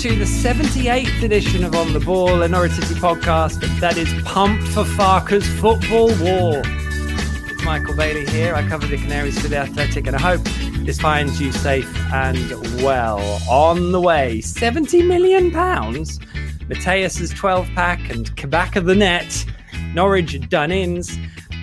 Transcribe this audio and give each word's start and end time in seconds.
to 0.00 0.16
the 0.16 0.24
78th 0.24 1.22
edition 1.22 1.62
of 1.62 1.74
On 1.74 1.92
the 1.92 2.00
Ball, 2.00 2.40
a 2.40 2.48
Norwich 2.48 2.72
City 2.72 2.94
podcast 2.94 3.60
that 3.80 3.98
is 3.98 4.10
pumped 4.22 4.66
for 4.68 4.82
Farke's 4.82 5.46
football 5.60 6.06
war. 6.22 6.62
It's 6.64 7.62
Michael 7.64 7.94
Bailey 7.94 8.24
here. 8.24 8.54
I 8.54 8.66
cover 8.66 8.86
the 8.86 8.96
Canaries 8.96 9.38
for 9.38 9.48
the 9.48 9.58
Athletic, 9.58 10.06
and 10.06 10.16
I 10.16 10.18
hope 10.18 10.40
this 10.86 10.98
finds 10.98 11.38
you 11.38 11.52
safe 11.52 11.94
and 12.14 12.50
well. 12.82 13.20
On 13.50 13.92
the 13.92 14.00
way, 14.00 14.40
70 14.40 15.02
million 15.02 15.50
pounds. 15.50 16.18
Mathias's 16.66 17.28
12 17.28 17.68
pack 17.74 18.08
and 18.08 18.34
Kabak 18.38 18.76
of 18.76 18.86
the 18.86 18.94
net. 18.94 19.44
Norwich 19.92 20.48
done 20.48 20.72
ins. 20.72 21.18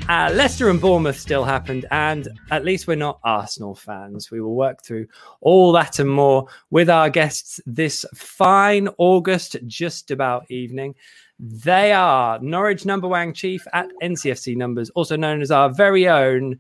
Uh, 0.10 0.32
Leicester 0.34 0.70
and 0.70 0.80
Bournemouth 0.80 1.20
still 1.20 1.44
happened, 1.44 1.86
and 1.92 2.30
at 2.52 2.64
least 2.64 2.88
we're 2.88 2.96
not 2.96 3.20
Arsenal 3.26 3.76
fans. 3.76 4.32
We 4.32 4.40
will 4.40 4.56
work 4.56 4.82
through 4.82 5.06
all 5.42 5.74
that 5.74 6.00
and 6.00 6.10
more 6.10 6.48
with 6.70 6.90
our 6.90 7.10
guests 7.10 7.60
this 7.66 8.06
fine 8.16 8.88
August, 9.00 9.58
just 9.66 10.10
about 10.10 10.50
evening. 10.50 10.96
They 11.40 11.92
are 11.92 12.40
Norwich 12.40 12.86
number 12.86 13.10
one 13.10 13.34
chief 13.34 13.68
at 13.74 13.90
NCFC 14.02 14.56
numbers, 14.56 14.90
also 14.92 15.18
known 15.18 15.42
as 15.42 15.52
our 15.52 15.70
very 15.70 16.08
own 16.08 16.58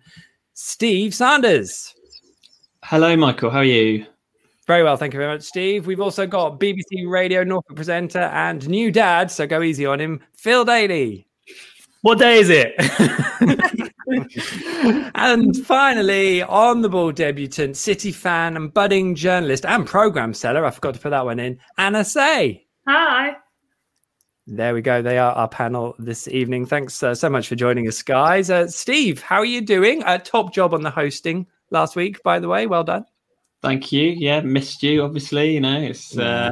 Steve 0.53 1.15
Sanders. 1.15 1.95
Hello, 2.84 3.15
Michael. 3.15 3.49
How 3.49 3.59
are 3.59 3.63
you? 3.63 4.05
Very 4.67 4.84
well, 4.84 4.98
thank 4.98 5.13
you 5.13 5.20
very 5.20 5.34
much, 5.34 5.43
Steve. 5.43 5.87
We've 5.87 6.01
also 6.01 6.27
got 6.27 6.59
BBC 6.59 7.07
Radio 7.09 7.45
Norfolk 7.45 7.77
presenter 7.77 8.20
and 8.20 8.67
new 8.67 8.91
dad, 8.91 9.32
so 9.32 9.48
go 9.48 9.61
easy 9.61 9.85
on 9.85 10.01
him, 10.01 10.20
Phil 10.35 10.65
Daley. 10.65 11.26
What 12.08 12.20
day 12.20 12.40
is 12.40 12.50
it? 12.50 12.74
and 15.13 15.58
finally, 15.66 16.41
on 16.41 16.82
the 16.82 16.88
ball 16.88 17.12
debutant, 17.12 17.76
City 17.76 18.13
fan 18.13 18.55
and 18.55 18.74
budding 18.74 19.13
journalist 19.13 19.66
and 19.66 19.86
program 19.86 20.34
seller, 20.34 20.63
I 20.63 20.72
forgot 20.72 20.94
to 20.94 21.02
put 21.02 21.10
that 21.10 21.26
one 21.26 21.41
in, 21.41 21.60
Anna 21.78 22.05
Say. 22.05 22.66
Hi. 22.88 23.35
There 24.46 24.74
we 24.74 24.82
go. 24.82 25.02
They 25.02 25.18
are 25.18 25.34
our 25.34 25.50
panel 25.50 25.96
this 26.00 26.30
evening. 26.30 26.66
Thanks 26.66 27.04
uh, 27.04 27.13
so 27.13 27.30
much 27.30 27.50
for 27.50 27.55
joining 27.55 27.90
us, 27.90 28.02
guys. 28.02 28.50
Uh, 28.50 28.70
Steve, 28.70 29.22
how 29.22 29.40
are 29.40 29.46
you 29.46 29.60
doing? 29.60 30.02
Uh, 30.04 30.18
top 30.18 30.54
job 30.54 30.74
on 30.74 30.84
the 30.84 30.90
hosting 30.90 31.46
last 31.72 31.98
week, 31.98 32.24
by 32.24 32.40
the 32.40 32.48
way. 32.48 32.68
Well 32.68 32.85
done. 32.85 33.04
Thank 33.62 33.91
you. 33.91 34.12
Yeah, 34.12 34.40
missed 34.40 34.82
you. 34.82 35.04
Obviously, 35.04 35.55
you 35.55 35.60
know, 35.60 35.82
it's 35.82 36.18
uh, 36.18 36.52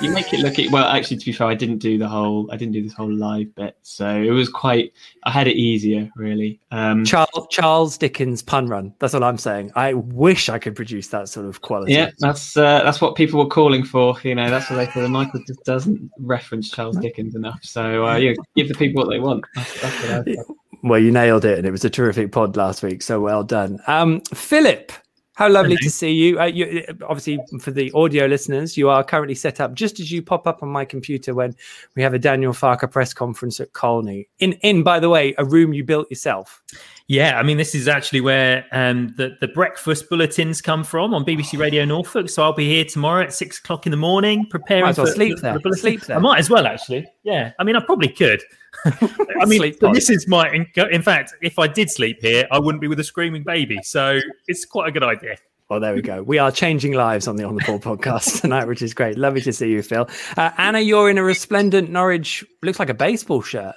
you 0.00 0.10
make 0.10 0.32
it 0.32 0.40
look. 0.40 0.58
It, 0.58 0.70
well, 0.70 0.84
actually, 0.84 1.18
to 1.18 1.26
be 1.26 1.32
fair, 1.32 1.46
I 1.46 1.54
didn't 1.54 1.78
do 1.78 1.98
the 1.98 2.08
whole. 2.08 2.50
I 2.50 2.56
didn't 2.56 2.72
do 2.72 2.82
this 2.82 2.92
whole 2.92 3.12
live 3.12 3.54
bit, 3.54 3.76
so 3.82 4.08
it 4.08 4.30
was 4.30 4.48
quite. 4.48 4.92
I 5.24 5.30
had 5.30 5.46
it 5.46 5.56
easier, 5.56 6.10
really. 6.16 6.60
Um, 6.70 7.04
Charles 7.04 7.46
Charles 7.50 7.98
Dickens 7.98 8.42
pun 8.42 8.66
run. 8.66 8.94
That's 8.98 9.12
what 9.12 9.22
I'm 9.22 9.38
saying. 9.38 9.72
I 9.76 9.94
wish 9.94 10.48
I 10.48 10.58
could 10.58 10.76
produce 10.76 11.08
that 11.08 11.28
sort 11.28 11.46
of 11.46 11.60
quality. 11.62 11.92
Yeah, 11.92 12.10
that's 12.18 12.56
uh, 12.56 12.82
that's 12.82 13.00
what 13.00 13.14
people 13.14 13.38
were 13.38 13.48
calling 13.48 13.84
for. 13.84 14.16
You 14.22 14.34
know, 14.34 14.50
that's 14.50 14.70
what 14.70 14.76
they 14.76 14.86
thought. 14.86 15.08
Michael 15.08 15.42
just 15.46 15.64
doesn't 15.64 16.10
reference 16.20 16.70
Charles 16.70 16.96
Dickens 16.98 17.34
enough. 17.34 17.60
So 17.62 18.06
uh, 18.06 18.16
yeah, 18.16 18.32
give 18.54 18.68
the 18.68 18.74
people 18.74 19.02
what 19.02 19.10
they 19.10 19.20
want. 19.20 19.44
That's, 19.54 20.08
that's 20.08 20.36
well, 20.82 21.00
you 21.00 21.10
nailed 21.10 21.44
it, 21.44 21.58
and 21.58 21.66
it 21.66 21.70
was 21.70 21.84
a 21.84 21.90
terrific 21.90 22.32
pod 22.32 22.56
last 22.56 22.82
week. 22.82 23.02
So 23.02 23.20
well 23.20 23.42
done, 23.42 23.80
um, 23.86 24.20
Philip. 24.32 24.92
How 25.36 25.50
lovely 25.50 25.76
to 25.76 25.90
see 25.90 26.12
you. 26.12 26.40
Uh, 26.40 26.46
you. 26.46 26.82
Obviously, 27.06 27.38
for 27.60 27.70
the 27.70 27.92
audio 27.92 28.24
listeners, 28.24 28.78
you 28.78 28.88
are 28.88 29.04
currently 29.04 29.34
set 29.34 29.60
up 29.60 29.74
just 29.74 30.00
as 30.00 30.10
you 30.10 30.22
pop 30.22 30.46
up 30.46 30.62
on 30.62 30.70
my 30.70 30.86
computer 30.86 31.34
when 31.34 31.54
we 31.94 32.02
have 32.02 32.14
a 32.14 32.18
Daniel 32.18 32.54
Farke 32.54 32.90
press 32.90 33.12
conference 33.12 33.60
at 33.60 33.74
Colney. 33.74 34.28
In, 34.38 34.54
in 34.62 34.82
by 34.82 34.98
the 34.98 35.10
way, 35.10 35.34
a 35.36 35.44
room 35.44 35.74
you 35.74 35.84
built 35.84 36.10
yourself. 36.10 36.62
Yeah, 37.08 37.38
I 37.38 37.42
mean, 37.42 37.58
this 37.58 37.74
is 37.74 37.86
actually 37.86 38.22
where 38.22 38.64
um, 38.72 39.12
the 39.18 39.36
the 39.42 39.48
breakfast 39.48 40.08
bulletins 40.08 40.62
come 40.62 40.82
from 40.82 41.12
on 41.12 41.22
BBC 41.22 41.58
Radio 41.58 41.84
Norfolk. 41.84 42.30
So 42.30 42.42
I'll 42.42 42.54
be 42.54 42.66
here 42.66 42.86
tomorrow 42.86 43.22
at 43.22 43.34
six 43.34 43.58
o'clock 43.58 43.86
in 43.86 43.90
the 43.90 43.98
morning 43.98 44.46
preparing 44.48 44.84
might 44.84 44.90
as 44.90 44.98
well 44.98 45.06
for 45.06 45.12
sleep 45.12 45.38
there. 45.40 45.58
The 45.58 45.76
sleep 45.76 46.00
there. 46.06 46.16
I 46.16 46.20
might 46.20 46.38
as 46.38 46.48
well, 46.48 46.66
actually. 46.66 47.06
Yeah, 47.24 47.52
I 47.58 47.64
mean, 47.64 47.76
I 47.76 47.80
probably 47.80 48.08
could. 48.08 48.42
I 48.84 49.44
mean, 49.46 49.74
this 49.92 50.10
is 50.10 50.28
my. 50.28 50.50
In 50.50 51.02
fact, 51.02 51.34
if 51.42 51.58
I 51.58 51.66
did 51.66 51.90
sleep 51.90 52.18
here, 52.20 52.46
I 52.50 52.58
wouldn't 52.58 52.80
be 52.80 52.88
with 52.88 53.00
a 53.00 53.04
screaming 53.04 53.42
baby. 53.42 53.78
So 53.82 54.20
it's 54.48 54.64
quite 54.64 54.88
a 54.88 54.92
good 54.92 55.02
idea. 55.02 55.36
Well, 55.68 55.80
there 55.80 55.94
we 55.94 56.02
go. 56.02 56.22
We 56.22 56.38
are 56.38 56.52
changing 56.52 56.92
lives 56.92 57.26
on 57.26 57.34
the 57.34 57.42
On 57.42 57.56
the 57.56 57.64
Ball 57.64 57.80
podcast 57.80 58.40
tonight, 58.42 58.66
which 58.66 58.82
is 58.82 58.94
great. 58.94 59.18
Lovely 59.18 59.40
to 59.40 59.52
see 59.52 59.68
you, 59.68 59.82
Phil. 59.82 60.08
Uh, 60.36 60.52
Anna, 60.58 60.78
you're 60.78 61.10
in 61.10 61.18
a 61.18 61.24
resplendent 61.24 61.90
Norwich, 61.90 62.44
looks 62.62 62.78
like 62.78 62.88
a 62.88 62.94
baseball 62.94 63.42
shirt. 63.42 63.74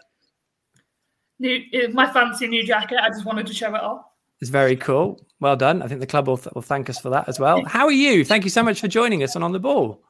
New, 1.39 1.63
my 1.93 2.11
fancy 2.11 2.47
new 2.47 2.63
jacket. 2.63 2.99
I 3.01 3.09
just 3.09 3.25
wanted 3.25 3.47
to 3.47 3.53
show 3.53 3.73
it 3.73 3.81
off. 3.81 4.03
It's 4.39 4.51
very 4.51 4.75
cool. 4.75 5.25
Well 5.39 5.55
done. 5.55 5.81
I 5.81 5.87
think 5.87 5.99
the 5.99 6.07
club 6.07 6.27
will, 6.27 6.37
th- 6.37 6.53
will 6.53 6.61
thank 6.61 6.89
us 6.89 6.99
for 6.99 7.09
that 7.09 7.27
as 7.27 7.39
well. 7.39 7.63
How 7.66 7.85
are 7.85 7.91
you? 7.91 8.23
Thank 8.23 8.43
you 8.43 8.49
so 8.49 8.61
much 8.61 8.79
for 8.81 8.87
joining 8.87 9.23
us 9.23 9.35
on 9.35 9.41
On 9.41 9.51
the 9.51 9.59
Ball. 9.59 10.01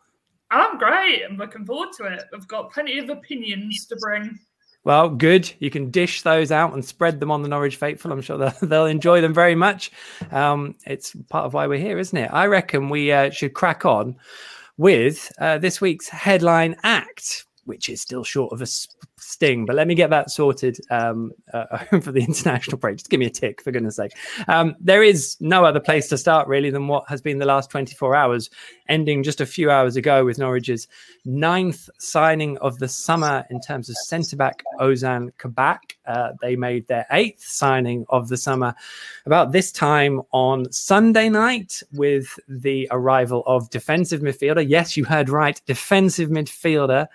I'm 0.51 0.77
great. 0.77 1.23
I'm 1.23 1.37
looking 1.37 1.65
forward 1.65 1.89
to 1.97 2.05
it. 2.05 2.23
I've 2.33 2.47
got 2.47 2.73
plenty 2.73 2.97
of 2.99 3.09
opinions 3.09 3.85
to 3.85 3.95
bring. 3.97 4.37
Well, 4.89 5.09
good. 5.09 5.53
You 5.59 5.69
can 5.69 5.91
dish 5.91 6.23
those 6.23 6.51
out 6.51 6.73
and 6.73 6.83
spread 6.83 7.19
them 7.19 7.29
on 7.29 7.43
the 7.43 7.47
Norwich 7.47 7.75
faithful. 7.75 8.11
I'm 8.11 8.21
sure 8.21 8.39
they'll, 8.39 8.53
they'll 8.67 8.85
enjoy 8.87 9.21
them 9.21 9.35
very 9.35 9.53
much. 9.53 9.91
Um, 10.31 10.73
it's 10.87 11.15
part 11.29 11.45
of 11.45 11.53
why 11.53 11.67
we're 11.67 11.77
here, 11.77 11.99
isn't 11.99 12.17
it? 12.17 12.27
I 12.33 12.47
reckon 12.47 12.89
we 12.89 13.11
uh, 13.11 13.29
should 13.29 13.53
crack 13.53 13.85
on 13.85 14.15
with 14.77 15.31
uh, 15.37 15.59
this 15.59 15.79
week's 15.79 16.09
headline 16.09 16.75
act, 16.81 17.45
which 17.65 17.87
is 17.87 18.01
still 18.01 18.23
short 18.23 18.51
of 18.51 18.63
a 18.63 18.65
sting. 19.29 19.65
But 19.65 19.75
let 19.75 19.87
me 19.87 19.93
get 19.93 20.09
that 20.09 20.31
sorted 20.31 20.79
um, 20.89 21.31
uh, 21.53 21.77
for 22.01 22.11
the 22.11 22.21
international 22.21 22.77
break. 22.77 22.97
Just 22.97 23.09
give 23.09 23.19
me 23.19 23.27
a 23.27 23.31
tick, 23.31 23.61
for 23.61 23.71
goodness 23.71 23.97
sake. 23.97 24.13
Um, 24.47 24.75
there 24.79 25.03
is 25.03 25.37
no 25.39 25.65
other 25.65 25.79
place 25.79 26.07
to 26.09 26.17
start, 26.17 26.47
really, 26.47 26.69
than 26.71 26.87
what 26.87 27.07
has 27.07 27.21
been 27.21 27.37
the 27.37 27.45
last 27.45 27.69
24 27.69 28.15
hours, 28.15 28.49
ending 28.87 29.23
just 29.23 29.39
a 29.39 29.45
few 29.45 29.69
hours 29.69 29.95
ago 29.95 30.25
with 30.25 30.39
Norwich's 30.39 30.87
ninth 31.25 31.89
signing 31.99 32.57
of 32.57 32.79
the 32.79 32.87
summer 32.87 33.45
in 33.51 33.61
terms 33.61 33.89
of 33.89 33.95
centre 33.97 34.35
back 34.35 34.63
Ozan 34.79 35.29
Kabak. 35.37 35.97
Uh, 36.07 36.31
they 36.41 36.55
made 36.55 36.87
their 36.87 37.05
eighth 37.11 37.43
signing 37.43 38.05
of 38.09 38.29
the 38.29 38.37
summer 38.37 38.73
about 39.27 39.51
this 39.51 39.71
time 39.71 40.21
on 40.31 40.71
Sunday 40.71 41.29
night 41.29 41.83
with 41.93 42.39
the 42.47 42.87
arrival 42.89 43.43
of 43.45 43.69
defensive 43.69 44.21
midfielder. 44.21 44.67
Yes, 44.67 44.97
you 44.97 45.05
heard 45.05 45.29
right, 45.29 45.61
defensive 45.67 46.29
midfielder. 46.29 47.07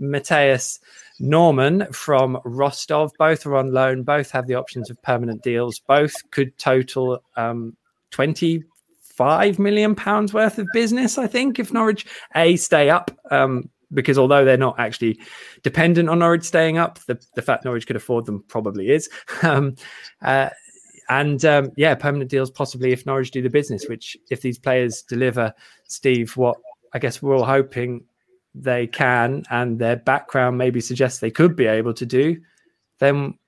Mathias 0.00 0.80
Normann 1.20 1.86
from 1.92 2.38
Rostov. 2.44 3.12
Both 3.18 3.46
are 3.46 3.56
on 3.56 3.72
loan. 3.72 4.02
Both 4.02 4.30
have 4.30 4.46
the 4.46 4.54
options 4.54 4.90
of 4.90 5.00
permanent 5.02 5.42
deals. 5.42 5.78
Both 5.78 6.14
could 6.30 6.56
total 6.58 7.22
um, 7.36 7.76
25 8.10 9.58
million 9.58 9.94
pounds 9.94 10.32
worth 10.32 10.58
of 10.58 10.66
business, 10.72 11.18
I 11.18 11.26
think, 11.26 11.58
if 11.58 11.72
Norwich 11.72 12.06
A 12.34 12.56
stay 12.56 12.90
up. 12.90 13.10
Um, 13.30 13.68
because 13.92 14.18
although 14.18 14.44
they're 14.44 14.56
not 14.56 14.78
actually 14.78 15.18
dependent 15.62 16.08
on 16.08 16.20
Norwich 16.20 16.44
staying 16.44 16.78
up, 16.78 16.98
the, 17.06 17.20
the 17.34 17.42
fact 17.42 17.64
Norwich 17.64 17.86
could 17.86 17.96
afford 17.96 18.26
them 18.26 18.44
probably 18.48 18.90
is. 18.90 19.08
Um, 19.42 19.74
uh, 20.22 20.50
and 21.08 21.44
um, 21.44 21.72
yeah, 21.76 21.94
permanent 21.96 22.30
deals 22.30 22.50
possibly 22.52 22.92
if 22.92 23.04
Norwich 23.04 23.32
do 23.32 23.42
the 23.42 23.50
business, 23.50 23.86
which 23.88 24.16
if 24.30 24.42
these 24.42 24.58
players 24.58 25.02
deliver, 25.02 25.52
Steve, 25.88 26.36
what 26.36 26.56
I 26.92 27.00
guess 27.00 27.20
we're 27.20 27.36
all 27.36 27.44
hoping 27.44 28.04
they 28.54 28.86
can 28.86 29.44
and 29.50 29.78
their 29.78 29.96
background 29.96 30.58
maybe 30.58 30.80
suggests 30.80 31.20
they 31.20 31.30
could 31.30 31.56
be 31.56 31.66
able 31.66 31.94
to 31.94 32.06
do, 32.06 32.40
then 32.98 33.38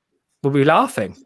we'll 0.42 0.52
be 0.52 0.64
laughing. 0.64 1.16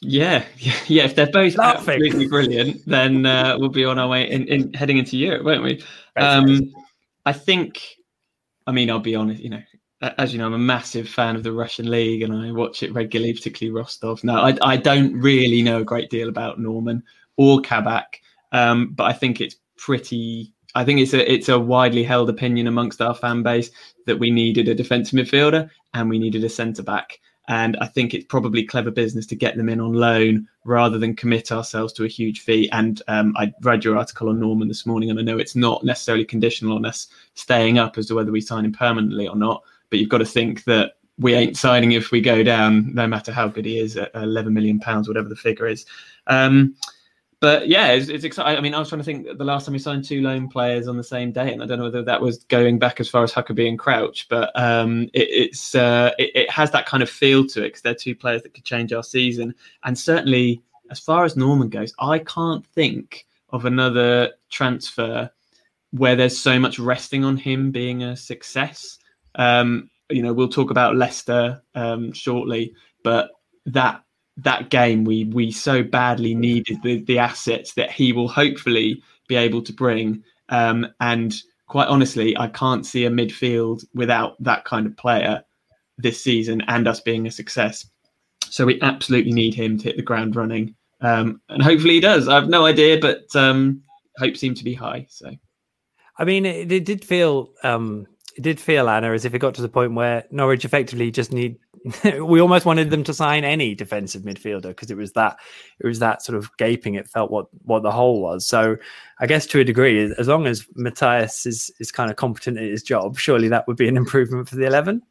Yeah, 0.00 0.44
yeah. 0.86 1.04
If 1.04 1.14
they're 1.14 1.30
both 1.30 1.56
laughing. 1.56 1.94
absolutely 1.94 2.28
brilliant, 2.28 2.86
then 2.86 3.26
uh, 3.26 3.56
we'll 3.58 3.68
be 3.68 3.84
on 3.84 3.98
our 3.98 4.08
way 4.08 4.30
in, 4.30 4.46
in 4.48 4.72
heading 4.74 4.98
into 4.98 5.16
Europe, 5.16 5.44
won't 5.44 5.62
we? 5.62 5.82
Um, 6.16 6.72
I 7.24 7.32
think. 7.32 7.82
I 8.66 8.72
mean, 8.72 8.90
I'll 8.90 8.98
be 8.98 9.14
honest. 9.14 9.42
You 9.42 9.50
know, 9.50 9.62
as 10.18 10.32
you 10.32 10.38
know, 10.38 10.46
I'm 10.46 10.54
a 10.54 10.58
massive 10.58 11.08
fan 11.08 11.36
of 11.36 11.42
the 11.42 11.52
Russian 11.52 11.90
league, 11.90 12.22
and 12.22 12.34
I 12.34 12.50
watch 12.52 12.82
it 12.82 12.92
regularly, 12.92 13.32
particularly 13.32 13.74
Rostov. 13.74 14.24
Now, 14.24 14.42
I, 14.42 14.56
I 14.62 14.76
don't 14.76 15.14
really 15.20 15.62
know 15.62 15.80
a 15.80 15.84
great 15.84 16.10
deal 16.10 16.28
about 16.28 16.58
Normann 16.58 17.02
or 17.36 17.60
Kabak, 17.60 18.20
um, 18.52 18.92
but 18.94 19.04
I 19.04 19.12
think 19.12 19.40
it's 19.40 19.56
pretty 19.76 20.53
I 20.74 20.84
think 20.84 21.00
it's 21.00 21.14
a 21.14 21.32
it's 21.32 21.48
a 21.48 21.58
widely 21.58 22.02
held 22.02 22.28
opinion 22.28 22.66
amongst 22.66 23.00
our 23.00 23.14
fan 23.14 23.42
base 23.42 23.70
that 24.06 24.18
we 24.18 24.30
needed 24.30 24.68
a 24.68 24.74
defensive 24.74 25.18
midfielder 25.18 25.70
and 25.94 26.10
we 26.10 26.18
needed 26.18 26.44
a 26.44 26.48
centre 26.48 26.82
back. 26.82 27.20
And 27.46 27.76
I 27.80 27.86
think 27.86 28.14
it's 28.14 28.24
probably 28.24 28.64
clever 28.64 28.90
business 28.90 29.26
to 29.26 29.36
get 29.36 29.56
them 29.56 29.68
in 29.68 29.78
on 29.78 29.92
loan 29.92 30.48
rather 30.64 30.98
than 30.98 31.14
commit 31.14 31.52
ourselves 31.52 31.92
to 31.94 32.04
a 32.04 32.08
huge 32.08 32.40
fee. 32.40 32.70
And 32.70 33.02
um, 33.06 33.34
I 33.36 33.52
read 33.60 33.84
your 33.84 33.98
article 33.98 34.30
on 34.30 34.40
Normann 34.40 34.68
this 34.68 34.86
morning, 34.86 35.10
and 35.10 35.18
I 35.18 35.22
know 35.22 35.36
it's 35.36 35.54
not 35.54 35.84
necessarily 35.84 36.24
conditional 36.24 36.74
on 36.74 36.86
us 36.86 37.06
staying 37.34 37.78
up 37.78 37.98
as 37.98 38.06
to 38.06 38.14
whether 38.14 38.32
we 38.32 38.40
sign 38.40 38.64
him 38.64 38.72
permanently 38.72 39.28
or 39.28 39.36
not. 39.36 39.62
But 39.90 39.98
you've 39.98 40.08
got 40.08 40.18
to 40.18 40.24
think 40.24 40.64
that 40.64 40.92
we 41.18 41.34
ain't 41.34 41.56
signing 41.56 41.92
if 41.92 42.10
we 42.10 42.22
go 42.22 42.42
down, 42.42 42.94
no 42.94 43.06
matter 43.06 43.30
how 43.30 43.48
good 43.48 43.66
he 43.66 43.78
is 43.78 43.96
at 43.98 44.10
11 44.14 44.52
million 44.52 44.80
pounds, 44.80 45.06
whatever 45.06 45.28
the 45.28 45.36
figure 45.36 45.66
is. 45.66 45.84
Um, 46.26 46.74
but 47.44 47.68
yeah, 47.68 47.88
it's, 47.88 48.08
it's, 48.08 48.24
exciting. 48.24 48.56
I 48.56 48.60
mean, 48.62 48.72
I 48.72 48.78
was 48.78 48.88
trying 48.88 49.02
to 49.02 49.04
think 49.04 49.26
the 49.36 49.44
last 49.44 49.66
time 49.66 49.74
we 49.74 49.78
signed 49.78 50.02
two 50.02 50.22
loan 50.22 50.48
players 50.48 50.88
on 50.88 50.96
the 50.96 51.04
same 51.04 51.30
day, 51.30 51.52
and 51.52 51.62
I 51.62 51.66
don't 51.66 51.76
know 51.76 51.84
whether 51.84 52.02
that 52.02 52.22
was 52.22 52.42
going 52.44 52.78
back 52.78 53.00
as 53.00 53.08
far 53.10 53.22
as 53.22 53.34
Huckerby 53.34 53.68
and 53.68 53.78
Crouch, 53.78 54.26
but 54.30 54.50
um, 54.58 55.10
it, 55.12 55.28
it's 55.28 55.74
uh, 55.74 56.12
it, 56.18 56.30
it, 56.34 56.50
has 56.50 56.70
that 56.70 56.86
kind 56.86 57.02
of 57.02 57.10
feel 57.10 57.46
to 57.48 57.60
it 57.60 57.64
because 57.64 57.82
they're 57.82 57.94
two 57.94 58.14
players 58.14 58.42
that 58.44 58.54
could 58.54 58.64
change 58.64 58.94
our 58.94 59.02
season. 59.02 59.54
And 59.82 59.98
certainly, 59.98 60.62
as 60.90 60.98
far 60.98 61.26
as 61.26 61.36
Normann 61.36 61.68
goes, 61.68 61.92
I 61.98 62.20
can't 62.20 62.66
think 62.68 63.26
of 63.50 63.66
another 63.66 64.30
transfer 64.48 65.30
where 65.90 66.16
there's 66.16 66.38
so 66.38 66.58
much 66.58 66.78
resting 66.78 67.26
on 67.26 67.36
him 67.36 67.70
being 67.70 68.04
a 68.04 68.16
success. 68.16 68.98
Um, 69.34 69.90
you 70.08 70.22
know, 70.22 70.32
we'll 70.32 70.48
talk 70.48 70.70
about 70.70 70.96
Leicester 70.96 71.62
um, 71.74 72.10
shortly, 72.14 72.72
but 73.02 73.32
that 73.66 74.02
that 74.36 74.70
game 74.70 75.04
we 75.04 75.24
we 75.26 75.52
so 75.52 75.82
badly 75.82 76.34
needed 76.34 76.82
the 76.82 77.02
the 77.04 77.18
assets 77.18 77.74
that 77.74 77.90
he 77.90 78.12
will 78.12 78.28
hopefully 78.28 79.02
be 79.28 79.36
able 79.36 79.62
to 79.62 79.72
bring. 79.72 80.22
Um, 80.48 80.86
and 81.00 81.34
quite 81.68 81.88
honestly, 81.88 82.36
I 82.36 82.48
can't 82.48 82.84
see 82.84 83.04
a 83.06 83.10
midfield 83.10 83.84
without 83.94 84.42
that 84.42 84.64
kind 84.64 84.86
of 84.86 84.96
player 84.96 85.42
this 85.98 86.22
season 86.22 86.62
and 86.68 86.88
us 86.88 87.00
being 87.00 87.26
a 87.26 87.30
success. 87.30 87.88
So 88.44 88.66
we 88.66 88.80
absolutely 88.82 89.32
need 89.32 89.54
him 89.54 89.78
to 89.78 89.84
hit 89.84 89.96
the 89.96 90.02
ground 90.02 90.36
running. 90.36 90.74
Um, 91.00 91.40
and 91.48 91.62
hopefully 91.62 91.94
he 91.94 92.00
does. 92.00 92.28
I 92.28 92.34
have 92.34 92.48
no 92.48 92.66
idea, 92.66 92.98
but 93.00 93.34
um, 93.34 93.82
hope 94.18 94.36
seem 94.36 94.54
to 94.54 94.64
be 94.64 94.74
high. 94.74 95.06
So, 95.08 95.30
I 96.18 96.24
mean, 96.24 96.46
it, 96.46 96.70
it 96.70 96.84
did 96.84 97.04
feel 97.04 97.50
um, 97.62 98.06
it 98.36 98.42
did 98.42 98.60
feel 98.60 98.88
Anna 98.88 99.12
as 99.12 99.24
if 99.24 99.34
it 99.34 99.38
got 99.38 99.54
to 99.54 99.62
the 99.62 99.68
point 99.68 99.94
where 99.94 100.24
Norwich 100.30 100.64
effectively 100.64 101.10
just 101.10 101.32
need. 101.32 101.56
we 102.22 102.40
almost 102.40 102.64
wanted 102.64 102.90
them 102.90 103.04
to 103.04 103.12
sign 103.12 103.44
any 103.44 103.74
defensive 103.74 104.22
midfielder 104.22 104.68
because 104.68 104.90
it 104.90 104.96
was 104.96 105.12
that 105.12 105.38
it 105.80 105.86
was 105.86 105.98
that 105.98 106.22
sort 106.22 106.36
of 106.38 106.54
gaping. 106.56 106.94
It 106.94 107.08
felt 107.08 107.30
what 107.30 107.46
what 107.64 107.82
the 107.82 107.90
hole 107.90 108.20
was. 108.20 108.46
So, 108.46 108.76
I 109.18 109.26
guess 109.26 109.46
to 109.46 109.60
a 109.60 109.64
degree, 109.64 110.12
as 110.18 110.28
long 110.28 110.46
as 110.46 110.66
Mathias 110.74 111.46
is 111.46 111.70
is 111.80 111.92
kind 111.92 112.10
of 112.10 112.16
competent 112.16 112.58
at 112.58 112.64
his 112.64 112.82
job, 112.82 113.18
surely 113.18 113.48
that 113.48 113.66
would 113.68 113.76
be 113.76 113.88
an 113.88 113.96
improvement 113.96 114.48
for 114.48 114.56
the 114.56 114.66
eleven. 114.66 115.02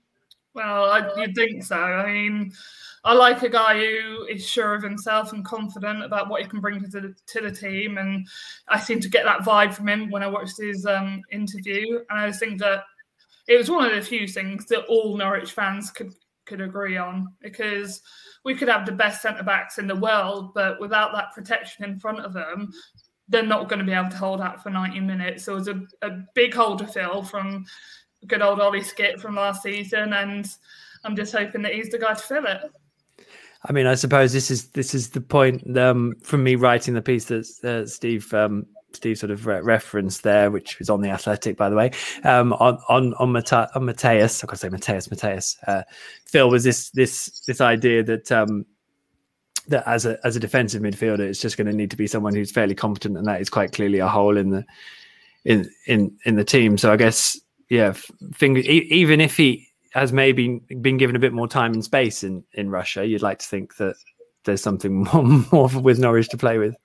Well, 0.56 0.86
I, 0.86 1.10
you'd 1.18 1.36
think 1.36 1.64
so. 1.64 1.78
I 1.78 2.12
mean, 2.12 2.54
I 3.04 3.14
like 3.14 3.42
a 3.44 3.50
guy 3.50 3.78
who 3.78 4.26
is 4.26 4.48
sure 4.48 4.74
of 4.74 4.84
himself 4.84 5.34
and 5.34 5.44
confident 5.44 6.04
about 6.04 6.30
what 6.30 6.42
he 6.42 6.48
can 6.48 6.62
bring 6.62 6.82
to 6.82 6.88
the, 6.88 7.16
to 7.28 7.42
the 7.42 7.52
team. 7.52 7.98
And 7.98 8.28
I 8.70 8.80
seem 8.80 9.00
to 9.02 9.10
get 9.10 9.26
that 9.26 9.42
vibe 9.42 9.74
from 9.74 9.90
him 9.90 10.10
when 10.10 10.24
I 10.24 10.28
watched 10.28 10.62
his 10.62 10.86
um, 10.86 11.22
interview. 11.32 12.00
And 12.10 12.20
I 12.20 12.32
think 12.32 12.60
that 12.60 12.84
it 13.48 13.58
was 13.58 13.70
one 13.70 13.86
of 13.86 13.96
the 13.96 14.02
few 14.02 14.28
things 14.28 14.68
that 14.68 14.86
all 14.86 15.18
Norwich 15.18 15.52
fans 15.52 15.92
could 15.92 16.14
could 16.46 16.62
agree 16.62 16.98
on 16.98 17.34
because 17.42 18.02
we 18.44 18.56
could 18.56 18.68
have 18.68 18.86
the 18.86 18.92
best 18.92 19.22
centre 19.22 19.44
backs 19.44 19.78
in 19.78 19.88
the 19.88 19.96
world, 19.96 20.54
but 20.54 20.80
without 20.80 21.14
that 21.14 21.34
protection 21.34 21.86
in 21.86 22.00
front 22.00 22.20
of 22.20 22.34
them, 22.34 22.72
they're 23.30 23.44
not 23.44 23.70
going 23.70 23.80
to 23.80 23.86
be 23.86 23.94
able 23.94 24.10
to 24.10 24.18
hold 24.18 24.42
out 24.42 24.62
for 24.62 24.70
90 24.70 25.00
minutes. 25.00 25.46
So 25.46 25.54
it 25.54 25.56
was 25.56 25.68
a, 25.70 25.82
a 26.02 26.12
big 26.36 26.54
hole 26.54 26.76
to 26.78 26.88
fill 26.88 27.24
from 27.24 27.66
good 28.28 28.42
old 28.42 28.60
Ollie 28.60 28.82
Skipp 28.82 29.20
from 29.20 29.36
last 29.36 29.64
season, 29.64 30.14
and 30.14 30.48
I'm 31.04 31.16
just 31.16 31.34
hoping 31.34 31.62
that 31.64 31.74
he's 31.74 31.90
the 31.90 32.00
guy 32.00 32.14
to 32.14 32.22
fill 32.22 32.46
it. 32.46 32.62
I 33.66 33.72
mean, 33.72 33.88
I 33.88 33.96
suppose 33.96 34.34
this 34.34 34.52
is 34.52 34.68
this 34.72 34.94
is 34.94 35.10
the 35.10 35.22
point 35.22 35.78
um, 35.78 36.16
from 36.22 36.44
me 36.44 36.56
writing 36.56 36.94
the 36.94 37.02
piece 37.02 37.26
that 37.26 37.48
uh, 37.64 37.86
Steve 37.86 38.34
um, 38.34 38.66
Steve 38.94 39.18
sort 39.18 39.32
of 39.32 39.46
re- 39.46 39.62
referenced 39.62 40.24
there, 40.24 40.52
which 40.52 40.80
was 40.80 40.90
on 40.90 41.02
the 41.02 41.10
Athletic, 41.10 41.58
by 41.58 41.70
the 41.70 41.76
way, 41.76 41.92
um, 42.24 42.54
on 42.54 42.78
on 42.90 43.14
on, 43.16 43.32
Mata- 43.32 43.70
on 43.76 43.86
Mateus. 43.86 44.44
I 44.44 44.48
can 44.48 44.58
say 44.58 44.70
Mateus, 44.70 45.10
Mateus. 45.10 45.58
Uh, 45.68 45.84
Phil 46.26 46.50
was 46.50 46.64
this 46.64 46.90
this 46.92 47.42
this 47.48 47.62
idea 47.62 48.04
that 48.04 48.32
um, 48.32 48.66
that 49.68 49.88
as 49.88 50.06
a 50.06 50.18
as 50.24 50.36
a 50.36 50.40
defensive 50.40 50.82
midfielder, 50.82 51.20
it's 51.20 51.42
just 51.42 51.58
going 51.58 51.68
to 51.68 51.74
need 51.74 51.92
to 51.92 51.98
be 51.98 52.08
someone 52.08 52.36
who's 52.36 52.52
fairly 52.52 52.76
competent, 52.76 53.18
and 53.18 53.28
that 53.28 53.42
is 53.42 53.50
quite 53.50 53.72
clearly 53.72 54.00
a 54.00 54.08
hole 54.08 54.38
in 54.38 54.50
the 54.50 54.66
in 55.46 55.70
in 55.88 56.16
in 56.26 56.36
the 56.36 56.44
team. 56.44 56.78
So 56.78 56.92
I 56.92 56.98
guess 56.98 57.40
yeah, 57.70 57.94
finger, 58.34 58.60
even 58.62 59.22
if 59.22 59.38
he 59.38 59.68
has 59.94 60.12
maybe 60.12 60.60
been 60.82 60.98
given 60.98 61.16
a 61.16 61.20
bit 61.20 61.34
more 61.34 61.48
time 61.48 61.74
and 61.74 61.84
space 61.84 62.24
in 62.24 62.44
in 62.54 62.70
Russia, 62.70 63.06
you'd 63.06 63.22
like 63.22 63.40
to 63.40 63.48
think 63.48 63.78
that 63.78 63.96
there's 64.46 64.62
something 64.62 65.04
more, 65.14 65.46
more 65.52 65.68
with 65.82 66.00
Norwich 66.00 66.30
to 66.30 66.38
play 66.38 66.58
with. 66.58 66.76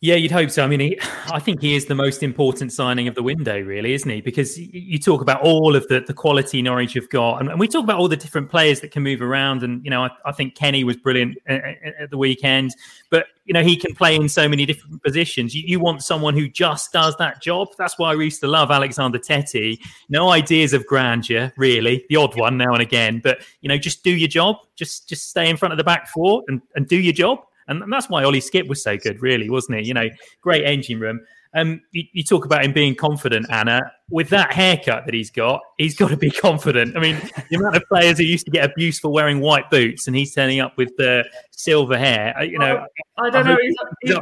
Yeah, 0.00 0.16
you'd 0.16 0.32
hope 0.32 0.50
so. 0.50 0.62
I 0.62 0.66
mean, 0.66 0.80
he, 0.80 1.00
I 1.32 1.40
think 1.40 1.62
he 1.62 1.74
is 1.74 1.86
the 1.86 1.94
most 1.94 2.22
important 2.22 2.72
signing 2.72 3.08
of 3.08 3.14
the 3.14 3.22
window, 3.22 3.58
really, 3.60 3.94
isn't 3.94 4.10
he? 4.10 4.20
Because 4.20 4.58
you 4.58 4.98
talk 4.98 5.22
about 5.22 5.40
all 5.40 5.74
of 5.74 5.88
the, 5.88 6.00
the 6.00 6.12
quality 6.12 6.60
Norwich 6.60 6.92
have 6.92 7.08
got, 7.08 7.40
and, 7.40 7.58
we 7.58 7.66
talk 7.66 7.84
about 7.84 7.98
all 7.98 8.08
the 8.08 8.16
different 8.16 8.50
players 8.50 8.80
that 8.80 8.90
can 8.90 9.02
move 9.02 9.22
around. 9.22 9.62
And 9.62 9.82
you 9.82 9.90
know, 9.90 10.04
I, 10.04 10.10
I 10.26 10.32
think 10.32 10.56
Kenny 10.56 10.84
was 10.84 10.98
brilliant 10.98 11.38
at, 11.46 11.64
at, 11.98 12.10
the 12.10 12.18
weekend, 12.18 12.72
but 13.08 13.26
you 13.46 13.54
know, 13.54 13.62
he 13.62 13.76
can 13.76 13.94
play 13.94 14.14
in 14.14 14.28
so 14.28 14.46
many 14.46 14.66
different 14.66 15.02
positions. 15.02 15.54
You, 15.54 15.62
you, 15.66 15.80
want 15.80 16.02
someone 16.02 16.34
who 16.34 16.48
just 16.48 16.92
does 16.92 17.16
that 17.16 17.40
job. 17.40 17.68
That's 17.78 17.98
why 17.98 18.14
we 18.14 18.24
used 18.24 18.40
to 18.40 18.46
love 18.46 18.70
Alexander 18.70 19.18
Tettey. 19.18 19.78
No 20.08 20.30
ideas 20.30 20.74
of 20.74 20.86
grandeur, 20.86 21.52
really. 21.56 22.04
The 22.08 22.16
odd 22.16 22.36
one 22.38 22.58
now 22.58 22.72
and 22.72 22.82
again, 22.82 23.20
but 23.22 23.38
you 23.62 23.68
know, 23.68 23.78
just 23.78 24.04
do 24.04 24.10
your 24.10 24.28
job. 24.28 24.56
Just 24.76 25.08
just 25.08 25.30
stay 25.30 25.48
in 25.48 25.56
front 25.56 25.72
of 25.72 25.78
the 25.78 25.84
back 25.84 26.08
four 26.08 26.42
and, 26.48 26.60
and 26.74 26.86
do 26.86 26.96
your 26.96 27.14
job 27.14 27.40
and 27.68 27.92
that's 27.92 28.08
why 28.08 28.24
Ollie 28.24 28.40
Skipp 28.40 28.68
was 28.68 28.82
so 28.82 28.96
good, 28.96 29.22
really, 29.22 29.50
wasn't 29.50 29.78
he? 29.78 29.86
You 29.86 29.94
know, 29.94 30.08
great 30.42 30.64
engine 30.64 31.00
room. 31.00 31.20
Um, 31.56 31.80
you, 31.92 32.02
you, 32.12 32.24
talk 32.24 32.44
about 32.44 32.64
him 32.64 32.72
being 32.72 32.96
confident, 32.96 33.46
Anna. 33.48 33.80
With 34.10 34.28
that 34.30 34.52
haircut 34.52 35.04
that 35.06 35.14
he's 35.14 35.30
got, 35.30 35.60
he's 35.78 35.94
got 35.94 36.10
to 36.10 36.16
be 36.16 36.30
confident. 36.46 36.96
I 36.96 37.00
mean, 37.00 37.16
the 37.48 37.56
amount 37.56 37.76
of 37.76 37.84
players 37.88 38.18
who 38.18 38.24
used 38.24 38.44
to 38.46 38.50
get 38.50 38.68
abused 38.68 39.00
for 39.00 39.12
wearing 39.12 39.40
white 39.40 39.70
boots, 39.70 40.08
and 40.08 40.16
he's 40.16 40.34
turning 40.34 40.58
up 40.58 40.76
with 40.76 40.96
the 40.96 41.24
silver 41.52 41.96
hair. 41.96 42.34
You 42.42 42.58
know, 42.58 42.84
I 43.18 43.30
don't 43.30 43.46
I 43.46 43.52
know. 43.52 43.58
He's, 43.62 43.76
he's, 44.02 44.18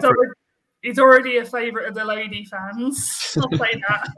he's 0.82 0.98
already 0.98 1.38
a 1.38 1.44
favourite 1.44 1.88
of 1.88 1.94
the 1.94 2.04
lady 2.04 2.44
fans. 2.44 3.36
I'll 3.38 3.58
say 3.58 3.82
that. 3.88 4.08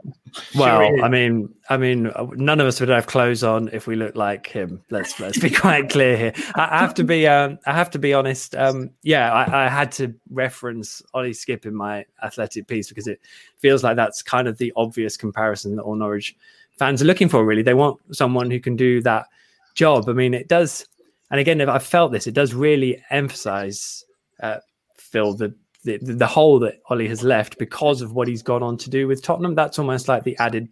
Well, 0.53 1.03
I 1.03 1.07
mean, 1.07 1.53
I 1.69 1.77
mean, 1.77 2.11
none 2.33 2.59
of 2.59 2.67
us 2.67 2.81
would 2.81 2.89
have 2.89 3.07
clothes 3.07 3.43
on 3.43 3.69
if 3.71 3.87
we 3.87 3.95
looked 3.95 4.17
like 4.17 4.47
him. 4.47 4.83
Let's 4.89 5.17
let's 5.19 5.39
be 5.39 5.49
quite 5.61 5.89
clear 5.89 6.17
here. 6.17 6.33
I, 6.55 6.79
have 6.79 6.93
to 6.95 7.05
be, 7.05 7.25
um, 7.25 7.57
I 7.65 7.73
have 7.73 7.89
to 7.91 7.99
be 7.99 8.13
honest. 8.13 8.53
Um, 8.55 8.89
yeah, 9.03 9.31
I, 9.31 9.65
I, 9.65 9.69
had 9.69 9.93
to 9.93 10.13
reference 10.29 11.01
Ollie 11.13 11.31
Skipp 11.31 11.65
in 11.65 11.73
my 11.73 12.05
athletic 12.21 12.67
piece 12.67 12.89
because 12.89 13.07
it 13.07 13.21
feels 13.57 13.81
like 13.81 13.95
that's 13.95 14.21
kind 14.21 14.49
of 14.49 14.57
the 14.57 14.73
obvious 14.75 15.15
comparison 15.15 15.77
that 15.77 15.83
all 15.83 15.95
Norwich 15.95 16.35
fans 16.77 17.01
are 17.01 17.05
looking 17.05 17.29
for. 17.29 17.45
Really, 17.45 17.63
they 17.63 17.73
want 17.73 17.97
someone 18.11 18.51
who 18.51 18.59
can 18.59 18.75
do 18.75 19.01
that 19.03 19.27
job. 19.73 20.09
I 20.09 20.13
mean, 20.13 20.33
it 20.33 20.49
does, 20.49 20.85
and 21.31 21.39
again, 21.39 21.61
if 21.61 21.69
I 21.69 21.79
felt 21.79 22.11
this, 22.11 22.27
it 22.27 22.33
does 22.33 22.53
really 22.53 23.01
emphasise, 23.09 24.03
uh, 24.41 24.57
Phil, 24.97 25.33
the 25.33 25.55
the, 25.85 25.97
the 25.99 26.27
hole 26.27 26.59
that 26.59 26.81
Ollie 26.89 27.07
has 27.07 27.23
left 27.23 27.57
because 27.57 28.01
of 28.01 28.13
what 28.13 28.27
he's 28.27 28.41
gone 28.41 28.63
on 28.63 28.75
to 28.77 28.89
do 28.89 29.07
with 29.07 29.21
Tottenham. 29.21 29.55
That's 29.55 29.79
almost 29.79 30.07
like 30.07 30.23
the 30.23 30.35
added 30.37 30.67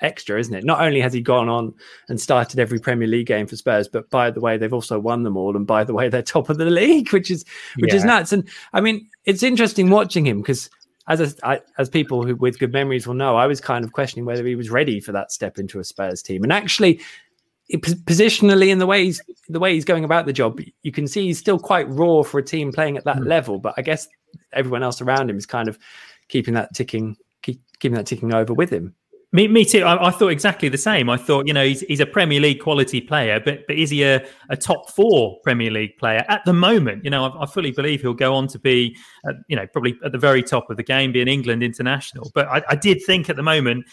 extra, 0.00 0.38
isn't 0.38 0.54
it? 0.54 0.64
Not 0.64 0.80
only 0.80 1.00
has 1.00 1.12
he 1.12 1.20
gone 1.20 1.48
on 1.48 1.74
and 2.08 2.20
started 2.20 2.60
every 2.60 2.78
Premier 2.78 3.08
League 3.08 3.26
game 3.26 3.46
for 3.46 3.56
Spurs, 3.56 3.88
but 3.88 4.08
by 4.10 4.30
the 4.30 4.40
way, 4.40 4.56
they've 4.56 4.72
also 4.72 4.98
won 4.98 5.22
them 5.22 5.36
all, 5.36 5.56
and 5.56 5.66
by 5.66 5.84
the 5.84 5.94
way, 5.94 6.08
they're 6.08 6.22
top 6.22 6.50
of 6.50 6.58
the 6.58 6.64
league, 6.70 7.12
which 7.12 7.30
is 7.30 7.44
which 7.76 7.92
yeah. 7.92 7.96
is 7.96 8.04
nuts. 8.04 8.32
And 8.32 8.48
I 8.72 8.80
mean, 8.80 9.08
it's 9.24 9.42
interesting 9.42 9.90
watching 9.90 10.26
him 10.26 10.40
because. 10.40 10.70
As 11.10 11.22
a, 11.22 11.32
I, 11.42 11.60
as 11.78 11.88
people 11.88 12.22
who 12.22 12.36
with 12.36 12.58
good 12.58 12.74
memories 12.74 13.06
will 13.06 13.14
know, 13.14 13.34
I 13.34 13.46
was 13.46 13.62
kind 13.62 13.82
of 13.82 13.94
questioning 13.94 14.26
whether 14.26 14.44
he 14.44 14.56
was 14.56 14.68
ready 14.68 15.00
for 15.00 15.12
that 15.12 15.32
step 15.32 15.58
into 15.58 15.80
a 15.80 15.84
Spurs 15.84 16.20
team. 16.20 16.42
And 16.42 16.52
actually, 16.52 17.00
positionally 17.72 18.68
in 18.68 18.78
the 18.78 18.86
way 18.86 19.04
he's 19.04 19.20
the 19.48 19.60
way 19.60 19.74
he's 19.74 19.84
going 19.84 20.04
about 20.04 20.26
the 20.26 20.32
job, 20.32 20.60
you 20.82 20.92
can 20.92 21.06
see 21.06 21.26
he's 21.26 21.38
still 21.38 21.58
quite 21.58 21.88
raw 21.90 22.22
for 22.22 22.38
a 22.38 22.42
team 22.42 22.72
playing 22.72 22.96
at 22.96 23.04
that 23.04 23.18
mm. 23.18 23.26
level. 23.26 23.58
But 23.58 23.74
I 23.76 23.82
guess 23.82 24.08
everyone 24.52 24.82
else 24.82 25.00
around 25.00 25.30
him 25.30 25.36
is 25.36 25.46
kind 25.46 25.68
of 25.68 25.78
keeping 26.28 26.54
that 26.54 26.74
ticking, 26.74 27.16
keep, 27.42 27.60
keeping 27.78 27.96
that 27.96 28.06
ticking 28.06 28.32
over 28.32 28.54
with 28.54 28.70
him. 28.70 28.94
Me, 29.30 29.46
me 29.46 29.62
too. 29.62 29.82
I, 29.82 30.08
I, 30.08 30.10
thought 30.10 30.28
exactly 30.28 30.70
the 30.70 30.78
same. 30.78 31.10
I 31.10 31.18
thought, 31.18 31.46
you 31.46 31.52
know, 31.52 31.62
he's, 31.62 31.82
he's 31.82 32.00
a 32.00 32.06
Premier 32.06 32.40
League 32.40 32.60
quality 32.60 32.98
player, 33.02 33.38
but 33.38 33.66
but 33.66 33.76
is 33.76 33.90
he 33.90 34.02
a, 34.02 34.26
a 34.48 34.56
top 34.56 34.90
four 34.90 35.38
Premier 35.44 35.70
League 35.70 35.98
player 35.98 36.24
at 36.28 36.42
the 36.46 36.54
moment? 36.54 37.04
You 37.04 37.10
know, 37.10 37.26
I, 37.26 37.42
I 37.42 37.46
fully 37.46 37.70
believe 37.70 38.00
he'll 38.00 38.14
go 38.14 38.34
on 38.34 38.48
to 38.48 38.58
be, 38.58 38.96
uh, 39.28 39.34
you 39.48 39.56
know, 39.56 39.66
probably 39.66 39.98
at 40.02 40.12
the 40.12 40.18
very 40.18 40.42
top 40.42 40.70
of 40.70 40.78
the 40.78 40.82
game, 40.82 41.12
be 41.12 41.20
an 41.20 41.28
England 41.28 41.62
international. 41.62 42.30
But 42.34 42.48
I, 42.48 42.62
I 42.70 42.74
did 42.74 43.02
think 43.04 43.28
at 43.28 43.36
the 43.36 43.42
moment, 43.42 43.84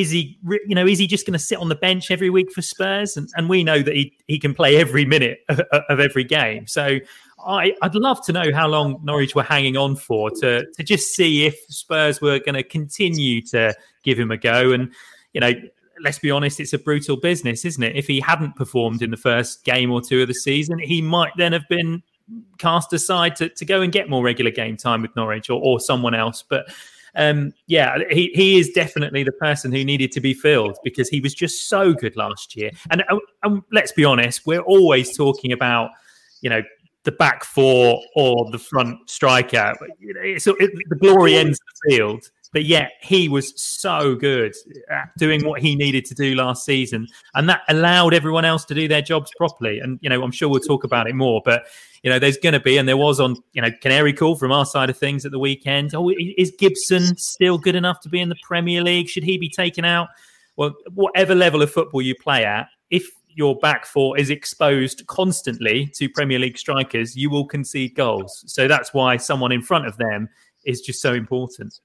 is 0.00 0.10
he, 0.10 0.38
you 0.66 0.74
know, 0.74 0.86
is 0.86 0.98
he 0.98 1.06
just 1.06 1.26
going 1.26 1.34
to 1.34 1.38
sit 1.38 1.58
on 1.58 1.68
the 1.68 1.74
bench 1.74 2.10
every 2.10 2.30
week 2.30 2.50
for 2.52 2.62
Spurs? 2.62 3.16
And, 3.16 3.28
and 3.36 3.48
we 3.48 3.62
know 3.62 3.82
that 3.82 3.94
he 3.94 4.16
he 4.26 4.38
can 4.38 4.54
play 4.54 4.76
every 4.76 5.04
minute 5.04 5.40
of, 5.48 5.60
of 5.88 6.00
every 6.00 6.24
game. 6.24 6.66
So 6.66 6.98
I, 7.44 7.74
would 7.82 7.94
love 7.94 8.24
to 8.26 8.32
know 8.32 8.52
how 8.54 8.68
long 8.68 9.00
Norwich 9.02 9.34
were 9.34 9.42
hanging 9.42 9.76
on 9.76 9.96
for 9.96 10.30
to 10.30 10.64
to 10.64 10.82
just 10.82 11.14
see 11.14 11.46
if 11.46 11.58
Spurs 11.68 12.20
were 12.20 12.38
going 12.38 12.54
to 12.54 12.62
continue 12.62 13.42
to 13.48 13.74
give 14.02 14.18
him 14.18 14.30
a 14.30 14.36
go. 14.36 14.72
And 14.72 14.92
you 15.32 15.40
know, 15.40 15.52
let's 16.00 16.18
be 16.18 16.30
honest, 16.30 16.60
it's 16.60 16.72
a 16.72 16.78
brutal 16.78 17.16
business, 17.16 17.64
isn't 17.64 17.82
it? 17.82 17.96
If 17.96 18.06
he 18.06 18.20
hadn't 18.20 18.56
performed 18.56 19.02
in 19.02 19.10
the 19.10 19.16
first 19.16 19.64
game 19.64 19.90
or 19.90 20.00
two 20.00 20.22
of 20.22 20.28
the 20.28 20.34
season, 20.34 20.78
he 20.78 21.02
might 21.02 21.32
then 21.36 21.52
have 21.52 21.68
been 21.68 22.02
cast 22.58 22.92
aside 22.92 23.36
to, 23.36 23.48
to 23.50 23.64
go 23.64 23.82
and 23.82 23.92
get 23.92 24.08
more 24.08 24.24
regular 24.24 24.50
game 24.50 24.76
time 24.76 25.02
with 25.02 25.14
Norwich 25.16 25.50
or, 25.50 25.60
or 25.62 25.80
someone 25.80 26.14
else. 26.14 26.42
But 26.48 26.66
um, 27.14 27.52
yeah, 27.66 27.98
he, 28.10 28.30
he 28.34 28.58
is 28.58 28.70
definitely 28.70 29.22
the 29.22 29.32
person 29.32 29.72
who 29.72 29.84
needed 29.84 30.12
to 30.12 30.20
be 30.20 30.34
filled 30.34 30.78
because 30.82 31.08
he 31.08 31.20
was 31.20 31.34
just 31.34 31.68
so 31.68 31.92
good 31.92 32.16
last 32.16 32.56
year. 32.56 32.70
And, 32.90 33.04
and 33.42 33.62
let's 33.70 33.92
be 33.92 34.04
honest, 34.04 34.46
we're 34.46 34.62
always 34.62 35.16
talking 35.16 35.52
about, 35.52 35.90
you 36.40 36.50
know, 36.50 36.62
the 37.04 37.12
back 37.12 37.44
four 37.44 38.00
or 38.14 38.50
the 38.50 38.58
front 38.58 39.10
striker. 39.10 39.74
It's, 40.00 40.46
it, 40.46 40.70
the 40.88 40.96
glory 40.96 41.36
ends 41.36 41.58
the 41.58 41.90
field. 41.90 42.30
But 42.52 42.64
yet 42.64 42.92
he 43.00 43.28
was 43.28 43.52
so 43.60 44.14
good 44.14 44.54
at 44.90 45.10
doing 45.16 45.44
what 45.44 45.60
he 45.60 45.74
needed 45.74 46.04
to 46.06 46.14
do 46.14 46.34
last 46.34 46.64
season, 46.64 47.08
and 47.34 47.48
that 47.48 47.62
allowed 47.68 48.14
everyone 48.14 48.44
else 48.44 48.64
to 48.66 48.74
do 48.74 48.86
their 48.88 49.02
jobs 49.02 49.30
properly. 49.36 49.80
And 49.80 49.98
you 50.02 50.08
know, 50.08 50.22
I'm 50.22 50.32
sure 50.32 50.48
we'll 50.48 50.60
talk 50.60 50.84
about 50.84 51.08
it 51.08 51.14
more, 51.14 51.42
but 51.44 51.64
you 52.02 52.10
know, 52.10 52.18
there's 52.18 52.36
going 52.36 52.52
to 52.52 52.60
be, 52.60 52.78
and 52.78 52.88
there 52.88 52.96
was 52.96 53.20
on, 53.20 53.36
you 53.52 53.62
know, 53.62 53.70
Canary 53.80 54.12
Call 54.12 54.34
from 54.34 54.50
our 54.50 54.66
side 54.66 54.90
of 54.90 54.98
things 54.98 55.24
at 55.24 55.30
the 55.30 55.38
weekend. 55.38 55.94
Oh, 55.94 56.10
is 56.10 56.52
Gibson 56.58 57.16
still 57.16 57.58
good 57.58 57.76
enough 57.76 58.00
to 58.00 58.08
be 58.08 58.20
in 58.20 58.28
the 58.28 58.36
Premier 58.42 58.82
League? 58.82 59.08
Should 59.08 59.22
he 59.22 59.38
be 59.38 59.48
taken 59.48 59.84
out? 59.84 60.08
Well, 60.56 60.74
whatever 60.94 61.34
level 61.34 61.62
of 61.62 61.70
football 61.70 62.02
you 62.02 62.14
play 62.16 62.44
at, 62.44 62.68
if 62.90 63.08
your 63.28 63.56
back 63.56 63.86
four 63.86 64.18
is 64.18 64.30
exposed 64.30 65.06
constantly 65.06 65.86
to 65.94 66.08
Premier 66.08 66.38
League 66.38 66.58
strikers, 66.58 67.16
you 67.16 67.30
will 67.30 67.46
concede 67.46 67.94
goals. 67.94 68.44
So 68.46 68.66
that's 68.66 68.92
why 68.92 69.16
someone 69.16 69.52
in 69.52 69.62
front 69.62 69.86
of 69.86 69.96
them 69.96 70.28
is 70.64 70.80
just 70.80 71.00
so 71.00 71.14
important. 71.14 71.78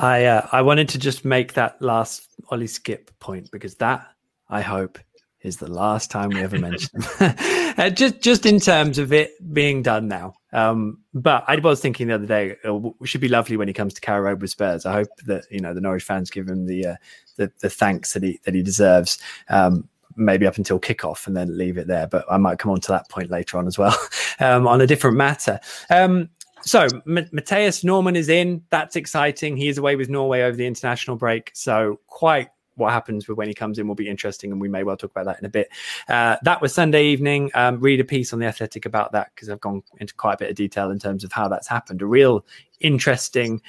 I 0.00 0.24
uh, 0.24 0.48
I 0.50 0.62
wanted 0.62 0.88
to 0.90 0.98
just 0.98 1.24
make 1.24 1.52
that 1.54 1.80
last 1.82 2.28
Ollie 2.48 2.66
Skipp 2.66 3.08
point 3.18 3.50
because 3.50 3.74
that 3.76 4.06
I 4.48 4.62
hope 4.62 4.98
is 5.42 5.58
the 5.58 5.70
last 5.70 6.10
time 6.10 6.30
we 6.30 6.40
ever 6.40 6.58
mention 6.58 7.02
uh, 7.20 7.90
just 7.90 8.20
just 8.20 8.46
in 8.46 8.60
terms 8.60 8.98
of 8.98 9.12
it 9.12 9.32
being 9.52 9.82
done 9.82 10.08
now. 10.08 10.34
Um, 10.52 10.98
but 11.12 11.44
I 11.46 11.56
was 11.56 11.80
thinking 11.80 12.08
the 12.08 12.14
other 12.14 12.26
day, 12.26 12.56
it 12.64 12.92
should 13.04 13.20
be 13.20 13.28
lovely 13.28 13.56
when 13.56 13.68
he 13.68 13.74
comes 13.74 13.94
to 13.94 14.00
Carrow 14.00 14.22
Road 14.22 14.40
with 14.40 14.50
Spurs. 14.50 14.86
I 14.86 14.92
hope 14.92 15.08
that 15.26 15.44
you 15.50 15.60
know 15.60 15.74
the 15.74 15.80
Norwich 15.82 16.04
fans 16.04 16.30
give 16.30 16.48
him 16.48 16.66
the 16.66 16.86
uh, 16.86 16.96
the, 17.36 17.52
the 17.60 17.70
thanks 17.70 18.14
that 18.14 18.22
he 18.22 18.40
that 18.44 18.54
he 18.54 18.62
deserves. 18.62 19.18
Um, 19.48 19.88
maybe 20.16 20.46
up 20.46 20.58
until 20.58 20.80
kickoff 20.80 21.26
and 21.26 21.36
then 21.36 21.56
leave 21.56 21.78
it 21.78 21.86
there. 21.86 22.06
But 22.06 22.24
I 22.30 22.36
might 22.36 22.58
come 22.58 22.72
on 22.72 22.80
to 22.80 22.92
that 22.92 23.08
point 23.08 23.30
later 23.30 23.58
on 23.58 23.66
as 23.66 23.78
well 23.78 23.96
um, 24.40 24.66
on 24.66 24.80
a 24.80 24.86
different 24.86 25.16
matter. 25.16 25.60
Um, 25.88 26.28
so 26.62 26.86
M- 27.06 27.28
Mathias 27.32 27.84
Normann 27.84 28.16
is 28.16 28.28
in. 28.28 28.62
That's 28.70 28.96
exciting. 28.96 29.56
He 29.56 29.68
is 29.68 29.78
away 29.78 29.96
with 29.96 30.08
Norway 30.08 30.42
over 30.42 30.56
the 30.56 30.66
international 30.66 31.16
break. 31.16 31.50
So 31.54 32.00
quite 32.06 32.48
what 32.76 32.92
happens 32.92 33.28
with 33.28 33.36
when 33.36 33.48
he 33.48 33.54
comes 33.54 33.78
in 33.78 33.86
will 33.86 33.94
be 33.94 34.08
interesting, 34.08 34.50
and 34.50 34.60
we 34.60 34.68
may 34.68 34.82
well 34.82 34.96
talk 34.96 35.10
about 35.10 35.26
that 35.26 35.38
in 35.38 35.44
a 35.44 35.50
bit. 35.50 35.68
Uh, 36.08 36.36
that 36.42 36.60
was 36.60 36.74
Sunday 36.74 37.06
evening. 37.06 37.50
Um, 37.54 37.78
read 37.80 38.00
a 38.00 38.04
piece 38.04 38.32
on 38.32 38.38
the 38.38 38.46
Athletic 38.46 38.86
about 38.86 39.12
that 39.12 39.30
because 39.34 39.48
I've 39.48 39.60
gone 39.60 39.82
into 39.98 40.14
quite 40.14 40.34
a 40.34 40.38
bit 40.38 40.50
of 40.50 40.56
detail 40.56 40.90
in 40.90 40.98
terms 40.98 41.22
of 41.22 41.32
how 41.32 41.48
that's 41.48 41.68
happened. 41.68 42.02
A 42.02 42.06
real 42.06 42.44
interesting 42.80 43.60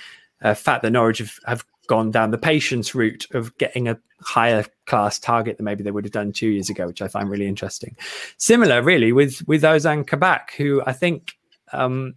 uh, 0.42 0.54
fact 0.54 0.82
that 0.82 0.92
Norwich 0.92 1.20
have, 1.20 1.38
have 1.46 1.66
gone 1.88 2.10
down 2.12 2.32
the 2.32 2.38
patience 2.38 2.96
route 2.96 3.28
of 3.32 3.56
getting 3.58 3.88
a 3.88 4.00
higher 4.22 4.66
class 4.86 5.20
target 5.20 5.58
than 5.58 5.66
maybe 5.66 5.84
they 5.84 5.92
would 5.92 6.06
have 6.06 6.12
done 6.14 6.32
two 6.32 6.48
years 6.48 6.70
ago, 6.70 6.88
which 6.88 7.02
I 7.02 7.08
find 7.08 7.30
really 7.30 7.48
interesting. 7.48 7.96
Similar, 8.38 8.82
really, 8.82 9.12
with 9.12 9.46
with 9.48 9.64
Ozan 9.64 10.08
Kabak, 10.08 10.54
who 10.56 10.82
I 10.86 10.94
think, 10.94 11.34
um, 11.74 12.16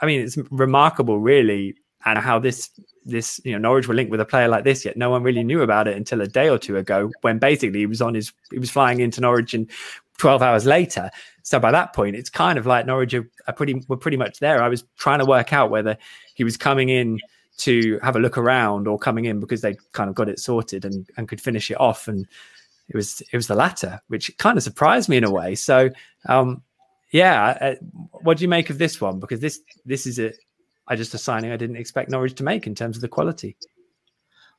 I 0.00 0.06
mean, 0.06 0.20
it's 0.20 0.38
remarkable, 0.50 1.18
really, 1.18 1.76
and 2.04 2.18
how 2.18 2.38
this 2.38 2.70
this 3.04 3.40
you 3.44 3.52
know 3.52 3.58
Norwich 3.58 3.88
were 3.88 3.94
linked 3.94 4.10
with 4.10 4.20
a 4.20 4.24
player 4.24 4.48
like 4.48 4.64
this, 4.64 4.84
yet 4.84 4.96
no 4.96 5.10
one 5.10 5.22
really 5.22 5.44
knew 5.44 5.62
about 5.62 5.88
it 5.88 5.96
until 5.96 6.20
a 6.20 6.26
day 6.26 6.48
or 6.48 6.58
two 6.58 6.76
ago, 6.76 7.10
when 7.20 7.38
basically 7.38 7.80
he 7.80 7.86
was 7.86 8.00
on 8.00 8.14
his 8.14 8.32
he 8.50 8.58
was 8.58 8.70
flying 8.70 9.00
into 9.00 9.20
Norwich 9.20 9.54
and 9.54 9.70
12 10.18 10.42
hours 10.42 10.66
later. 10.66 11.10
So 11.42 11.58
by 11.58 11.70
that 11.70 11.94
point, 11.94 12.14
it's 12.14 12.30
kind 12.30 12.58
of 12.58 12.66
like 12.66 12.86
Norwich 12.86 13.14
are, 13.14 13.28
are 13.46 13.54
pretty 13.54 13.82
were 13.88 13.96
pretty 13.96 14.16
much 14.16 14.38
there. 14.38 14.62
I 14.62 14.68
was 14.68 14.84
trying 14.98 15.18
to 15.18 15.24
work 15.24 15.52
out 15.52 15.70
whether 15.70 15.96
he 16.34 16.44
was 16.44 16.56
coming 16.56 16.88
in 16.88 17.18
to 17.58 17.98
have 18.02 18.16
a 18.16 18.20
look 18.20 18.38
around 18.38 18.88
or 18.88 18.98
coming 18.98 19.26
in 19.26 19.40
because 19.40 19.60
they 19.60 19.76
kind 19.92 20.08
of 20.08 20.14
got 20.14 20.28
it 20.28 20.38
sorted 20.38 20.84
and, 20.84 21.06
and 21.16 21.28
could 21.28 21.40
finish 21.40 21.70
it 21.70 21.78
off. 21.80 22.08
And 22.08 22.26
it 22.88 22.96
was 22.96 23.22
it 23.32 23.36
was 23.36 23.46
the 23.46 23.54
latter, 23.54 24.00
which 24.08 24.36
kind 24.38 24.56
of 24.56 24.64
surprised 24.64 25.08
me 25.08 25.16
in 25.16 25.24
a 25.24 25.30
way. 25.30 25.54
So 25.54 25.90
um, 26.26 26.62
yeah, 27.12 27.58
uh, 27.60 27.74
what 28.22 28.38
do 28.38 28.42
you 28.42 28.48
make 28.48 28.70
of 28.70 28.78
this 28.78 29.00
one? 29.00 29.20
Because 29.20 29.40
this 29.40 29.60
this 29.84 30.06
is 30.06 30.18
a 30.18 30.32
I 30.88 30.96
just 30.96 31.14
a 31.14 31.18
signing 31.18 31.52
I 31.52 31.56
didn't 31.56 31.76
expect 31.76 32.10
Norwich 32.10 32.34
to 32.36 32.44
make 32.44 32.66
in 32.66 32.74
terms 32.74 32.96
of 32.96 33.02
the 33.02 33.08
quality. 33.08 33.56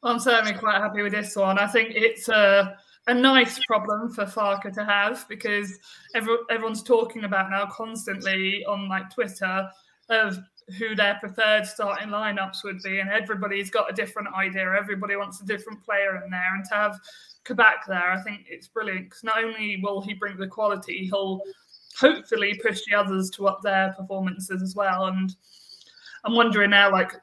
I'm 0.03 0.19
certainly 0.19 0.57
quite 0.57 0.81
happy 0.81 1.01
with 1.01 1.13
this 1.13 1.35
one. 1.35 1.59
I 1.59 1.67
think 1.67 1.91
it's 1.93 2.27
a 2.29 2.77
a 3.07 3.13
nice 3.13 3.59
problem 3.65 4.13
for 4.13 4.25
Farke 4.25 4.71
to 4.73 4.85
have 4.85 5.27
because 5.27 5.79
every, 6.13 6.37
everyone's 6.49 6.83
talking 6.83 7.23
about 7.23 7.49
now 7.49 7.65
constantly 7.65 8.63
on 8.65 8.87
like 8.87 9.13
Twitter 9.13 9.67
of 10.09 10.37
who 10.77 10.95
their 10.95 11.17
preferred 11.19 11.65
starting 11.65 12.09
lineups 12.09 12.63
would 12.63 12.81
be, 12.83 12.99
and 12.99 13.09
everybody's 13.09 13.69
got 13.69 13.89
a 13.89 13.93
different 13.93 14.29
idea. 14.35 14.73
Everybody 14.77 15.15
wants 15.15 15.41
a 15.41 15.45
different 15.45 15.83
player 15.83 16.21
in 16.23 16.29
there, 16.29 16.55
and 16.55 16.63
to 16.65 16.75
have 16.75 16.99
Kabak 17.43 17.87
there, 17.87 18.11
I 18.11 18.21
think 18.21 18.45
it's 18.47 18.67
brilliant 18.67 19.09
because 19.09 19.23
not 19.23 19.43
only 19.43 19.79
will 19.81 20.01
he 20.01 20.13
bring 20.13 20.37
the 20.37 20.47
quality, 20.47 21.05
he'll 21.05 21.41
hopefully 21.99 22.59
push 22.63 22.81
the 22.87 22.95
others 22.95 23.29
to 23.31 23.47
up 23.47 23.61
their 23.61 23.93
performances 23.97 24.61
as 24.61 24.75
well. 24.75 25.05
And 25.05 25.35
I'm 26.23 26.35
wondering 26.35 26.71
now, 26.71 26.91
like, 26.91 27.13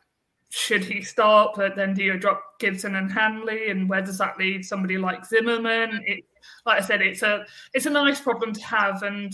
should 0.50 0.84
he 0.84 1.02
start? 1.02 1.52
But 1.56 1.76
then 1.76 1.94
do 1.94 2.02
you 2.02 2.18
drop 2.18 2.58
Gibson 2.58 2.96
and 2.96 3.12
Hanley, 3.12 3.70
and 3.70 3.88
where 3.88 4.02
does 4.02 4.18
that 4.18 4.38
leave 4.38 4.64
somebody 4.64 4.98
like 4.98 5.26
Zimmermann? 5.26 6.00
It, 6.06 6.24
like 6.64 6.82
I 6.82 6.86
said, 6.86 7.02
it's 7.02 7.22
a 7.22 7.44
it's 7.74 7.86
a 7.86 7.90
nice 7.90 8.20
problem 8.20 8.52
to 8.52 8.64
have, 8.64 9.02
and 9.02 9.32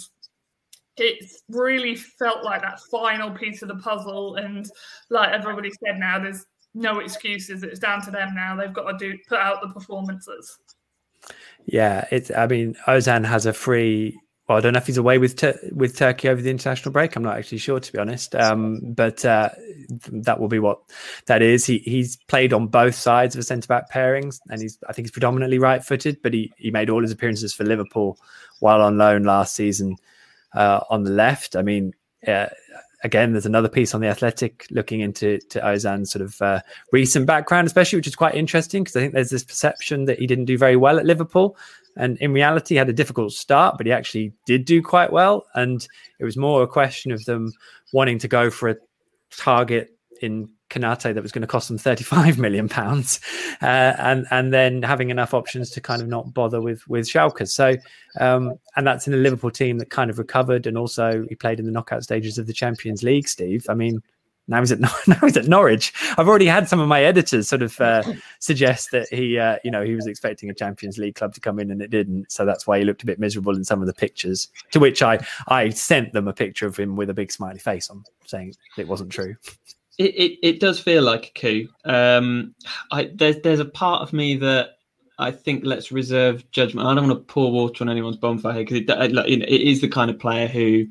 it's 0.97 1.43
really 1.49 1.95
felt 1.95 2.45
like 2.45 2.62
that 2.62 2.81
final 2.91 3.31
piece 3.31 3.62
of 3.62 3.69
the 3.69 3.76
puzzle. 3.76 4.37
And 4.37 4.69
like 5.11 5.33
everybody 5.33 5.71
said 5.85 5.99
now, 5.99 6.19
there's 6.19 6.47
no 6.75 6.99
excuses. 6.99 7.62
It's 7.62 7.79
down 7.79 8.03
to 8.03 8.11
them 8.11 8.35
now. 8.35 8.57
They've 8.57 8.73
got 8.73 8.91
to 8.91 8.99
do 8.99 9.19
put 9.29 9.38
out 9.38 9.62
the 9.62 9.69
performances. 9.69 10.59
Yeah, 11.67 12.07
it's. 12.11 12.31
I 12.31 12.47
mean, 12.47 12.75
Ozan 12.87 13.25
has 13.25 13.47
a 13.47 13.53
free. 13.53 14.19
Well, 14.49 14.59
I 14.59 14.61
don't 14.61 14.75
know 14.75 14.79
if 14.79 14.87
he's 14.87 14.99
away 14.99 15.17
with 15.17 15.37
Tur- 15.37 15.59
with 15.73 15.97
Turkey 15.97 16.29
over 16.29 16.43
the 16.43 16.51
international 16.51 16.93
break. 16.93 17.17
I'm 17.17 17.23
not 17.23 17.39
actually 17.39 17.59
sure, 17.59 17.81
to 17.81 17.93
be 17.93 17.99
honest. 17.99 18.35
Um, 18.35 18.79
but 18.83 19.25
uh, 19.25 19.49
that 20.11 20.39
will 20.39 20.49
be 20.49 20.59
what 20.59 20.81
that 21.27 21.41
is. 21.41 21.65
He 21.65 21.79
he's 21.79 22.17
played 22.29 22.53
on 22.53 22.67
both 22.67 22.95
sides 22.95 23.35
of 23.35 23.39
the 23.39 23.45
centre 23.45 23.69
back 23.69 23.91
pairings, 23.91 24.41
and 24.51 24.61
he's 24.61 24.79
I 24.87 24.93
think 24.93 25.07
he's 25.07 25.13
predominantly 25.13 25.59
right 25.59 25.83
footed. 25.83 26.21
But 26.23 26.35
he 26.35 26.53
he 26.59 26.71
made 26.71 26.91
all 26.91 27.01
his 27.01 27.11
appearances 27.11 27.55
for 27.55 27.65
Liverpool 27.65 28.19
while 28.61 28.83
on 28.83 28.99
loan 28.99 29.25
last 29.25 29.55
season 29.55 29.97
uh, 30.53 30.81
on 30.91 31.05
the 31.05 31.11
left. 31.11 31.57
I 31.57 31.63
mean, 31.63 31.95
uh, 32.27 32.49
again, 33.05 33.33
there's 33.33 33.47
another 33.47 33.69
piece 33.69 33.95
on 33.95 34.01
the 34.01 34.09
Athletic 34.09 34.67
looking 34.71 35.01
into 35.01 35.39
to 35.51 35.61
Ozan's 35.61 36.11
sort 36.11 36.25
of 36.25 36.41
uh, 36.43 36.61
recent 36.91 37.27
background, 37.27 37.67
especially, 37.67 37.99
which 37.99 38.07
is 38.07 38.17
quite 38.17 38.35
interesting 38.35 38.83
because 38.83 38.97
I 38.97 39.01
think 39.01 39.13
there's 39.13 39.31
this 39.31 39.45
perception 39.45 40.07
that 40.07 40.19
he 40.19 40.27
didn't 40.27 40.47
do 40.47 40.59
very 40.59 40.77
well 40.77 40.99
at 40.99 41.07
Liverpool, 41.07 41.57
and 41.97 42.17
in 42.19 42.33
reality, 42.33 42.75
had 42.75 42.89
a 42.89 42.95
difficult 42.95 43.33
start, 43.33 43.77
but 43.77 43.87
he 43.87 43.93
actually 43.93 44.33
did 44.47 44.65
do 44.65 44.83
quite 44.83 45.13
well. 45.13 45.47
And 45.55 45.87
it 46.19 46.25
was 46.25 46.37
more 46.37 46.63
a 46.63 46.67
question 46.67 47.13
of 47.13 47.25
them 47.27 47.53
wanting 47.93 48.19
to 48.19 48.29
go 48.29 48.51
for 48.51 48.71
a 48.71 48.77
target 49.31 49.97
in 50.21 50.49
Konate 50.75 51.14
that 51.14 51.23
was 51.23 51.33
going 51.33 51.43
to 51.43 51.49
cost 51.49 51.69
them 51.69 51.78
35 51.78 52.38
million 52.38 52.69
pounds, 52.69 53.21
uh, 53.62 53.95
and 53.99 54.26
and 54.31 54.52
then 54.52 54.83
having 54.83 55.11
enough 55.11 55.35
options 55.35 55.71
to 55.71 55.81
kind 55.81 56.02
of 56.02 56.09
not 56.09 56.35
bother 56.35 56.61
with 56.61 56.87
with 56.88 57.07
Schalke. 57.07 57.49
So, 57.49 57.76
um, 58.21 58.54
and 58.76 58.87
that's 58.87 59.07
in 59.07 59.14
a 59.14 59.19
Liverpool 59.19 59.50
team 59.50 59.78
that 59.78 59.90
kind 59.90 60.11
of 60.11 60.19
recovered, 60.19 60.66
and 60.66 60.76
also 60.76 61.25
he 61.28 61.35
played 61.35 61.61
in 61.61 61.66
the 61.66 61.73
knockout 61.73 62.02
stages 62.02 62.38
of 62.38 62.47
the 62.47 62.52
Champions 62.52 63.02
League. 63.02 63.28
Steve, 63.28 63.66
I 63.69 63.75
mean. 63.75 64.02
Now 64.47 64.61
he's 64.61 64.73
at 64.73 64.81
now 65.09 65.19
he's 65.23 65.38
at 65.38 65.49
Norwich. 65.49 65.93
I've 66.19 66.28
already 66.28 66.45
had 66.45 66.69
some 66.69 66.78
of 66.78 66.87
my 66.87 67.02
editors 67.02 67.49
sort 67.49 67.62
of 67.62 67.81
uh, 67.81 68.02
suggest 68.40 68.90
that 68.93 69.09
he, 69.09 69.38
uh, 69.38 69.57
you 69.64 69.71
know, 69.71 69.83
he 69.83 69.95
was 69.95 70.07
expecting 70.07 70.50
a 70.50 70.54
Champions 70.54 70.99
League 70.99 71.14
club 71.14 71.33
to 71.35 71.40
come 71.40 71.59
in 71.59 71.71
and 71.71 71.81
it 71.81 71.90
didn't. 71.90 72.31
So 72.31 72.45
that's 72.45 72.66
why 72.66 72.78
he 72.78 72.85
looked 72.85 73.02
a 73.02 73.07
bit 73.07 73.19
miserable 73.19 73.57
in 73.57 73.64
some 73.64 73.81
of 73.81 73.87
the 73.87 73.95
pictures. 73.95 74.49
To 74.73 74.81
which 74.81 75.02
I 75.02 75.25
I 75.49 75.71
sent 75.71 76.12
them 76.12 76.28
a 76.28 76.35
picture 76.35 76.66
of 76.66 76.76
him 76.76 76.95
with 76.95 77.09
a 77.09 77.14
big 77.14 77.33
smiley 77.33 77.59
face 77.59 77.88
on, 77.88 78.04
saying 78.26 78.54
it 78.76 78.87
wasn't 78.87 79.11
true. 79.11 79.35
It, 79.99 80.15
it, 80.15 80.39
it 80.43 80.61
does 80.61 80.81
feel 80.81 81.03
like 81.03 81.33
a 81.35 81.41
coup. 81.41 81.69
Um, 81.85 82.55
I, 82.91 83.11
there's 83.15 83.41
there's 83.43 83.61
a 83.61 83.65
part 83.65 84.03
of 84.03 84.13
me 84.13 84.37
that 84.39 84.71
I 85.19 85.31
think 85.31 85.65
let's 85.65 85.93
reserve 85.93 86.51
judgment. 86.51 86.89
I 86.89 86.95
don't 86.95 87.09
want 87.09 87.19
to 87.19 87.33
pour 87.33 87.53
water 87.53 87.85
on 87.85 87.89
anyone's 87.89 88.17
bonfire 88.17 88.53
here 88.53 88.65
because 88.65 88.79
it, 88.79 88.91
it, 88.91 89.43
it 89.43 89.61
is 89.61 89.81
the 89.81 89.89
kind 89.89 90.11
of 90.11 90.19
player 90.19 90.49
who 90.49 90.87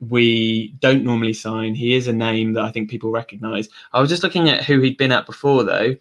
we 0.00 0.74
don't 0.80 1.04
normally 1.04 1.32
sign. 1.32 1.74
He 1.74 1.94
is 1.94 2.08
a 2.08 2.12
name 2.12 2.52
that 2.54 2.64
I 2.64 2.70
think 2.70 2.90
people 2.90 3.10
recognise. 3.10 3.68
I 3.92 4.00
was 4.00 4.10
just 4.10 4.22
looking 4.22 4.48
at 4.48 4.64
who 4.64 4.80
he'd 4.80 4.96
been 4.96 5.12
at 5.12 5.26
before 5.26 5.62
though, 5.62 5.94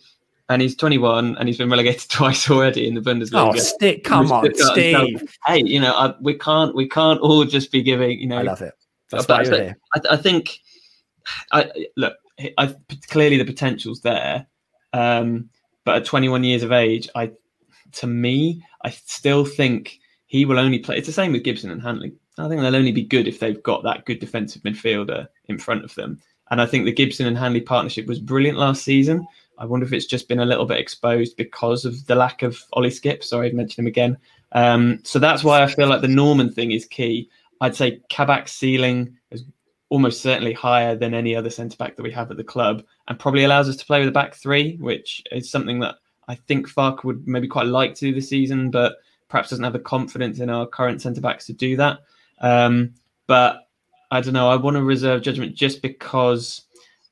and 0.50 0.62
he's 0.62 0.76
21 0.76 1.38
and 1.38 1.48
he's 1.48 1.58
been 1.58 1.70
relegated 1.70 2.10
twice 2.10 2.50
already 2.50 2.88
in 2.88 2.96
the 2.96 3.02
Bundesliga. 3.02 3.54
Oh, 3.54 3.58
stick! 3.58 4.04
Come 4.04 4.32
on, 4.32 4.54
Steve. 4.56 5.38
hey, 5.46 5.64
you 5.64 5.80
know 5.80 5.94
I, 5.94 6.16
we 6.22 6.34
can't 6.34 6.76
we 6.76 6.88
can't 6.90 7.20
all 7.20 7.44
just 7.46 7.72
be 7.72 7.84
giving. 7.84 8.20
You 8.20 8.28
know, 8.28 8.40
I 8.40 8.44
love 8.44 8.62
it. 8.62 8.74
That's 9.12 9.26
but, 9.26 9.48
I, 9.52 9.76
I 10.10 10.18
think. 10.18 10.60
I, 11.52 11.70
look, 11.98 12.16
I, 12.58 12.76
clearly 13.10 13.38
the 13.38 13.46
potential's 13.46 14.02
there. 14.02 14.48
Um, 14.94 15.50
but 15.84 15.98
at 15.98 16.06
21 16.06 16.44
years 16.44 16.64
of 16.64 16.72
age, 16.72 17.10
I, 17.16 17.32
to 17.94 18.08
me, 18.08 18.64
I 18.84 18.90
still 18.90 19.46
think 19.46 20.00
he 20.28 20.46
will 20.46 20.60
only 20.60 20.80
play. 20.80 20.98
It's 20.98 21.08
the 21.08 21.14
same 21.14 21.32
with 21.32 21.44
Gibson 21.44 21.72
and 21.72 21.82
Hanley. 21.82 22.14
I 22.38 22.48
think 22.48 22.62
they'll 22.62 22.76
only 22.76 22.92
be 22.92 23.04
good 23.04 23.28
if 23.28 23.40
they've 23.40 23.62
got 23.64 23.84
that 23.84 24.06
good 24.06 24.20
defensive 24.20 24.62
midfielder 24.62 25.28
in 25.46 25.58
front 25.58 25.84
of 25.84 25.96
them. 25.96 26.22
And 26.52 26.62
I 26.62 26.66
think 26.66 26.86
the 26.86 26.92
Gibson 26.92 27.26
and 27.26 27.38
Hanley 27.38 27.62
partnership 27.62 28.06
was 28.06 28.20
brilliant 28.20 28.58
last 28.58 28.84
season. 28.84 29.26
I 29.58 29.66
wonder 29.66 29.86
if 29.86 29.94
it's 29.94 30.06
just 30.06 30.28
been 30.28 30.40
a 30.40 30.46
little 30.46 30.66
bit 30.66 30.80
exposed 30.80 31.36
because 31.36 31.84
of 31.84 32.06
the 32.06 32.16
lack 32.16 32.44
of 32.44 32.62
Ollie 32.74 32.90
Skipp. 32.90 33.24
Sorry, 33.24 33.50
I 33.50 33.54
mentioned 33.54 33.84
him 33.84 33.88
again. 33.88 34.18
Um, 34.52 35.00
so 35.04 35.20
that's 35.20 35.44
why 35.44 35.64
I 35.64 35.68
feel 35.68 35.88
like 35.88 36.02
the 36.02 36.08
Normann 36.08 36.52
thing 36.52 36.72
is 36.72 36.86
key. 36.86 37.30
I'd 37.60 37.76
say 37.76 38.02
Kabak's 38.12 38.52
ceiling, 38.52 39.17
almost 39.90 40.22
certainly 40.22 40.54
higher 40.54 40.96
than 40.96 41.14
any 41.14 41.36
other 41.36 41.50
centre 41.50 41.78
back 41.78 41.96
that 41.96 42.04
we 42.04 42.12
have 42.12 42.30
at 42.32 42.38
the 42.38 42.44
club, 42.44 42.84
and 43.08 43.20
probably 43.20 43.44
allows 43.44 43.70
us 43.70 43.76
to 43.78 43.86
play 43.86 44.00
with 44.00 44.10
a 44.10 44.12
back 44.12 44.36
three, 44.36 44.78
which 44.78 45.24
is 45.32 45.50
something 45.50 45.80
that 45.80 45.96
I 46.28 46.36
think 46.36 46.70
Farke 46.70 47.04
would 47.04 47.28
maybe 47.28 47.48
quite 47.48 47.68
like 47.68 47.96
to 47.96 48.08
do 48.08 48.14
this 48.14 48.30
season, 48.30 48.70
but 48.70 48.98
perhaps 49.30 49.50
doesn't 49.50 49.64
have 49.64 49.74
the 49.74 49.80
confidence 49.80 50.40
in 50.40 50.50
our 50.50 50.66
current 50.66 51.02
centre 51.02 51.22
backs 51.22 51.46
to 51.46 51.54
do 51.54 51.78
that. 51.78 52.00
Um, 52.40 52.94
but 53.28 53.68
I 54.12 54.22
don't 54.22 54.34
know. 54.34 54.50
I 54.50 54.56
want 54.56 54.76
to 54.76 54.84
reserve 54.84 55.22
judgment 55.22 55.56
just 55.56 55.82
because 55.82 56.64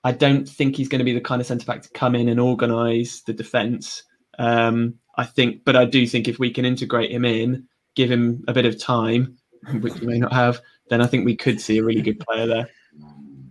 I 0.04 0.12
don't 0.12 0.48
think 0.48 0.76
he's 0.76 0.88
going 0.88 1.00
to 1.00 1.06
be 1.06 1.14
the 1.14 1.22
kind 1.22 1.42
of 1.42 1.48
centre 1.48 1.66
back 1.66 1.82
to 1.82 1.90
come 1.90 2.16
in 2.16 2.30
and 2.30 2.40
organise 2.40 3.22
the 3.22 3.34
defence. 3.34 4.04
Um, 4.38 4.96
I 5.18 5.26
think, 5.26 5.64
but 5.64 5.76
I 5.76 5.86
do 5.86 6.06
think 6.06 6.28
if 6.28 6.40
we 6.40 6.52
can 6.52 6.66
integrate 6.66 7.12
him 7.12 7.26
in, 7.26 7.68
give 7.96 8.12
him 8.12 8.44
a 8.48 8.54
bit 8.54 8.66
of 8.66 8.80
time, 8.80 9.38
which 9.82 9.96
you 10.02 10.08
may 10.08 10.20
not 10.20 10.34
have, 10.34 10.62
then 10.90 11.02
I 11.02 11.08
think 11.08 11.26
we 11.26 11.36
could 11.36 11.60
see 11.60 11.78
a 11.78 11.84
really 11.84 12.02
good 12.02 12.20
player 12.20 12.48
there. 12.48 12.70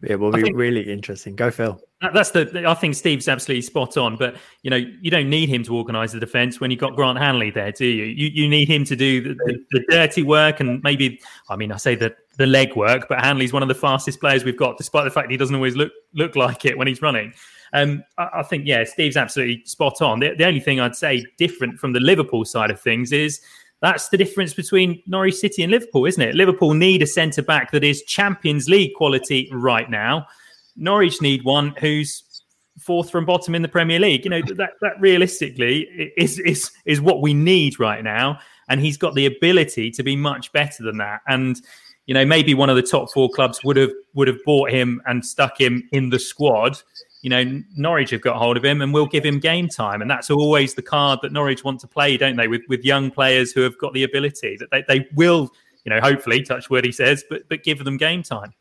It 0.07 0.21
will 0.21 0.33
be 0.33 0.43
think, 0.43 0.57
really 0.57 0.83
interesting. 0.83 1.35
Go, 1.35 1.51
Phil. 1.51 1.81
That's 2.13 2.31
the. 2.31 2.65
I 2.67 2.75
think 2.75 2.95
Steve's 2.95 3.29
absolutely 3.29 3.63
spot 3.63 3.97
on. 3.97 4.17
But 4.17 4.37
you 4.63 4.71
know, 4.71 4.77
you 4.77 5.11
don't 5.11 5.31
need 5.31 5.49
him 5.49 5.63
to 5.65 5.77
organise 5.77 6.13
the 6.13 6.21
defence 6.21 6.61
when 6.61 6.71
you've 6.71 6.81
got 6.81 6.95
Grant 6.95 7.19
Hanley 7.19 7.51
there, 7.51 7.73
do 7.73 7.87
you? 7.87 8.05
You 8.05 8.29
you 8.29 8.49
need 8.49 8.69
him 8.69 8.85
to 8.85 8.97
do 8.97 9.23
the, 9.23 9.35
the, 9.47 9.59
the 9.71 9.85
dirty 9.89 10.23
work 10.23 10.61
and 10.61 10.83
maybe. 10.83 11.21
I 11.49 11.57
mean, 11.57 11.73
I 11.73 11.77
say 11.79 11.95
that 11.97 12.17
the 12.37 12.47
leg 12.47 12.77
work, 12.77 13.07
but 13.09 13.21
Hanley's 13.21 13.53
one 13.53 13.63
of 13.63 13.69
the 13.69 13.75
fastest 13.75 14.21
players 14.21 14.45
we've 14.45 14.59
got, 14.59 14.77
despite 14.77 15.05
the 15.05 15.11
fact 15.11 15.31
he 15.31 15.37
doesn't 15.37 15.55
always 15.55 15.77
look 15.77 15.93
look 16.13 16.37
like 16.37 16.65
it 16.65 16.77
when 16.77 16.87
he's 16.87 17.01
running. 17.01 17.33
Um, 17.73 18.05
I, 18.19 18.29
I, 18.35 18.43
think 18.43 18.67
yeah, 18.67 18.85
Steve's 18.85 19.17
absolutely 19.17 19.65
spot 19.65 20.01
on. 20.01 20.21
The, 20.21 20.35
the 20.37 20.45
only 20.45 20.61
thing 20.61 20.79
I'd 20.79 20.95
say 20.95 21.25
different 21.39 21.81
from 21.81 21.93
the 21.93 22.01
Liverpool 22.01 22.45
side 22.45 22.71
of 22.71 22.81
things 22.81 23.11
is 23.11 23.41
that's 23.85 24.09
the 24.09 24.17
difference 24.17 24.55
between 24.55 25.03
Norwich 25.07 25.35
City 25.35 25.63
and 25.63 25.71
Liverpool, 25.71 26.07
isn't 26.07 26.23
it? 26.23 26.35
Liverpool 26.35 26.73
need 26.73 27.03
a 27.03 27.07
centre 27.07 27.43
back 27.43 27.71
that 27.73 27.85
is 27.85 28.03
Champions 28.05 28.67
League 28.67 28.95
quality 28.95 29.51
right 29.53 29.91
now. 29.91 30.27
Norwich 30.75 31.21
need 31.21 31.45
one 31.45 31.75
who's 31.79 32.43
fourth 32.81 33.11
from 33.11 33.27
bottom 33.27 33.55
in 33.55 33.61
the 33.61 33.69
Premier 33.69 34.01
League. 34.01 34.25
You 34.25 34.31
know 34.31 34.41
that 34.41 34.71
that 34.81 34.99
realistically 35.01 36.13
is 36.17 36.39
is 36.39 36.71
is 36.87 37.03
what 37.03 37.21
we 37.21 37.35
need 37.35 37.79
right 37.79 38.03
now, 38.03 38.39
and 38.71 38.81
he's 38.81 38.97
got 38.97 39.15
the 39.15 39.27
ability 39.27 39.91
to 39.91 40.03
be 40.03 40.17
much 40.17 40.51
better 40.53 40.83
than 40.83 40.97
that. 40.97 41.21
And 41.29 41.61
you 42.07 42.15
know 42.15 42.25
maybe 42.25 42.55
one 42.55 42.71
of 42.71 42.77
the 42.77 42.83
top 42.83 43.13
four 43.13 43.29
clubs 43.29 43.63
would 43.65 43.77
have 43.77 43.93
would 44.15 44.29
have 44.29 44.43
bought 44.47 44.71
him 44.71 45.03
and 45.05 45.27
stuck 45.27 45.61
him 45.61 45.87
in 45.93 46.09
the 46.09 46.19
squad 46.19 46.81
you 47.25 47.31
know, 47.31 47.63
Norwich 47.75 48.11
have 48.11 48.21
got 48.21 48.37
hold 48.37 48.59
of 48.59 48.65
him 48.65 48.83
and 48.83 48.93
we'll 48.93 49.07
give 49.07 49.25
him 49.25 49.41
game 49.41 49.67
time. 49.67 50.03
And 50.03 50.11
that's 50.11 50.31
always 50.31 50.75
the 50.75 50.83
card 50.83 51.21
that 51.23 51.33
Norwich 51.33 51.65
want 51.65 51.81
to 51.81 51.87
play, 51.87 52.19
don't 52.19 52.37
they? 52.37 52.49
With 52.49 52.61
with 52.69 52.85
young 52.85 53.11
players 53.11 53.51
who 53.51 53.63
have 53.63 53.79
got 53.79 53.95
the 53.95 54.03
ability 54.03 54.59
that 54.59 54.71
they, 54.71 54.85
they 54.87 55.09
will, 55.15 55.51
you 55.85 55.91
know, 55.91 56.01
hopefully, 56.03 56.43
touch 56.43 56.69
word 56.69 56.85
he 56.85 56.93
says, 56.93 57.25
but 57.31 57.49
but 57.49 57.65
give 57.65 57.83
them 57.83 57.97
game 57.97 58.23
time. 58.23 58.53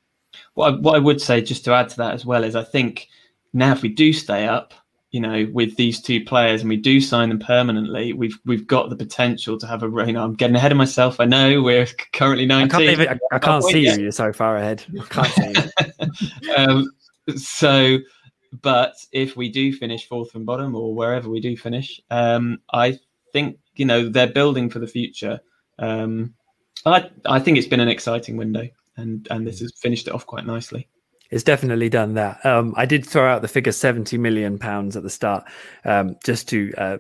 What 0.54 0.74
I, 0.74 0.78
what 0.78 0.96
I 0.96 1.00
would 1.00 1.20
say, 1.20 1.42
just 1.42 1.66
to 1.66 1.74
add 1.74 1.90
to 1.90 1.98
that 1.98 2.14
as 2.14 2.26
well, 2.26 2.46
is 2.46 2.56
I 2.56 2.64
think 2.64 3.10
now 3.52 3.74
if 3.74 3.82
we 3.82 3.90
do 3.90 4.14
stay 4.14 4.48
up, 4.48 4.74
you 5.12 5.20
know, 5.20 5.46
with 5.52 5.76
these 5.76 6.02
two 6.02 6.24
players 6.24 6.62
and 6.62 6.70
we 6.70 6.78
do 6.78 7.02
sign 7.02 7.28
them 7.28 7.40
permanently, 7.40 8.14
we've 8.14 8.40
we've 8.46 8.66
got 8.66 8.90
the 8.90 8.96
potential 8.96 9.58
to 9.58 9.68
have 9.68 9.84
a. 9.84 9.88
You 10.08 10.14
know, 10.14 10.24
I'm 10.24 10.36
getting 10.36 10.56
ahead 10.56 10.72
of 10.72 10.78
myself. 10.78 11.20
I 11.20 11.26
know 11.26 11.62
we're 11.62 11.86
currently 12.14 12.46
19. 12.46 12.90
I 12.90 12.96
can't, 12.96 13.10
I, 13.10 13.36
I 13.36 13.40
can't 13.40 13.64
see 13.66 13.82
you. 13.82 14.04
You're 14.04 14.12
so 14.14 14.32
far 14.32 14.56
ahead. 14.56 14.86
I 14.98 15.04
can't 15.04 15.28
see 15.28 15.54
you. 16.46 16.56
um, 16.56 16.90
so 17.36 17.98
but 18.62 18.96
if 19.12 19.36
we 19.36 19.50
do 19.50 19.74
finish 19.74 20.08
fourth 20.08 20.32
from 20.32 20.46
bottom 20.46 20.76
or 20.76 20.94
wherever 20.94 21.30
we 21.30 21.40
do 21.40 21.58
finish, 21.58 22.00
um, 22.10 22.60
I 22.72 23.00
think 23.32 23.58
you 23.76 23.86
know 23.86 24.10
they're 24.10 24.28
building 24.28 24.70
for 24.70 24.80
the 24.80 24.88
future. 24.88 25.40
Um, 25.80 26.34
I 26.86 27.10
I 27.26 27.40
think 27.40 27.58
it's 27.58 27.68
been 27.68 27.80
an 27.80 27.90
exciting 27.90 28.38
window, 28.38 28.70
and 28.98 29.28
and 29.32 29.48
this 29.48 29.60
has 29.60 29.74
finished 29.78 30.08
it 30.08 30.14
off 30.14 30.26
quite 30.26 30.46
nicely 30.46 30.88
it's 31.34 31.44
definitely 31.44 31.90
done 31.90 32.14
that. 32.14 32.46
Um, 32.46 32.76
I 32.78 32.86
did 32.86 33.06
throw 33.06 33.28
out 33.28 33.42
the 33.42 33.48
figure 33.48 33.72
seventy 33.72 34.20
million 34.20 34.60
pounds 34.60 34.96
at 34.96 35.02
the 35.02 35.10
start, 35.10 35.44
um, 35.84 36.16
just 36.24 36.48
to 36.50 36.72
uh, 36.78 36.98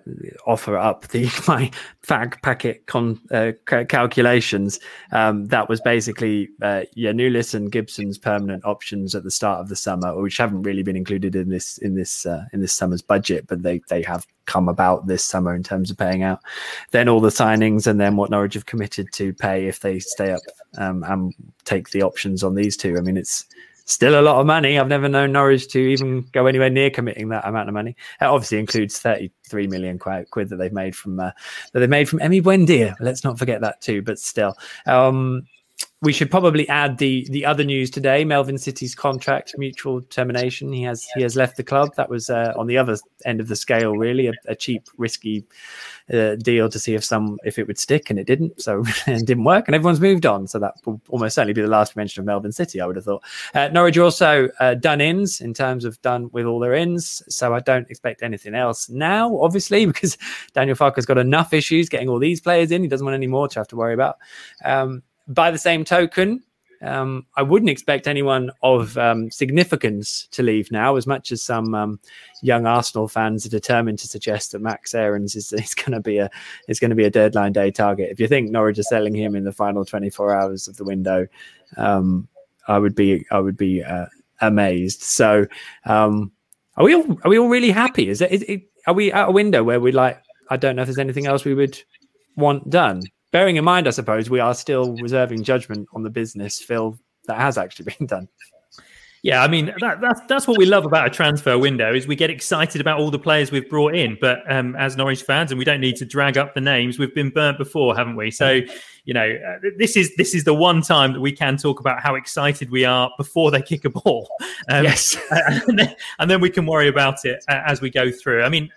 offer 0.47 0.75
up 0.75 1.07
the 1.09 1.25
my 1.47 1.69
fag 2.03 2.41
packet 2.41 2.87
con, 2.87 3.19
uh, 3.29 3.51
calculations. 3.65 4.79
Um, 5.11 5.45
that 5.47 5.69
was 5.69 5.81
basically 5.81 6.49
uh, 6.63 6.81
Giannoulis 6.97 7.53
and 7.53 7.71
Gibson's 7.71 8.17
permanent 8.17 8.65
options 8.65 9.13
at 9.13 9.23
the 9.23 9.29
start 9.29 9.59
of 9.59 9.69
the 9.69 9.75
summer, 9.75 10.19
which 10.19 10.37
haven't 10.37 10.63
really 10.63 10.81
been 10.81 10.95
included 10.95 11.35
in 11.35 11.49
this 11.49 11.77
in 11.77 11.93
this 11.93 12.25
uh, 12.25 12.45
in 12.53 12.59
this 12.59 12.73
summer's 12.73 13.03
budget, 13.03 13.45
but 13.47 13.61
they 13.61 13.81
they 13.87 14.01
have 14.01 14.25
come 14.45 14.67
about 14.67 15.05
this 15.05 15.23
summer 15.23 15.53
in 15.53 15.61
terms 15.61 15.91
of 15.91 15.97
paying 15.97 16.23
out. 16.23 16.39
Then 16.89 17.07
all 17.07 17.21
the 17.21 17.29
signings, 17.29 17.85
and 17.85 17.99
then 17.99 18.15
what 18.15 18.31
Norwich 18.31 18.55
have 18.55 18.65
committed 18.65 19.13
to 19.13 19.31
pay 19.31 19.67
if 19.67 19.81
they 19.81 19.99
stay 19.99 20.31
up 20.31 20.41
um, 20.79 21.03
and 21.03 21.35
take 21.65 21.91
the 21.91 22.01
options 22.01 22.43
on 22.43 22.55
these 22.55 22.75
two. 22.75 22.97
I 22.97 23.01
mean, 23.01 23.15
it's 23.15 23.45
still 23.85 24.19
a 24.19 24.21
lot 24.21 24.39
of 24.39 24.45
money. 24.45 24.77
I've 24.77 24.87
never 24.87 25.09
known 25.09 25.31
Norwich 25.31 25.67
to 25.69 25.79
even 25.79 26.21
go 26.31 26.45
anywhere 26.45 26.69
near 26.69 26.89
committing 26.89 27.29
that 27.29 27.47
amount 27.47 27.69
of 27.69 27.73
money. 27.73 27.95
That 28.19 28.29
obviously 28.29 28.59
includes 28.59 28.99
33 28.99 29.67
million 29.67 29.99
quid 29.99 30.49
that 30.49 30.57
they've 30.57 30.73
made 30.73 30.95
from 30.95 31.19
uh, 31.19 31.31
that 31.73 31.79
they 31.79 31.87
made 31.87 32.09
from 32.09 32.19
Emi 32.19 32.41
Buendia. 32.41 32.95
Let's 32.99 33.23
not 33.23 33.37
forget 33.37 33.61
that 33.61 33.81
too. 33.81 34.01
But 34.01 34.19
still, 34.19 34.55
um, 34.85 35.47
we 36.01 36.13
should 36.13 36.29
probably 36.29 36.67
add 36.69 36.97
the 36.97 37.27
the 37.29 37.45
other 37.45 37.63
news 37.63 37.89
today. 37.89 38.25
Melvin 38.25 38.57
Sitti's 38.57 38.95
contract 38.95 39.55
mutual 39.57 40.01
termination. 40.01 40.71
He 40.71 40.83
has 40.83 41.07
he 41.15 41.21
has 41.21 41.35
left 41.35 41.57
the 41.57 41.63
club. 41.63 41.95
That 41.95 42.09
was 42.09 42.29
uh, 42.29 42.53
on 42.57 42.67
the 42.67 42.77
other 42.77 42.97
end 43.25 43.39
of 43.39 43.47
the 43.47 43.55
scale, 43.55 43.97
really 43.97 44.27
a, 44.27 44.33
a 44.47 44.55
cheap, 44.55 44.87
risky 44.97 45.45
uh, 46.11 46.35
deal 46.35 46.69
to 46.69 46.79
see 46.79 46.95
if 46.95 47.03
some 47.03 47.37
if 47.43 47.59
it 47.59 47.67
would 47.67 47.77
stick, 47.77 48.09
and 48.09 48.19
it 48.19 48.25
didn't. 48.25 48.61
So 48.61 48.83
it 49.07 49.25
didn't 49.25 49.43
work, 49.43 49.67
and 49.67 49.75
everyone's 49.75 50.01
moved 50.01 50.25
on. 50.25 50.47
So 50.47 50.59
that 50.59 50.75
will 50.85 51.01
almost 51.09 51.35
certainly 51.35 51.53
be 51.53 51.61
the 51.61 51.67
last 51.67 51.95
mention 51.95 52.21
of 52.21 52.25
Melvin 52.25 52.51
Sitti. 52.51 52.81
I 52.81 52.85
would 52.85 52.95
have 52.95 53.05
thought. 53.05 53.23
Uh, 53.53 53.69
Norwich 53.69 53.97
also 53.97 54.49
uh, 54.59 54.73
done 54.75 55.01
ins 55.01 55.41
in 55.41 55.53
terms 55.53 55.85
of 55.85 56.01
done 56.01 56.29
with 56.31 56.45
all 56.45 56.59
their 56.59 56.73
ins. 56.73 57.23
So 57.33 57.53
I 57.53 57.59
don't 57.59 57.89
expect 57.89 58.23
anything 58.23 58.55
else 58.55 58.89
now, 58.89 59.37
obviously, 59.39 59.85
because 59.93 60.17
Daniel 60.53 60.75
Farke's 60.75 61.05
got 61.05 61.17
enough 61.17 61.53
issues 61.53 61.89
getting 61.89 62.09
all 62.09 62.19
these 62.19 62.41
players 62.41 62.71
in. 62.71 62.81
He 62.81 62.87
doesn't 62.87 63.05
want 63.05 63.15
any 63.15 63.27
more 63.27 63.47
to 63.47 63.59
have 63.59 63.67
to 63.69 63.75
worry 63.75 63.93
about. 63.93 64.17
Um, 64.63 65.03
by 65.27 65.51
the 65.51 65.57
same 65.57 65.85
token, 65.85 66.43
um, 66.83 67.25
I 67.35 67.41
wouldn't 67.41 67.69
expect 67.69 68.07
anyone 68.07 68.51
of 68.61 68.97
um, 68.97 69.31
significance 69.31 70.27
to 70.31 70.43
leave 70.43 70.71
now, 70.71 70.95
as 70.95 71.07
much 71.07 71.31
as 71.31 71.41
some 71.41 71.73
um, 71.73 71.99
young 72.41 72.65
Arsenal 72.65 73.07
fans 73.07 73.45
are 73.45 73.49
determined 73.49 73.99
to 73.99 74.07
suggest 74.07 74.51
that 74.51 74.61
Max 74.61 74.93
Aarons 74.93 75.35
is, 75.35 75.53
is 75.53 75.73
going 75.73 75.93
to 75.93 75.99
be 75.99 76.17
a 76.17 76.29
is 76.67 76.79
going 76.79 76.89
to 76.89 76.95
be 76.95 77.05
a 77.05 77.09
deadline 77.09 77.53
day 77.53 77.71
target. 77.71 78.09
If 78.11 78.19
you 78.19 78.27
think 78.27 78.51
Norwich 78.51 78.79
are 78.79 78.83
selling 78.83 79.15
him 79.15 79.35
in 79.35 79.45
the 79.45 79.51
final 79.51 79.85
24 79.85 80.35
hours 80.35 80.67
of 80.67 80.77
the 80.77 80.83
window, 80.83 81.27
um, 81.77 82.27
I 82.67 82.77
would 82.79 82.95
be 82.95 83.25
I 83.31 83.39
would 83.39 83.57
be 83.57 83.83
uh, 83.83 84.07
amazed. 84.41 85.01
So, 85.01 85.45
um, 85.85 86.31
are 86.75 86.83
we 86.83 86.95
all 86.95 87.17
are 87.23 87.29
we 87.29 87.39
all 87.39 87.49
really 87.49 87.71
happy? 87.71 88.09
Is 88.09 88.21
it, 88.21 88.31
is 88.31 88.43
it 88.43 88.69
are 88.87 88.93
we 88.93 89.11
at 89.11 89.29
a 89.29 89.31
window 89.31 89.63
where 89.63 89.79
we 89.79 89.91
like? 89.91 90.21
I 90.49 90.57
don't 90.57 90.75
know 90.75 90.81
if 90.81 90.87
there's 90.87 90.99
anything 90.99 91.27
else 91.27 91.45
we 91.45 91.53
would 91.53 91.81
want 92.35 92.69
done 92.69 93.03
bearing 93.33 93.57
in 93.57 93.65
mind, 93.65 93.87
I 93.87 93.91
suppose, 93.91 94.29
we 94.29 94.39
are 94.39 94.53
still 94.53 94.95
reserving 95.01 95.43
judgment 95.43 95.89
on 95.91 96.03
the 96.03 96.09
business, 96.09 96.59
Phil, 96.59 96.97
that 97.25 97.37
has 97.37 97.57
actually 97.57 97.93
been 97.97 98.07
done. 98.07 98.29
Yeah, 99.23 99.41
I 99.41 99.47
mean 99.47 99.73
that, 99.79 100.01
that's 100.01 100.19
that's 100.27 100.47
what 100.49 100.57
we 100.57 100.65
love 100.65 100.85
about 100.85 101.07
a 101.07 101.09
transfer 101.09 101.57
window 101.57 101.95
is 101.95 102.05
we 102.05 102.15
get 102.17 102.29
excited 102.29 102.81
about 102.81 102.99
all 102.99 103.09
the 103.09 103.17
players 103.17 103.53
we've 103.53 103.69
brought 103.69 103.95
in. 103.95 104.17
But 104.19 104.39
um, 104.51 104.75
as 104.75 104.97
Norwich 104.97 105.23
fans, 105.23 105.49
and 105.49 105.57
we 105.57 105.63
don't 105.63 105.79
need 105.79 105.95
to 105.97 106.05
drag 106.05 106.37
up 106.37 106.53
the 106.53 106.59
names, 106.59 106.99
we've 106.99 107.15
been 107.15 107.29
burnt 107.29 107.57
before, 107.57 107.95
haven't 107.95 108.17
we? 108.17 108.31
So 108.31 108.59
you 109.05 109.13
know 109.13 109.25
uh, 109.25 109.69
this 109.77 109.95
is 109.95 110.13
this 110.17 110.35
is 110.35 110.43
the 110.43 110.53
one 110.53 110.81
time 110.81 111.13
that 111.13 111.21
we 111.21 111.31
can 111.31 111.55
talk 111.55 111.79
about 111.79 112.03
how 112.03 112.15
excited 112.15 112.69
we 112.69 112.83
are 112.83 113.09
before 113.17 113.49
they 113.49 113.61
kick 113.61 113.85
a 113.85 113.89
ball. 113.89 114.29
Um, 114.67 114.83
yes, 114.83 115.15
and 115.31 115.79
then, 115.79 115.95
and 116.19 116.29
then 116.29 116.41
we 116.41 116.49
can 116.49 116.65
worry 116.65 116.89
about 116.89 117.23
it 117.23 117.45
uh, 117.47 117.61
as 117.65 117.79
we 117.79 117.89
go 117.89 118.11
through. 118.11 118.43
I 118.43 118.49
mean, 118.49 118.69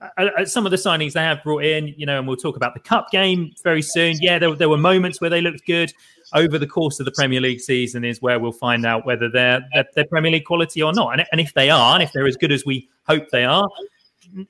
uh, 0.00 0.28
uh, 0.38 0.44
some 0.44 0.64
of 0.64 0.70
the 0.70 0.76
signings 0.76 1.12
they 1.12 1.20
have 1.20 1.42
brought 1.42 1.64
in, 1.64 1.94
you 1.96 2.06
know, 2.06 2.18
and 2.18 2.26
we'll 2.28 2.36
talk 2.36 2.56
about 2.56 2.74
the 2.74 2.80
cup 2.80 3.10
game 3.10 3.52
very 3.64 3.82
soon. 3.82 4.16
Yeah, 4.20 4.38
there, 4.38 4.54
there 4.54 4.68
were 4.68 4.78
moments 4.78 5.20
where 5.20 5.30
they 5.30 5.40
looked 5.40 5.66
good. 5.66 5.92
Over 6.34 6.58
the 6.58 6.66
course 6.66 7.00
of 7.00 7.06
the 7.06 7.12
Premier 7.12 7.40
League 7.40 7.60
season 7.60 8.04
is 8.04 8.20
where 8.20 8.38
we'll 8.38 8.52
find 8.52 8.84
out 8.84 9.06
whether 9.06 9.28
they're, 9.30 9.60
they're, 9.72 9.86
they're 9.94 10.06
Premier 10.06 10.30
League 10.30 10.44
quality 10.44 10.82
or 10.82 10.92
not. 10.92 11.18
And, 11.18 11.26
and 11.32 11.40
if 11.40 11.54
they 11.54 11.70
are, 11.70 11.94
and 11.94 12.02
if 12.02 12.12
they're 12.12 12.26
as 12.26 12.36
good 12.36 12.52
as 12.52 12.66
we 12.66 12.88
hope 13.06 13.30
they 13.30 13.44
are, 13.44 13.68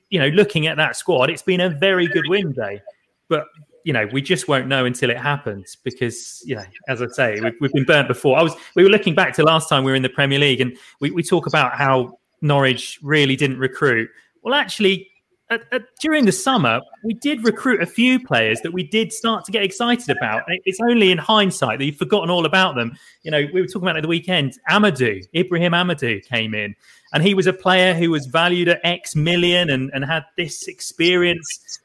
you 0.09 0.19
know, 0.19 0.27
looking 0.27 0.67
at 0.67 0.77
that 0.77 0.97
squad, 0.97 1.29
it's 1.29 1.41
been 1.41 1.61
a 1.61 1.69
very 1.69 2.07
good 2.07 2.25
win 2.27 2.51
day. 2.51 2.81
But 3.29 3.47
you 3.85 3.93
know, 3.93 4.07
we 4.11 4.21
just 4.21 4.47
won't 4.47 4.67
know 4.67 4.85
until 4.85 5.09
it 5.09 5.17
happens 5.17 5.77
because, 5.83 6.43
you 6.45 6.55
know, 6.55 6.65
as 6.89 7.01
I 7.01 7.07
say, 7.07 7.39
we've, 7.39 7.53
we've 7.61 7.71
been 7.71 7.85
burnt 7.85 8.07
before. 8.07 8.37
I 8.37 8.43
was, 8.43 8.53
we 8.75 8.83
were 8.83 8.89
looking 8.89 9.15
back 9.15 9.33
to 9.35 9.43
last 9.43 9.69
time 9.69 9.83
we 9.83 9.91
were 9.91 9.95
in 9.95 10.03
the 10.03 10.09
Premier 10.09 10.37
League, 10.37 10.61
and 10.61 10.77
we, 10.99 11.11
we 11.11 11.23
talk 11.23 11.47
about 11.47 11.73
how 11.73 12.19
Norwich 12.41 12.99
really 13.01 13.35
didn't 13.35 13.57
recruit. 13.57 14.09
Well, 14.43 14.53
actually, 14.53 15.09
at, 15.49 15.63
at, 15.71 15.83
during 15.99 16.25
the 16.25 16.31
summer, 16.31 16.79
we 17.03 17.13
did 17.13 17.43
recruit 17.43 17.81
a 17.81 17.85
few 17.85 18.23
players 18.23 18.61
that 18.61 18.71
we 18.71 18.83
did 18.83 19.11
start 19.11 19.45
to 19.45 19.51
get 19.51 19.63
excited 19.63 20.15
about. 20.15 20.43
It's 20.65 20.79
only 20.79 21.11
in 21.11 21.17
hindsight 21.17 21.79
that 21.79 21.85
you've 21.85 21.97
forgotten 21.97 22.29
all 22.29 22.45
about 22.45 22.75
them. 22.75 22.97
You 23.23 23.31
know, 23.31 23.45
we 23.53 23.61
were 23.61 23.67
talking 23.67 23.83
about 23.83 23.95
it 23.95 23.99
at 23.99 24.01
the 24.03 24.09
weekend. 24.09 24.57
Amadou, 24.69 25.23
Ibrahim 25.35 25.73
Amadou 25.73 26.23
came 26.25 26.53
in, 26.53 26.75
and 27.13 27.23
he 27.23 27.33
was 27.33 27.47
a 27.47 27.53
player 27.53 27.93
who 27.93 28.11
was 28.11 28.27
valued 28.27 28.69
at 28.69 28.79
X 28.83 29.15
million 29.15 29.69
and, 29.71 29.89
and 29.93 30.05
had 30.05 30.23
this 30.37 30.67
experience. 30.67 31.79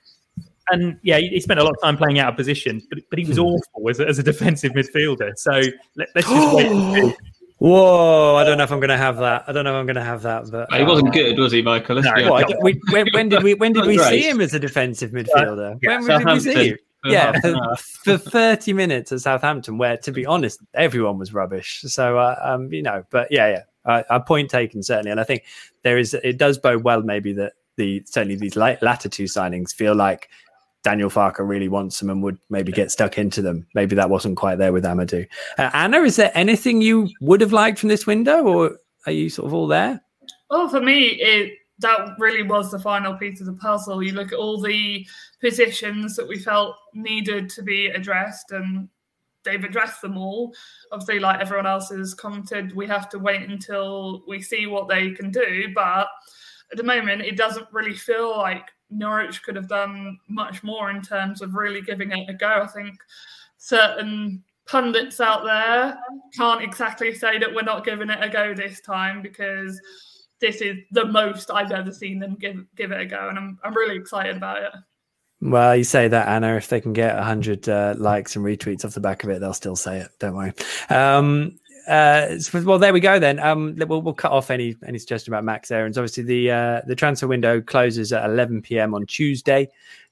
and 0.71 0.99
yeah, 1.03 1.19
he, 1.19 1.41
spent 1.41 1.59
a 1.59 1.65
lot 1.65 1.73
of 1.73 1.81
time 1.83 1.97
playing 1.97 2.19
out 2.19 2.29
of 2.29 2.37
position, 2.37 2.83
but, 2.91 2.99
but 3.09 3.19
he 3.19 3.25
was 3.25 3.39
awful 3.39 3.89
as 3.89 3.99
a, 3.99 4.07
as 4.07 4.19
a 4.19 4.23
defensive 4.23 4.73
midfielder. 4.73 5.33
So 5.37 5.63
let, 5.97 6.09
us 6.15 6.25
just 6.25 6.55
wait. 6.55 7.17
Whoa! 7.65 8.37
I 8.37 8.45
don't 8.45 8.59
know 8.59 8.65
if 8.65 8.73
I'm 8.73 8.79
going 8.79 8.91
to 8.91 8.99
have 8.99 9.17
that. 9.17 9.45
I 9.47 9.53
don't 9.53 9.65
know 9.65 9.75
if 9.75 9.81
I'm 9.81 9.87
going 9.87 9.97
to 9.97 10.05
have 10.05 10.21
that. 10.21 10.51
But 10.51 10.71
he 10.71 10.85
wasn't 10.85 11.09
uh, 11.09 11.13
good, 11.13 11.39
was 11.39 11.51
he, 11.51 11.63
Michael? 11.63 12.03
No, 12.03 12.31
what, 12.31 12.63
we, 12.63 12.79
when, 12.91 13.07
when, 13.15 13.31
did 13.31 13.43
we 13.43 13.55
when 13.55 13.73
did 13.73 13.87
we 13.87 13.97
see 13.97 14.29
him 14.29 14.43
as 14.43 14.53
a 14.53 14.59
defensive 14.59 15.13
midfielder? 15.13 15.77
Uh, 15.77 15.79
yeah, 15.81 15.99
when 15.99 16.19
did 16.19 16.27
we 16.27 16.41
see 16.41 16.69
him? 16.69 16.79
Yeah, 17.07 17.41
for, 18.05 18.19
for, 18.19 18.19
30 18.19 18.75
minutes 18.75 19.13
at 19.13 19.23
Southampton, 19.23 19.79
where 19.79 19.97
to 19.97 20.13
be 20.13 20.27
honest, 20.27 20.61
everyone 20.75 21.19
was 21.19 21.33
rubbish. 21.33 21.83
So, 21.87 22.19
uh, 22.19 22.39
um, 22.43 22.71
you 22.71 22.83
know, 22.83 23.05
but 23.09 23.29
yeah, 23.31 23.49
yeah, 23.49 23.63
uh, 23.87 24.03
a 24.11 24.21
point 24.21 24.51
taken 24.51 24.83
certainly, 24.83 25.11
and 25.11 25.21
I 25.21 25.25
think 25.25 25.45
there 25.85 25.97
is. 25.97 26.13
It 26.13 26.37
does 26.37 26.59
bode 26.59 26.85
well, 26.85 27.01
maybe 27.01 27.33
that 27.33 27.55
the 27.77 28.03
certainly 28.05 28.37
these 28.37 28.57
latter 28.57 29.09
two 29.09 29.25
signings 29.25 29.75
feel 29.75 29.95
like 29.95 30.29
Daniel 30.85 31.11
Farke 31.11 31.41
really 31.41 31.69
wants 31.69 31.99
them 31.99 32.11
and 32.11 32.23
would 32.23 32.39
maybe 32.51 32.71
get 32.71 32.93
stuck 32.93 33.19
into 33.19 33.43
them. 33.43 33.67
Maybe 33.75 33.97
that 33.97 34.11
wasn't 34.11 34.37
quite 34.37 34.57
there 34.57 34.73
with 34.73 34.85
Amadou. 34.85 35.27
Uh, 35.59 35.71
Anna, 35.73 36.03
is 36.03 36.17
there 36.17 36.31
anything 36.35 36.83
you 36.83 37.09
would 37.21 37.41
have 37.41 37.55
liked 37.55 37.79
from 37.79 37.89
this 37.89 38.07
window, 38.07 38.45
or 38.45 38.79
are 39.07 39.13
you 39.13 39.31
sort 39.31 39.47
of 39.47 39.55
all 39.55 39.67
there? 39.67 40.01
Well, 40.51 40.69
for 40.69 40.81
me, 40.81 41.07
it 41.21 41.55
that 41.81 42.15
really 42.19 42.43
was 42.43 42.71
the 42.71 42.79
final 42.79 43.15
piece 43.15 43.41
of 43.41 43.47
the 43.47 43.55
puzzle. 43.55 44.03
You 44.03 44.13
look 44.13 44.33
at 44.33 44.39
all 44.39 44.61
the 44.61 45.05
positions 45.41 46.15
that 46.15 46.29
we 46.29 46.39
felt 46.39 46.77
needed 46.93 47.49
to 47.51 47.63
be 47.63 47.87
addressed, 47.87 48.53
and 48.53 48.89
they've 49.43 49.65
addressed 49.65 50.03
them 50.03 50.19
all. 50.19 50.55
Obviously, 50.93 51.19
like 51.19 51.41
everyone 51.41 51.67
else 51.67 51.89
has 51.89 52.15
commented, 52.15 52.77
we 52.77 52.87
have 52.87 53.09
to 53.09 53.19
wait 53.19 53.49
until 53.49 54.23
we 54.29 54.43
see 54.43 54.67
what 54.67 54.89
they 54.89 55.13
can 55.13 55.31
do. 55.31 55.69
But 55.75 56.09
at 56.71 56.77
the 56.77 56.85
moment, 56.85 57.23
it 57.23 57.37
doesn't 57.37 57.67
really 57.73 57.95
feel 57.95 58.37
like 58.37 58.69
Norwich 58.95 59.43
could 59.43 59.57
have 59.57 59.69
done 59.69 60.19
much 60.29 60.63
more 60.63 60.91
in 60.91 61.03
terms 61.03 61.43
of 61.43 61.55
really 61.55 61.81
giving 61.81 62.13
it 62.13 62.29
a 62.29 62.35
go. 62.35 62.63
I 62.63 62.67
think 62.67 62.97
certain 63.59 64.43
pundits 64.67 65.21
out 65.21 65.45
there 65.45 65.99
can't 66.37 66.63
exactly 66.63 67.15
say 67.15 67.39
that 67.39 67.55
we're 67.55 67.63
not 67.63 67.85
giving 67.85 68.11
it 68.11 68.23
a 68.23 68.29
go 68.29 68.55
this 68.55 68.81
time 68.81 69.23
because 69.23 69.81
this 70.41 70.61
is 70.61 70.77
the 70.91 71.07
most 71.07 71.51
I've 71.51 71.73
ever 71.73 71.93
seen 71.93 72.19
them 72.19 72.37
give 72.39 72.65
give 72.77 72.93
it 72.93 73.01
a 73.01 73.07
go, 73.07 73.29
and 73.29 73.39
I'm 73.39 73.59
I'm 73.63 73.75
really 73.75 73.97
excited 73.97 74.37
about 74.37 74.63
it. 74.63 74.73
Well, 75.41 75.77
you 75.77 75.85
say 75.85 76.09
that, 76.09 76.29
Anna. 76.29 76.57
If 76.57 76.69
they 76.69 76.81
can 76.81 76.93
get 76.93 77.17
100 77.17 77.69
uh, 77.69 77.95
likes 77.99 78.35
and 78.35 78.45
retweets 78.45 78.85
off 78.85 78.95
the 78.95 79.01
back 79.01 79.25
of 79.25 79.31
it, 79.31 79.41
they'll 79.41 79.53
still 79.53 79.77
say 79.77 79.99
it. 80.01 80.09
Don't 80.19 80.35
worry. 80.35 80.53
Um, 80.89 81.59
uh, 81.87 82.39
well, 82.65 82.79
there 82.79 82.93
we 82.93 83.01
go 83.01 83.19
then. 83.19 83.39
Um, 83.39 83.77
we'll, 83.77 84.03
we'll 84.03 84.15
cut 84.15 84.33
off 84.33 84.51
any 84.51 84.77
any 84.87 84.99
suggestion 84.99 85.33
about 85.33 85.45
Max 85.45 85.71
Aarons. 85.71 85.99
Obviously, 85.99 86.25
the 86.25 86.51
uh, 86.51 86.81
the 86.87 86.95
transfer 86.95 87.27
window 87.27 87.61
closes 87.61 88.13
at 88.13 88.25
11 88.25 88.63
p.m. 88.63 88.95
on 88.95 89.07
Tuesday. 89.07 89.69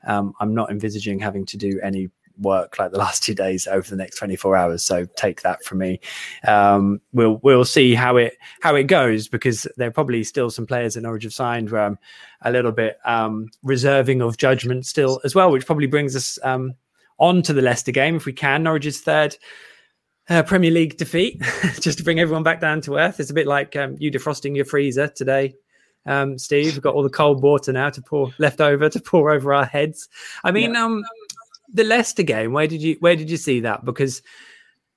Um, 0.07 0.35
I'm 0.41 0.55
not 0.55 0.71
envisaging 0.71 1.21
having 1.21 1.47
to 1.47 1.57
do 1.57 1.81
any 1.83 2.11
work 2.41 2.79
like 2.79 2.91
the 2.93 2.99
last 2.99 3.23
two 3.23 3.35
days 3.35 3.67
over 3.67 3.89
the 3.89 3.97
next 3.97 4.17
24 4.17 4.57
hours. 4.57 4.83
So 4.83 5.07
take 5.17 5.43
that 5.43 5.65
from 5.65 5.79
me. 5.79 6.01
Um, 6.47 7.01
we'll 7.13 7.39
we'll 7.43 7.65
see 7.65 7.95
how 7.95 8.17
it 8.17 8.37
how 8.61 8.75
it 8.75 8.85
goes 8.85 9.29
because 9.29 9.67
there 9.77 9.89
are 9.89 9.93
probably 9.93 10.25
still 10.25 10.51
some 10.51 10.67
players 10.67 10.97
in 10.97 11.03
Norwich 11.03 11.25
have 11.25 11.35
signed 11.35 11.71
where 11.71 11.85
I'm 11.85 11.99
a 12.43 12.51
little 12.51 12.73
bit 12.73 12.99
um, 13.05 13.49
reserving 13.63 14.21
of 14.21 14.37
judgment 14.37 14.87
still 14.87 15.21
as 15.25 15.35
well, 15.35 15.51
which 15.51 15.67
probably 15.67 15.87
brings 15.87 16.17
us 16.17 16.39
um, 16.43 16.75
on 17.19 17.43
to 17.43 17.53
the 17.53 17.63
Leicester 17.63 17.93
game 17.93 18.17
if 18.17 18.27
we 18.27 18.33
can. 18.33 18.63
Norwich's 18.63 19.01
third 19.01 19.37
uh, 20.29 20.43
Premier 20.43 20.71
League 20.71 20.97
defeat, 20.97 21.41
just 21.81 21.99
to 21.99 22.05
bring 22.05 22.21
everyone 22.21 22.43
back 22.43 22.61
down 22.61 22.81
to 22.83 22.97
earth. 22.97 23.21
It's 23.21 23.31
a 23.31 23.35
bit 23.35 23.47
like 23.47 23.77
um, 23.77 23.97
you 23.99 24.11
defrosting 24.11 24.55
your 24.55 24.65
freezer 24.65 25.09
today, 25.09 25.55
um, 26.07 26.39
Steve. 26.39 26.73
We've 26.73 26.83
got 26.83 26.95
all 26.95 27.03
the 27.03 27.11
cold 27.11 27.43
water 27.43 27.73
now 27.73 27.91
to 27.91 28.03
pour 28.03 28.33
left 28.39 28.61
over 28.61 28.89
to 28.89 29.01
pour 29.01 29.31
over 29.31 29.53
our 29.53 29.65
heads. 29.65 30.09
I 30.45 30.53
mean, 30.53 30.75
yeah. 30.75 30.85
um, 30.85 31.05
the 31.73 31.85
Leicester 31.85 32.23
game. 32.23 32.53
Where 32.53 32.67
did 32.67 32.83
you 32.83 32.97
where 33.01 33.17
did 33.17 33.31
you 33.31 33.37
see 33.37 33.61
that? 33.61 33.85
Because 33.85 34.23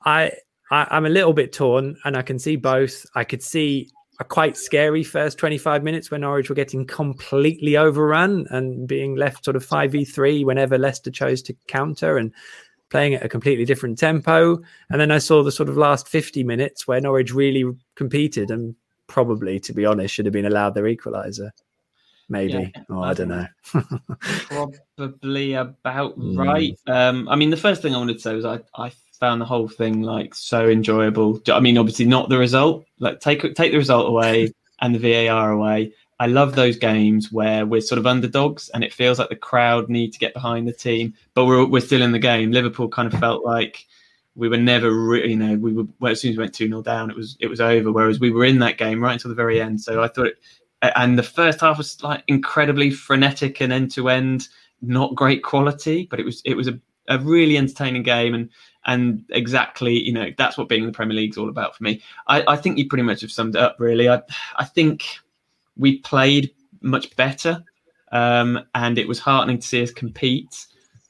I, 0.04 0.32
I 0.72 0.88
I'm 0.92 1.06
a 1.06 1.10
little 1.10 1.34
bit 1.34 1.54
torn, 1.54 1.98
and 2.06 2.16
I 2.16 2.22
can 2.22 2.40
see 2.40 2.56
both. 2.56 3.06
I 3.16 3.24
could 3.24 3.44
see 3.44 3.90
a 4.20 4.24
quite 4.24 4.56
scary 4.56 5.04
first 5.04 5.38
25 5.38 5.84
minutes 5.84 6.10
when 6.10 6.22
Norwich 6.22 6.48
were 6.48 6.56
getting 6.56 6.86
completely 6.86 7.76
overrun 7.76 8.48
and 8.50 8.88
being 8.88 9.16
left 9.16 9.44
sort 9.44 9.58
of 9.58 9.66
5v3 9.66 10.46
whenever 10.46 10.78
Leicester 10.78 11.12
chose 11.12 11.42
to 11.44 11.56
counter 11.68 12.18
and 12.18 12.32
playing 12.96 13.16
at 13.16 13.26
a 13.26 13.28
completely 13.28 13.66
different 13.66 13.98
tempo. 13.98 14.58
And 14.90 15.02
then 15.02 15.12
I 15.12 15.18
saw 15.18 15.44
the 15.44 15.52
sort 15.52 15.68
of 15.68 15.76
last 15.76 16.08
50 16.08 16.46
minutes 16.46 16.88
where 16.88 17.02
Norwich 17.02 17.34
really 17.34 17.66
competed 17.96 18.50
and 18.50 18.74
probably, 19.08 19.60
to 19.60 19.74
be 19.74 19.86
honest, 19.86 20.14
should 20.14 20.26
have 20.26 20.32
been 20.32 20.46
allowed 20.46 20.76
their 20.76 20.86
equaliser. 20.86 21.50
Maybe. 22.30 22.72
Yeah, 22.74 22.84
oh, 22.90 23.04
I 23.04 23.14
don't 23.14 23.28
know. 23.28 23.48
probably 24.96 25.56
about 25.56 26.18
mm. 26.20 26.38
right. 26.38 26.80
Um, 26.88 27.28
I 27.28 27.36
mean, 27.36 27.50
the 27.50 27.58
first 27.58 27.82
thing 27.82 27.94
I 27.94 27.98
wanted 27.98 28.14
to 28.14 28.20
say 28.20 28.34
was 28.34 28.46
I, 28.46 28.62
I 28.76 28.94
found 29.20 29.42
the 29.42 29.46
whole 29.46 29.68
thing 29.68 30.02
like 30.02 30.34
so 30.34 30.70
enjoyable. 30.70 31.42
I 31.52 31.60
mean, 31.60 31.78
obviously 31.78 32.06
not 32.06 32.30
the 32.30 32.38
result. 32.38 32.86
Like 33.00 33.20
take 33.20 33.42
take 33.56 33.74
the 33.74 33.78
result 33.78 34.08
away 34.08 34.54
and 34.82 34.96
the 34.96 35.00
VAR 35.00 35.52
away. 35.52 35.94
I 36.20 36.28
love 36.28 36.56
those 36.56 36.78
games 36.78 37.32
where 37.32 37.66
we're 37.66 37.82
sort 37.82 38.00
of 38.00 38.08
underdogs 38.08 38.70
and 38.70 38.84
it 38.84 38.94
feels 38.94 39.20
like 39.20 39.30
the 39.30 39.36
crowd 39.36 39.90
need 39.90 40.14
to 40.14 40.20
get 40.20 40.34
behind 40.34 40.68
the 40.68 40.74
team, 40.74 41.14
but 41.34 41.46
we're 41.46 41.66
we're 41.66 41.82
still 41.82 42.02
in 42.02 42.14
the 42.14 42.20
game. 42.20 42.52
Liverpool 42.52 42.88
kind 42.88 43.12
of 43.12 43.20
felt 43.20 43.44
like 43.46 43.86
we 44.36 44.50
were 44.50 44.58
never 44.58 44.92
really, 44.92 45.32
you 45.32 45.36
know, 45.36 45.56
we 45.56 45.74
were 45.74 45.86
well, 46.00 46.12
as 46.12 46.22
soon 46.22 46.32
as 46.32 46.38
we 46.38 46.44
went 46.44 46.54
two 46.54 46.68
0 46.68 46.82
down, 46.82 47.10
it 47.10 47.18
was 47.18 47.38
it 47.40 47.48
was 47.48 47.60
over. 47.60 47.92
Whereas 47.92 48.20
we 48.20 48.32
were 48.32 48.46
in 48.46 48.60
that 48.60 48.78
game 48.78 49.02
right 49.02 49.14
until 49.14 49.30
the 49.30 49.36
very 49.36 49.62
end. 49.62 49.82
So 49.82 50.04
I 50.04 50.08
thought, 50.08 50.28
it, 50.28 50.38
and 50.82 51.18
the 51.18 51.24
first 51.24 51.62
half 51.62 51.78
was 51.78 52.02
like 52.04 52.24
incredibly 52.28 52.92
frenetic 52.92 53.62
and 53.62 53.74
end 53.74 53.92
to 53.92 54.10
end, 54.10 54.48
not 54.82 55.16
great 55.16 55.44
quality, 55.44 56.08
but 56.10 56.20
it 56.20 56.26
was 56.26 56.42
it 56.46 56.56
was 56.56 56.68
a, 56.68 56.80
a 57.08 57.20
really 57.20 57.58
entertaining 57.58 58.04
game 58.04 58.34
and 58.34 58.50
and 58.86 59.26
exactly 59.30 59.94
you 59.94 60.14
know 60.14 60.30
that's 60.38 60.58
what 60.58 60.70
being 60.70 60.82
in 60.82 60.88
the 60.88 60.94
Premier 60.94 61.16
League 61.16 61.32
is 61.32 61.38
all 61.38 61.50
about 61.50 61.76
for 61.76 61.84
me. 61.84 62.02
I, 62.28 62.44
I 62.48 62.56
think 62.56 62.78
you 62.78 62.88
pretty 62.88 63.04
much 63.04 63.22
have 63.22 63.32
summed 63.32 63.56
it 63.56 63.62
up 63.62 63.78
really. 63.80 64.10
I 64.10 64.22
I 64.58 64.66
think 64.66 65.20
we 65.78 66.00
played 66.00 66.52
much 66.82 67.16
better, 67.16 67.64
um, 68.12 68.60
and 68.76 68.98
it 68.98 69.08
was 69.08 69.20
heartening 69.20 69.60
to 69.60 69.68
see 69.68 69.82
us 69.82 69.92
compete. 69.92 70.66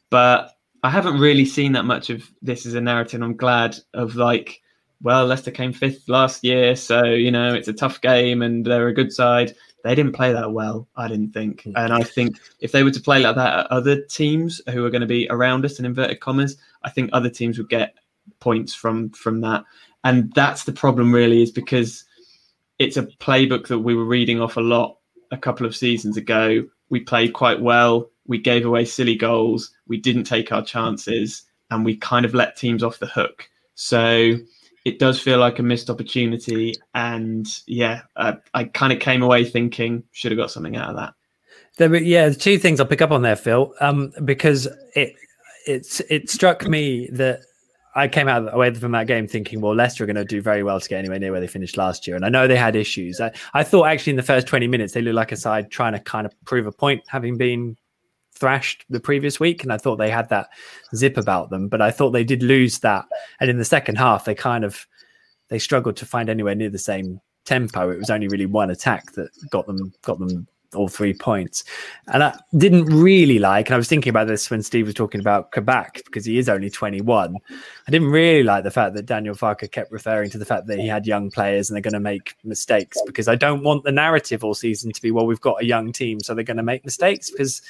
But 0.09 0.51
I 0.83 0.89
haven't 0.89 1.19
really 1.19 1.45
seen 1.45 1.71
that 1.73 1.85
much 1.85 2.09
of 2.09 2.29
this 2.41 2.65
as 2.65 2.75
a 2.75 2.81
narrative. 2.81 3.21
I'm 3.21 3.35
glad 3.35 3.77
of 3.93 4.15
like, 4.15 4.61
well, 5.01 5.25
Leicester 5.25 5.51
came 5.51 5.73
fifth 5.73 6.07
last 6.07 6.43
year, 6.43 6.75
so 6.75 7.03
you 7.03 7.31
know 7.31 7.53
it's 7.53 7.67
a 7.67 7.73
tough 7.73 8.01
game, 8.01 8.41
and 8.41 8.65
they're 8.65 8.87
a 8.87 8.93
good 8.93 9.11
side. 9.11 9.55
They 9.83 9.93
didn't 9.93 10.13
play 10.13 10.33
that 10.33 10.51
well, 10.51 10.87
I 10.95 11.07
didn't 11.07 11.31
think. 11.33 11.63
Hmm. 11.63 11.73
And 11.75 11.93
I 11.93 12.01
think 12.01 12.39
if 12.59 12.71
they 12.71 12.83
were 12.83 12.91
to 12.91 13.01
play 13.01 13.19
like 13.19 13.35
that 13.35 13.59
at 13.59 13.71
other 13.71 14.01
teams 14.01 14.61
who 14.71 14.83
are 14.85 14.89
going 14.89 15.01
to 15.01 15.07
be 15.07 15.27
around 15.29 15.63
us 15.65 15.79
in 15.79 15.85
inverted 15.85 16.21
commas, 16.21 16.57
I 16.83 16.89
think 16.89 17.09
other 17.13 17.29
teams 17.29 17.57
would 17.57 17.69
get 17.69 17.93
points 18.39 18.73
from 18.73 19.09
from 19.11 19.41
that. 19.41 19.63
And 20.03 20.31
that's 20.33 20.63
the 20.63 20.71
problem, 20.71 21.13
really, 21.13 21.41
is 21.41 21.51
because 21.51 22.04
it's 22.79 22.97
a 22.97 23.03
playbook 23.03 23.67
that 23.67 23.79
we 23.79 23.95
were 23.95 24.05
reading 24.05 24.41
off 24.41 24.57
a 24.57 24.61
lot 24.61 24.97
a 25.31 25.37
couple 25.37 25.65
of 25.65 25.75
seasons 25.75 26.17
ago. 26.17 26.65
We 26.89 26.99
played 26.99 27.33
quite 27.33 27.61
well. 27.61 28.09
We 28.27 28.37
gave 28.37 28.65
away 28.65 28.85
silly 28.85 29.15
goals. 29.15 29.71
We 29.87 29.97
didn't 29.97 30.23
take 30.23 30.51
our 30.51 30.63
chances, 30.63 31.43
and 31.71 31.85
we 31.85 31.95
kind 31.95 32.25
of 32.25 32.33
let 32.33 32.55
teams 32.55 32.83
off 32.83 32.99
the 32.99 33.07
hook. 33.07 33.47
So 33.75 34.35
it 34.85 34.99
does 34.99 35.19
feel 35.19 35.39
like 35.39 35.59
a 35.59 35.63
missed 35.63 35.89
opportunity. 35.89 36.75
And 36.93 37.47
yeah, 37.67 38.01
uh, 38.15 38.33
I 38.53 38.65
kind 38.65 38.93
of 38.93 38.99
came 38.99 39.23
away 39.23 39.45
thinking 39.45 40.03
should 40.11 40.31
have 40.31 40.37
got 40.37 40.51
something 40.51 40.75
out 40.75 40.89
of 40.89 40.95
that. 40.95 41.13
There, 41.77 41.93
yeah, 41.95 42.29
the 42.29 42.35
two 42.35 42.57
things 42.57 42.79
I'll 42.79 42.85
pick 42.85 43.01
up 43.01 43.11
on 43.11 43.21
there, 43.21 43.35
Phil, 43.35 43.73
um, 43.81 44.13
because 44.23 44.67
it 44.95 45.15
it's 45.67 45.99
it 46.01 46.29
struck 46.29 46.67
me 46.67 47.09
that 47.13 47.41
I 47.95 48.09
came 48.09 48.27
out 48.27 48.53
away 48.53 48.73
from 48.73 48.91
that 48.91 49.07
game 49.07 49.25
thinking, 49.25 49.61
well, 49.61 49.73
Leicester 49.73 50.03
are 50.03 50.07
going 50.07 50.17
to 50.17 50.25
do 50.25 50.41
very 50.41 50.63
well 50.63 50.79
to 50.79 50.89
get 50.89 50.99
anywhere 50.99 51.17
near 51.17 51.31
where 51.31 51.39
they 51.39 51.47
finished 51.47 51.77
last 51.77 52.05
year. 52.05 52.15
And 52.17 52.25
I 52.25 52.29
know 52.29 52.45
they 52.45 52.57
had 52.57 52.75
issues. 52.75 53.21
I, 53.21 53.31
I 53.53 53.63
thought 53.63 53.87
actually 53.87 54.11
in 54.11 54.17
the 54.17 54.23
first 54.23 54.47
20 54.47 54.67
minutes, 54.67 54.93
they 54.93 55.01
looked 55.01 55.15
like 55.15 55.31
a 55.31 55.37
side 55.37 55.71
trying 55.71 55.93
to 55.93 55.99
kind 55.99 56.25
of 56.25 56.33
prove 56.43 56.67
a 56.67 56.73
point, 56.73 57.03
having 57.07 57.37
been 57.37 57.77
thrashed 58.33 58.83
the 58.89 58.99
previous 58.99 59.39
week. 59.39 59.63
And 59.63 59.71
I 59.71 59.77
thought 59.77 59.95
they 59.95 60.09
had 60.09 60.27
that 60.29 60.49
zip 60.93 61.15
about 61.15 61.51
them, 61.51 61.69
but 61.69 61.81
I 61.81 61.89
thought 61.89 62.11
they 62.11 62.25
did 62.25 62.43
lose 62.43 62.79
that. 62.79 63.05
And 63.39 63.49
in 63.49 63.57
the 63.57 63.65
second 63.65 63.95
half, 63.95 64.25
they 64.25 64.35
kind 64.35 64.65
of, 64.65 64.85
they 65.47 65.59
struggled 65.59 65.95
to 65.97 66.05
find 66.05 66.29
anywhere 66.29 66.55
near 66.55 66.69
the 66.69 66.77
same 66.77 67.21
tempo. 67.45 67.89
It 67.91 67.99
was 67.99 68.09
only 68.09 68.27
really 68.27 68.45
one 68.45 68.71
attack 68.71 69.13
that 69.13 69.29
got 69.51 69.67
them, 69.67 69.93
got 70.01 70.19
them 70.19 70.47
all 70.75 70.87
three 70.87 71.13
points. 71.13 71.63
And 72.07 72.23
I 72.23 72.37
didn't 72.57 72.85
really 72.85 73.39
like, 73.39 73.67
and 73.67 73.73
I 73.73 73.77
was 73.77 73.87
thinking 73.87 74.09
about 74.09 74.27
this 74.27 74.49
when 74.49 74.61
Steve 74.61 74.85
was 74.85 74.93
talking 74.93 75.21
about 75.21 75.51
Kabak 75.51 76.03
because 76.05 76.25
he 76.25 76.37
is 76.37 76.49
only 76.49 76.69
21. 76.69 77.35
I 77.87 77.91
didn't 77.91 78.09
really 78.09 78.43
like 78.43 78.63
the 78.63 78.71
fact 78.71 78.95
that 78.95 79.05
Daniel 79.05 79.35
Farke 79.35 79.71
kept 79.71 79.91
referring 79.91 80.29
to 80.31 80.37
the 80.37 80.45
fact 80.45 80.67
that 80.67 80.79
he 80.79 80.87
had 80.87 81.07
young 81.07 81.31
players 81.31 81.69
and 81.69 81.75
they're 81.75 81.81
going 81.81 81.93
to 81.93 81.99
make 81.99 82.35
mistakes 82.43 82.97
because 83.05 83.27
I 83.27 83.35
don't 83.35 83.63
want 83.63 83.83
the 83.83 83.91
narrative 83.91 84.43
all 84.43 84.53
season 84.53 84.91
to 84.91 85.01
be, 85.01 85.11
well, 85.11 85.25
we've 85.25 85.41
got 85.41 85.61
a 85.61 85.65
young 85.65 85.91
team, 85.91 86.19
so 86.19 86.33
they're 86.33 86.43
going 86.43 86.57
to 86.57 86.63
make 86.63 86.85
mistakes 86.85 87.31
because 87.31 87.61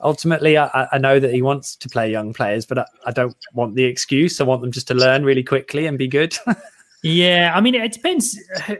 ultimately 0.00 0.58
I, 0.58 0.88
I, 0.92 0.98
know 0.98 1.18
that 1.18 1.32
he 1.32 1.42
wants 1.42 1.76
to 1.76 1.88
play 1.88 2.10
young 2.10 2.32
players, 2.32 2.66
but 2.66 2.78
I, 2.78 2.86
I 3.06 3.10
don't 3.12 3.36
want 3.54 3.74
the 3.74 3.84
excuse. 3.84 4.40
I 4.40 4.44
want 4.44 4.62
them 4.62 4.72
just 4.72 4.88
to 4.88 4.94
learn 4.94 5.24
really 5.24 5.42
quickly 5.42 5.86
and 5.86 5.96
be 5.96 6.08
good. 6.08 6.36
Yeah, 7.06 7.52
I 7.54 7.60
mean, 7.60 7.76
it 7.76 7.92
depends 7.92 8.36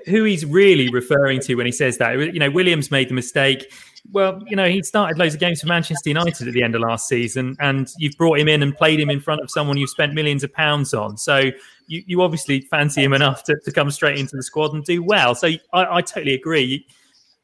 who 0.07 0.25
he's 0.25 0.45
really 0.45 0.89
referring 0.89 1.39
to 1.43 1.55
when 1.55 1.67
he 1.67 1.73
says 1.73 1.99
that. 1.99 2.19
You 2.19 2.41
know, 2.41 2.51
Williams 2.51 2.91
made 2.91 3.09
the 3.09 3.15
mistake. 3.15 3.73
well, 4.13 4.43
you 4.47 4.57
know, 4.57 4.69
he 4.69 4.83
started 4.83 5.17
loads 5.17 5.35
of 5.35 5.41
games 5.41 5.61
for 5.61 5.69
Manchester 5.69 6.11
United 6.11 6.49
at 6.49 6.55
the 6.55 6.63
end 6.63 6.75
of 6.75 6.81
last 6.81 7.09
season, 7.09 7.57
and 7.61 7.89
you've 7.99 8.17
brought 8.17 8.39
him 8.39 8.49
in 8.49 8.63
and 8.63 8.77
played 8.77 8.99
him 8.99 9.11
in 9.11 9.21
front 9.21 9.43
of 9.43 9.51
someone 9.51 9.77
you've 9.77 9.91
spent 9.91 10.13
millions 10.13 10.43
of 10.43 10.53
pounds 10.53 10.93
on. 10.93 11.17
So 11.17 11.51
you, 11.87 12.03
you 12.07 12.23
obviously 12.23 12.63
fancy 12.63 13.05
him 13.05 13.13
enough 13.13 13.45
to, 13.45 13.57
to 13.65 13.71
come 13.71 13.91
straight 13.93 14.19
into 14.19 14.37
the 14.37 14.43
squad 14.43 14.75
and 14.75 14.85
do 14.85 15.05
well. 15.05 15.37
So 15.37 15.47
I, 15.73 15.97
I 15.97 16.03
totally 16.03 16.35
agree. 16.35 16.85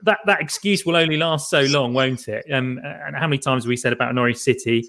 That 0.02 0.18
that 0.26 0.40
excuse 0.40 0.84
will 0.84 0.96
only 0.96 1.16
last 1.16 1.48
so 1.48 1.62
long, 1.62 1.94
won't 1.94 2.26
it? 2.26 2.44
Um, 2.52 2.80
and 2.82 3.14
how 3.14 3.28
many 3.28 3.38
times 3.38 3.64
have 3.64 3.68
we 3.68 3.76
said 3.76 3.92
about 3.92 4.12
Norwich 4.16 4.38
City? 4.38 4.88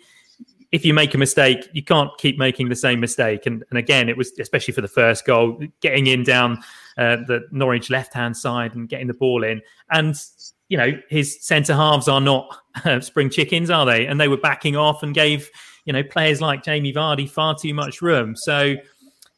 If 0.74 0.84
you 0.84 0.92
make 0.92 1.14
a 1.14 1.20
mistake, 1.20 1.70
you 1.72 1.84
can't 1.84 2.10
keep 2.18 2.40
making 2.40 2.68
the 2.68 2.76
same 2.76 3.00
mistake. 3.00 3.46
And, 3.46 3.64
and 3.70 3.78
again, 3.78 4.10
it 4.10 4.18
was 4.18 4.32
especially 4.40 4.74
for 4.74 4.82
the 4.82 4.88
first 4.88 5.24
goal, 5.24 5.62
getting 5.82 6.08
in 6.08 6.24
down 6.24 6.58
uh, 6.98 7.18
the 7.28 7.48
Norwich 7.52 7.92
left 7.92 8.12
hand 8.12 8.36
side 8.36 8.74
and 8.74 8.90
getting 8.90 9.06
the 9.06 9.14
ball 9.14 9.44
in. 9.44 9.62
And 9.92 10.20
you 10.70 10.78
know, 10.78 11.00
his 11.10 11.46
centre 11.46 11.76
halves 11.76 12.08
are 12.08 12.20
not 12.20 12.58
uh, 12.86 13.00
spring 13.02 13.30
chickens, 13.30 13.70
are 13.70 13.86
they? 13.86 14.08
And 14.08 14.20
they 14.20 14.28
were 14.28 14.38
backing 14.38 14.76
off 14.76 15.04
and 15.04 15.14
gave 15.14 15.50
you 15.86 15.94
know 15.94 16.02
players 16.02 16.42
like 16.42 16.64
Jamie 16.64 16.92
Vardy 16.92 17.30
far 17.30 17.56
too 17.56 17.76
much 17.76 18.02
room. 18.02 18.36
So 18.36 18.76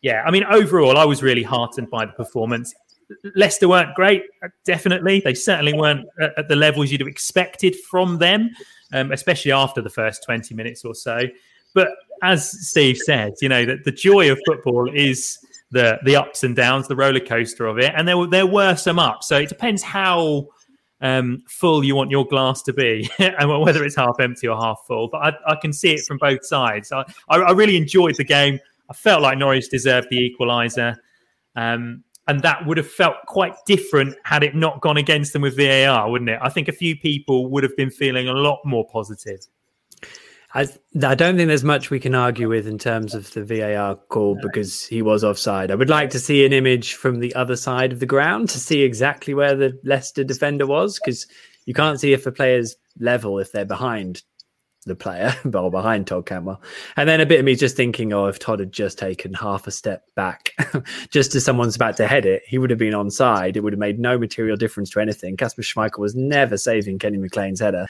yeah, 0.02 0.24
I 0.26 0.32
mean, 0.32 0.46
overall, 0.46 0.98
I 0.98 1.04
was 1.04 1.22
really 1.22 1.44
heartened 1.44 1.90
by 1.90 2.06
the 2.06 2.14
performance. 2.14 2.74
Leicester 3.36 3.68
weren't 3.68 3.94
great, 3.94 4.24
definitely. 4.64 5.20
They 5.20 5.34
certainly 5.34 5.74
weren't 5.74 6.08
at 6.38 6.48
the 6.48 6.56
levels 6.56 6.92
you'd 6.92 7.02
have 7.02 7.08
expected 7.10 7.76
from 7.92 8.20
them 8.20 8.52
um, 8.96 9.12
especially 9.12 9.52
after 9.52 9.82
the 9.82 9.90
first 9.90 10.24
20 10.24 10.56
minutes 10.56 10.86
or 10.86 10.96
so. 10.96 11.24
But 11.74 11.90
as 12.24 12.50
Steve 12.68 12.98
said, 12.98 13.34
you 13.42 13.50
know, 13.50 13.66
that 13.66 13.84
the 13.84 13.92
joy 13.92 14.32
of 14.32 14.40
football 14.46 14.90
is 14.92 15.38
the 15.72 16.00
the 16.06 16.16
ups 16.16 16.44
and 16.44 16.56
downs, 16.56 16.88
the 16.88 16.96
roller 16.96 17.20
coaster 17.20 17.66
of 17.66 17.78
it. 17.78 17.92
And 17.96 18.08
there, 18.08 18.18
were 18.18 18.28
there 18.28 18.48
were 18.48 18.76
some 18.76 18.98
ups. 18.98 19.28
So 19.28 19.38
it 19.38 19.50
depends 19.50 19.84
how 19.84 20.48
um, 21.02 21.44
full 21.48 21.84
you 21.84 21.96
want 21.96 22.10
your 22.10 22.26
glass 22.26 22.62
to 22.64 22.74
be, 22.74 23.10
and 23.20 23.62
whether 23.62 23.84
it's 23.84 23.98
half 23.98 24.20
empty 24.22 24.48
or 24.48 24.56
half 24.56 24.80
full. 24.88 25.10
But 25.10 25.18
I, 25.18 25.52
I 25.52 25.56
can 25.62 25.74
see 25.74 25.94
it 25.94 26.06
from 26.06 26.18
both 26.18 26.46
sides. 26.46 26.94
I, 26.94 27.04
I, 27.28 27.52
really 27.52 27.76
enjoyed 27.76 28.16
the 28.16 28.24
game. 28.24 28.60
I 28.90 28.94
felt 28.94 29.22
like 29.22 29.38
Norwich 29.38 29.70
deserved 29.70 30.08
the 30.10 30.34
equaliser. 30.34 30.96
Um, 31.58 32.05
and 32.28 32.42
that 32.42 32.66
would 32.66 32.78
have 32.78 32.90
felt 32.90 33.18
quite 33.28 33.54
different 33.66 34.16
had 34.24 34.44
it 34.44 34.56
not 34.56 34.82
gone 34.82 34.98
against 34.98 35.34
them 35.34 35.42
with 35.42 35.56
VAR, 35.56 36.10
wouldn't 36.10 36.30
it? 36.30 36.40
I 36.42 36.50
think 36.50 36.68
a 36.68 36.74
few 36.74 36.96
people 36.96 37.48
would 37.48 37.64
have 37.64 37.76
been 37.78 37.92
feeling 37.92 38.28
a 38.28 38.34
lot 38.34 38.60
more 38.66 38.88
positive. 38.88 39.42
I, 40.54 40.68
I 41.04 41.16
don't 41.16 41.36
think 41.36 41.50
there's 41.50 41.66
much 41.66 41.90
we 41.90 42.00
can 42.00 42.16
argue 42.16 42.48
with 42.48 42.66
in 42.66 42.78
terms 42.78 43.14
of 43.14 43.32
the 43.34 43.44
VAR 43.44 43.96
call 43.96 44.38
because 44.42 44.86
he 44.86 45.02
was 45.02 45.24
offside. 45.24 45.70
I 45.70 45.76
would 45.76 45.90
like 45.90 46.10
to 46.12 46.20
see 46.20 46.46
an 46.46 46.54
image 46.54 46.94
from 46.94 47.20
the 47.20 47.36
other 47.36 47.58
side 47.58 47.92
of 47.92 48.00
the 48.00 48.06
ground 48.06 48.50
to 48.50 48.60
see 48.60 48.82
exactly 48.82 49.34
where 49.34 49.56
the 49.56 49.78
Leicester 49.84 50.24
defender 50.24 50.66
was 50.66 50.98
because 50.98 51.28
you 51.66 51.74
can't 51.74 52.00
see 52.00 52.14
if 52.14 52.26
a 52.26 52.32
player's 52.32 52.78
level 53.00 53.38
if 53.38 53.52
they're 53.52 53.66
behind 53.66 54.24
the 54.86 54.96
player, 54.96 55.34
ball 55.46 55.70
behind 55.70 56.08
Todd 56.08 56.26
Cantwell. 56.26 56.62
And 56.96 57.10
then 57.10 57.22
a 57.22 57.26
bit 57.26 57.40
of 57.40 57.46
me 57.46 57.56
just 57.56 57.76
thinking, 57.76 58.14
oh, 58.14 58.28
if 58.28 58.40
Todd 58.40 58.60
had 58.60 58.72
just 58.72 58.98
taken 58.98 59.34
half 59.34 59.68
a 59.68 59.72
step 59.72 60.06
back, 60.16 60.52
just 61.10 61.36
as 61.36 61.44
someone's 61.44 61.76
about 61.76 61.98
to 61.98 62.08
head 62.08 62.26
it, 62.26 62.44
he 62.46 62.58
would 62.58 62.70
have 62.70 62.80
been 62.80 62.94
on 62.94 63.10
side. 63.10 63.58
It 63.58 63.62
would 63.62 63.74
have 63.74 63.80
made 63.80 64.00
no 64.00 64.18
material 64.18 64.58
difference 64.58 64.90
to 64.92 65.00
anything. 65.00 65.38
Kasper 65.38 65.64
Schmeichel 65.64 66.00
was 66.00 66.16
never 66.16 66.58
saving 66.58 67.00
Kenny 67.00 67.18
McLean's 67.18 67.60
header, 67.60 67.88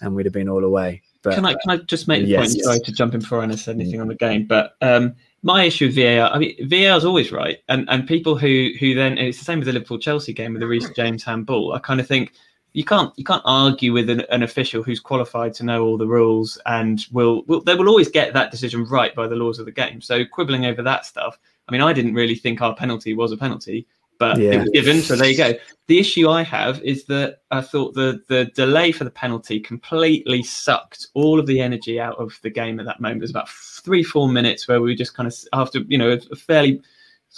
and 0.00 0.14
we'd 0.14 0.26
have 0.26 0.32
been 0.32 0.48
all 0.48 0.64
away. 0.64 1.02
But 1.22 1.34
can 1.34 1.44
I 1.44 1.54
can 1.54 1.70
I 1.70 1.76
just 1.78 2.06
make 2.06 2.22
the 2.22 2.28
yes, 2.28 2.54
point? 2.54 2.64
Sorry 2.64 2.80
to 2.80 2.92
jump 2.92 3.14
in 3.14 3.20
before 3.20 3.42
Anna 3.42 3.56
said 3.56 3.74
anything 3.74 4.00
on 4.00 4.08
the 4.08 4.14
game, 4.14 4.46
but 4.46 4.76
um, 4.80 5.14
my 5.42 5.64
issue 5.64 5.86
with 5.86 5.96
VAR, 5.96 6.30
I 6.30 6.38
mean, 6.38 6.56
VAR 6.68 6.96
is 6.96 7.04
always 7.04 7.32
right, 7.32 7.58
and 7.68 7.88
and 7.90 8.06
people 8.06 8.38
who 8.38 8.70
who 8.78 8.94
then 8.94 9.18
it's 9.18 9.38
the 9.38 9.44
same 9.44 9.58
with 9.58 9.66
the 9.66 9.72
Liverpool 9.72 9.98
Chelsea 9.98 10.32
game 10.32 10.52
with 10.52 10.60
the 10.60 10.68
Reece 10.68 10.90
James 10.90 11.24
handball. 11.24 11.72
I 11.72 11.80
kind 11.80 11.98
of 11.98 12.06
think 12.06 12.32
you 12.76 12.84
can't 12.84 13.10
you 13.16 13.24
can't 13.24 13.42
argue 13.46 13.94
with 13.94 14.10
an, 14.10 14.20
an, 14.28 14.42
official 14.42 14.82
who's 14.82 15.00
qualified 15.00 15.54
to 15.54 15.64
know 15.64 15.82
all 15.82 15.96
the 15.96 16.06
rules 16.06 16.60
and 16.66 17.06
will, 17.10 17.42
will 17.44 17.62
they 17.62 17.74
will 17.74 17.88
always 17.88 18.10
get 18.10 18.34
that 18.34 18.50
decision 18.50 18.84
right 18.84 19.14
by 19.14 19.26
the 19.26 19.34
laws 19.34 19.58
of 19.58 19.64
the 19.64 19.72
game. 19.72 20.02
So 20.02 20.26
quibbling 20.26 20.66
over 20.66 20.82
that 20.82 21.06
stuff. 21.06 21.38
I 21.66 21.72
mean, 21.72 21.80
I 21.80 21.94
didn't 21.94 22.12
really 22.12 22.34
think 22.34 22.60
our 22.60 22.76
penalty 22.76 23.14
was 23.14 23.32
a 23.32 23.36
penalty, 23.38 23.86
but 24.18 24.38
yeah. 24.38 24.50
it 24.50 24.58
was 24.58 24.70
given. 24.74 25.00
So 25.00 25.16
there 25.16 25.30
you 25.30 25.38
go. 25.38 25.54
The 25.86 25.98
issue 25.98 26.28
I 26.28 26.42
have 26.42 26.82
is 26.82 27.06
that 27.06 27.38
I 27.50 27.62
thought 27.62 27.94
the 27.94 28.20
the 28.28 28.44
delay 28.54 28.92
for 28.92 29.04
the 29.04 29.10
penalty 29.10 29.58
completely 29.58 30.42
sucked 30.42 31.06
all 31.14 31.40
of 31.40 31.46
the 31.46 31.62
energy 31.62 31.98
out 31.98 32.18
of 32.18 32.38
the 32.42 32.50
game 32.50 32.78
at 32.78 32.84
that 32.84 33.00
moment. 33.00 33.20
There's 33.20 33.30
about 33.30 33.48
three 33.48 34.02
four 34.02 34.28
minutes 34.28 34.68
where 34.68 34.82
we 34.82 34.90
were 34.90 34.96
just 34.96 35.16
kind 35.16 35.26
of 35.26 35.34
after 35.54 35.78
you 35.88 35.96
know 35.96 36.10
a 36.10 36.36
fairly 36.36 36.82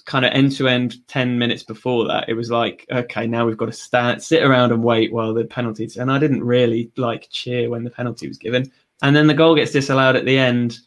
kind 0.01 0.25
of 0.25 0.33
end 0.33 0.53
to 0.53 0.69
end 0.69 1.07
10 1.09 1.39
minutes 1.39 1.63
before 1.63 2.07
that 2.07 2.29
it 2.29 2.35
was 2.35 2.51
like 2.51 2.87
okay 2.93 3.27
now 3.27 3.47
we've 3.47 3.57
got 3.57 3.67
to 3.67 3.73
stand 3.73 4.23
sit 4.23 4.43
around 4.43 4.73
and 4.73 4.83
wait 4.83 5.13
while 5.13 5.35
the 5.35 5.45
penalties 5.45 5.97
and 5.97 6.11
i 6.11 6.19
didn't 6.19 6.43
really 6.43 6.91
like 6.97 7.29
cheer 7.31 7.69
when 7.71 7.85
the 7.85 7.91
penalty 7.91 8.29
was 8.29 8.39
given. 8.39 8.71
And 9.01 9.15
then 9.15 9.29
the 9.29 9.35
goal 9.35 9.55
gets 9.55 9.71
disallowed 9.71 10.17
at 10.17 10.25
the 10.25 10.37
end 10.37 10.81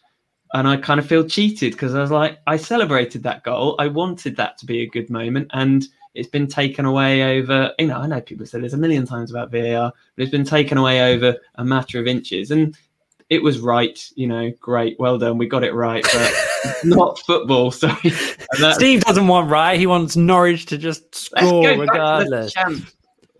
and 0.53 0.67
i 0.67 0.75
kind 0.75 0.99
of 0.99 1.07
feel 1.07 1.27
cheated 1.27 1.71
because 1.73 1.95
i 1.95 2.01
was 2.01 2.11
like 2.11 2.39
i 2.47 2.57
celebrated 2.57 3.23
that 3.23 3.43
goal 3.43 3.75
i 3.79 3.87
wanted 3.87 4.35
that 4.35 4.57
to 4.57 4.65
be 4.65 4.81
a 4.81 4.89
good 4.89 5.09
moment 5.09 5.49
and 5.53 5.87
it's 6.13 6.27
been 6.27 6.47
taken 6.47 6.85
away 6.85 7.39
over 7.39 7.73
you 7.79 7.87
know 7.87 7.97
i 7.97 8.07
know 8.07 8.21
people 8.21 8.45
say 8.45 8.59
this 8.59 8.73
a 8.73 8.77
million 8.77 9.05
times 9.05 9.31
about 9.31 9.51
var 9.51 9.93
but 10.15 10.21
it's 10.21 10.31
been 10.31 10.43
taken 10.43 10.77
away 10.77 11.13
over 11.13 11.37
a 11.55 11.63
matter 11.63 11.99
of 11.99 12.07
inches 12.07 12.51
and 12.51 12.77
it 13.31 13.41
was 13.41 13.59
right 13.59 14.07
you 14.15 14.27
know 14.27 14.51
great 14.59 14.99
well 14.99 15.17
done 15.17 15.37
we 15.37 15.47
got 15.47 15.63
it 15.63 15.73
right 15.73 16.05
but 16.13 16.33
not 16.83 17.19
football. 17.19 17.71
So 17.71 17.89
Steve 18.73 19.01
doesn't 19.01 19.27
want 19.27 19.49
right. 19.49 19.79
He 19.79 19.87
wants 19.87 20.15
Norwich 20.15 20.65
to 20.67 20.77
just 20.77 21.15
score 21.15 21.69
regardless. 21.69 22.53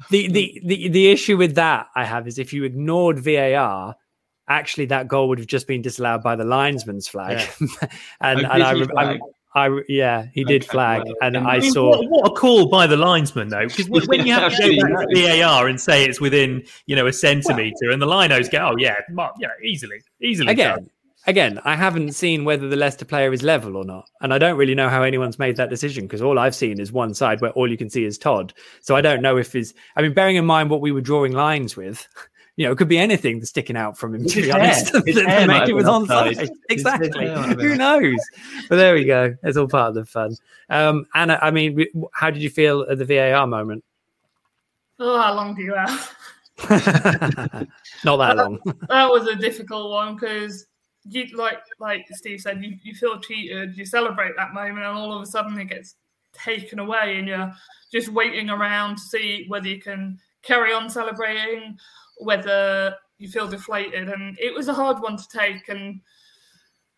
The, 0.09 0.27
the 0.27 0.61
the 0.65 0.89
the 0.89 1.11
issue 1.11 1.37
with 1.37 1.55
that 1.55 1.87
I 1.95 2.05
have 2.05 2.27
is 2.27 2.39
if 2.39 2.53
you 2.53 2.63
ignored 2.63 3.19
VAR, 3.19 3.95
actually 4.47 4.85
that 4.87 5.07
goal 5.07 5.29
would 5.29 5.39
have 5.39 5.47
just 5.47 5.67
been 5.67 5.81
disallowed 5.81 6.23
by 6.23 6.35
the 6.35 6.43
linesman's 6.43 7.07
flag. 7.07 7.47
Yeah. 7.59 7.67
and, 8.21 8.39
and 8.41 8.63
I, 8.63 8.73
I, 8.97 9.19
I, 9.53 9.81
yeah, 9.89 10.27
he 10.33 10.43
did 10.43 10.63
flag, 10.63 11.03
and 11.21 11.37
I 11.37 11.59
saw 11.59 11.89
what, 11.89 12.09
what, 12.09 12.31
a 12.31 12.33
call 12.33 12.69
by 12.69 12.87
the 12.87 12.95
linesman 12.95 13.49
though, 13.49 13.67
because 13.67 14.07
when 14.07 14.25
you 14.25 14.33
have 14.33 14.55
to 14.55 14.75
go 14.77 14.87
back 14.87 15.09
to 15.09 15.41
VAR 15.41 15.67
and 15.67 15.79
say 15.79 16.05
it's 16.05 16.21
within 16.21 16.63
you 16.85 16.95
know 16.95 17.07
a 17.07 17.13
centimeter, 17.13 17.75
well, 17.83 17.93
and 17.93 18.01
the 18.01 18.07
linos 18.07 18.49
go, 18.49 18.69
oh 18.71 18.77
yeah, 18.77 18.95
yeah, 19.39 19.49
easily, 19.63 20.01
easily 20.21 20.51
again. 20.51 20.77
Done 20.77 20.89
again, 21.27 21.59
I 21.63 21.75
haven't 21.75 22.13
seen 22.13 22.45
whether 22.45 22.67
the 22.67 22.75
Leicester 22.75 23.05
player 23.05 23.31
is 23.31 23.43
level 23.43 23.77
or 23.77 23.83
not. 23.83 24.09
And 24.21 24.33
I 24.33 24.37
don't 24.37 24.57
really 24.57 24.75
know 24.75 24.89
how 24.89 25.03
anyone's 25.03 25.39
made 25.39 25.55
that 25.57 25.69
decision 25.69 26.05
because 26.05 26.21
all 26.21 26.39
I've 26.39 26.55
seen 26.55 26.79
is 26.79 26.91
one 26.91 27.13
side 27.13 27.41
where 27.41 27.51
all 27.51 27.69
you 27.69 27.77
can 27.77 27.89
see 27.89 28.05
is 28.05 28.17
Todd. 28.17 28.53
So 28.81 28.95
I 28.95 29.01
don't 29.01 29.21
know 29.21 29.37
if 29.37 29.53
he's, 29.53 29.73
I 29.95 30.01
mean, 30.01 30.13
bearing 30.13 30.35
in 30.35 30.45
mind 30.45 30.69
what 30.69 30.81
we 30.81 30.91
were 30.91 31.01
drawing 31.01 31.33
lines 31.33 31.75
with, 31.75 32.07
you 32.61 32.67
know, 32.67 32.73
it 32.73 32.75
could 32.75 32.87
be 32.87 32.99
anything 32.99 33.39
that's 33.39 33.49
sticking 33.49 33.75
out 33.75 33.97
from 33.97 34.13
him, 34.13 34.23
to 34.23 34.39
be 34.39 34.51
honest. 34.51 34.93
make 35.03 35.67
it 35.67 35.73
was 35.73 35.87
on 35.87 36.05
side. 36.05 36.47
Exactly. 36.69 37.27
Who 37.27 37.75
knows? 37.75 38.19
But 38.69 38.75
there 38.75 38.93
we 38.93 39.03
go. 39.03 39.35
It's 39.41 39.57
all 39.57 39.67
part 39.67 39.89
of 39.89 39.95
the 39.95 40.05
fun. 40.05 40.37
Um, 40.69 41.07
Anna, 41.15 41.39
I 41.41 41.49
mean, 41.49 41.87
how 42.13 42.29
did 42.29 42.43
you 42.43 42.51
feel 42.51 42.85
at 42.87 42.99
the 42.99 43.05
VAR 43.05 43.47
moment? 43.47 43.83
Oh, 44.99 45.19
how 45.19 45.33
long 45.33 45.55
do 45.55 45.63
you 45.63 45.73
have? 45.73 46.15
Not 48.05 48.17
that 48.17 48.37
long. 48.37 48.59
that 48.89 49.09
was 49.09 49.25
a 49.25 49.35
difficult 49.35 49.89
one 49.89 50.13
because 50.13 50.67
you 51.09 51.35
like 51.35 51.63
like 51.79 52.05
Steve 52.11 52.41
said, 52.41 52.63
you, 52.63 52.77
you 52.83 52.93
feel 52.93 53.19
cheated, 53.19 53.75
you 53.75 53.87
celebrate 53.87 54.33
that 54.37 54.53
moment, 54.53 54.85
and 54.85 54.95
all 54.95 55.13
of 55.13 55.23
a 55.23 55.25
sudden 55.25 55.59
it 55.59 55.65
gets 55.65 55.95
taken 56.31 56.77
away, 56.77 57.17
and 57.17 57.27
you're 57.27 57.51
just 57.91 58.09
waiting 58.09 58.51
around 58.51 58.97
to 58.97 59.01
see 59.01 59.45
whether 59.47 59.67
you 59.67 59.81
can 59.81 60.19
carry 60.43 60.73
on 60.73 60.91
celebrating, 60.91 61.77
whether 62.21 62.95
you 63.17 63.27
feel 63.29 63.47
deflated. 63.47 64.09
And 64.09 64.37
it 64.39 64.53
was 64.53 64.67
a 64.67 64.73
hard 64.73 65.01
one 65.01 65.17
to 65.17 65.27
take, 65.27 65.69
and 65.69 66.01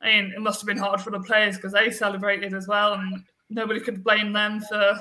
I 0.01 0.07
mean, 0.07 0.33
it 0.35 0.41
must 0.41 0.61
have 0.61 0.67
been 0.67 0.77
hard 0.77 1.01
for 1.01 1.11
the 1.11 1.19
players 1.19 1.55
because 1.55 1.73
they 1.73 1.89
celebrated 1.89 2.53
as 2.53 2.67
well, 2.67 2.93
and 2.93 3.23
nobody 3.49 3.79
could 3.79 4.03
blame 4.03 4.33
them 4.33 4.61
for 4.61 4.95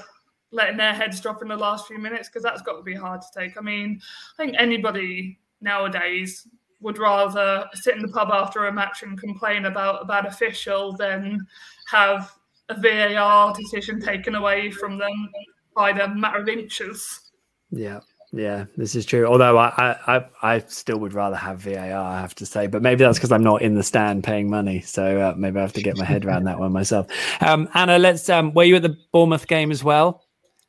letting 0.51 0.77
their 0.77 0.93
heads 0.93 1.21
drop 1.21 1.43
in 1.43 1.49
the 1.49 1.57
last 1.57 1.87
few 1.87 1.99
minutes 1.99 2.29
because 2.29 2.43
that's 2.43 2.63
got 2.63 2.77
to 2.77 2.83
be 2.83 2.95
hard 2.95 3.23
to 3.23 3.41
take. 3.41 3.57
I 3.57 3.61
mean, 3.61 4.01
I 4.39 4.43
think 4.43 4.57
anybody 4.59 5.39
nowadays 5.61 6.47
would 6.81 6.99
rather 6.99 7.69
sit 7.75 7.97
in 7.97 8.03
the 8.03 8.09
pub 8.09 8.31
after 8.33 8.67
a 8.67 8.73
match 8.73 9.03
and 9.03 9.19
complain 9.19 9.67
about 9.67 10.03
a 10.03 10.05
bad 10.05 10.27
official 10.27 10.93
than 10.97 11.47
have 11.87 12.33
a 12.69 12.75
VAR 12.81 13.55
decision 13.55 14.01
taken 14.01 14.35
away 14.35 14.71
from 14.71 14.99
them 14.99 15.31
by 15.75 15.93
the 15.93 16.09
matter 16.09 16.39
of 16.39 16.49
inches. 16.49 17.31
Yeah. 17.71 18.01
Yeah, 18.35 18.65
this 18.79 18.95
is 18.97 19.05
true. 19.05 19.27
Although 19.27 19.59
I, 19.59 19.97
I, 20.07 20.25
I 20.43 20.59
still 20.61 20.99
would 20.99 21.13
rather 21.13 21.37
have 21.37 21.61
VAR, 21.61 21.77
I 21.79 22.19
have 22.21 22.35
to 22.37 22.47
say. 22.47 22.67
But 22.67 22.81
maybe 22.81 23.05
that's 23.05 23.19
because 23.19 23.31
I'm 23.31 23.43
not 23.43 23.61
in 23.61 23.75
the 23.75 23.83
stand 23.83 24.25
paying 24.25 24.49
money. 24.49 24.81
So 24.81 25.21
uh, 25.21 25.35
maybe 25.37 25.59
I 25.59 25.63
have 25.63 25.75
to 25.75 25.83
get 25.83 25.99
my 25.99 26.07
head 26.07 26.25
around 26.25 26.45
that 26.45 26.59
one 26.59 26.73
myself. 26.73 27.09
Um, 27.43 27.69
Anna, 27.75 27.99
let's. 27.99 28.29
Um, 28.31 28.55
were 28.55 28.65
you 28.65 28.77
at 28.77 28.83
the 28.83 28.97
Bournemouth 29.13 29.47
game 29.47 29.71
as 29.71 29.85
well? 29.85 30.25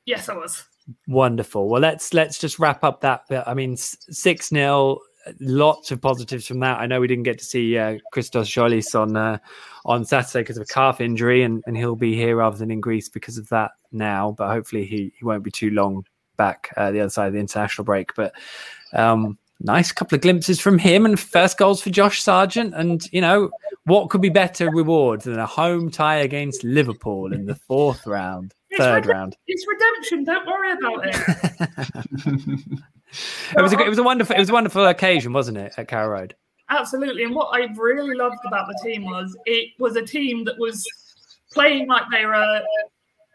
Yes, 0.05 0.27
I 0.27 0.35
was. 0.35 0.65
Wonderful. 1.07 1.69
Well, 1.69 1.81
let's 1.81 2.13
let's 2.13 2.37
just 2.37 2.59
wrap 2.59 2.83
up 2.83 2.99
that. 3.01 3.29
Bit. 3.29 3.43
I 3.47 3.53
mean, 3.53 3.77
six 3.77 4.49
0 4.49 4.99
lots 5.39 5.91
of 5.91 6.01
positives 6.01 6.45
from 6.45 6.59
that. 6.59 6.79
I 6.79 6.85
know 6.85 6.99
we 6.99 7.07
didn't 7.07 7.23
get 7.23 7.39
to 7.39 7.45
see 7.45 7.77
uh, 7.77 7.97
Christos 8.11 8.49
Tzolis 8.49 8.99
on 8.99 9.15
uh, 9.15 9.37
on 9.85 10.03
Saturday 10.03 10.41
because 10.41 10.57
of 10.57 10.63
a 10.63 10.73
calf 10.73 10.99
injury, 10.99 11.43
and, 11.43 11.63
and 11.65 11.77
he'll 11.77 11.95
be 11.95 12.15
here 12.15 12.37
rather 12.37 12.57
than 12.57 12.71
in 12.71 12.81
Greece 12.81 13.09
because 13.09 13.37
of 13.37 13.47
that 13.49 13.71
now. 13.93 14.35
But 14.37 14.49
hopefully 14.49 14.85
he, 14.85 15.13
he 15.17 15.25
won't 15.25 15.43
be 15.43 15.51
too 15.51 15.69
long 15.71 16.05
back 16.37 16.73
uh, 16.77 16.91
the 16.91 17.01
other 17.01 17.09
side 17.09 17.27
of 17.27 17.33
the 17.33 17.39
international 17.39 17.85
break. 17.85 18.15
But 18.15 18.33
um, 18.93 19.37
nice 19.59 19.91
couple 19.91 20.15
of 20.15 20.21
glimpses 20.21 20.59
from 20.59 20.77
him 20.77 21.05
and 21.05 21.19
first 21.19 21.57
goals 21.57 21.81
for 21.81 21.89
Josh 21.89 22.21
Sargent. 22.21 22.73
And, 22.75 23.03
you 23.11 23.21
know, 23.21 23.49
what 23.85 24.09
could 24.09 24.21
be 24.21 24.29
better 24.29 24.69
reward 24.69 25.21
than 25.21 25.39
a 25.39 25.45
home 25.45 25.89
tie 25.89 26.17
against 26.17 26.63
Liverpool 26.63 27.33
in 27.33 27.45
the 27.45 27.55
fourth 27.55 28.05
round, 28.05 28.53
it's 28.69 28.79
third 28.79 29.05
round? 29.05 29.37
It's 29.47 29.65
redemption. 29.67 30.23
Don't 30.23 30.45
worry 30.45 30.71
about 30.71 31.07
it. 31.07 31.15
it 33.57 33.61
was 33.61 33.73
a, 33.73 33.79
it 33.79 33.89
was 33.89 33.97
a 33.97 34.03
wonderful 34.03 34.35
it 34.35 34.39
was 34.39 34.49
a 34.49 34.53
wonderful 34.53 34.85
occasion, 34.85 35.33
wasn't 35.33 35.57
it, 35.57 35.73
at 35.77 35.87
Carrow 35.87 36.09
Road? 36.09 36.35
Absolutely. 36.69 37.23
And 37.23 37.35
what 37.35 37.49
I 37.53 37.67
really 37.75 38.15
loved 38.15 38.39
about 38.45 38.67
the 38.67 38.79
team 38.83 39.03
was 39.03 39.35
it 39.45 39.69
was 39.79 39.95
a 39.95 40.01
team 40.01 40.45
that 40.45 40.57
was 40.57 40.85
playing 41.51 41.87
like 41.87 42.03
they 42.11 42.25
were 42.25 42.61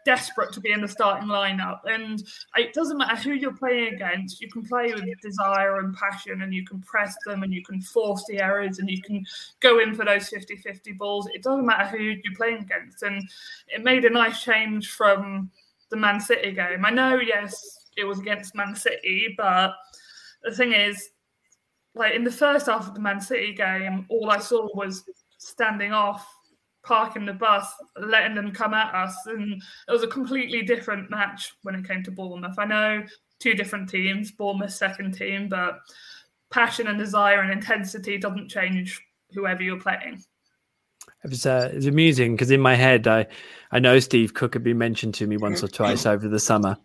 desperate 0.05 0.51
to 0.53 0.59
be 0.59 0.71
in 0.71 0.81
the 0.81 0.87
starting 0.87 1.27
lineup. 1.27 1.79
And 1.85 2.23
it 2.55 2.73
doesn't 2.73 2.97
matter 2.97 3.15
who 3.15 3.33
you're 3.33 3.55
playing 3.55 3.95
against, 3.95 4.41
you 4.41 4.49
can 4.49 4.65
play 4.65 4.93
with 4.93 5.05
desire 5.21 5.79
and 5.79 5.95
passion 5.95 6.41
and 6.41 6.53
you 6.53 6.65
can 6.65 6.81
press 6.81 7.15
them 7.25 7.43
and 7.43 7.53
you 7.53 7.63
can 7.63 7.81
force 7.81 8.23
the 8.27 8.39
errors 8.39 8.79
and 8.79 8.89
you 8.89 9.01
can 9.01 9.25
go 9.59 9.79
in 9.79 9.93
for 9.93 10.05
those 10.05 10.29
50 10.29 10.57
50 10.57 10.93
balls. 10.93 11.27
It 11.33 11.43
doesn't 11.43 11.65
matter 11.65 11.97
who 11.97 12.03
you're 12.03 12.35
playing 12.35 12.63
against. 12.63 13.03
And 13.03 13.27
it 13.67 13.83
made 13.83 14.05
a 14.05 14.09
nice 14.09 14.43
change 14.43 14.91
from 14.91 15.51
the 15.89 15.97
Man 15.97 16.19
City 16.19 16.51
game. 16.51 16.85
I 16.85 16.89
know, 16.89 17.19
yes, 17.19 17.87
it 17.97 18.05
was 18.05 18.19
against 18.19 18.55
Man 18.55 18.75
City, 18.75 19.33
but 19.37 19.73
the 20.43 20.51
thing 20.51 20.73
is, 20.73 21.09
like 21.95 22.13
in 22.13 22.23
the 22.23 22.31
first 22.31 22.67
half 22.67 22.87
of 22.87 22.93
the 22.93 22.99
Man 22.99 23.19
City 23.19 23.53
game, 23.53 24.05
all 24.09 24.29
I 24.29 24.39
saw 24.39 24.67
was 24.75 25.03
standing 25.37 25.91
off, 25.91 26.27
parking 26.89 27.23
the 27.23 27.33
bus, 27.33 27.71
letting 27.97 28.33
them 28.35 28.51
come 28.51 28.73
at 28.73 28.93
us, 28.95 29.15
and 29.27 29.61
it 29.87 29.91
was 29.91 30.01
a 30.01 30.07
completely 30.07 30.63
different 30.63 31.11
match 31.11 31.53
when 31.61 31.75
it 31.75 31.87
came 31.87 32.01
to 32.03 32.11
Bournemouth. 32.11 32.57
I 32.57 32.65
know 32.65 33.03
two 33.39 33.53
different 33.53 33.87
teams, 33.87 34.31
Bournemouth 34.31 34.73
second 34.73 35.13
team, 35.13 35.47
but 35.47 35.79
passion 36.51 36.87
and 36.87 36.97
desire 36.97 37.41
and 37.41 37.53
intensity 37.53 38.17
doesn't 38.17 38.49
change 38.49 38.99
whoever 39.33 39.61
you're 39.61 39.79
playing. 39.79 40.23
It 41.23 41.29
was 41.29 41.45
uh, 41.45 41.69
it 41.71 41.75
was 41.75 41.85
amusing 41.85 42.33
because 42.33 42.49
in 42.49 42.59
my 42.59 42.73
head 42.73 43.07
I 43.07 43.27
I 43.71 43.77
know 43.77 43.99
Steve 43.99 44.33
Cook 44.33 44.55
had 44.55 44.63
been 44.63 44.79
mentioned 44.79 45.13
to 45.15 45.27
me 45.27 45.37
once 45.37 45.63
or 45.63 45.67
twice 45.67 46.07
over 46.07 46.27
the 46.27 46.39
summer 46.39 46.75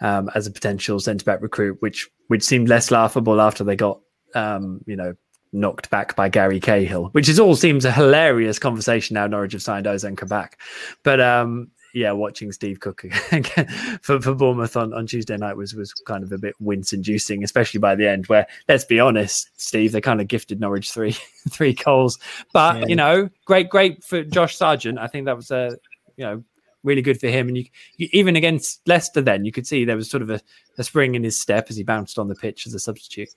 um, 0.00 0.30
as 0.34 0.48
a 0.48 0.50
potential 0.50 0.98
centre 0.98 1.24
back 1.24 1.40
recruit, 1.42 1.76
which 1.80 2.10
which 2.26 2.42
seemed 2.42 2.68
less 2.68 2.90
laughable 2.90 3.40
after 3.40 3.62
they 3.62 3.76
got 3.76 4.00
um, 4.34 4.80
you 4.86 4.96
know, 4.96 5.14
knocked 5.54 5.88
back 5.88 6.14
by 6.16 6.28
Gary 6.28 6.60
Cahill, 6.60 7.06
which 7.12 7.28
is 7.28 7.40
all 7.40 7.56
seems 7.56 7.84
a 7.84 7.92
hilarious 7.92 8.58
conversation 8.58 9.14
now. 9.14 9.26
Norwich 9.26 9.52
have 9.52 9.62
signed 9.62 9.86
Ozan 9.86 10.16
Kabak, 10.16 10.58
but 11.02 11.20
um, 11.20 11.70
yeah, 11.94 12.10
watching 12.10 12.50
Steve 12.50 12.80
Cook 12.80 13.02
for, 14.02 14.20
for 14.20 14.34
Bournemouth 14.34 14.76
on, 14.76 14.92
on 14.92 15.06
Tuesday 15.06 15.36
night 15.36 15.56
was 15.56 15.74
was 15.74 15.92
kind 15.92 16.24
of 16.24 16.32
a 16.32 16.38
bit 16.38 16.54
wince 16.58 16.92
inducing, 16.92 17.44
especially 17.44 17.78
by 17.78 17.94
the 17.94 18.08
end. 18.08 18.26
Where 18.26 18.46
let's 18.68 18.84
be 18.84 18.98
honest, 18.98 19.48
Steve, 19.56 19.92
they 19.92 20.00
kind 20.00 20.20
of 20.20 20.28
gifted 20.28 20.60
Norwich 20.60 20.90
three 20.90 21.16
three 21.50 21.72
goals, 21.72 22.18
but 22.52 22.80
yeah. 22.80 22.86
you 22.86 22.96
know, 22.96 23.30
great 23.44 23.70
great 23.70 24.02
for 24.02 24.24
Josh 24.24 24.56
Sargent. 24.56 24.98
I 24.98 25.06
think 25.06 25.26
that 25.26 25.36
was 25.36 25.50
a 25.50 25.78
you 26.16 26.24
know 26.24 26.44
really 26.82 27.00
good 27.00 27.18
for 27.18 27.28
him. 27.28 27.48
And 27.48 27.56
you, 27.56 27.64
you, 27.96 28.08
even 28.12 28.36
against 28.36 28.86
Leicester, 28.86 29.22
then 29.22 29.44
you 29.44 29.52
could 29.52 29.66
see 29.66 29.84
there 29.84 29.96
was 29.96 30.10
sort 30.10 30.22
of 30.22 30.30
a, 30.30 30.40
a 30.76 30.84
spring 30.84 31.14
in 31.14 31.24
his 31.24 31.40
step 31.40 31.66
as 31.70 31.76
he 31.76 31.82
bounced 31.82 32.18
on 32.18 32.28
the 32.28 32.34
pitch 32.34 32.66
as 32.66 32.74
a 32.74 32.78
substitute. 32.78 33.30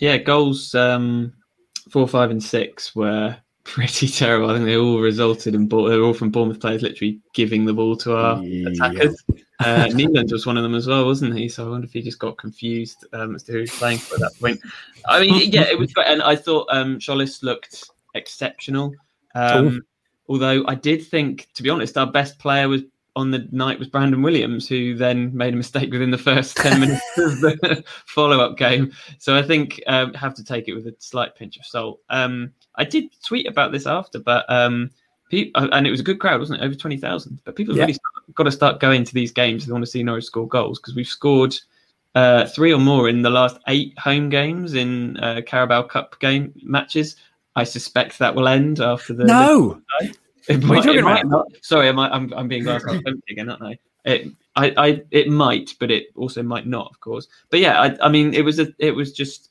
Yeah, 0.00 0.16
goals 0.18 0.74
um, 0.74 1.32
four, 1.90 2.06
five, 2.06 2.30
and 2.30 2.42
six 2.42 2.94
were 2.94 3.36
pretty 3.64 4.08
terrible. 4.08 4.50
I 4.50 4.54
think 4.54 4.66
they 4.66 4.76
all 4.76 5.00
resulted 5.00 5.54
in 5.54 5.68
ball. 5.68 5.84
They 5.84 5.96
were 5.96 6.04
all 6.04 6.14
from 6.14 6.30
Bournemouth 6.30 6.60
players 6.60 6.82
literally 6.82 7.20
giving 7.34 7.64
the 7.64 7.72
ball 7.72 7.96
to 7.96 8.16
our 8.16 8.42
yeah. 8.42 8.68
attackers. 8.68 9.22
Uh, 9.60 9.86
Neeland 9.92 10.32
was 10.32 10.46
one 10.46 10.56
of 10.56 10.62
them 10.62 10.74
as 10.74 10.86
well, 10.86 11.04
wasn't 11.04 11.36
he? 11.36 11.48
So 11.48 11.66
I 11.66 11.70
wonder 11.70 11.86
if 11.86 11.92
he 11.92 12.00
just 12.00 12.18
got 12.18 12.38
confused 12.38 13.04
um, 13.12 13.34
as 13.34 13.42
to 13.44 13.52
who 13.52 13.58
he 13.58 13.62
was 13.62 13.70
playing 13.70 13.98
for 13.98 14.14
at 14.14 14.20
that 14.20 14.40
point. 14.40 14.60
I 15.06 15.20
mean, 15.20 15.50
yeah, 15.50 15.64
it 15.70 15.78
was 15.78 15.92
great, 15.92 16.06
and 16.06 16.22
I 16.22 16.34
thought 16.36 16.66
um, 16.70 16.98
looked 17.42 17.90
exceptional. 18.14 18.94
Um, 19.34 19.82
although 20.28 20.64
I 20.66 20.74
did 20.74 21.06
think, 21.06 21.48
to 21.54 21.62
be 21.62 21.70
honest, 21.70 21.98
our 21.98 22.10
best 22.10 22.38
player 22.38 22.68
was 22.68 22.82
on 23.20 23.30
the 23.30 23.46
night 23.52 23.78
was 23.78 23.88
Brandon 23.88 24.22
Williams, 24.22 24.66
who 24.66 24.94
then 24.94 25.34
made 25.36 25.54
a 25.54 25.56
mistake 25.56 25.92
within 25.92 26.10
the 26.10 26.18
first 26.18 26.56
10 26.56 26.80
minutes 26.80 27.04
of 27.18 27.40
the 27.40 27.84
follow 28.06 28.40
up 28.40 28.56
game. 28.56 28.92
So 29.18 29.36
I 29.36 29.42
think 29.42 29.80
um, 29.86 30.14
have 30.14 30.34
to 30.34 30.44
take 30.44 30.68
it 30.68 30.74
with 30.74 30.86
a 30.86 30.94
slight 30.98 31.36
pinch 31.36 31.56
of 31.58 31.66
salt. 31.66 32.00
Um, 32.08 32.52
I 32.76 32.84
did 32.84 33.10
tweet 33.22 33.46
about 33.46 33.72
this 33.72 33.86
after, 33.86 34.18
but 34.18 34.50
um, 34.50 34.90
people, 35.30 35.62
uh, 35.62 35.68
and 35.72 35.86
it 35.86 35.90
was 35.90 36.00
a 36.00 36.04
good 36.04 36.18
crowd, 36.18 36.40
wasn't 36.40 36.60
it? 36.60 36.64
Over 36.64 36.74
20,000. 36.74 37.40
But 37.44 37.56
people 37.56 37.76
yeah. 37.76 37.82
really 37.82 37.92
start, 37.94 38.34
got 38.34 38.44
to 38.44 38.52
start 38.52 38.80
going 38.80 39.04
to 39.04 39.14
these 39.14 39.32
games 39.32 39.62
if 39.62 39.68
they 39.68 39.72
want 39.72 39.84
to 39.84 39.90
see 39.90 40.02
Norwich 40.02 40.24
score 40.24 40.48
goals 40.48 40.78
because 40.78 40.94
we've 40.94 41.06
scored 41.06 41.54
uh, 42.14 42.46
three 42.46 42.72
or 42.72 42.80
more 42.80 43.08
in 43.08 43.22
the 43.22 43.30
last 43.30 43.58
eight 43.68 43.96
home 43.98 44.28
games 44.30 44.74
in 44.74 45.16
uh, 45.18 45.42
Carabao 45.46 45.82
Cup 45.82 46.18
game 46.20 46.52
matches. 46.62 47.16
I 47.56 47.64
suspect 47.64 48.18
that 48.18 48.34
will 48.34 48.48
end 48.48 48.80
after 48.80 49.12
the. 49.12 49.24
No! 49.24 49.80
The 50.00 50.14
it 50.50 50.62
might, 50.62 50.84
it 50.84 51.02
might 51.02 51.26
not. 51.26 51.46
Sorry, 51.62 51.88
am 51.88 51.98
I, 51.98 52.10
I'm, 52.10 52.32
I'm 52.34 52.48
being 52.48 52.64
glass 52.64 52.84
half 52.84 53.02
empty 53.06 53.32
again, 53.32 53.48
aren't 53.48 53.62
I? 53.62 53.78
It, 54.04 54.28
I, 54.56 54.74
I, 54.76 55.02
it 55.10 55.28
might, 55.28 55.74
but 55.78 55.90
it 55.90 56.08
also 56.16 56.42
might 56.42 56.66
not, 56.66 56.90
of 56.90 57.00
course. 57.00 57.28
But 57.50 57.60
yeah, 57.60 57.80
I, 57.80 58.06
I 58.06 58.08
mean, 58.08 58.34
it 58.34 58.44
was 58.44 58.58
a, 58.58 58.68
it 58.78 58.92
was 58.92 59.12
just, 59.12 59.50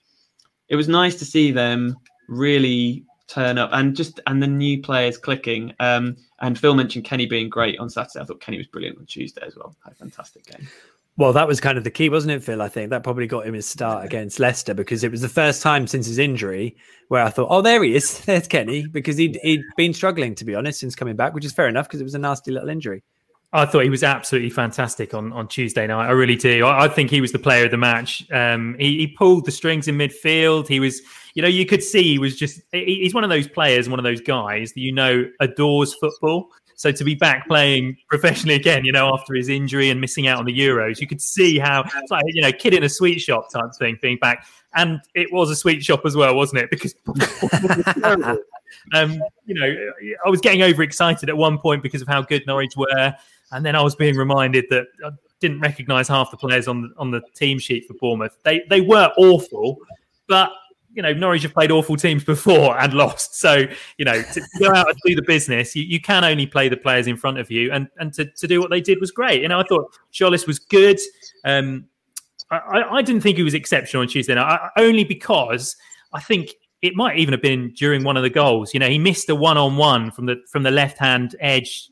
it 0.67 0.75
was 0.75 0.88
nice 0.88 1.15
to 1.15 1.25
see 1.25 1.51
them 1.51 1.95
really 2.27 3.05
turn 3.27 3.57
up 3.57 3.69
and 3.73 3.95
just 3.95 4.19
and 4.27 4.41
the 4.41 4.47
new 4.47 4.81
players 4.81 5.17
clicking. 5.17 5.73
Um, 5.79 6.17
and 6.41 6.59
Phil 6.59 6.75
mentioned 6.75 7.05
Kenny 7.05 7.25
being 7.25 7.49
great 7.49 7.79
on 7.79 7.89
Saturday. 7.89 8.21
I 8.21 8.25
thought 8.25 8.41
Kenny 8.41 8.57
was 8.57 8.67
brilliant 8.67 8.97
on 8.97 9.05
Tuesday 9.05 9.43
as 9.45 9.55
well. 9.55 9.75
Had 9.83 9.93
a 9.93 9.95
fantastic 9.95 10.45
game. 10.45 10.67
Well, 11.19 11.34
that 11.34 11.49
was 11.49 11.60
kind 11.60 11.77
of 11.77 11.84
the 11.84 11.91
key, 11.91 12.08
wasn't 12.08 12.32
it, 12.32 12.41
Phil? 12.45 12.62
I 12.62 12.69
think 12.69 12.91
that 12.91 13.03
probably 13.03 13.27
got 13.27 13.45
him 13.45 13.53
his 13.53 13.65
start 13.65 14.05
against 14.05 14.39
Leicester 14.39 14.73
because 14.73 15.03
it 15.03 15.12
was 15.12 15.19
the 15.19 15.27
first 15.27 15.62
time 15.62 15.86
since 15.86 16.08
his 16.08 16.17
injury 16.17 16.77
where 17.10 17.21
I 17.25 17.29
thought, 17.29 17.49
oh, 17.49 17.62
there 17.62 17.84
he 17.84 17.93
is. 17.93 18.19
There's 18.25 18.47
Kenny 18.47 18.88
because 18.88 19.17
he'd, 19.17 19.38
he'd 19.43 19.62
been 19.75 19.93
struggling, 19.93 20.34
to 20.36 20.45
be 20.45 20.55
honest, 20.55 20.79
since 20.79 20.95
coming 20.95 21.17
back, 21.17 21.34
which 21.34 21.43
is 21.43 21.51
fair 21.51 21.67
enough 21.67 21.89
because 21.89 21.99
it 21.99 22.05
was 22.05 22.15
a 22.15 22.19
nasty 22.19 22.51
little 22.51 22.69
injury. 22.69 23.03
I 23.51 23.65
thought 23.65 23.84
he 23.84 23.89
was 23.89 24.01
absolutely 24.01 24.49
fantastic 24.49 25.13
on, 25.13 25.34
on 25.34 25.49
Tuesday 25.49 25.88
night. 25.88 26.08
I 26.08 26.12
really 26.12 26.38
do. 26.38 26.65
I, 26.65 26.86
I 26.86 26.88
think 26.88 27.10
he 27.10 27.19
was 27.19 27.34
the 27.34 27.39
player 27.39 27.65
of 27.65 27.71
the 27.71 27.77
match. 27.77 28.25
Um, 28.32 28.77
he, 28.79 28.99
he, 28.99 29.08
pulled 29.08 29.43
the 29.43 29.51
strings 29.51 29.89
in 29.89 29.97
midfield. 29.97 30.69
He 30.69 30.79
was, 30.79 31.01
you 31.34 31.41
know, 31.41 31.49
you 31.49 31.65
could 31.65 31.84
see 31.84 32.03
he 32.03 32.19
was 32.19 32.38
just, 32.38 32.62
he, 32.71 32.99
he's 33.01 33.13
one 33.13 33.25
of 33.25 33.29
those 33.29 33.47
players, 33.49 33.89
one 33.89 33.99
of 33.99 34.03
those 34.03 34.21
guys 34.21 34.71
that 34.71 34.79
you 34.79 34.93
know 34.93 35.25
adores 35.41 35.93
football. 35.95 36.51
So 36.79 36.93
to 36.93 37.03
be 37.03 37.13
back 37.13 37.45
playing 37.45 37.97
professionally 38.07 38.55
again, 38.55 38.85
you 38.85 38.93
know, 38.93 39.13
after 39.13 39.33
his 39.33 39.49
injury 39.49 39.89
and 39.89 39.99
missing 39.99 40.27
out 40.27 40.39
on 40.39 40.45
the 40.45 40.57
Euros, 40.57 41.01
you 41.01 41.07
could 41.07 41.21
see 41.21 41.59
how 41.59 41.83
it's 41.83 42.09
like 42.09 42.23
you 42.27 42.41
know, 42.41 42.53
kid 42.53 42.73
in 42.73 42.83
a 42.83 42.89
sweet 42.89 43.19
shop 43.19 43.51
type 43.51 43.75
thing 43.77 43.99
being 44.01 44.17
back, 44.17 44.45
and 44.75 45.01
it 45.13 45.27
was 45.29 45.49
a 45.49 45.57
sweet 45.57 45.83
shop 45.83 46.05
as 46.05 46.15
well, 46.15 46.33
wasn't 46.37 46.61
it? 46.61 46.69
Because 46.69 46.95
um, 48.93 49.21
you 49.45 49.55
know, 49.55 49.75
I 50.25 50.29
was 50.29 50.39
getting 50.39 50.63
overexcited 50.63 51.27
at 51.27 51.35
one 51.35 51.57
point 51.57 51.83
because 51.83 52.01
of 52.01 52.07
how 52.07 52.21
good 52.21 52.47
Norwich 52.47 52.77
were, 52.77 53.13
and 53.51 53.65
then 53.65 53.75
I 53.75 53.81
was 53.81 53.93
being 53.97 54.15
reminded 54.15 54.63
that 54.69 54.85
I 55.05 55.09
didn't 55.41 55.59
recognise 55.59 56.07
half 56.07 56.31
the 56.31 56.37
players 56.37 56.69
on 56.69 56.83
the, 56.83 56.89
on 56.95 57.11
the 57.11 57.19
team 57.35 57.59
sheet 57.59 57.87
for 57.87 57.93
Bournemouth. 57.95 58.37
They 58.43 58.61
they 58.69 58.79
were 58.79 59.11
awful, 59.17 59.79
but 60.29 60.53
you 60.93 61.02
know, 61.02 61.13
Norwich 61.13 61.43
have 61.43 61.54
played 61.54 61.71
awful 61.71 61.95
teams 61.95 62.23
before 62.23 62.80
and 62.80 62.93
lost. 62.93 63.36
So, 63.36 63.65
you 63.97 64.06
know, 64.06 64.21
to 64.21 64.41
go 64.60 64.73
out 64.73 64.89
and 64.89 64.97
do 65.06 65.15
the 65.15 65.21
business, 65.21 65.75
you, 65.75 65.84
you 65.84 66.02
can 66.02 66.23
only 66.23 66.45
play 66.45 66.69
the 66.69 66.78
players 66.78 67.08
in 67.08 67.15
front 67.15 67.38
of 67.38 67.52
you. 67.52 67.71
And 67.71 67.88
and 67.97 68.13
to, 68.13 68.25
to 68.25 68.47
do 68.47 68.60
what 68.60 68.69
they 68.69 68.82
did 68.82 68.99
was 68.99 69.12
great. 69.12 69.41
You 69.41 69.47
know, 69.47 69.60
I 69.60 69.63
thought 69.63 69.93
Tzolis 70.13 70.47
was 70.47 70.60
good. 70.60 70.99
Um, 71.45 71.86
I, 72.52 72.84
I 72.89 73.02
didn't 73.02 73.21
think 73.21 73.38
he 73.38 73.43
was 73.43 73.54
exceptional 73.54 74.02
on 74.02 74.08
Tuesday 74.08 74.34
night, 74.34 74.60
only 74.78 75.04
because 75.04 75.75
I 76.13 76.19
think 76.19 76.49
it 76.82 76.95
might 76.95 77.17
even 77.17 77.34
have 77.34 77.41
been 77.41 77.71
during 77.73 78.04
one 78.04 78.17
of 78.17 78.23
the 78.23 78.30
goals. 78.30 78.73
You 78.73 78.80
know, 78.80 78.89
he 78.89 78.97
missed 78.97 79.30
a 79.30 79.36
one 79.36 79.58
on 79.58 79.78
one 79.78 80.12
from 80.12 80.25
the 80.25 80.38
from 80.49 80.63
the 80.63 80.71
left 80.71 80.97
hand 80.97 81.36
edge 81.39 81.89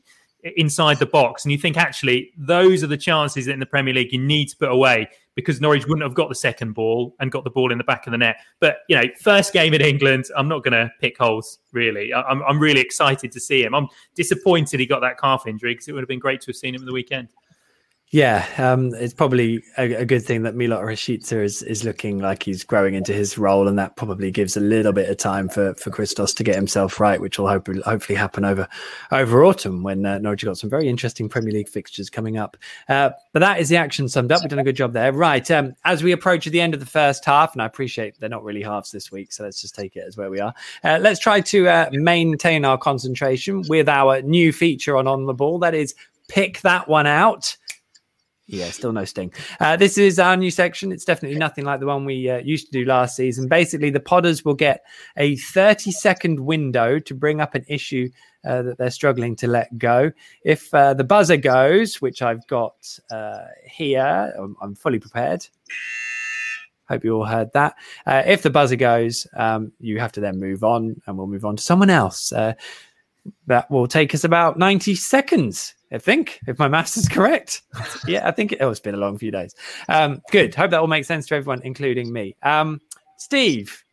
inside 0.56 0.98
the 0.98 1.06
box. 1.06 1.44
And 1.44 1.52
you 1.52 1.58
think 1.58 1.76
actually 1.76 2.32
those 2.36 2.82
are 2.82 2.86
the 2.86 2.96
chances 2.96 3.46
that 3.46 3.52
in 3.52 3.60
the 3.60 3.66
Premier 3.66 3.94
League 3.94 4.12
you 4.12 4.20
need 4.20 4.46
to 4.46 4.56
put 4.56 4.70
away 4.70 5.08
because 5.38 5.60
Norwich 5.60 5.86
wouldn't 5.86 6.02
have 6.02 6.14
got 6.14 6.28
the 6.28 6.34
second 6.34 6.72
ball 6.72 7.14
and 7.20 7.30
got 7.30 7.44
the 7.44 7.50
ball 7.50 7.70
in 7.70 7.78
the 7.78 7.84
back 7.84 8.08
of 8.08 8.10
the 8.10 8.18
net. 8.18 8.38
But 8.58 8.78
you 8.88 8.96
know, 8.96 9.04
first 9.20 9.52
game 9.52 9.72
in 9.72 9.80
England, 9.80 10.24
I'm 10.36 10.48
not 10.48 10.64
going 10.64 10.72
to 10.72 10.90
pick 11.00 11.16
holes. 11.16 11.60
Really, 11.70 12.12
I'm, 12.12 12.42
I'm 12.42 12.58
really 12.58 12.80
excited 12.80 13.30
to 13.30 13.38
see 13.38 13.62
him. 13.62 13.72
I'm 13.72 13.86
disappointed 14.16 14.80
he 14.80 14.86
got 14.86 14.98
that 15.02 15.16
calf 15.16 15.46
injury 15.46 15.74
because 15.74 15.86
it 15.86 15.92
would 15.92 16.00
have 16.00 16.08
been 16.08 16.18
great 16.18 16.40
to 16.40 16.46
have 16.46 16.56
seen 16.56 16.74
him 16.74 16.82
at 16.82 16.86
the 16.86 16.92
weekend. 16.92 17.28
Yeah, 18.10 18.46
um, 18.56 18.94
it's 18.94 19.12
probably 19.12 19.62
a, 19.76 19.92
a, 19.92 20.04
good 20.06 20.24
thing 20.24 20.42
that 20.44 20.54
Milot 20.54 20.82
Rashica 20.82 21.44
is 21.44 21.62
is 21.62 21.84
looking 21.84 22.20
like 22.20 22.42
he's 22.42 22.64
growing 22.64 22.94
into 22.94 23.12
his 23.12 23.36
role, 23.36 23.68
and 23.68 23.78
that 23.78 23.96
probably 23.96 24.30
gives 24.30 24.56
a 24.56 24.60
little 24.60 24.94
bit 24.94 25.10
of 25.10 25.18
time 25.18 25.50
for 25.50 25.74
for 25.74 25.90
Christos 25.90 26.32
to 26.32 26.42
get 26.42 26.54
himself 26.54 27.00
right, 27.00 27.20
which 27.20 27.38
will 27.38 27.48
hopefully 27.48 27.82
hopefully 27.82 28.16
happen 28.16 28.46
over 28.46 28.66
over 29.12 29.44
autumn 29.44 29.82
when 29.82 30.06
uh, 30.06 30.16
Norwich 30.20 30.42
got 30.42 30.56
some 30.56 30.70
very 30.70 30.88
interesting 30.88 31.28
Premier 31.28 31.52
League 31.52 31.68
fixtures 31.68 32.08
coming 32.08 32.38
up. 32.38 32.56
Uh, 32.88 33.10
but 33.34 33.40
that 33.40 33.60
is 33.60 33.68
the 33.68 33.76
action 33.76 34.08
summed 34.08 34.32
up. 34.32 34.40
We've 34.40 34.48
done 34.48 34.58
a 34.58 34.64
good 34.64 34.76
job 34.76 34.94
there, 34.94 35.12
right? 35.12 35.50
Um, 35.50 35.74
as 35.84 36.02
we 36.02 36.12
approach 36.12 36.46
the 36.46 36.62
end 36.62 36.72
of 36.72 36.80
the 36.80 36.86
first 36.86 37.26
half, 37.26 37.52
and 37.52 37.60
I 37.60 37.66
appreciate 37.66 38.18
they're 38.18 38.30
not 38.30 38.42
really 38.42 38.62
halves 38.62 38.90
this 38.90 39.12
week, 39.12 39.34
so 39.34 39.44
let's 39.44 39.60
just 39.60 39.74
take 39.74 39.96
it 39.96 40.04
as 40.06 40.16
where 40.16 40.30
we 40.30 40.40
are. 40.40 40.54
Uh, 40.82 40.98
let's 40.98 41.20
try 41.20 41.42
to 41.42 41.68
uh, 41.68 41.90
maintain 41.92 42.64
our 42.64 42.78
concentration 42.78 43.64
with 43.68 43.86
our 43.86 44.22
new 44.22 44.50
feature 44.50 44.96
on 44.96 45.06
on 45.06 45.26
the 45.26 45.34
ball. 45.34 45.58
That 45.58 45.74
is 45.74 45.94
pick 46.28 46.62
that 46.62 46.88
one 46.88 47.06
out. 47.06 47.54
Yeah, 48.50 48.70
still 48.70 48.92
no 48.92 49.04
sting. 49.04 49.30
Uh, 49.60 49.76
this 49.76 49.98
is 49.98 50.18
our 50.18 50.34
new 50.34 50.50
section. 50.50 50.90
It's 50.90 51.04
definitely 51.04 51.38
nothing 51.38 51.66
like 51.66 51.80
the 51.80 51.86
one 51.86 52.06
we 52.06 52.30
uh, 52.30 52.38
used 52.38 52.64
to 52.66 52.72
do 52.72 52.86
last 52.86 53.14
season. 53.14 53.46
Basically, 53.46 53.90
the 53.90 54.00
podders 54.00 54.42
will 54.42 54.54
get 54.54 54.86
a 55.18 55.36
30 55.36 55.90
second 55.92 56.40
window 56.40 56.98
to 56.98 57.14
bring 57.14 57.42
up 57.42 57.54
an 57.54 57.66
issue 57.68 58.08
uh, 58.46 58.62
that 58.62 58.78
they're 58.78 58.90
struggling 58.90 59.36
to 59.36 59.48
let 59.48 59.76
go. 59.76 60.10
If 60.44 60.72
uh, 60.72 60.94
the 60.94 61.04
buzzer 61.04 61.36
goes, 61.36 62.00
which 62.00 62.22
I've 62.22 62.46
got 62.46 62.98
uh, 63.10 63.44
here, 63.66 64.32
I'm, 64.38 64.56
I'm, 64.62 64.74
fully 64.74 64.98
prepared. 64.98 65.46
Hope 66.88 67.04
you 67.04 67.16
all 67.16 67.26
heard 67.26 67.52
that. 67.52 67.74
Uh, 68.06 68.22
if 68.24 68.40
the 68.40 68.48
buzzer 68.48 68.76
goes, 68.76 69.26
um, 69.36 69.72
you 69.78 70.00
have 70.00 70.12
to 70.12 70.20
then 70.20 70.40
move 70.40 70.64
on, 70.64 71.02
and 71.06 71.18
we'll 71.18 71.26
move 71.26 71.44
on 71.44 71.56
to 71.56 71.62
someone 71.62 71.90
else. 71.90 72.30
that 72.30 73.70
will 73.70 73.86
take 73.86 74.14
us 74.14 74.24
about 74.24 74.58
90 74.58 74.94
seconds 74.94 75.74
I 75.90 75.98
think, 75.98 76.40
if 76.46 76.58
my 76.58 76.68
maths 76.68 76.96
is 76.96 77.08
correct. 77.08 77.62
yeah, 78.06 78.26
I 78.26 78.30
think 78.30 78.52
it, 78.52 78.58
oh, 78.60 78.70
it's 78.70 78.80
been 78.80 78.94
a 78.94 78.98
long 78.98 79.18
few 79.18 79.30
days. 79.30 79.54
Um, 79.88 80.20
good. 80.30 80.54
Hope 80.54 80.70
that 80.70 80.80
all 80.80 80.86
makes 80.86 81.08
sense 81.08 81.26
to 81.28 81.34
everyone, 81.34 81.62
including 81.64 82.12
me. 82.12 82.36
Um, 82.42 82.80
Steve, 83.16 83.84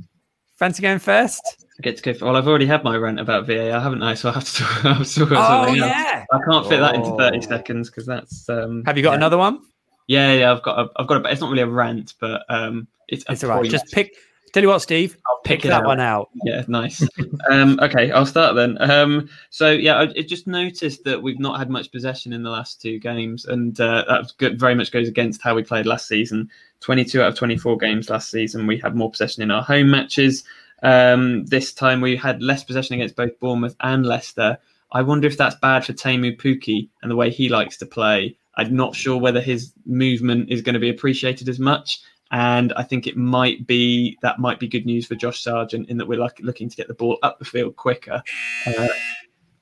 fancy 0.56 0.82
going 0.82 1.00
first? 1.00 1.66
I 1.80 1.82
get 1.82 1.98
to 1.98 2.14
go. 2.14 2.26
Well, 2.26 2.36
I've 2.36 2.48
already 2.48 2.66
had 2.66 2.84
my 2.84 2.96
rant 2.96 3.20
about 3.20 3.48
VAR, 3.48 3.80
haven't 3.80 4.04
I? 4.04 4.14
So 4.14 4.30
I 4.30 4.34
have 4.34 4.44
to 4.46 4.54
talk, 4.54 4.86
I 4.86 4.94
have 4.94 5.08
to 5.08 5.20
talk 5.20 5.32
about 5.32 5.70
oh, 5.70 5.74
yeah. 5.74 6.26
I 6.32 6.40
can't 6.50 6.68
fit 6.68 6.80
oh. 6.80 6.82
that 6.82 6.96
into 6.96 7.16
30 7.18 7.42
seconds 7.42 7.90
because 7.90 8.06
that's. 8.06 8.48
Um, 8.50 8.84
have 8.86 8.98
you 8.98 9.04
got 9.04 9.12
yeah. 9.12 9.18
another 9.18 9.38
one? 9.38 9.62
Yeah, 10.08 10.34
yeah, 10.34 10.52
I've 10.52 10.64
got. 10.64 10.80
A, 10.80 10.90
I've 10.98 11.08
got. 11.08 11.26
A, 11.26 11.32
it's 11.32 11.42
not 11.42 11.50
really 11.50 11.64
a 11.64 11.68
rant, 11.68 12.14
but 12.20 12.44
um, 12.50 12.88
it's. 13.08 13.26
It's 13.30 13.44
all 13.44 13.50
right. 13.50 13.70
Just 13.70 13.92
pick 13.92 14.16
Tell 14.56 14.64
you 14.64 14.70
what, 14.70 14.82
Steve, 14.82 15.18
I'll 15.28 15.40
pick, 15.40 15.64
pick 15.64 15.70
that 15.70 15.82
out. 15.82 15.86
one 15.86 16.00
out. 16.00 16.30
Yeah, 16.46 16.64
nice. 16.70 17.06
um, 17.52 17.78
okay, 17.82 18.10
I'll 18.12 18.26
start 18.26 18.56
then. 18.56 18.78
Um, 18.80 19.28
so 19.50 19.70
yeah, 19.70 19.96
I, 19.96 20.04
I, 20.04 20.22
just 20.22 20.48
noticed 20.48 21.04
that 21.04 21.22
we've 21.22 21.42
not 21.42 21.60
had 21.60 21.70
much 21.70 21.92
possession 21.92 22.32
in 22.32 22.42
the 22.42 22.50
last 22.50 22.82
two 22.82 22.98
games, 22.98 23.44
and 23.44 23.78
uh, 23.82 24.06
that 24.08 24.32
good, 24.38 24.58
very 24.58 24.74
much 24.74 24.94
goes 24.94 25.10
against 25.10 25.42
how 25.42 25.56
we 25.56 25.64
played 25.64 25.86
last 25.86 26.08
season. 26.08 26.50
Twenty-two 26.80 27.22
out 27.22 27.28
of 27.28 27.36
twenty-four 27.36 27.76
games 27.80 28.10
last 28.10 28.32
season, 28.32 28.66
we 28.66 28.78
had 28.78 28.96
more 28.96 29.12
possession 29.12 29.44
in 29.44 29.52
our 29.52 29.62
home 29.62 29.92
matches. 29.92 30.46
Um, 30.84 31.46
this 31.48 31.74
time 31.74 32.00
we 32.00 32.16
had 32.16 32.42
less 32.42 32.64
possession 32.64 32.96
against 32.96 33.18
both 33.18 33.38
Bournemouth 33.42 33.76
and 33.82 34.06
Leicester. 34.06 34.58
I 34.94 35.02
wonder 35.02 35.28
if 35.28 35.36
that's 35.36 35.56
bad 35.56 35.86
for 35.86 35.92
Teemu 35.92 36.40
Pukki 36.40 36.88
and 37.02 37.12
the 37.12 37.18
way 37.18 37.30
he 37.30 37.50
likes 37.50 37.76
to 37.80 37.86
play. 37.86 38.38
I'm 38.56 38.74
not 38.74 38.96
sure 38.96 39.18
whether 39.18 39.42
his 39.42 39.74
movement 39.86 40.50
is 40.50 40.62
going 40.62 40.76
to 40.76 40.80
be 40.80 40.90
appreciated 40.90 41.50
as 41.50 41.60
much. 41.60 42.00
And 42.32 42.74
I 42.74 42.84
think 42.84 43.08
it 43.08 43.18
might 43.18 43.68
be 43.68 44.18
that 44.22 44.40
might 44.40 44.60
be 44.60 44.68
good 44.68 44.86
news 44.86 45.06
for 45.06 45.16
Josh 45.16 45.42
Sargent 45.42 45.90
in 45.90 45.98
that 45.98 46.08
we're 46.08 46.20
like 46.20 46.40
looking 46.40 46.70
to 46.70 46.76
get 46.76 46.88
the 46.88 46.94
ball 46.94 47.18
up 47.24 47.40
the 47.40 47.46
field 47.46 47.76
quicker. 47.76 48.22
Uh, 48.66 48.88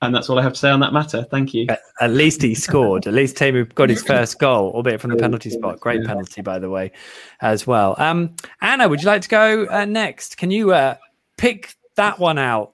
and 0.03 0.13
that's 0.13 0.29
all 0.29 0.37
I 0.37 0.41
have 0.41 0.53
to 0.53 0.59
say 0.59 0.69
on 0.69 0.81
that 0.81 0.91
matter. 0.91 1.23
Thank 1.23 1.53
you. 1.53 1.65
At, 1.69 1.79
at 2.01 2.11
least 2.11 2.41
he 2.41 2.55
scored. 2.55 3.07
at 3.07 3.13
least 3.13 3.37
Teemu 3.37 3.73
got 3.73 3.89
his 3.89 4.03
first 4.03 4.37
goal, 4.37 4.71
albeit 4.71 4.99
from 4.99 5.11
the 5.11 5.17
penalty 5.17 5.49
spot. 5.49 5.79
Great 5.79 6.05
penalty, 6.05 6.41
by 6.41 6.59
the 6.59 6.69
way, 6.69 6.91
as 7.39 7.65
well. 7.65 7.95
Um, 7.97 8.35
Anna, 8.61 8.89
would 8.89 9.01
you 9.01 9.07
like 9.07 9.21
to 9.21 9.29
go 9.29 9.65
uh, 9.69 9.85
next? 9.85 10.35
Can 10.35 10.51
you 10.51 10.73
uh, 10.73 10.95
pick 11.37 11.75
that 11.95 12.19
one 12.19 12.37
out? 12.37 12.73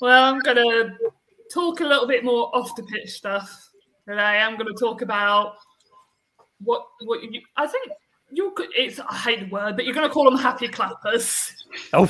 Well, 0.00 0.32
I'm 0.32 0.38
going 0.40 0.56
to 0.56 0.92
talk 1.52 1.80
a 1.80 1.84
little 1.84 2.06
bit 2.06 2.24
more 2.24 2.54
off 2.54 2.76
the 2.76 2.84
pitch 2.84 3.10
stuff 3.10 3.68
today. 4.08 4.20
I'm 4.20 4.56
going 4.56 4.72
to 4.72 4.80
talk 4.80 5.02
about 5.02 5.56
what 6.64 6.86
what 7.04 7.22
you, 7.22 7.40
I 7.56 7.66
think 7.66 7.90
you 8.30 8.52
could. 8.56 8.68
It's 8.76 9.00
I 9.00 9.16
hate 9.16 9.40
the 9.40 9.46
word, 9.46 9.76
but 9.76 9.84
you're 9.84 9.94
going 9.94 10.08
to 10.08 10.12
call 10.12 10.24
them 10.24 10.38
happy 10.38 10.68
clappers. 10.68 11.52
Oh. 11.92 12.08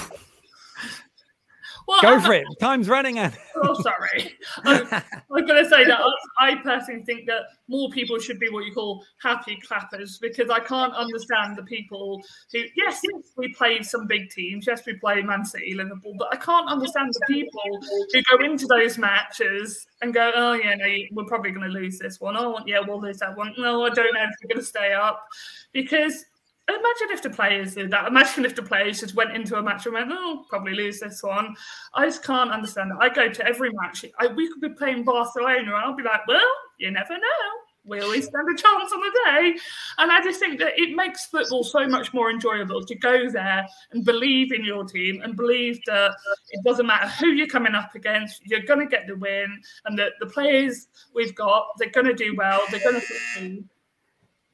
Well, 1.91 2.03
Go 2.03 2.15
I'm, 2.15 2.21
for 2.21 2.33
it. 2.35 2.47
Time's 2.61 2.89
running 2.89 3.19
out. 3.19 3.33
Oh, 3.57 3.75
sorry. 3.83 4.37
Um, 4.65 4.87
I'm, 4.93 5.03
I'm 5.35 5.45
going 5.45 5.65
to 5.65 5.69
say 5.69 5.85
that 5.85 5.99
I, 5.99 6.13
I, 6.53 6.55
personally 6.55 7.03
think 7.03 7.27
that 7.27 7.43
more 7.67 7.91
people 7.91 8.17
should 8.21 8.39
be 8.39 8.49
what 8.49 8.65
you 8.65 8.73
call 8.73 9.05
happy 9.21 9.59
clappers 9.61 10.19
because 10.19 10.51
I 10.51 10.61
can't 10.61 10.95
understand 10.95 11.57
the 11.57 11.65
people 11.65 12.23
who, 12.53 12.61
yes, 12.77 13.01
yes, 13.03 13.33
we 13.37 13.53
played 13.55 13.85
some 13.85 14.07
big 14.07 14.31
teams. 14.31 14.69
Yes, 14.69 14.87
we 14.87 14.95
played 14.95 15.25
Man 15.25 15.45
City, 15.45 15.75
Liverpool, 15.75 16.15
but 16.17 16.29
I 16.33 16.37
can't 16.37 16.69
understand 16.69 17.13
the 17.13 17.27
people 17.27 17.81
who 18.13 18.23
go 18.39 18.45
into 18.45 18.67
those 18.67 18.97
matches 18.97 19.89
and 20.01 20.15
go, 20.15 20.31
oh, 20.33 20.53
yeah, 20.53 20.77
no, 20.77 20.87
we're 21.11 21.25
probably 21.25 21.51
going 21.51 21.67
to 21.67 21.77
lose 21.77 21.99
this 21.99 22.21
one. 22.21 22.37
Oh, 22.37 22.61
yeah, 22.67 22.79
we'll 22.87 23.01
lose 23.01 23.19
that 23.19 23.37
one. 23.37 23.53
No, 23.59 23.85
I 23.85 23.91
don't 23.91 24.15
know 24.15 24.23
if 24.23 24.31
we're 24.45 24.55
going 24.55 24.61
to 24.61 24.65
stay 24.65 24.93
up 24.93 25.27
because 25.73 26.25
imagine 26.71 27.11
if 27.11 27.23
the 27.23 27.31
players 27.31 27.75
did 27.75 27.91
that. 27.91 28.07
Imagine 28.07 28.45
if 28.45 28.55
the 28.55 28.63
players 28.63 29.01
just 29.01 29.15
went 29.15 29.33
into 29.33 29.57
a 29.57 29.63
match 29.63 29.87
and 29.87 29.95
went, 29.95 30.11
"Oh, 30.13 30.45
probably 30.49 30.75
lose 30.75 31.01
this 31.01 31.23
one." 31.23 31.55
I 31.95 32.07
just 32.07 32.25
can't 32.25 32.51
understand 32.51 32.91
that. 32.91 32.99
I 33.01 33.09
go 33.09 33.29
to 33.29 33.47
every 33.47 33.71
match. 33.73 34.05
I, 34.19 34.29
we 34.29 34.49
could 34.51 34.61
be 34.61 34.71
playing 34.71 35.05
Barcelona, 35.05 35.59
and 35.59 35.75
I'll 35.75 35.97
be 35.97 36.03
like, 36.03 36.27
"Well, 36.27 36.51
you 36.79 36.91
never 36.91 37.15
know." 37.15 37.61
We 37.85 38.01
always 38.01 38.27
stand 38.27 38.47
a 38.49 38.57
chance 38.57 38.93
on 38.93 39.01
the 39.01 39.21
day. 39.25 39.57
And 39.99 40.13
I 40.13 40.23
just 40.23 40.39
think 40.39 40.59
that 40.61 40.79
it 40.79 40.95
makes 40.95 41.27
football 41.27 41.65
so 41.65 41.87
much 41.89 42.13
more 42.13 42.31
enjoyable 42.31 42.85
to 42.85 42.95
go 42.95 43.31
there 43.31 43.67
and 43.93 44.05
believe 44.05 44.53
in 44.53 44.65
your 44.65 44.85
team 44.85 45.23
and 45.23 45.35
believe 45.37 45.81
that 45.87 46.13
it 46.51 46.61
doesn't 46.65 46.87
matter 46.87 47.09
who 47.09 47.29
you're 47.29 47.47
coming 47.47 47.75
up 47.75 47.95
against, 47.95 48.43
you're 48.47 48.63
going 48.63 48.81
to 48.81 48.87
get 48.87 49.07
the 49.07 49.17
win. 49.17 49.61
And 49.87 49.99
that 49.99 50.13
the 50.21 50.27
players 50.27 50.89
we've 51.15 51.35
got, 51.35 51.69
they're 51.79 51.91
going 51.91 52.07
to 52.07 52.15
do 52.15 52.35
well, 52.37 52.61
they're 52.71 52.81
going 52.81 53.01
to 53.01 53.07
succeed. 53.07 53.65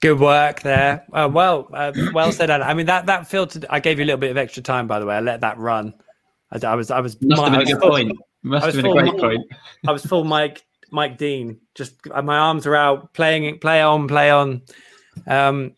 Good 0.01 0.20
work 0.20 0.61
there. 0.61 1.07
Uh, 1.12 1.28
well, 1.32 1.68
uh, 1.72 1.92
well 2.12 2.30
said. 2.30 2.51
Anna. 2.51 2.64
I 2.64 2.74
mean 2.74 2.86
that 2.86 3.07
that 3.07 3.28
filtered. 3.28 3.64
I 3.70 3.80
gave 3.80 3.99
you 3.99 4.05
a 4.05 4.07
little 4.07 4.20
bit 4.20 4.30
of 4.30 4.36
extra 4.36 4.62
time, 4.62 4.86
by 4.86 4.99
the 4.99 5.07
way. 5.07 5.16
I 5.16 5.20
let 5.20 5.40
that 5.40 5.59
run. 5.59 5.94
I, 6.53 6.66
I 6.66 6.74
was 6.74 6.90
I 6.90 7.01
was. 7.01 7.16
Must 7.22 7.42
have 7.42 7.53
been 7.53 7.62
a 7.62 7.64
good 7.64 7.80
point. 7.80 8.12
Must 8.42 8.66
have 8.66 8.76
been 8.76 8.86
a 8.86 8.92
great 8.92 9.12
Mike, 9.12 9.18
point. 9.18 9.47
I 9.86 9.92
was 9.92 10.05
full 10.05 10.24
Mike 10.24 10.62
Mike 10.90 11.18
Dean. 11.18 11.61
Just 11.74 11.94
my 12.07 12.36
arms 12.36 12.66
are 12.66 12.76
out, 12.76 13.14
playing 13.14 13.59
play 13.59 13.80
on, 13.80 14.07
play 14.07 14.30
on. 14.30 14.62
Um, 15.26 15.72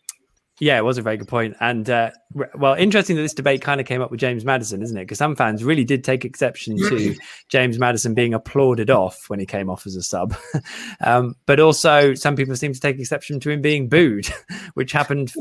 yeah, 0.61 0.77
it 0.77 0.85
was 0.85 0.99
a 0.99 1.03
very 1.03 1.17
good 1.17 1.29
point. 1.29 1.57
And 1.61 1.89
uh, 1.89 2.11
well, 2.55 2.75
interesting 2.75 3.17
that 3.17 3.23
this 3.23 3.35
debate 3.35 3.63
kind 3.63 3.81
of 3.81 3.87
came 3.87 4.03
up 4.03 4.11
with 4.11 4.21
James 4.21 4.45
Maddison, 4.45 4.83
isn't 4.83 4.97
it? 4.97 5.03
Because 5.03 5.19
some 5.19 5.37
fans 5.37 5.63
really 5.63 5.85
did 5.85 6.03
take 6.03 6.25
exception 6.25 6.77
to 6.77 7.15
James 7.49 7.79
Maddison 7.79 8.15
being 8.15 8.35
applauded 8.35 8.91
off 8.91 9.19
when 9.29 9.39
he 9.39 9.47
came 9.47 9.71
off 9.71 9.87
as 9.87 9.95
a 9.95 10.03
sub. 10.03 10.35
um, 11.01 11.35
but 11.47 11.61
also, 11.61 12.15
some 12.15 12.37
people 12.37 12.57
seem 12.57 12.73
to 12.73 12.81
take 12.81 12.99
exception 12.99 13.39
to 13.41 13.51
him 13.51 13.63
being 13.63 13.89
booed, 13.89 14.27
which 14.75 14.93
happened 14.93 15.33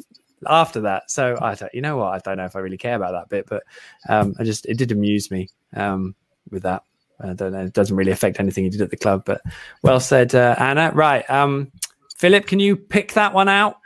after 0.45 0.81
that. 0.81 1.09
So 1.09 1.37
I 1.41 1.55
don't, 1.55 1.73
you 1.73 1.81
know 1.81 1.97
what? 1.97 2.13
I 2.13 2.19
don't 2.19 2.37
know 2.37 2.45
if 2.45 2.55
I 2.55 2.59
really 2.59 2.77
care 2.77 2.95
about 2.95 3.13
that 3.13 3.29
bit, 3.29 3.47
but 3.47 3.63
um, 4.07 4.35
I 4.39 4.43
just, 4.43 4.65
it 4.67 4.77
did 4.77 4.91
amuse 4.91 5.31
me 5.31 5.49
um, 5.73 6.15
with 6.51 6.63
that. 6.63 6.83
I 7.19 7.33
don't 7.33 7.51
know. 7.51 7.65
It 7.65 7.73
doesn't 7.73 7.95
really 7.95 8.11
affect 8.11 8.39
anything 8.39 8.65
he 8.65 8.69
did 8.69 8.81
at 8.81 8.91
the 8.91 8.97
club, 8.97 9.23
but 9.25 9.41
well 9.81 9.99
said, 9.99 10.35
uh, 10.35 10.55
Anna. 10.59 10.91
Right. 10.93 11.27
Um, 11.27 11.71
Philip, 12.17 12.45
can 12.45 12.59
you 12.59 12.75
pick 12.75 13.13
that 13.13 13.33
one 13.33 13.49
out? 13.49 13.77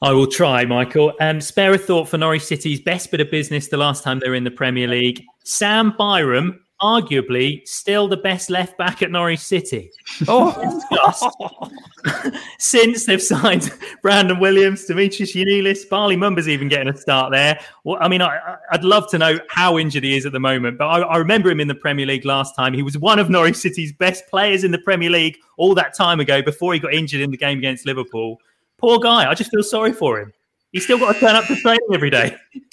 I 0.00 0.12
will 0.12 0.28
try, 0.28 0.64
Michael. 0.64 1.12
Um, 1.20 1.40
spare 1.40 1.74
a 1.74 1.78
thought 1.78 2.08
for 2.08 2.18
Norwich 2.18 2.44
City's 2.44 2.80
best 2.80 3.10
bit 3.10 3.20
of 3.20 3.30
business 3.30 3.68
the 3.68 3.76
last 3.76 4.04
time 4.04 4.20
they 4.20 4.28
were 4.28 4.36
in 4.36 4.44
the 4.44 4.50
Premier 4.50 4.86
League. 4.86 5.24
Sam 5.42 5.92
Byram, 5.98 6.60
arguably 6.80 7.66
still 7.66 8.06
the 8.06 8.16
best 8.16 8.48
left 8.50 8.78
back 8.78 9.02
at 9.02 9.10
Norwich 9.10 9.40
City. 9.40 9.90
Oh, 10.28 10.80
since 12.58 13.06
they've 13.06 13.20
signed 13.20 13.72
Brandon 14.02 14.38
Williams, 14.38 14.86
Dimitris 14.86 15.34
Giannoulis, 15.34 15.88
Bali 15.88 16.16
Mumba's 16.16 16.48
even 16.48 16.68
getting 16.68 16.88
a 16.88 16.96
start 16.96 17.32
there. 17.32 17.58
Well, 17.82 17.98
I 18.00 18.06
mean, 18.06 18.22
I, 18.22 18.56
would 18.70 18.84
love 18.84 19.10
to 19.10 19.18
know 19.18 19.40
how 19.48 19.78
injured 19.78 20.04
he 20.04 20.16
is 20.16 20.26
at 20.26 20.32
the 20.32 20.38
moment, 20.38 20.78
but 20.78 20.86
I, 20.86 21.00
I 21.00 21.16
remember 21.16 21.50
him 21.50 21.58
in 21.58 21.66
the 21.66 21.74
Premier 21.74 22.06
League 22.06 22.24
last 22.24 22.54
time. 22.54 22.72
He 22.72 22.82
was 22.82 22.96
one 22.96 23.18
of 23.18 23.28
Norwich 23.28 23.56
City's 23.56 23.92
best 23.92 24.28
players 24.28 24.62
in 24.62 24.70
the 24.70 24.78
Premier 24.78 25.10
League 25.10 25.38
all 25.56 25.74
that 25.74 25.96
time 25.96 26.20
ago 26.20 26.40
before 26.40 26.72
he 26.72 26.78
got 26.78 26.94
injured 26.94 27.20
in 27.20 27.32
the 27.32 27.36
game 27.36 27.58
against 27.58 27.84
Liverpool. 27.84 28.40
Poor 28.78 28.98
guy. 28.98 29.28
I 29.30 29.34
just 29.34 29.50
feel 29.50 29.62
sorry 29.62 29.92
for 29.92 30.20
him. 30.20 30.32
He's 30.72 30.84
still 30.84 30.98
got 30.98 31.14
to 31.14 31.20
turn 31.20 31.34
up 31.34 31.46
to 31.46 31.56
training 31.56 31.88
every 31.92 32.10
day. 32.10 32.36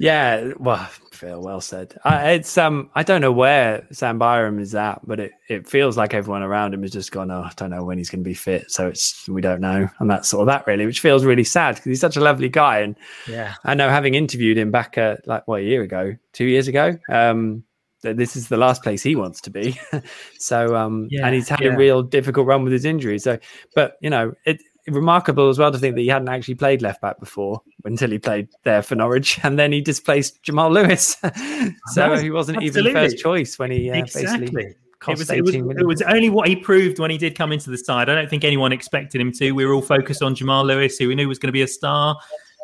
Yeah, 0.00 0.52
well, 0.58 0.88
Phil, 1.10 1.42
well 1.42 1.60
said. 1.60 1.98
I, 2.04 2.30
it's 2.30 2.56
um, 2.56 2.88
I 2.94 3.02
don't 3.02 3.20
know 3.20 3.32
where 3.32 3.84
Sam 3.90 4.16
Byram 4.18 4.60
is 4.60 4.74
at, 4.74 5.00
but 5.04 5.18
it, 5.18 5.32
it 5.48 5.66
feels 5.66 5.96
like 5.96 6.14
everyone 6.14 6.44
around 6.44 6.72
him 6.72 6.82
has 6.82 6.92
just 6.92 7.10
gone. 7.10 7.32
Oh, 7.32 7.42
I 7.42 7.50
don't 7.56 7.70
know 7.70 7.82
when 7.82 7.98
he's 7.98 8.08
going 8.08 8.22
to 8.22 8.28
be 8.28 8.34
fit, 8.34 8.70
so 8.70 8.86
it's 8.86 9.28
we 9.28 9.40
don't 9.40 9.60
know, 9.60 9.88
and 9.98 10.08
that's 10.08 10.28
sort 10.28 10.42
of 10.42 10.46
that 10.46 10.68
really, 10.68 10.86
which 10.86 11.00
feels 11.00 11.24
really 11.24 11.42
sad 11.42 11.74
because 11.74 11.86
he's 11.86 12.00
such 12.00 12.16
a 12.16 12.20
lovely 12.20 12.48
guy, 12.48 12.78
and 12.78 12.96
yeah, 13.26 13.54
I 13.64 13.74
know 13.74 13.88
having 13.88 14.14
interviewed 14.14 14.56
him 14.56 14.70
back 14.70 14.96
at 14.96 15.26
like 15.26 15.48
what 15.48 15.62
a 15.62 15.64
year 15.64 15.82
ago, 15.82 16.16
two 16.32 16.44
years 16.44 16.68
ago, 16.68 16.96
um, 17.10 17.64
this 18.02 18.36
is 18.36 18.46
the 18.46 18.56
last 18.56 18.84
place 18.84 19.02
he 19.02 19.16
wants 19.16 19.40
to 19.40 19.50
be. 19.50 19.78
so 20.38 20.76
um, 20.76 21.08
yeah, 21.10 21.26
and 21.26 21.34
he's 21.34 21.48
had 21.48 21.60
yeah. 21.60 21.72
a 21.72 21.76
real 21.76 22.04
difficult 22.04 22.46
run 22.46 22.62
with 22.62 22.72
his 22.72 22.84
injury. 22.84 23.18
So, 23.18 23.38
but 23.74 23.96
you 24.00 24.10
know, 24.10 24.32
it 24.46 24.62
remarkable 24.90 25.48
as 25.48 25.58
well 25.58 25.70
to 25.72 25.78
think 25.78 25.94
that 25.94 26.02
he 26.02 26.08
hadn't 26.08 26.28
actually 26.28 26.54
played 26.54 26.82
left 26.82 27.00
back 27.00 27.18
before 27.20 27.62
until 27.84 28.10
he 28.10 28.18
played 28.18 28.48
there 28.64 28.82
for 28.82 28.94
Norwich, 28.94 29.38
and 29.42 29.58
then 29.58 29.72
he 29.72 29.80
displaced 29.80 30.42
Jamal 30.42 30.70
Lewis. 30.70 31.16
so 31.86 32.16
he 32.16 32.30
wasn't 32.30 32.58
Absolutely. 32.58 32.90
even 32.90 32.94
first 32.94 33.18
choice 33.18 33.58
when 33.58 33.70
he 33.70 33.90
uh, 33.90 33.96
exactly. 33.96 34.40
basically. 34.40 34.74
It 35.06 35.16
was, 35.16 35.30
it, 35.30 35.44
was, 35.44 35.54
it 35.54 35.86
was, 35.86 36.02
only 36.02 36.28
what 36.28 36.48
he 36.48 36.56
proved 36.56 36.98
when 36.98 37.08
he 37.08 37.16
did 37.18 37.38
come 37.38 37.52
into 37.52 37.70
the 37.70 37.78
side. 37.78 38.08
I 38.08 38.16
don't 38.16 38.28
think 38.28 38.42
anyone 38.42 38.72
expected 38.72 39.20
him 39.20 39.30
to. 39.34 39.52
We 39.52 39.64
were 39.64 39.72
all 39.72 39.80
focused 39.80 40.24
on 40.24 40.34
Jamal 40.34 40.64
Lewis, 40.64 40.98
who 40.98 41.06
we 41.06 41.14
knew 41.14 41.28
was 41.28 41.38
going 41.38 41.48
to 41.48 41.52
be 41.52 41.62
a 41.62 41.68
star, 41.68 42.18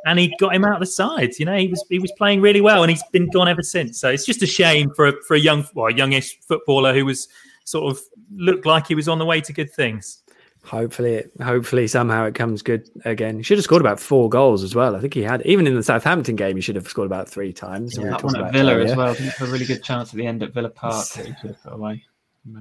and 0.05 0.19
he 0.19 0.35
got 0.41 0.53
him 0.53 0.65
out 0.65 0.75
of 0.75 0.81
the 0.81 0.87
sides. 0.87 1.39
You 1.39 1.47
know, 1.47 1.57
he 1.57 1.69
was 1.69 1.85
he 1.89 2.01
was 2.01 2.13
playing 2.19 2.41
really 2.41 2.61
well, 2.61 2.83
and 2.83 2.91
he's 2.91 3.05
been 3.13 3.31
gone 3.31 3.47
ever 3.47 3.63
since. 3.63 4.01
So 4.01 4.11
it's 4.11 4.27
just 4.27 4.43
a 4.43 4.47
shame 4.47 4.91
for 4.97 5.07
a, 5.07 5.13
for 5.29 5.35
a 5.35 5.39
young, 5.39 5.65
well, 5.75 5.87
a 5.87 5.95
youngish 5.95 6.41
footballer 6.41 6.93
who 6.93 7.05
was 7.05 7.29
sort 7.65 7.91
of 7.91 8.01
looked 8.35 8.67
like 8.67 8.89
he 8.89 8.97
was 8.97 9.09
on 9.09 9.19
the 9.19 9.25
way 9.25 9.41
to 9.41 9.53
good 9.53 9.73
things. 9.73 10.24
Hopefully, 10.65 11.15
it, 11.15 11.33
hopefully 11.43 11.87
somehow 11.87 12.25
it 12.25 12.35
comes 12.35 12.63
good 12.63 12.89
again. 13.05 13.37
He 13.37 13.43
should 13.43 13.59
have 13.59 13.65
scored 13.65 13.83
about 13.83 14.01
four 14.01 14.31
goals 14.31 14.63
as 14.63 14.75
well. 14.75 14.97
I 14.97 15.01
think 15.01 15.13
he 15.13 15.23
had, 15.23 15.43
even 15.45 15.67
in 15.67 15.75
the 15.75 15.83
Southampton 15.83 16.37
game, 16.37 16.57
he 16.57 16.63
should 16.63 16.77
have 16.77 16.89
scored 16.89 17.07
about 17.07 17.29
three 17.29 17.53
times. 17.53 17.97
Yeah, 17.99 18.11
that 18.11 18.25
one 18.25 18.37
at 18.37 18.53
Villa 18.53 18.79
as 18.81 18.97
well. 18.97 19.09
I 19.09 19.15
think 19.15 19.39
a 19.41 19.47
really 19.47 19.67
good 19.67 19.83
chance 19.83 20.11
at 20.11 20.17
the 20.17 20.27
end 20.27 20.43
at 20.43 20.55
Villa 20.55 20.71
Park 20.71 21.07
that 21.09 21.27
he 21.27 21.35
should 21.41 21.51
have 21.51 21.63
put 21.63 21.73
away. 21.75 22.05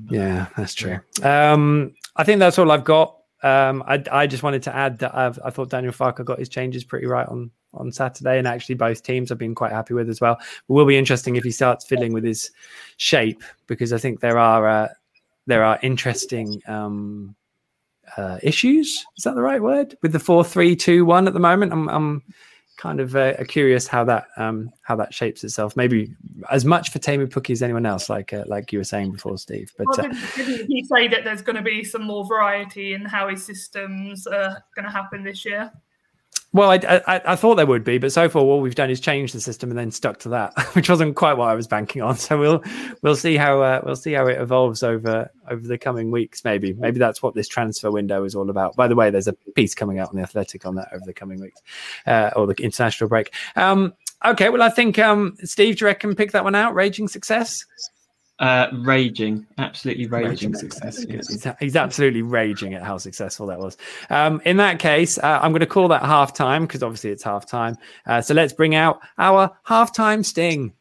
Yeah, 0.09 0.47
that's 0.57 0.73
true. 0.73 0.99
Um, 1.23 1.93
I 2.15 2.23
think 2.23 2.39
that's 2.39 2.59
all 2.59 2.71
I've 2.71 2.83
got. 2.83 3.19
Um, 3.41 3.83
I, 3.85 4.01
I 4.11 4.27
just 4.27 4.43
wanted 4.43 4.63
to 4.63 4.75
add 4.75 4.99
that 4.99 5.13
I've, 5.15 5.37
i 5.43 5.49
thought 5.49 5.69
Daniel 5.69 5.91
Farke 5.91 6.23
got 6.23 6.39
his 6.39 6.47
changes 6.47 6.83
pretty 6.83 7.07
right 7.07 7.27
on 7.27 7.51
on 7.73 7.91
Saturday, 7.91 8.37
and 8.37 8.47
actually 8.47 8.75
both 8.75 9.03
teams 9.03 9.31
I've 9.31 9.37
been 9.37 9.55
quite 9.55 9.71
happy 9.71 9.93
with 9.93 10.09
as 10.09 10.21
well. 10.21 10.37
It 10.39 10.71
will 10.71 10.85
be 10.85 10.97
interesting 10.97 11.35
if 11.35 11.43
he 11.43 11.51
starts 11.51 11.85
fiddling 11.85 12.13
with 12.13 12.23
his 12.23 12.51
shape 12.97 13.43
because 13.67 13.91
I 13.91 13.97
think 13.97 14.19
there 14.19 14.37
are 14.37 14.67
uh, 14.67 14.87
there 15.47 15.63
are 15.63 15.79
interesting 15.81 16.61
um, 16.67 17.35
uh, 18.17 18.39
issues. 18.43 19.05
Is 19.17 19.23
that 19.23 19.35
the 19.35 19.41
right 19.41 19.61
word 19.61 19.97
with 20.01 20.11
the 20.11 20.19
four 20.19 20.43
three 20.43 20.75
two 20.75 21.05
one 21.05 21.27
at 21.27 21.33
the 21.33 21.39
moment? 21.39 21.71
I'm, 21.71 21.89
I'm 21.89 22.23
kind 22.77 22.99
of 22.99 23.15
uh, 23.15 23.35
curious 23.47 23.87
how 23.87 24.03
that 24.03 24.27
um, 24.37 24.69
how 24.81 24.95
that 24.95 25.13
shapes 25.13 25.43
itself. 25.43 25.75
Maybe 25.75 26.13
as 26.51 26.65
much 26.65 26.91
for 26.91 26.99
Teemu 26.99 27.27
Pukki 27.27 27.51
as 27.51 27.61
anyone 27.61 27.85
else, 27.85 28.09
like 28.09 28.33
uh, 28.33 28.43
like 28.47 28.71
you 28.71 28.79
were 28.79 28.83
saying 28.83 29.11
before, 29.11 29.37
Steve. 29.37 29.71
But 29.77 29.87
well, 29.87 30.07
uh, 30.07 30.15
didn't 30.35 30.67
he 30.67 30.83
say 30.83 31.07
that 31.07 31.23
there's 31.23 31.41
going 31.41 31.55
to 31.55 31.61
be 31.61 31.83
some 31.83 32.03
more 32.03 32.25
variety 32.25 32.93
in 32.93 33.05
how 33.05 33.29
his 33.29 33.45
systems 33.45 34.27
are 34.27 34.63
going 34.75 34.85
to 34.85 34.91
happen 34.91 35.23
this 35.23 35.45
year? 35.45 35.71
Well, 36.53 36.69
I, 36.69 37.01
I, 37.07 37.21
I, 37.25 37.35
thought 37.35 37.55
there 37.55 37.65
would 37.65 37.83
be, 37.83 37.97
but 37.97 38.11
so 38.11 38.29
far 38.29 38.43
all 38.43 38.61
we've 38.61 38.75
done 38.75 38.91
is 38.91 38.99
change 38.99 39.33
the 39.33 39.41
system 39.41 39.71
and 39.71 39.77
then 39.77 39.89
stuck 39.89 40.19
to 40.19 40.29
that, 40.29 40.53
which 40.75 40.87
wasn't 40.87 41.15
quite 41.15 41.33
what 41.33 41.49
I 41.49 41.55
was 41.55 41.65
banking 41.65 42.03
on. 42.03 42.15
So 42.15 42.37
we'll 42.37 42.63
we'll 43.01 43.15
see 43.15 43.35
how 43.37 43.61
uh, 43.61 43.81
we'll 43.83 43.95
see 43.95 44.13
how 44.13 44.27
it 44.27 44.39
evolves 44.39 44.83
over 44.83 45.31
over 45.49 45.67
the 45.67 45.79
coming 45.79 46.11
weeks. 46.11 46.43
Maybe 46.43 46.73
maybe 46.73 46.99
that's 46.99 47.23
what 47.23 47.33
this 47.33 47.47
transfer 47.47 47.89
window 47.89 48.23
is 48.23 48.35
all 48.35 48.51
about. 48.51 48.75
By 48.75 48.87
the 48.87 48.95
way, 48.95 49.09
there's 49.09 49.27
a 49.27 49.33
piece 49.55 49.73
coming 49.73 49.97
out 49.97 50.09
on 50.09 50.15
the 50.15 50.21
Athletic 50.21 50.63
on 50.67 50.75
that 50.75 50.89
over 50.93 51.03
the 51.03 51.13
coming 51.13 51.41
weeks, 51.41 51.59
uh, 52.05 52.29
or 52.35 52.45
the 52.45 52.53
international 52.63 53.09
break. 53.09 53.33
Um, 53.55 53.93
okay, 54.23 54.49
well 54.49 54.61
I 54.61 54.69
think 54.69 54.99
um, 54.99 55.35
Steve, 55.43 55.77
do 55.77 55.85
you 55.85 55.87
reckon 55.87 56.15
pick 56.15 56.33
that 56.33 56.43
one 56.43 56.53
out? 56.53 56.75
Raging 56.75 57.07
success. 57.07 57.65
Uh, 58.39 58.67
raging, 58.79 59.45
absolutely 59.59 60.07
raging, 60.07 60.29
raging 60.29 60.53
success. 60.55 61.05
Yes. 61.07 61.27
He's, 61.29 61.47
he's, 61.59 61.75
absolutely 61.75 62.23
raging 62.23 62.73
at 62.73 62.81
how 62.81 62.97
successful 62.97 63.45
that 63.45 63.59
was. 63.59 63.77
Um, 64.09 64.41
in 64.43 64.57
that 64.57 64.79
case, 64.79 65.19
uh, 65.19 65.39
I'm 65.41 65.51
going 65.51 65.59
to 65.59 65.67
call 65.67 65.87
that 65.89 66.01
half 66.01 66.33
time 66.33 66.65
because 66.65 66.81
obviously 66.81 67.11
it's 67.11 67.23
half 67.23 67.45
time. 67.45 67.77
Uh, 68.07 68.21
so 68.21 68.33
let's 68.33 68.51
bring 68.51 68.73
out 68.73 68.99
our 69.19 69.55
halftime 69.67 70.25
sting. 70.25 70.73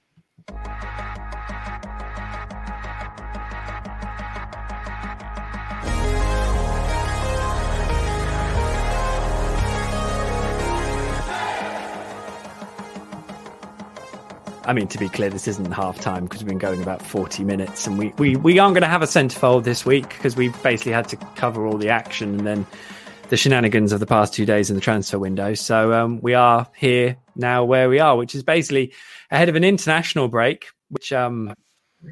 I 14.64 14.72
mean, 14.72 14.86
to 14.88 14.98
be 14.98 15.08
clear, 15.08 15.28
this 15.28 15.48
isn't 15.48 15.72
half 15.72 16.00
time 16.00 16.24
because 16.24 16.40
we've 16.40 16.48
been 16.48 16.58
going 16.58 16.82
about 16.82 17.02
40 17.02 17.44
minutes 17.44 17.86
and 17.86 17.98
we, 17.98 18.08
we, 18.18 18.36
we 18.36 18.58
aren't 18.58 18.74
going 18.74 18.82
to 18.82 18.88
have 18.88 19.02
a 19.02 19.06
centerfold 19.06 19.64
this 19.64 19.84
week 19.84 20.08
because 20.10 20.36
we 20.36 20.48
basically 20.62 20.92
had 20.92 21.08
to 21.08 21.16
cover 21.16 21.66
all 21.66 21.78
the 21.78 21.88
action 21.88 22.38
and 22.38 22.46
then 22.46 22.66
the 23.28 23.36
shenanigans 23.36 23.92
of 23.92 23.98
the 23.98 24.06
past 24.06 24.34
two 24.34 24.46
days 24.46 24.70
in 24.70 24.76
the 24.76 24.82
transfer 24.82 25.18
window. 25.18 25.54
So 25.54 25.92
um, 25.92 26.20
we 26.20 26.34
are 26.34 26.68
here 26.76 27.16
now 27.34 27.64
where 27.64 27.88
we 27.88 27.98
are, 27.98 28.16
which 28.16 28.34
is 28.34 28.42
basically 28.42 28.92
ahead 29.30 29.48
of 29.48 29.56
an 29.56 29.64
international 29.64 30.28
break, 30.28 30.66
which 30.90 31.12
um, 31.12 31.52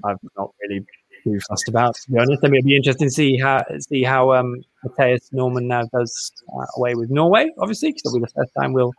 I've 0.05 0.17
not 0.37 0.51
really 0.63 0.85
too 1.23 1.39
fussed 1.49 1.69
about, 1.69 1.95
to 1.95 2.11
be 2.11 2.19
honest. 2.19 2.41
I 2.43 2.49
mean, 2.49 2.61
it'll 2.61 2.67
be 2.67 2.77
interesting 2.77 3.09
to 3.09 3.15
see 3.15 3.37
how 3.37 3.63
see 3.81 4.03
how 4.03 4.33
um, 4.33 4.57
Mathias 4.83 5.29
Normann 5.33 5.69
now 5.69 5.85
does 5.93 6.33
uh, 6.59 6.67
away 6.77 6.95
with 6.95 7.11
Norway, 7.11 7.51
obviously, 7.61 7.91
because 7.91 8.07
it'll 8.07 8.19
be 8.19 8.25
the 8.25 8.33
first 8.35 8.53
time 8.59 8.73
we'll 8.73 8.95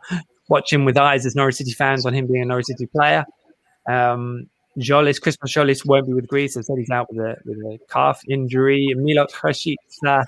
watch 0.48 0.72
him 0.72 0.84
with 0.84 0.96
eyes 0.96 1.26
as 1.26 1.34
Norwich 1.34 1.56
City 1.56 1.72
fans 1.72 2.06
on 2.06 2.14
him 2.14 2.26
being 2.26 2.42
a 2.42 2.46
Norwich 2.46 2.66
City 2.66 2.86
player. 2.86 3.24
Um, 3.88 4.48
Tzolis, 4.78 5.20
Christopher 5.20 5.48
Tzolis 5.48 5.86
won't 5.86 6.06
be 6.06 6.14
with 6.14 6.26
Greece. 6.26 6.56
I 6.56 6.62
said 6.62 6.78
he's 6.78 6.90
out 6.90 7.12
with 7.12 7.24
a, 7.24 7.36
with 7.44 7.58
a 7.58 7.78
calf 7.90 8.20
injury. 8.28 8.94
Milot 8.96 9.30
Rashica 9.32 10.24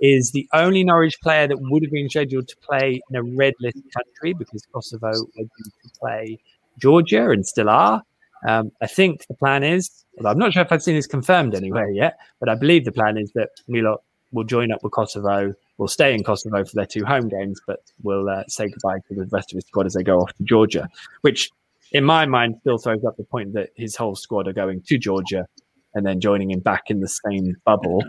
is 0.00 0.30
the 0.30 0.48
only 0.52 0.84
Norwich 0.84 1.20
player 1.20 1.46
that 1.46 1.58
would 1.60 1.82
have 1.82 1.92
been 1.92 2.08
scheduled 2.08 2.48
to 2.48 2.56
play 2.58 3.00
in 3.10 3.16
a 3.16 3.22
red 3.22 3.54
list 3.60 3.78
country 3.94 4.32
because 4.32 4.66
Kosovo 4.72 5.08
were 5.08 5.44
due 5.44 5.70
to 5.82 5.90
play 6.00 6.38
Georgia 6.78 7.30
and 7.30 7.46
still 7.46 7.68
are. 7.68 8.02
Um, 8.46 8.72
I 8.80 8.86
think 8.86 9.26
the 9.26 9.34
plan 9.34 9.62
is, 9.62 10.04
I'm 10.24 10.38
not 10.38 10.52
sure 10.52 10.62
if 10.62 10.72
I've 10.72 10.82
seen 10.82 10.94
this 10.94 11.06
confirmed 11.06 11.54
anywhere 11.54 11.90
yet, 11.90 12.18
but 12.38 12.48
I 12.48 12.54
believe 12.54 12.86
the 12.86 12.92
plan 12.92 13.18
is 13.18 13.30
that 13.32 13.50
Milot 13.68 13.98
will 14.32 14.44
join 14.44 14.72
up 14.72 14.82
with 14.82 14.92
Kosovo, 14.92 15.52
will 15.76 15.88
stay 15.88 16.14
in 16.14 16.24
Kosovo 16.24 16.64
for 16.64 16.74
their 16.74 16.86
two 16.86 17.04
home 17.04 17.28
games, 17.28 17.60
but 17.66 17.80
will 18.02 18.28
uh, 18.28 18.44
say 18.48 18.68
goodbye 18.68 19.00
to 19.08 19.14
the 19.14 19.26
rest 19.26 19.52
of 19.52 19.56
his 19.56 19.66
squad 19.66 19.86
as 19.86 19.94
they 19.94 20.02
go 20.02 20.20
off 20.20 20.32
to 20.34 20.42
Georgia, 20.44 20.88
which 21.20 21.50
in 21.92 22.04
my 22.04 22.26
mind, 22.26 22.56
still 22.60 22.78
throws 22.78 23.04
up 23.04 23.16
the 23.16 23.24
point 23.24 23.52
that 23.54 23.70
his 23.76 23.96
whole 23.96 24.14
squad 24.14 24.48
are 24.48 24.52
going 24.52 24.82
to 24.82 24.98
Georgia 24.98 25.46
and 25.94 26.06
then 26.06 26.20
joining 26.20 26.50
him 26.50 26.60
back 26.60 26.84
in 26.88 27.00
the 27.00 27.08
same 27.08 27.56
bubble. 27.64 28.04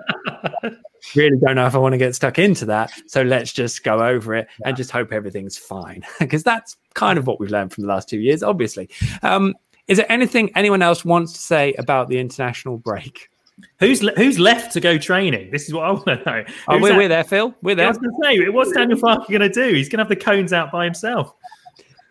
really 1.15 1.37
don't 1.43 1.55
know 1.55 1.65
if 1.65 1.75
I 1.75 1.79
want 1.79 1.93
to 1.93 1.97
get 1.97 2.15
stuck 2.15 2.37
into 2.37 2.65
that. 2.65 2.91
So 3.07 3.21
let's 3.23 3.51
just 3.51 3.83
go 3.83 4.05
over 4.05 4.35
it 4.35 4.47
and 4.65 4.77
just 4.77 4.91
hope 4.91 5.11
everything's 5.11 5.57
fine 5.57 6.03
because 6.19 6.43
that's 6.43 6.77
kind 6.93 7.17
of 7.17 7.27
what 7.27 7.39
we've 7.39 7.49
learned 7.49 7.73
from 7.73 7.83
the 7.83 7.89
last 7.89 8.09
two 8.09 8.19
years, 8.19 8.43
obviously. 8.43 8.89
Um, 9.23 9.55
is 9.87 9.97
there 9.97 10.11
anything 10.11 10.51
anyone 10.55 10.81
else 10.81 11.03
wants 11.03 11.33
to 11.33 11.39
say 11.39 11.73
about 11.73 12.07
the 12.07 12.19
international 12.19 12.77
break? 12.77 13.29
Who's 13.79 14.01
le- 14.01 14.13
who's 14.13 14.39
left 14.39 14.73
to 14.73 14.79
go 14.79 14.97
training? 14.97 15.51
This 15.51 15.67
is 15.67 15.73
what 15.73 15.85
I 15.85 15.91
want 15.91 16.05
to 16.05 16.15
know. 16.25 16.43
Oh, 16.67 16.79
we're, 16.79 16.95
we're, 16.95 17.07
there, 17.07 17.23
Phil. 17.23 17.53
We're 17.61 17.75
there. 17.75 17.87
I 17.87 17.89
was 17.89 17.97
going 17.97 18.09
to 18.09 18.17
say, 18.23 18.49
what's 18.49 18.71
Daniel 18.71 18.97
Farke 18.97 19.27
going 19.27 19.41
to 19.41 19.49
do? 19.49 19.73
He's 19.73 19.87
going 19.87 19.97
to 19.97 20.03
have 20.03 20.09
the 20.09 20.15
cones 20.15 20.53
out 20.53 20.71
by 20.71 20.85
himself. 20.85 21.35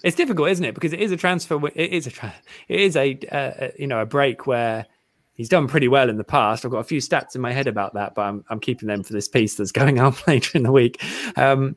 It's 0.03 0.17
difficult, 0.17 0.49
isn't 0.49 0.65
it? 0.65 0.75
Because 0.75 0.93
it 0.93 1.01
is 1.01 1.13
a 1.13 1.17
transfer. 1.17 1.61
It 1.75 1.93
is 1.93 2.07
a 2.07 2.11
tra- 2.11 2.35
it 2.69 2.81
is 2.81 2.97
a 2.97 3.19
uh, 3.31 3.69
you 3.79 3.87
know 3.87 4.01
a 4.01 4.07
break 4.07 4.47
where 4.47 4.87
he's 5.35 5.49
done 5.49 5.69
pretty 5.69 5.89
well 5.89 6.09
in 6.09 6.17
the 6.17 6.25
past. 6.25 6.65
I've 6.65 6.71
got 6.71 6.79
a 6.79 6.85
few 6.85 7.01
stats 7.01 7.35
in 7.35 7.41
my 7.41 7.53
head 7.53 7.67
about 7.67 7.95
that, 7.95 8.15
but 8.15 8.23
I'm 8.23 8.45
I'm 8.51 8.61
keeping 8.61 8.89
them 8.89 9.03
for 9.03 9.13
this 9.13 9.29
piece 9.29 9.55
that's 9.55 9.73
going 9.73 9.99
up 10.07 10.27
later 10.27 10.57
in 10.57 10.65
the 10.65 10.73
week. 10.73 11.03
Um, 11.37 11.77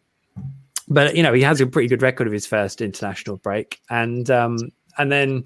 but 0.88 1.15
you 1.15 1.24
know 1.24 1.34
he 1.34 1.41
has 1.41 1.61
a 1.61 1.67
pretty 1.67 1.88
good 1.88 2.01
record 2.01 2.28
of 2.28 2.34
his 2.34 2.45
first 2.45 2.82
international 2.82 3.38
break, 3.38 3.82
and 3.89 4.30
um, 4.30 4.57
and 4.97 5.11
then 5.11 5.45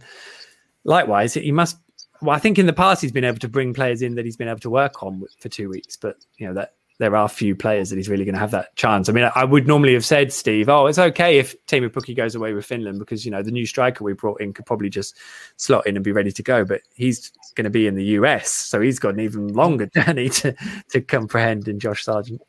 likewise 0.83 1.33
he 1.33 1.51
must. 1.51 1.77
Well, 2.19 2.35
I 2.35 2.39
think 2.39 2.57
in 2.57 2.65
the 2.65 2.73
past 2.73 3.01
he's 3.01 3.11
been 3.11 3.23
able 3.23 3.37
to 3.39 3.47
bring 3.47 3.75
players 3.75 4.01
in 4.01 4.15
that 4.15 4.25
he's 4.25 4.37
been 4.37 4.47
able 4.47 4.59
to 4.61 4.71
work 4.71 5.03
on 5.03 5.23
for 5.39 5.49
two 5.49 5.69
weeks, 5.69 5.97
but 5.97 6.17
you 6.37 6.47
know 6.47 6.53
that 6.55 6.73
there 6.99 7.15
are 7.15 7.29
few 7.29 7.55
players 7.55 7.89
that 7.89 7.97
he's 7.97 8.09
really 8.09 8.25
going 8.25 8.33
to 8.33 8.39
have 8.39 8.51
that 8.51 8.75
chance. 8.75 9.07
I 9.07 9.11
mean, 9.11 9.29
I 9.35 9.43
would 9.43 9.67
normally 9.67 9.93
have 9.93 10.05
said, 10.05 10.33
Steve, 10.33 10.67
oh, 10.67 10.87
it's 10.87 10.97
okay 10.97 11.37
if 11.37 11.55
Teemu 11.67 11.89
Pukki 11.89 12.15
goes 12.15 12.33
away 12.33 12.53
with 12.53 12.65
Finland 12.65 12.97
because, 12.97 13.23
you 13.23 13.31
know, 13.31 13.43
the 13.43 13.51
new 13.51 13.67
striker 13.67 14.03
we 14.03 14.13
brought 14.13 14.41
in 14.41 14.51
could 14.51 14.65
probably 14.65 14.89
just 14.89 15.15
slot 15.57 15.85
in 15.85 15.95
and 15.95 16.03
be 16.03 16.11
ready 16.11 16.31
to 16.31 16.41
go. 16.41 16.65
But 16.65 16.81
he's 16.95 17.31
going 17.55 17.65
to 17.65 17.69
be 17.69 17.85
in 17.85 17.95
the 17.95 18.05
US. 18.05 18.51
So 18.51 18.81
he's 18.81 18.97
got 18.97 19.13
an 19.13 19.19
even 19.19 19.53
longer 19.53 19.85
journey 19.95 20.29
to, 20.29 20.55
to 20.89 21.01
comprehend 21.01 21.67
in 21.67 21.79
Josh 21.79 22.03
Sargent. 22.03 22.41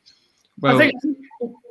Well, 0.61 0.77
I 0.77 0.79
think, 0.79 0.95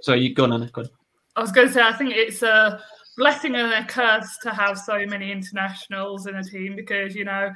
so 0.01 0.13
you 0.13 0.35
go 0.35 0.43
on, 0.43 0.53
Anna. 0.53 0.69
Go 0.71 0.81
on. 0.81 0.89
I 1.35 1.41
was 1.41 1.51
going 1.51 1.67
to 1.67 1.73
say, 1.73 1.81
I 1.81 1.93
think 1.93 2.13
it's 2.13 2.43
a 2.43 2.79
blessing 3.17 3.55
and 3.55 3.73
a 3.73 3.87
curse 3.87 4.37
to 4.43 4.51
have 4.51 4.77
so 4.77 5.03
many 5.07 5.31
internationals 5.31 6.27
in 6.27 6.35
a 6.35 6.43
team 6.43 6.75
because, 6.75 7.15
you 7.15 7.25
know, 7.25 7.51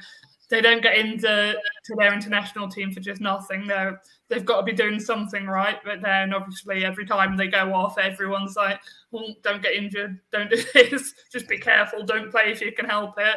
they 0.52 0.60
don't 0.60 0.82
get 0.82 0.98
into 0.98 1.56
to 1.84 1.94
their 1.96 2.12
international 2.12 2.68
team 2.68 2.92
for 2.92 3.00
just 3.00 3.22
nothing. 3.22 3.66
They're 3.66 3.98
they've 4.28 4.44
got 4.44 4.58
to 4.58 4.62
be 4.64 4.74
doing 4.74 5.00
something 5.00 5.46
right. 5.46 5.78
But 5.82 6.02
then 6.02 6.34
obviously 6.34 6.84
every 6.84 7.06
time 7.06 7.38
they 7.38 7.48
go 7.48 7.72
off, 7.72 7.96
everyone's 7.96 8.54
like, 8.54 8.78
well, 9.10 9.34
don't 9.42 9.62
get 9.62 9.74
injured, 9.74 10.20
don't 10.30 10.50
do 10.50 10.62
this, 10.74 11.14
just 11.32 11.48
be 11.48 11.58
careful, 11.58 12.04
don't 12.04 12.30
play 12.30 12.52
if 12.52 12.60
you 12.60 12.70
can 12.70 12.84
help 12.84 13.14
it. 13.16 13.36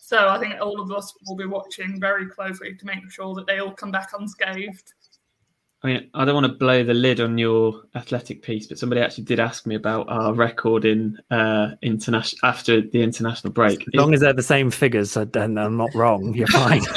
So 0.00 0.28
I 0.28 0.38
think 0.38 0.54
all 0.58 0.80
of 0.80 0.90
us 0.90 1.12
will 1.26 1.36
be 1.36 1.44
watching 1.44 2.00
very 2.00 2.28
closely 2.28 2.74
to 2.74 2.86
make 2.86 3.10
sure 3.10 3.34
that 3.34 3.46
they 3.46 3.58
all 3.58 3.72
come 3.72 3.90
back 3.90 4.10
unscathed. 4.18 4.94
I 5.84 5.86
mean, 5.86 6.10
I 6.14 6.24
don't 6.24 6.34
want 6.34 6.46
to 6.46 6.52
blow 6.52 6.82
the 6.82 6.94
lid 6.94 7.20
on 7.20 7.36
your 7.36 7.82
athletic 7.94 8.40
piece, 8.40 8.66
but 8.66 8.78
somebody 8.78 9.02
actually 9.02 9.24
did 9.24 9.38
ask 9.38 9.66
me 9.66 9.74
about 9.74 10.08
our 10.08 10.32
record 10.32 10.86
in 10.86 11.20
uh, 11.30 11.72
international 11.82 12.38
after 12.42 12.80
the 12.80 13.02
international 13.02 13.52
break. 13.52 13.82
As 13.82 13.88
long 13.92 14.14
as 14.14 14.20
they're 14.20 14.32
the 14.32 14.42
same 14.42 14.70
figures, 14.70 15.12
then 15.12 15.58
I'm 15.58 15.76
not 15.76 15.94
wrong. 15.94 16.32
You're 16.32 16.46
fine. 16.46 16.80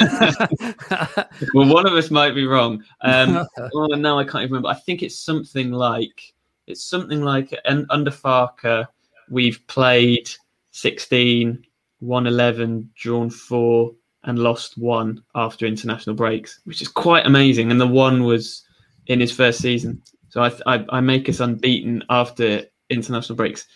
well, 1.52 1.68
one 1.68 1.86
of 1.86 1.92
us 1.92 2.10
might 2.10 2.34
be 2.34 2.46
wrong. 2.46 2.82
Um, 3.02 3.46
well, 3.74 3.88
now 3.90 4.18
I 4.18 4.24
can't 4.24 4.36
even 4.44 4.52
remember. 4.52 4.70
I 4.70 4.74
think 4.74 5.02
it's 5.02 5.18
something 5.18 5.70
like 5.70 6.32
it's 6.66 6.82
something 6.82 7.20
like 7.20 7.52
and 7.66 7.84
under 7.90 8.10
Farke, 8.10 8.88
we've 9.28 9.60
played 9.66 10.30
16, 10.70 11.62
won 12.00 12.26
11, 12.26 12.88
drawn 12.96 13.28
four, 13.28 13.94
and 14.24 14.38
lost 14.38 14.78
one 14.78 15.22
after 15.34 15.66
international 15.66 16.16
breaks, 16.16 16.60
which 16.64 16.80
is 16.80 16.88
quite 16.88 17.26
amazing. 17.26 17.70
And 17.70 17.78
the 17.78 17.86
one 17.86 18.24
was 18.24 18.64
in 19.08 19.20
his 19.20 19.32
first 19.32 19.60
season. 19.60 20.02
So 20.28 20.42
I, 20.42 20.52
I, 20.66 20.84
I 20.90 21.00
make 21.00 21.28
us 21.28 21.40
unbeaten 21.40 22.04
after 22.10 22.62
international 22.90 23.36
breaks, 23.36 23.66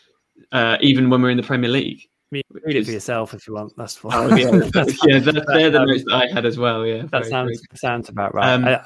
uh, 0.53 0.77
even 0.81 1.11
when 1.11 1.23
we're 1.23 1.31
in 1.31 1.37
the 1.37 1.43
Premier 1.43 1.71
League. 1.71 2.03
I 2.31 2.37
mean, 2.37 2.43
read 2.65 2.77
it 2.77 2.87
for 2.87 2.93
yourself 2.93 3.35
if 3.35 3.47
you 3.47 3.55
want. 3.55 3.75
That's 3.77 3.97
fine. 3.97 4.13
Oh, 4.15 4.37
yeah, 4.37 4.51
yeah, 5.05 5.19
they're, 5.19 5.45
they're 5.47 5.71
the 5.71 5.85
notes 5.85 6.05
that 6.05 6.15
I 6.15 6.33
had 6.33 6.47
as 6.47 6.59
well. 6.59 6.87
Yeah, 6.87 7.03
that 7.11 7.27
sounds 7.27 7.61
sounds 7.75 8.09
about 8.09 8.35
right. 8.35 8.49
Um, 8.49 8.65
I, 8.65 8.83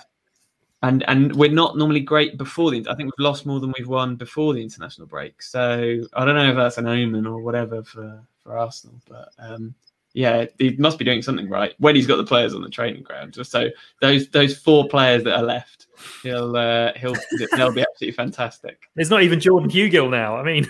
and 0.82 1.04
and 1.08 1.34
we're 1.34 1.50
not 1.50 1.76
normally 1.76 2.00
great 2.00 2.38
before 2.38 2.70
the. 2.70 2.84
I 2.88 2.94
think 2.94 3.12
we've 3.16 3.24
lost 3.24 3.46
more 3.46 3.60
than 3.60 3.72
we've 3.78 3.88
won 3.88 4.16
before 4.16 4.52
the 4.52 4.62
international 4.62 5.06
break. 5.06 5.42
So 5.42 6.02
I 6.12 6.24
don't 6.24 6.34
know 6.34 6.50
if 6.50 6.56
that's 6.56 6.78
an 6.78 6.86
omen 6.86 7.26
or 7.26 7.40
whatever 7.40 7.82
for 7.82 8.20
for 8.42 8.58
Arsenal, 8.58 9.00
but 9.08 9.30
um, 9.38 9.74
yeah, 10.16 10.46
he 10.58 10.74
must 10.78 10.98
be 10.98 11.04
doing 11.04 11.20
something 11.20 11.46
right 11.46 11.74
when 11.76 11.94
he's 11.94 12.06
got 12.06 12.16
the 12.16 12.24
players 12.24 12.54
on 12.54 12.62
the 12.62 12.70
training 12.70 13.02
ground. 13.02 13.36
So 13.42 13.68
those 14.00 14.30
those 14.30 14.56
four 14.56 14.88
players 14.88 15.22
that 15.24 15.36
are 15.36 15.42
left, 15.42 15.88
he'll 16.22 16.56
uh, 16.56 16.92
he'll 16.96 17.14
they'll 17.54 17.74
be 17.74 17.82
absolutely 17.82 18.12
fantastic. 18.12 18.88
There's 18.96 19.10
not 19.10 19.22
even 19.22 19.40
Jordan 19.40 19.68
Hugill 19.68 20.10
now. 20.10 20.38
I 20.38 20.42
mean, 20.42 20.66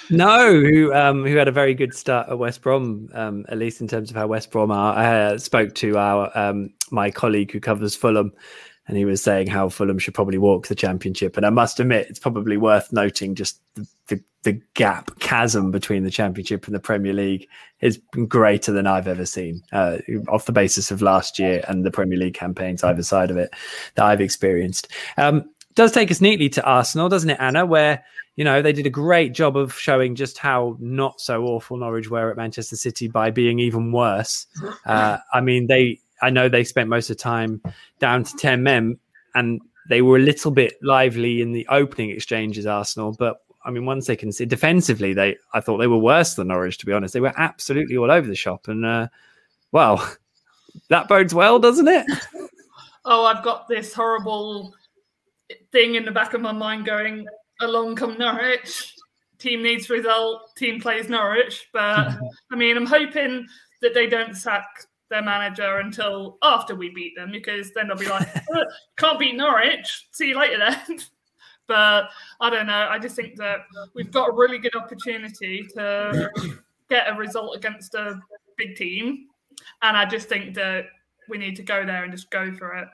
no, 0.10 0.50
who 0.50 0.94
um, 0.94 1.26
who 1.26 1.36
had 1.36 1.46
a 1.46 1.52
very 1.52 1.74
good 1.74 1.92
start 1.92 2.30
at 2.30 2.38
West 2.38 2.62
Brom, 2.62 3.10
um, 3.12 3.44
at 3.50 3.58
least 3.58 3.82
in 3.82 3.86
terms 3.86 4.08
of 4.08 4.16
how 4.16 4.26
West 4.26 4.50
Brom 4.50 4.70
are. 4.70 4.94
I 4.94 5.20
uh, 5.24 5.38
spoke 5.38 5.74
to 5.74 5.98
our 5.98 6.30
um, 6.34 6.70
my 6.90 7.10
colleague 7.10 7.52
who 7.52 7.60
covers 7.60 7.94
Fulham 7.94 8.32
and 8.90 8.98
he 8.98 9.04
was 9.04 9.22
saying 9.22 9.46
how 9.46 9.68
Fulham 9.68 10.00
should 10.00 10.14
probably 10.14 10.36
walk 10.36 10.66
the 10.66 10.74
championship. 10.74 11.36
And 11.36 11.46
I 11.46 11.50
must 11.50 11.78
admit, 11.78 12.08
it's 12.10 12.18
probably 12.18 12.56
worth 12.56 12.92
noting 12.92 13.36
just 13.36 13.60
the, 13.76 13.86
the, 14.08 14.20
the, 14.42 14.60
gap, 14.74 15.16
chasm 15.20 15.70
between 15.70 16.02
the 16.02 16.10
championship 16.10 16.66
and 16.66 16.74
the 16.74 16.80
Premier 16.80 17.12
League 17.12 17.46
is 17.82 18.00
greater 18.26 18.72
than 18.72 18.88
I've 18.88 19.06
ever 19.06 19.24
seen, 19.26 19.62
uh, 19.70 19.98
off 20.26 20.46
the 20.46 20.52
basis 20.52 20.90
of 20.90 21.02
last 21.02 21.38
year 21.38 21.62
and 21.68 21.86
the 21.86 21.92
Premier 21.92 22.18
League 22.18 22.34
campaigns 22.34 22.82
either 22.82 23.04
side 23.04 23.30
of 23.30 23.36
it 23.36 23.54
that 23.94 24.06
I've 24.06 24.20
experienced. 24.20 24.88
Um, 25.16 25.48
does 25.76 25.92
take 25.92 26.10
us 26.10 26.20
neatly 26.20 26.48
to 26.48 26.64
Arsenal, 26.64 27.08
doesn't 27.08 27.30
it, 27.30 27.38
Anna? 27.38 27.64
Where 27.64 28.02
you 28.34 28.42
know 28.42 28.60
they 28.60 28.72
did 28.72 28.86
a 28.86 28.90
great 28.90 29.34
job 29.34 29.56
of 29.56 29.72
showing 29.72 30.16
just 30.16 30.36
how 30.36 30.76
not 30.80 31.20
so 31.20 31.44
awful 31.44 31.76
Norwich 31.76 32.10
were 32.10 32.32
at 32.32 32.36
Manchester 32.36 32.74
City 32.74 33.06
by 33.06 33.30
being 33.30 33.60
even 33.60 33.92
worse. 33.92 34.48
Uh, 34.84 35.18
I 35.32 35.40
mean, 35.40 35.68
they 35.68 36.00
I 36.22 36.30
know 36.30 36.48
they 36.48 36.64
spent 36.64 36.88
most 36.88 37.10
of 37.10 37.16
the 37.16 37.22
time 37.22 37.62
down 37.98 38.24
to 38.24 38.36
10 38.36 38.62
men 38.62 38.98
and 39.34 39.60
they 39.88 40.02
were 40.02 40.16
a 40.16 40.20
little 40.20 40.50
bit 40.50 40.74
lively 40.82 41.40
in 41.40 41.52
the 41.52 41.66
opening 41.68 42.10
exchanges, 42.10 42.66
Arsenal. 42.66 43.12
But 43.18 43.42
I 43.64 43.70
mean, 43.70 43.86
once 43.86 44.06
they 44.06 44.16
can 44.16 44.32
see 44.32 44.44
defensively, 44.44 45.12
they 45.12 45.36
I 45.52 45.60
thought 45.60 45.78
they 45.78 45.86
were 45.86 45.98
worse 45.98 46.34
than 46.34 46.48
Norwich, 46.48 46.78
to 46.78 46.86
be 46.86 46.92
honest. 46.92 47.12
They 47.12 47.20
were 47.20 47.34
absolutely 47.36 47.96
all 47.96 48.10
over 48.10 48.26
the 48.26 48.34
shop. 48.34 48.68
And 48.68 48.86
uh, 48.86 49.08
well, 49.72 50.16
that 50.88 51.08
bodes 51.08 51.34
well, 51.34 51.58
doesn't 51.58 51.88
it? 51.88 52.06
Oh, 53.04 53.24
I've 53.24 53.42
got 53.42 53.68
this 53.68 53.92
horrible 53.92 54.74
thing 55.72 55.96
in 55.96 56.04
the 56.04 56.12
back 56.12 56.34
of 56.34 56.40
my 56.40 56.52
mind 56.52 56.86
going, 56.86 57.26
along 57.60 57.96
come 57.96 58.16
Norwich. 58.18 58.94
Team 59.38 59.62
needs 59.62 59.88
result, 59.88 60.54
team 60.56 60.80
plays 60.80 61.08
Norwich. 61.08 61.68
But 61.72 62.16
I 62.52 62.56
mean, 62.56 62.76
I'm 62.76 62.86
hoping 62.86 63.46
that 63.82 63.94
they 63.94 64.06
don't 64.06 64.36
sack 64.36 64.66
their 65.10 65.22
manager 65.22 65.78
until 65.78 66.38
after 66.42 66.74
we 66.74 66.88
beat 66.90 67.14
them 67.16 67.30
because 67.30 67.72
then 67.72 67.88
they'll 67.88 67.96
be 67.96 68.08
like, 68.08 68.28
uh, 68.54 68.64
can't 68.96 69.18
beat 69.18 69.36
Norwich. 69.36 70.08
See 70.12 70.28
you 70.28 70.38
later 70.38 70.58
then. 70.58 70.98
but 71.66 72.10
I 72.40 72.50
don't 72.50 72.66
know. 72.66 72.88
I 72.90 72.98
just 72.98 73.16
think 73.16 73.36
that 73.36 73.60
we've 73.94 74.10
got 74.10 74.30
a 74.30 74.32
really 74.32 74.58
good 74.58 74.74
opportunity 74.74 75.66
to 75.74 76.30
get 76.88 77.08
a 77.08 77.14
result 77.14 77.56
against 77.56 77.94
a 77.94 78.18
big 78.56 78.76
team. 78.76 79.26
And 79.82 79.96
I 79.96 80.04
just 80.04 80.28
think 80.28 80.54
that 80.54 80.86
we 81.28 81.38
need 81.38 81.56
to 81.56 81.62
go 81.62 81.84
there 81.84 82.02
and 82.02 82.12
just 82.12 82.30
go 82.30 82.52
for 82.52 82.74
it. 82.74 82.88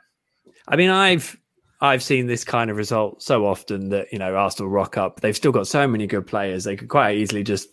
I 0.68 0.76
mean, 0.76 0.90
I've 0.90 1.36
I've 1.80 2.02
seen 2.02 2.26
this 2.26 2.44
kind 2.44 2.70
of 2.70 2.76
result 2.76 3.22
so 3.22 3.46
often 3.46 3.90
that 3.90 4.12
you 4.12 4.18
know 4.18 4.34
Arsenal 4.34 4.70
rock 4.70 4.96
up. 4.96 5.20
They've 5.20 5.36
still 5.36 5.52
got 5.52 5.66
so 5.66 5.86
many 5.86 6.06
good 6.06 6.26
players. 6.26 6.64
They 6.64 6.76
could 6.76 6.88
quite 6.88 7.16
easily 7.16 7.42
just 7.42 7.68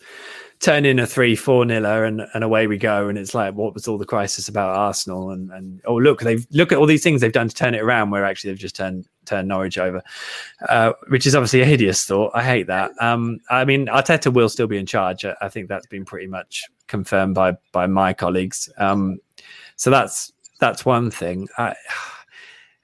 turn 0.63 0.85
in 0.85 0.97
a 0.97 1.05
three 1.05 1.35
four 1.35 1.65
niller 1.65 2.05
and, 2.05 2.25
and 2.33 2.43
away 2.43 2.67
we 2.67 2.77
go. 2.77 3.09
And 3.09 3.17
it's 3.17 3.35
like 3.35 3.53
what 3.53 3.73
was 3.73 3.87
all 3.87 3.97
the 3.97 4.05
crisis 4.05 4.47
about 4.47 4.75
arsenal? 4.75 5.31
And 5.31 5.51
and 5.51 5.81
oh 5.85 5.95
look 5.95 6.21
they've 6.21 6.47
look 6.51 6.71
at 6.71 6.77
all 6.77 6.85
these 6.85 7.03
things 7.03 7.19
they've 7.19 7.31
done 7.31 7.49
to 7.49 7.55
turn 7.55 7.75
it 7.75 7.81
around 7.81 8.11
where 8.11 8.25
actually 8.25 8.51
they've 8.51 8.59
just 8.59 8.75
turned 8.75 9.05
turned 9.25 9.47
norwich 9.47 9.77
over 9.77 10.01
uh, 10.69 10.93
which 11.09 11.27
is 11.27 11.35
obviously 11.35 11.61
a 11.61 11.65
hideous 11.65 12.05
thought. 12.05 12.31
I 12.33 12.43
hate 12.43 12.67
that. 12.67 12.91
Um, 12.99 13.39
i 13.49 13.65
mean 13.65 13.87
arteta 13.87 14.31
will 14.31 14.49
still 14.49 14.67
be 14.67 14.77
in 14.77 14.85
charge. 14.85 15.25
I, 15.25 15.49
think 15.49 15.67
that's 15.67 15.87
been 15.87 16.05
pretty 16.05 16.27
much 16.27 16.63
confirmed 16.87 17.35
by 17.35 17.57
by 17.73 17.87
my 17.87 18.13
colleagues. 18.13 18.69
Um, 18.77 19.19
so 19.75 19.89
that's 19.89 20.31
that's 20.59 20.85
one 20.85 21.11
thing. 21.11 21.49
I, 21.57 21.75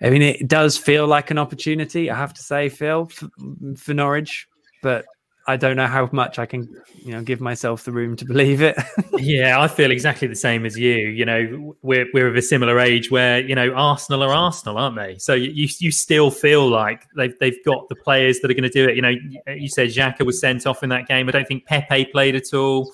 I 0.02 0.10
mean, 0.10 0.22
it 0.22 0.48
does 0.48 0.78
feel 0.78 1.08
like 1.08 1.30
an 1.30 1.38
opportunity. 1.38 2.10
I 2.10 2.16
have 2.16 2.34
to 2.34 2.42
say, 2.42 2.70
Phil, 2.70 3.08
for, 3.08 3.30
for 3.76 3.94
Norwich, 3.94 4.48
but 4.82 5.06
I 5.50 5.58
don't 5.58 5.76
know 5.76 5.88
how 5.88 6.08
much 6.12 6.38
I 6.38 6.46
can, 6.46 6.70
you 7.04 7.12
know, 7.12 7.24
give 7.24 7.42
myself 7.42 7.84
the 7.84 7.92
room 7.92 8.16
to 8.18 8.26
believe 8.26 8.62
it. 8.62 8.78
yeah, 9.18 9.60
I 9.60 9.68
feel 9.68 9.90
exactly 9.90 10.28
the 10.28 10.36
same 10.36 10.64
as 10.64 10.78
you. 10.78 10.94
You 10.94 11.26
know, 11.26 11.76
we're 11.82 12.06
we're 12.14 12.28
of 12.28 12.36
a 12.36 12.42
similar 12.44 12.80
age 12.80 13.10
where 13.10 13.40
you 13.40 13.56
know 13.56 13.74
Arsenal 13.74 14.22
are 14.22 14.32
Arsenal, 14.32 14.78
aren't 14.78 14.96
they? 14.96 15.18
So 15.18 15.34
you 15.34 15.68
you 15.80 15.92
still 15.92 16.30
feel 16.30 16.70
like 16.70 17.08
they've 17.18 17.34
they've 17.40 17.58
got 17.66 17.90
the 17.90 17.96
players 17.96 18.42
that 18.42 18.52
are 18.52 18.54
going 18.54 18.64
to 18.64 18.70
do 18.70 18.88
it. 18.88 18.96
You 18.96 19.02
know, 19.02 19.16
you 19.48 19.68
said 19.68 19.90
Xhaka 19.90 20.24
was 20.24 20.40
sent 20.40 20.68
off 20.68 20.84
in 20.84 20.90
that 20.90 21.08
game. 21.08 21.28
I 21.28 21.32
don't 21.32 21.48
think 21.48 21.66
Pepe 21.66 22.06
played 22.06 22.36
at 22.36 22.54
all 22.54 22.94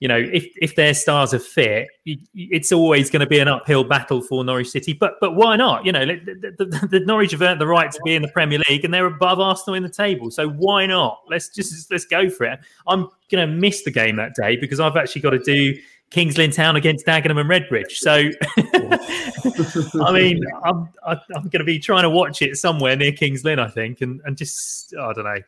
you 0.00 0.06
know, 0.06 0.16
if 0.16 0.46
if 0.62 0.76
their 0.76 0.94
stars 0.94 1.34
are 1.34 1.40
fit, 1.40 1.88
it's 2.04 2.70
always 2.70 3.10
going 3.10 3.20
to 3.20 3.26
be 3.26 3.40
an 3.40 3.48
uphill 3.48 3.82
battle 3.82 4.20
for 4.22 4.44
Norwich 4.44 4.70
City. 4.70 4.92
But 4.92 5.14
but 5.20 5.34
why 5.34 5.56
not? 5.56 5.84
You 5.84 5.90
know, 5.90 6.06
the, 6.06 6.54
the, 6.56 6.88
the, 6.88 7.00
Norwich 7.00 7.32
have 7.32 7.42
earned 7.42 7.60
the 7.60 7.66
right 7.66 7.90
to 7.90 8.00
be 8.04 8.14
in 8.14 8.22
the 8.22 8.28
Premier 8.28 8.60
League, 8.68 8.84
and 8.84 8.94
they're 8.94 9.06
above 9.06 9.40
Arsenal 9.40 9.74
in 9.74 9.82
the 9.82 9.88
table. 9.88 10.30
So 10.30 10.48
why 10.48 10.86
not? 10.86 11.22
Let's 11.28 11.48
just 11.48 11.90
let's 11.90 12.04
go 12.04 12.30
for 12.30 12.44
it. 12.44 12.60
I'm 12.86 13.08
going 13.28 13.48
to 13.48 13.52
miss 13.52 13.82
the 13.82 13.90
game 13.90 14.14
that 14.16 14.36
day 14.36 14.56
because 14.56 14.78
I've 14.78 14.96
actually 14.96 15.22
got 15.22 15.30
to 15.30 15.40
do 15.40 15.74
Kings 16.10 16.38
Lynn 16.38 16.52
Town 16.52 16.76
against 16.76 17.04
Dagenham 17.04 17.40
and 17.40 17.50
Redbridge. 17.50 17.92
So, 17.92 18.30
I 20.04 20.12
mean, 20.12 20.40
I'm, 20.64 20.88
I'm 21.04 21.48
going 21.48 21.58
to 21.58 21.64
be 21.64 21.78
trying 21.78 22.04
to 22.04 22.10
watch 22.10 22.40
it 22.40 22.56
somewhere 22.56 22.96
near 22.96 23.12
Kings 23.12 23.44
Lynn, 23.44 23.58
I 23.58 23.68
think, 23.68 24.00
and, 24.00 24.20
and 24.24 24.36
just, 24.36 24.94
I 24.96 25.12
don't 25.12 25.24
know. 25.24 25.42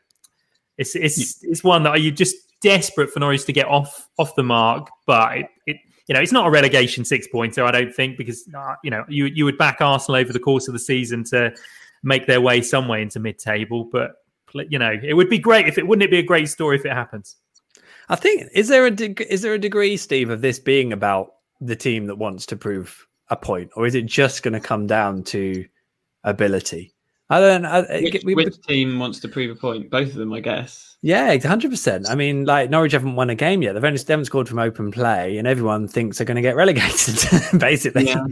It's, 0.77 0.95
it's, 0.97 1.43
it's 1.43 1.65
one 1.65 1.83
that 1.85 2.01
you 2.03 2.11
just 2.11 2.37
desperate 2.61 3.11
for 3.11 3.21
Norwich 3.21 3.45
to 3.47 3.53
get 3.53 3.67
off 3.67 4.09
off 4.19 4.35
the 4.35 4.43
mark, 4.43 4.89
but 5.07 5.39
it, 5.39 5.47
it 5.67 5.77
you 6.07 6.15
know 6.15 6.21
it's 6.21 6.33
not 6.33 6.47
a 6.47 6.51
relegation 6.51 7.05
six 7.05 7.27
pointer, 7.29 7.65
I 7.65 7.71
don't 7.71 7.95
think, 7.95 8.17
because 8.17 8.49
uh, 8.57 8.75
you 8.83 8.91
know 8.91 9.05
you 9.09 9.27
you 9.27 9.45
would 9.45 9.59
back 9.59 9.81
Arsenal 9.81 10.21
over 10.21 10.33
the 10.33 10.39
course 10.39 10.69
of 10.69 10.73
the 10.73 10.79
season 10.79 11.25
to 11.25 11.53
make 12.03 12.27
their 12.27 12.41
way 12.41 12.63
some 12.63 12.89
way 12.89 13.03
into 13.03 13.21
mid 13.21 13.39
table, 13.39 13.89
but 13.91 14.17
you 14.55 14.79
know 14.79 14.97
it 15.03 15.15
would 15.15 15.31
be 15.31 15.39
great 15.39 15.69
if 15.69 15.79
it 15.79 15.87
wouldn't 15.87 16.05
it 16.05 16.11
be 16.11 16.19
a 16.19 16.23
great 16.23 16.49
story 16.49 16.77
if 16.77 16.85
it 16.85 16.93
happens. 16.93 17.37
I 18.09 18.17
think 18.17 18.49
is 18.53 18.69
there 18.69 18.87
a 18.87 18.91
de- 18.91 19.33
is 19.33 19.43
there 19.43 19.55
a 19.55 19.59
degree, 19.59 19.97
Steve, 19.97 20.31
of 20.31 20.41
this 20.41 20.59
being 20.59 20.93
about 20.93 21.35
the 21.61 21.77
team 21.77 22.07
that 22.07 22.17
wants 22.17 22.47
to 22.47 22.57
prove 22.57 23.07
a 23.29 23.37
point, 23.37 23.71
or 23.77 23.87
is 23.87 23.95
it 23.95 24.07
just 24.07 24.43
going 24.43 24.55
to 24.55 24.61
come 24.61 24.87
down 24.87 25.23
to 25.25 25.65
ability? 26.25 26.93
I 27.31 27.41
don't. 27.41 27.65
I, 27.65 28.01
which, 28.03 28.25
we, 28.25 28.35
which 28.35 28.61
team 28.63 28.99
wants 28.99 29.21
to 29.21 29.29
prove 29.29 29.57
a 29.57 29.59
point? 29.59 29.89
Both 29.89 30.09
of 30.09 30.15
them, 30.15 30.33
I 30.33 30.41
guess. 30.41 30.97
Yeah, 31.01 31.37
hundred 31.39 31.71
percent. 31.71 32.09
I 32.11 32.17
mean, 32.17 32.45
like 32.45 32.69
Norwich 32.71 32.93
haven't 32.93 33.15
won 33.15 33.31
a 33.31 33.37
game 33.37 33.63
yet. 33.63 33.73
They've 33.73 33.85
only 33.85 33.99
they 33.99 34.13
haven't 34.13 34.27
scored 34.27 34.49
from 34.49 34.59
open 34.59 34.91
play, 34.91 35.39
and 35.39 35.47
everyone 35.47 35.87
thinks 35.87 36.19
they're 36.19 36.27
going 36.27 36.37
to 36.37 36.43
get 36.43 36.57
relegated. 36.57 37.19
basically. 37.59 38.09
Yeah. 38.09 38.25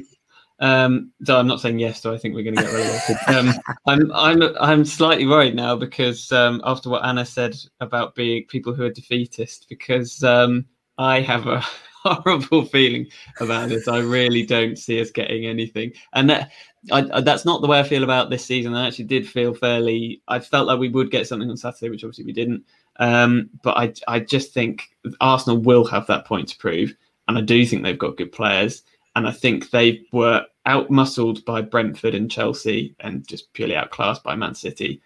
Um, 0.60 1.12
so 1.22 1.38
I'm 1.38 1.46
not 1.46 1.60
saying 1.60 1.78
yes. 1.78 2.02
So 2.02 2.12
I 2.12 2.18
think 2.18 2.34
we're 2.34 2.42
going 2.42 2.56
to 2.56 2.62
get 2.62 2.72
relegated. 2.72 3.16
um, 3.28 3.54
I'm 3.86 4.12
I'm 4.12 4.56
I'm 4.60 4.84
slightly 4.84 5.26
worried 5.26 5.54
now 5.54 5.76
because 5.76 6.32
um, 6.32 6.60
after 6.64 6.90
what 6.90 7.04
Anna 7.04 7.24
said 7.24 7.56
about 7.80 8.16
being 8.16 8.44
people 8.48 8.74
who 8.74 8.84
are 8.84 8.90
defeatist, 8.90 9.66
because 9.68 10.24
um, 10.24 10.66
I 10.98 11.20
have 11.20 11.46
a 11.46 11.64
horrible 12.14 12.64
feeling 12.64 13.06
about 13.40 13.68
this. 13.68 13.88
I 13.88 13.98
really 13.98 14.44
don't 14.44 14.76
see 14.76 15.00
us 15.00 15.10
getting 15.10 15.46
anything, 15.46 15.92
and 16.12 16.28
that 16.30 16.50
I, 16.92 17.08
I, 17.12 17.20
that's 17.20 17.44
not 17.44 17.60
the 17.60 17.68
way 17.68 17.80
I 17.80 17.82
feel 17.82 18.04
about 18.04 18.30
this 18.30 18.44
season. 18.44 18.74
I 18.74 18.86
actually 18.86 19.06
did 19.06 19.28
feel 19.28 19.54
fairly. 19.54 20.22
I 20.28 20.40
felt 20.40 20.66
like 20.66 20.78
we 20.78 20.88
would 20.88 21.10
get 21.10 21.26
something 21.26 21.50
on 21.50 21.56
Saturday, 21.56 21.90
which 21.90 22.04
obviously 22.04 22.24
we 22.24 22.32
didn't. 22.32 22.64
Um, 22.98 23.50
but 23.62 23.76
I, 23.76 23.92
I 24.08 24.20
just 24.20 24.52
think 24.52 24.90
Arsenal 25.20 25.58
will 25.58 25.84
have 25.84 26.06
that 26.08 26.26
point 26.26 26.48
to 26.48 26.58
prove, 26.58 26.94
and 27.28 27.38
I 27.38 27.42
do 27.42 27.64
think 27.64 27.82
they've 27.82 27.98
got 27.98 28.16
good 28.16 28.32
players, 28.32 28.82
and 29.16 29.26
I 29.26 29.32
think 29.32 29.70
they 29.70 30.02
were 30.12 30.44
outmuscled 30.66 31.44
by 31.44 31.62
Brentford 31.62 32.14
and 32.14 32.30
Chelsea, 32.30 32.94
and 33.00 33.26
just 33.26 33.52
purely 33.52 33.76
outclassed 33.76 34.24
by 34.24 34.34
Man 34.34 34.54
City. 34.54 35.00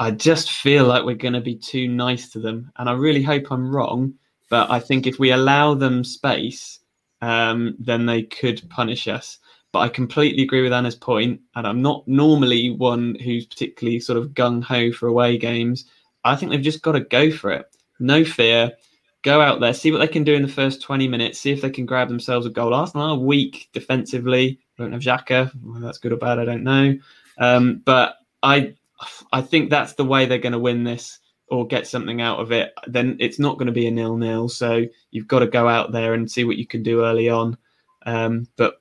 I 0.00 0.10
just 0.10 0.50
feel 0.50 0.84
like 0.86 1.04
we're 1.04 1.14
going 1.14 1.34
to 1.34 1.40
be 1.40 1.54
too 1.54 1.86
nice 1.86 2.30
to 2.30 2.40
them, 2.40 2.72
and 2.76 2.88
I 2.88 2.92
really 2.92 3.22
hope 3.22 3.50
I'm 3.50 3.74
wrong. 3.74 4.14
But 4.52 4.70
I 4.70 4.80
think 4.80 5.06
if 5.06 5.18
we 5.18 5.30
allow 5.30 5.72
them 5.72 6.04
space, 6.04 6.80
um, 7.22 7.74
then 7.78 8.04
they 8.04 8.24
could 8.24 8.60
punish 8.68 9.08
us. 9.08 9.38
But 9.72 9.78
I 9.78 9.88
completely 9.88 10.42
agree 10.42 10.60
with 10.60 10.74
Anna's 10.74 10.94
point, 10.94 11.40
and 11.54 11.66
I'm 11.66 11.80
not 11.80 12.06
normally 12.06 12.68
one 12.68 13.14
who's 13.14 13.46
particularly 13.46 13.98
sort 13.98 14.18
of 14.18 14.34
gung 14.34 14.62
ho 14.62 14.92
for 14.92 15.06
away 15.06 15.38
games. 15.38 15.86
I 16.22 16.36
think 16.36 16.52
they've 16.52 16.60
just 16.60 16.82
got 16.82 16.92
to 16.92 17.00
go 17.00 17.30
for 17.30 17.50
it. 17.50 17.64
No 17.98 18.26
fear. 18.26 18.72
Go 19.22 19.40
out 19.40 19.60
there, 19.60 19.72
see 19.72 19.90
what 19.90 20.00
they 20.00 20.06
can 20.06 20.22
do 20.22 20.34
in 20.34 20.42
the 20.42 20.48
first 20.48 20.82
20 20.82 21.08
minutes, 21.08 21.40
see 21.40 21.52
if 21.52 21.62
they 21.62 21.70
can 21.70 21.86
grab 21.86 22.08
themselves 22.08 22.44
a 22.44 22.50
goal. 22.50 22.74
Arsenal 22.74 23.12
are 23.12 23.18
weak 23.18 23.70
defensively. 23.72 24.60
I 24.78 24.82
don't 24.82 24.92
have 24.92 25.00
Xhaka. 25.00 25.50
Whether 25.64 25.86
that's 25.86 25.96
good 25.96 26.12
or 26.12 26.16
bad, 26.16 26.38
I 26.38 26.44
don't 26.44 26.62
know. 26.62 26.98
Um, 27.38 27.80
but 27.86 28.16
I, 28.42 28.74
I 29.32 29.40
think 29.40 29.70
that's 29.70 29.94
the 29.94 30.04
way 30.04 30.26
they're 30.26 30.36
going 30.36 30.52
to 30.52 30.58
win 30.58 30.84
this 30.84 31.20
or 31.52 31.66
get 31.66 31.86
something 31.86 32.22
out 32.22 32.40
of 32.40 32.50
it. 32.50 32.72
Then 32.86 33.18
it's 33.20 33.38
not 33.38 33.58
going 33.58 33.66
to 33.66 33.72
be 33.72 33.86
a 33.86 33.90
nil-nil. 33.90 34.48
So 34.48 34.86
you've 35.10 35.28
got 35.28 35.40
to 35.40 35.46
go 35.46 35.68
out 35.68 35.92
there 35.92 36.14
and 36.14 36.30
see 36.30 36.44
what 36.44 36.56
you 36.56 36.66
can 36.66 36.82
do 36.82 37.04
early 37.04 37.28
on. 37.28 37.58
Um, 38.06 38.48
but 38.56 38.80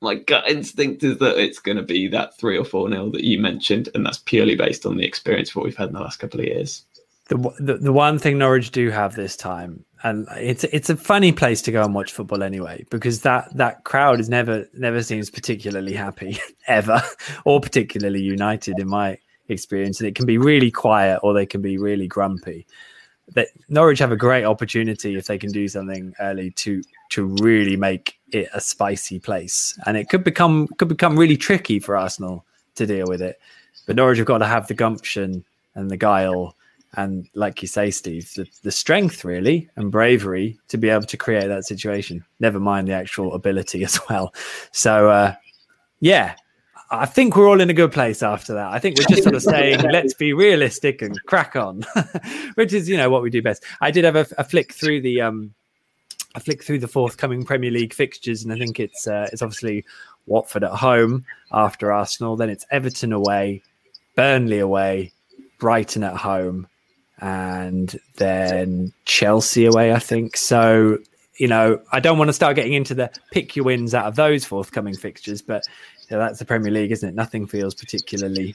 my 0.00 0.14
gut 0.14 0.48
instinct 0.48 1.04
is 1.04 1.18
that 1.18 1.36
it's 1.36 1.58
going 1.58 1.76
to 1.76 1.82
be 1.82 2.08
that 2.08 2.38
three 2.38 2.56
or 2.56 2.64
four 2.64 2.88
nil 2.88 3.10
that 3.10 3.24
you 3.24 3.38
mentioned, 3.38 3.90
and 3.94 4.06
that's 4.06 4.20
purely 4.20 4.56
based 4.56 4.86
on 4.86 4.96
the 4.96 5.04
experience 5.04 5.50
of 5.50 5.56
what 5.56 5.66
we've 5.66 5.76
had 5.76 5.88
in 5.88 5.94
the 5.94 6.00
last 6.00 6.16
couple 6.16 6.40
of 6.40 6.46
years. 6.46 6.86
The, 7.28 7.36
the, 7.60 7.74
the 7.74 7.92
one 7.92 8.18
thing 8.18 8.38
Norwich 8.38 8.70
do 8.70 8.88
have 8.88 9.14
this 9.14 9.36
time, 9.36 9.84
and 10.02 10.26
it's 10.36 10.64
it's 10.64 10.88
a 10.88 10.96
funny 10.96 11.30
place 11.30 11.60
to 11.62 11.72
go 11.72 11.84
and 11.84 11.94
watch 11.94 12.10
football 12.10 12.42
anyway, 12.42 12.86
because 12.90 13.20
that 13.20 13.54
that 13.54 13.84
crowd 13.84 14.18
is 14.18 14.30
never 14.30 14.66
never 14.72 15.02
seems 15.02 15.28
particularly 15.28 15.92
happy 15.92 16.38
ever, 16.68 17.02
or 17.44 17.60
particularly 17.60 18.22
united 18.22 18.78
in 18.78 18.88
my 18.88 19.18
experience, 19.48 20.00
and 20.00 20.08
it 20.08 20.14
can 20.14 20.26
be 20.26 20.38
really 20.38 20.70
quiet 20.70 21.20
or 21.22 21.32
they 21.32 21.46
can 21.46 21.62
be 21.62 21.78
really 21.78 22.06
grumpy 22.06 22.66
that 23.34 23.48
Norwich 23.68 23.98
have 23.98 24.12
a 24.12 24.16
great 24.16 24.44
opportunity 24.44 25.16
if 25.16 25.26
they 25.26 25.38
can 25.38 25.52
do 25.52 25.68
something 25.68 26.14
early 26.20 26.50
to 26.52 26.82
to 27.10 27.24
really 27.42 27.76
make 27.76 28.18
it 28.32 28.48
a 28.54 28.60
spicy 28.60 29.18
place, 29.18 29.78
and 29.86 29.96
it 29.96 30.08
could 30.08 30.24
become 30.24 30.68
could 30.78 30.88
become 30.88 31.18
really 31.18 31.36
tricky 31.36 31.78
for 31.78 31.96
Arsenal 31.96 32.44
to 32.76 32.86
deal 32.86 33.06
with 33.06 33.22
it. 33.22 33.40
But 33.86 33.96
Norwich 33.96 34.18
have 34.18 34.26
got 34.26 34.38
to 34.38 34.46
have 34.46 34.66
the 34.66 34.74
gumption 34.74 35.44
and 35.74 35.90
the 35.90 35.96
guile, 35.96 36.56
and 36.94 37.28
like 37.34 37.62
you 37.62 37.68
say, 37.68 37.90
Steve, 37.90 38.32
the, 38.34 38.46
the 38.62 38.72
strength 38.72 39.24
really 39.24 39.68
and 39.76 39.92
bravery 39.92 40.58
to 40.68 40.78
be 40.78 40.88
able 40.88 41.06
to 41.06 41.16
create 41.16 41.48
that 41.48 41.64
situation. 41.64 42.24
Never 42.40 42.60
mind 42.60 42.88
the 42.88 42.92
actual 42.92 43.34
ability 43.34 43.84
as 43.84 44.00
well. 44.08 44.34
So 44.72 45.10
uh, 45.10 45.34
yeah, 46.00 46.34
I 46.90 47.06
think 47.06 47.36
we're 47.36 47.48
all 47.48 47.60
in 47.60 47.68
a 47.68 47.74
good 47.74 47.92
place 47.92 48.22
after 48.22 48.54
that. 48.54 48.68
I 48.68 48.78
think 48.78 48.96
we're 48.98 49.04
just 49.08 49.22
sort 49.22 49.34
of 49.34 49.42
saying, 49.54 49.80
let's 49.90 50.14
be 50.14 50.32
realistic 50.32 51.02
and 51.02 51.22
crack 51.26 51.54
on, 51.54 51.84
which 52.54 52.72
is, 52.72 52.88
you 52.88 52.96
know, 52.96 53.10
what 53.10 53.22
we 53.22 53.30
do 53.30 53.42
best. 53.42 53.62
I 53.80 53.90
did 53.90 54.04
have 54.04 54.16
a, 54.16 54.26
a 54.38 54.44
flick 54.44 54.72
through 54.72 55.02
the, 55.02 55.20
um, 55.20 55.54
a 56.34 56.40
flick 56.40 56.64
through 56.64 56.78
the 56.78 56.88
forthcoming 56.88 57.44
Premier 57.44 57.70
League 57.70 57.92
fixtures, 57.92 58.42
and 58.42 58.52
I 58.52 58.58
think 58.58 58.80
it's, 58.80 59.06
uh, 59.06 59.28
it's 59.32 59.42
obviously 59.42 59.84
Watford 60.26 60.64
at 60.64 60.70
home 60.70 61.26
after 61.52 61.92
Arsenal. 61.92 62.36
Then 62.36 62.48
it's 62.48 62.66
Everton 62.70 63.12
away, 63.12 63.62
Burnley 64.16 64.58
away, 64.58 65.12
Brighton 65.58 66.04
at 66.04 66.16
home, 66.16 66.68
and 67.20 67.98
then 68.16 68.92
Chelsea 69.04 69.66
away. 69.66 69.92
I 69.92 69.98
think 69.98 70.36
so. 70.36 70.98
You 71.36 71.48
know, 71.48 71.80
I 71.92 72.00
don't 72.00 72.18
want 72.18 72.28
to 72.28 72.32
start 72.32 72.56
getting 72.56 72.72
into 72.72 72.94
the 72.94 73.10
pick 73.30 73.54
your 73.54 73.64
wins 73.64 73.94
out 73.94 74.06
of 74.06 74.16
those 74.16 74.44
forthcoming 74.44 74.96
fixtures, 74.96 75.40
but 75.40 75.64
yeah, 76.10 76.18
that's 76.18 76.38
the 76.38 76.44
Premier 76.44 76.70
League, 76.70 76.92
isn't 76.92 77.08
it? 77.08 77.14
Nothing 77.14 77.46
feels 77.46 77.74
particularly 77.74 78.54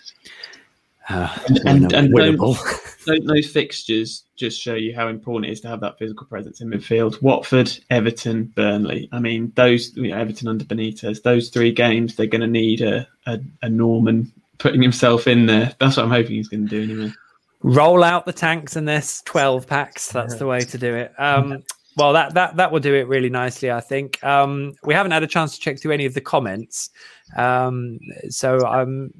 uh, 1.09 1.37
and, 1.65 1.91
and 1.93 2.13
winnable. 2.13 2.57
Don't, 3.05 3.05
don't, 3.25 3.27
those 3.27 3.49
fixtures 3.49 4.23
just 4.35 4.59
show 4.59 4.75
you 4.75 4.95
how 4.95 5.07
important 5.07 5.49
it 5.49 5.53
is 5.53 5.61
to 5.61 5.67
have 5.67 5.81
that 5.81 5.99
physical 5.99 6.25
presence 6.27 6.61
in 6.61 6.69
midfield? 6.69 7.21
Watford, 7.21 7.71
Everton, 7.89 8.45
Burnley. 8.55 9.09
I 9.11 9.19
mean, 9.19 9.51
those 9.55 9.95
you 9.95 10.09
know, 10.09 10.17
Everton 10.17 10.47
under 10.47 10.65
Benitez. 10.65 11.21
Those 11.23 11.49
three 11.49 11.71
games, 11.71 12.15
they're 12.15 12.25
going 12.25 12.41
to 12.41 12.47
need 12.47 12.81
a, 12.81 13.07
a, 13.25 13.39
a 13.61 13.69
Normann 13.69 14.31
putting 14.57 14.81
himself 14.81 15.27
in 15.27 15.45
there. 15.45 15.73
That's 15.79 15.97
what 15.97 16.03
I'm 16.03 16.11
hoping 16.11 16.35
he's 16.35 16.47
going 16.47 16.67
to 16.67 16.69
do 16.69 16.93
anyway. 16.93 17.13
Roll 17.61 18.03
out 18.03 18.25
the 18.25 18.33
tanks 18.33 18.75
and 18.75 18.87
there's 18.87 19.21
12 19.21 19.67
packs. 19.67 20.11
That's 20.11 20.35
the 20.35 20.45
way 20.45 20.61
to 20.61 20.77
do 20.77 20.95
it. 20.95 21.13
Um, 21.17 21.63
well, 21.95 22.13
that 22.13 22.33
that 22.33 22.55
that 22.57 22.71
will 22.71 22.79
do 22.79 22.93
it 22.95 23.07
really 23.07 23.29
nicely, 23.29 23.71
I 23.71 23.79
think. 23.79 24.21
Um, 24.23 24.73
we 24.83 24.93
haven't 24.93 25.11
had 25.11 25.23
a 25.23 25.27
chance 25.27 25.55
to 25.55 25.61
check 25.61 25.79
through 25.79 25.91
any 25.91 26.05
of 26.05 26.13
the 26.13 26.21
comments, 26.21 26.89
um, 27.35 27.99
so 28.29 28.59
um, 28.67 29.13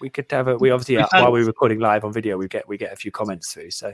we 0.00 0.10
could 0.10 0.30
have 0.30 0.48
a. 0.48 0.56
We 0.56 0.70
obviously 0.70 0.96
uh, 0.98 1.06
had, 1.10 1.22
while 1.22 1.32
we're 1.32 1.44
recording 1.44 1.80
live 1.80 2.04
on 2.04 2.12
video, 2.12 2.36
we 2.36 2.48
get 2.48 2.68
we 2.68 2.76
get 2.76 2.92
a 2.92 2.96
few 2.96 3.10
comments 3.10 3.52
through. 3.52 3.70
So 3.70 3.92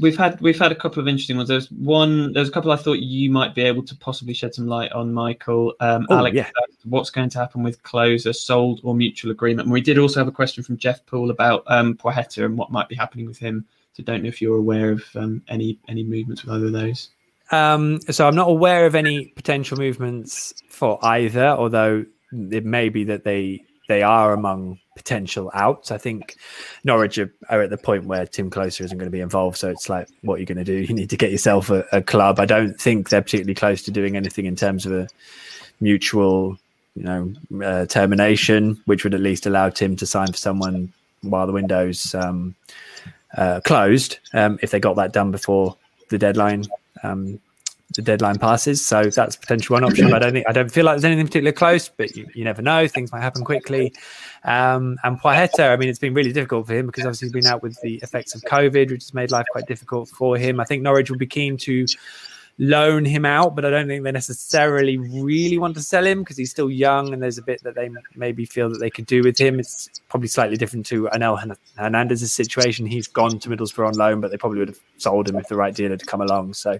we've 0.00 0.16
had 0.16 0.40
we've 0.40 0.58
had 0.58 0.72
a 0.72 0.74
couple 0.74 1.00
of 1.00 1.08
interesting 1.08 1.36
ones. 1.36 1.48
There's 1.48 1.70
one. 1.70 2.32
There's 2.32 2.48
a 2.48 2.52
couple 2.52 2.72
I 2.72 2.76
thought 2.76 2.98
you 2.98 3.30
might 3.30 3.54
be 3.54 3.62
able 3.62 3.82
to 3.84 3.96
possibly 3.96 4.34
shed 4.34 4.54
some 4.54 4.66
light 4.66 4.92
on, 4.92 5.12
Michael. 5.12 5.74
Um, 5.80 6.06
oh, 6.10 6.18
Alex, 6.18 6.36
yeah. 6.36 6.50
what's 6.84 7.10
going 7.10 7.30
to 7.30 7.38
happen 7.38 7.62
with 7.62 7.82
Klose, 7.82 8.34
sold 8.34 8.80
or 8.82 8.94
mutual 8.94 9.30
agreement? 9.30 9.66
And 9.66 9.72
we 9.72 9.80
did 9.80 9.98
also 9.98 10.20
have 10.20 10.28
a 10.28 10.32
question 10.32 10.62
from 10.62 10.76
Jeff 10.76 11.04
Poole 11.06 11.30
about 11.30 11.64
um, 11.66 11.94
Placheta 11.96 12.44
and 12.44 12.56
what 12.56 12.70
might 12.70 12.88
be 12.88 12.94
happening 12.94 13.26
with 13.26 13.38
him. 13.38 13.64
So 13.94 14.02
don't 14.02 14.22
know 14.22 14.28
if 14.28 14.40
you're 14.40 14.56
aware 14.56 14.90
of 14.90 15.04
um, 15.14 15.42
any 15.48 15.78
any 15.88 16.02
movements 16.02 16.44
with 16.44 16.54
either 16.54 16.66
of 16.66 16.72
those. 16.72 17.10
Um, 17.50 18.00
so 18.10 18.26
I'm 18.26 18.34
not 18.34 18.48
aware 18.48 18.86
of 18.86 18.94
any 18.94 19.26
potential 19.26 19.76
movements 19.76 20.54
for 20.68 20.98
either, 21.02 21.48
although 21.48 22.06
it 22.32 22.64
may 22.64 22.88
be 22.88 23.04
that 23.04 23.24
they 23.24 23.64
they 23.88 24.02
are 24.02 24.32
among 24.32 24.78
potential 24.96 25.50
outs. 25.54 25.90
I 25.90 25.98
think 25.98 26.36
Norwich 26.84 27.18
are, 27.18 27.32
are, 27.48 27.62
at 27.62 27.70
the 27.70 27.78
point 27.78 28.04
where 28.04 28.26
Timm 28.26 28.50
Klose 28.50 28.80
isn't 28.80 28.96
going 28.96 29.10
to 29.10 29.10
be 29.10 29.20
involved. 29.20 29.58
So 29.58 29.70
it's 29.70 29.88
like, 29.88 30.08
what 30.22 30.36
are 30.36 30.40
you 30.40 30.46
going 30.46 30.58
to 30.58 30.64
do? 30.64 30.74
You 30.74 30.94
need 30.94 31.10
to 31.10 31.16
get 31.16 31.30
yourself 31.30 31.70
a, 31.70 31.84
a, 31.92 32.02
club. 32.02 32.38
I 32.38 32.44
don't 32.44 32.80
think 32.80 33.08
they're 33.08 33.22
particularly 33.22 33.54
close 33.54 33.82
to 33.82 33.90
doing 33.90 34.16
anything 34.16 34.46
in 34.46 34.56
terms 34.56 34.86
of 34.86 34.92
a 34.92 35.08
mutual, 35.80 36.58
you 36.94 37.02
know, 37.02 37.32
uh, 37.64 37.86
termination, 37.86 38.80
which 38.84 39.04
would 39.04 39.14
at 39.14 39.20
least 39.20 39.46
allow 39.46 39.68
Timm 39.68 39.96
to 39.96 40.06
sign 40.06 40.28
for 40.28 40.38
someone 40.38 40.92
while 41.22 41.46
the 41.46 41.52
window's 41.52 42.14
um, 42.14 42.54
uh, 43.36 43.60
closed. 43.64 44.18
Um, 44.32 44.58
if 44.62 44.70
they 44.70 44.80
got 44.80 44.96
that 44.96 45.12
done 45.12 45.30
before 45.30 45.76
the 46.08 46.18
deadline. 46.18 46.64
Um, 47.02 47.40
the 47.94 48.02
deadline 48.02 48.38
passes. 48.38 48.84
So 48.84 49.04
that's 49.04 49.36
potentially 49.36 49.74
one 49.74 49.84
option. 49.84 50.12
I 50.12 50.18
don't 50.18 50.32
think 50.32 50.48
I 50.48 50.52
don't 50.52 50.70
feel 50.70 50.84
like 50.84 50.94
there's 50.94 51.04
anything 51.04 51.26
particularly 51.26 51.54
close, 51.54 51.88
but 51.88 52.16
you, 52.16 52.28
you 52.34 52.44
never 52.44 52.62
know. 52.62 52.86
Things 52.88 53.12
might 53.12 53.20
happen 53.20 53.44
quickly. 53.44 53.92
Um, 54.44 54.98
and 55.04 55.20
Placheta, 55.20 55.72
I 55.72 55.76
mean, 55.76 55.88
it's 55.88 55.98
been 55.98 56.14
really 56.14 56.32
difficult 56.32 56.66
for 56.66 56.74
him 56.74 56.86
because 56.86 57.04
obviously 57.04 57.26
he's 57.26 57.32
been 57.32 57.46
out 57.46 57.62
with 57.62 57.80
the 57.82 57.96
effects 57.96 58.34
of 58.34 58.42
COVID, 58.42 58.90
which 58.90 59.02
has 59.02 59.14
made 59.14 59.30
life 59.30 59.46
quite 59.52 59.66
difficult 59.66 60.08
for 60.08 60.36
him. 60.36 60.60
I 60.60 60.64
think 60.64 60.82
Norwich 60.82 61.10
will 61.10 61.18
be 61.18 61.26
keen 61.26 61.56
to 61.58 61.86
loan 62.58 63.04
him 63.04 63.24
out, 63.24 63.56
but 63.56 63.64
I 63.64 63.70
don't 63.70 63.88
think 63.88 64.04
they 64.04 64.12
necessarily 64.12 64.98
really 64.98 65.58
want 65.58 65.74
to 65.74 65.82
sell 65.82 66.06
him 66.06 66.20
because 66.20 66.36
he's 66.36 66.50
still 66.50 66.70
young 66.70 67.12
and 67.12 67.22
there's 67.22 67.38
a 67.38 67.42
bit 67.42 67.62
that 67.62 67.74
they 67.74 67.90
maybe 68.14 68.44
feel 68.44 68.68
that 68.70 68.78
they 68.78 68.90
could 68.90 69.06
do 69.06 69.22
with 69.22 69.38
him. 69.38 69.58
It's 69.58 69.88
probably 70.08 70.28
slightly 70.28 70.56
different 70.56 70.86
to 70.86 71.08
Onel 71.08 71.56
Hernandez's 71.76 72.32
situation. 72.32 72.86
He's 72.86 73.08
gone 73.08 73.38
to 73.38 73.48
Middlesbrough 73.48 73.88
on 73.88 73.94
loan, 73.94 74.20
but 74.20 74.30
they 74.30 74.36
probably 74.36 74.58
would 74.58 74.68
have 74.68 74.80
sold 74.98 75.28
him 75.28 75.36
if 75.36 75.48
the 75.48 75.56
right 75.56 75.74
deal 75.74 75.90
had 75.90 76.06
come 76.06 76.20
along. 76.20 76.54
So 76.54 76.78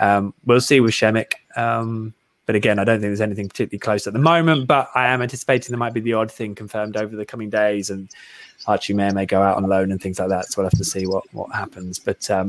um, 0.00 0.32
we'll 0.46 0.60
see 0.60 0.80
with 0.80 0.92
Shemek. 0.92 1.32
Um, 1.56 2.14
but 2.46 2.56
again, 2.56 2.80
I 2.80 2.84
don't 2.84 2.96
think 2.96 3.10
there's 3.10 3.20
anything 3.20 3.48
particularly 3.48 3.78
close 3.78 4.08
at 4.08 4.12
the 4.12 4.18
moment. 4.18 4.66
But 4.66 4.88
I 4.96 5.06
am 5.06 5.22
anticipating 5.22 5.70
there 5.70 5.78
might 5.78 5.94
be 5.94 6.00
the 6.00 6.14
odd 6.14 6.32
thing 6.32 6.54
confirmed 6.56 6.96
over 6.96 7.14
the 7.14 7.24
coming 7.24 7.48
days, 7.48 7.90
and 7.90 8.08
Archie 8.66 8.92
Mair 8.92 9.12
may 9.12 9.24
go 9.24 9.40
out 9.40 9.56
on 9.56 9.62
loan 9.68 9.92
and 9.92 10.02
things 10.02 10.18
like 10.18 10.30
that. 10.30 10.46
So 10.46 10.60
we'll 10.60 10.68
have 10.68 10.78
to 10.78 10.84
see 10.84 11.06
what 11.06 11.32
what 11.32 11.54
happens. 11.54 12.00
But 12.00 12.28
um, 12.28 12.48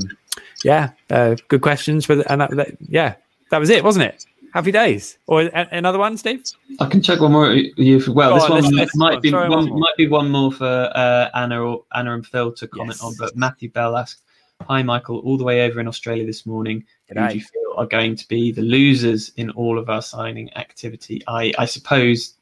yeah, 0.64 0.92
uh, 1.10 1.36
good 1.48 1.62
questions. 1.62 2.08
With 2.08 2.24
and 2.30 2.42
that, 2.42 2.52
that, 2.52 2.78
yeah, 2.82 3.16
that 3.50 3.60
was 3.60 3.70
it, 3.70 3.84
wasn't 3.84 4.06
it? 4.06 4.26
Happy 4.54 4.72
days. 4.72 5.18
Or 5.28 5.44
a, 5.44 5.68
another 5.72 5.98
one, 5.98 6.18
Steve? 6.18 6.44
I 6.80 6.88
can 6.88 7.02
check 7.02 7.20
one 7.22 7.32
more. 7.32 7.54
You 7.54 8.02
well, 8.12 8.32
Go 8.32 8.36
this 8.36 8.44
on, 8.44 8.50
one 8.52 8.64
let's, 8.64 8.76
let's 8.76 8.96
might 8.96 9.22
be 9.22 9.32
one, 9.32 9.50
one 9.50 9.80
might 9.80 9.98
be 9.98 10.08
one 10.08 10.30
more 10.30 10.52
for 10.52 10.92
uh, 10.94 11.30
Anna 11.34 11.62
or 11.64 11.86
Anna 11.94 12.14
and 12.16 12.26
Phil 12.26 12.52
to 12.54 12.68
comment 12.68 13.00
yes. 13.02 13.04
on. 13.04 13.14
But 13.18 13.36
Matthew 13.36 13.70
Bell 13.70 13.96
asked, 13.96 14.24
"Hi, 14.68 14.84
Michael, 14.84 15.20
all 15.20 15.38
the 15.38 15.44
way 15.44 15.62
over 15.62 15.80
in 15.80 15.88
Australia 15.88 16.26
this 16.26 16.46
morning. 16.46 16.84
Who 17.08 17.16
do 17.16 17.36
you 17.36 17.42
feel 17.42 17.74
are 17.78 17.86
going 17.86 18.16
to 18.18 18.28
be 18.28 18.52
the 18.52 18.62
losers 18.62 19.30
in 19.38 19.50
all 19.52 19.80
of 19.80 19.90
our 19.90 20.02
signing 20.02 20.54
activity? 20.56 21.22
I, 21.28 21.54
I 21.58 21.66
suppose 21.66 22.36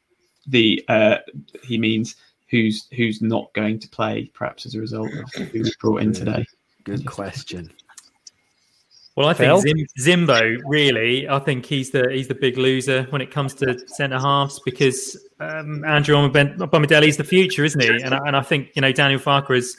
the 0.46 0.84
uh, 0.88 1.18
he 1.62 1.78
means." 1.78 2.16
who's 2.50 2.88
who's 2.96 3.22
not 3.22 3.52
going 3.52 3.78
to 3.78 3.88
play, 3.88 4.30
perhaps 4.34 4.66
as 4.66 4.74
a 4.74 4.80
result 4.80 5.08
of 5.12 5.32
who 5.34 5.60
was 5.60 5.76
brought 5.76 6.02
in 6.02 6.12
today? 6.12 6.44
Good 6.84 7.06
question. 7.06 7.72
Well, 9.16 9.28
I 9.28 9.34
think 9.34 9.60
Zim, 9.60 9.86
Zimbo 9.98 10.58
really. 10.64 11.28
I 11.28 11.38
think 11.40 11.66
he's 11.66 11.90
the 11.90 12.08
he's 12.10 12.28
the 12.28 12.34
big 12.34 12.56
loser 12.56 13.04
when 13.10 13.20
it 13.20 13.30
comes 13.30 13.54
to 13.54 13.78
centre 13.88 14.18
halves 14.18 14.60
because 14.64 15.18
um, 15.40 15.84
Andrew 15.84 16.14
Omobamidele 16.14 17.08
is 17.08 17.16
the 17.16 17.24
future, 17.24 17.64
isn't 17.64 17.82
he? 17.82 17.88
And 17.88 18.14
I, 18.14 18.20
and 18.26 18.36
I 18.36 18.42
think 18.42 18.70
you 18.74 18.82
know 18.82 18.92
Daniel 18.92 19.20
Farke 19.20 19.56
is. 19.56 19.76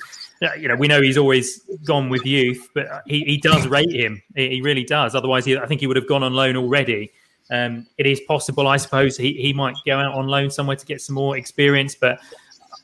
You 0.59 0.67
know, 0.67 0.75
we 0.75 0.87
know 0.87 1.03
he's 1.03 1.19
always 1.19 1.61
gone 1.85 2.09
with 2.09 2.25
youth, 2.25 2.67
but 2.73 2.87
he, 3.05 3.19
he 3.25 3.37
does 3.37 3.67
rate 3.67 3.91
him. 3.91 4.23
He, 4.35 4.49
he 4.49 4.61
really 4.63 4.83
does. 4.83 5.13
Otherwise, 5.13 5.45
he, 5.45 5.55
I 5.55 5.67
think 5.67 5.81
he 5.81 5.85
would 5.85 5.97
have 5.97 6.07
gone 6.07 6.23
on 6.23 6.33
loan 6.33 6.57
already. 6.57 7.11
Um, 7.51 7.85
it 7.97 8.07
is 8.07 8.21
possible, 8.21 8.67
I 8.67 8.77
suppose, 8.77 9.17
he, 9.17 9.33
he 9.33 9.53
might 9.53 9.75
go 9.85 9.99
out 9.99 10.15
on 10.15 10.27
loan 10.27 10.49
somewhere 10.49 10.77
to 10.77 10.85
get 10.85 11.01
some 11.01 11.15
more 11.15 11.37
experience, 11.37 11.95
but 11.95 12.19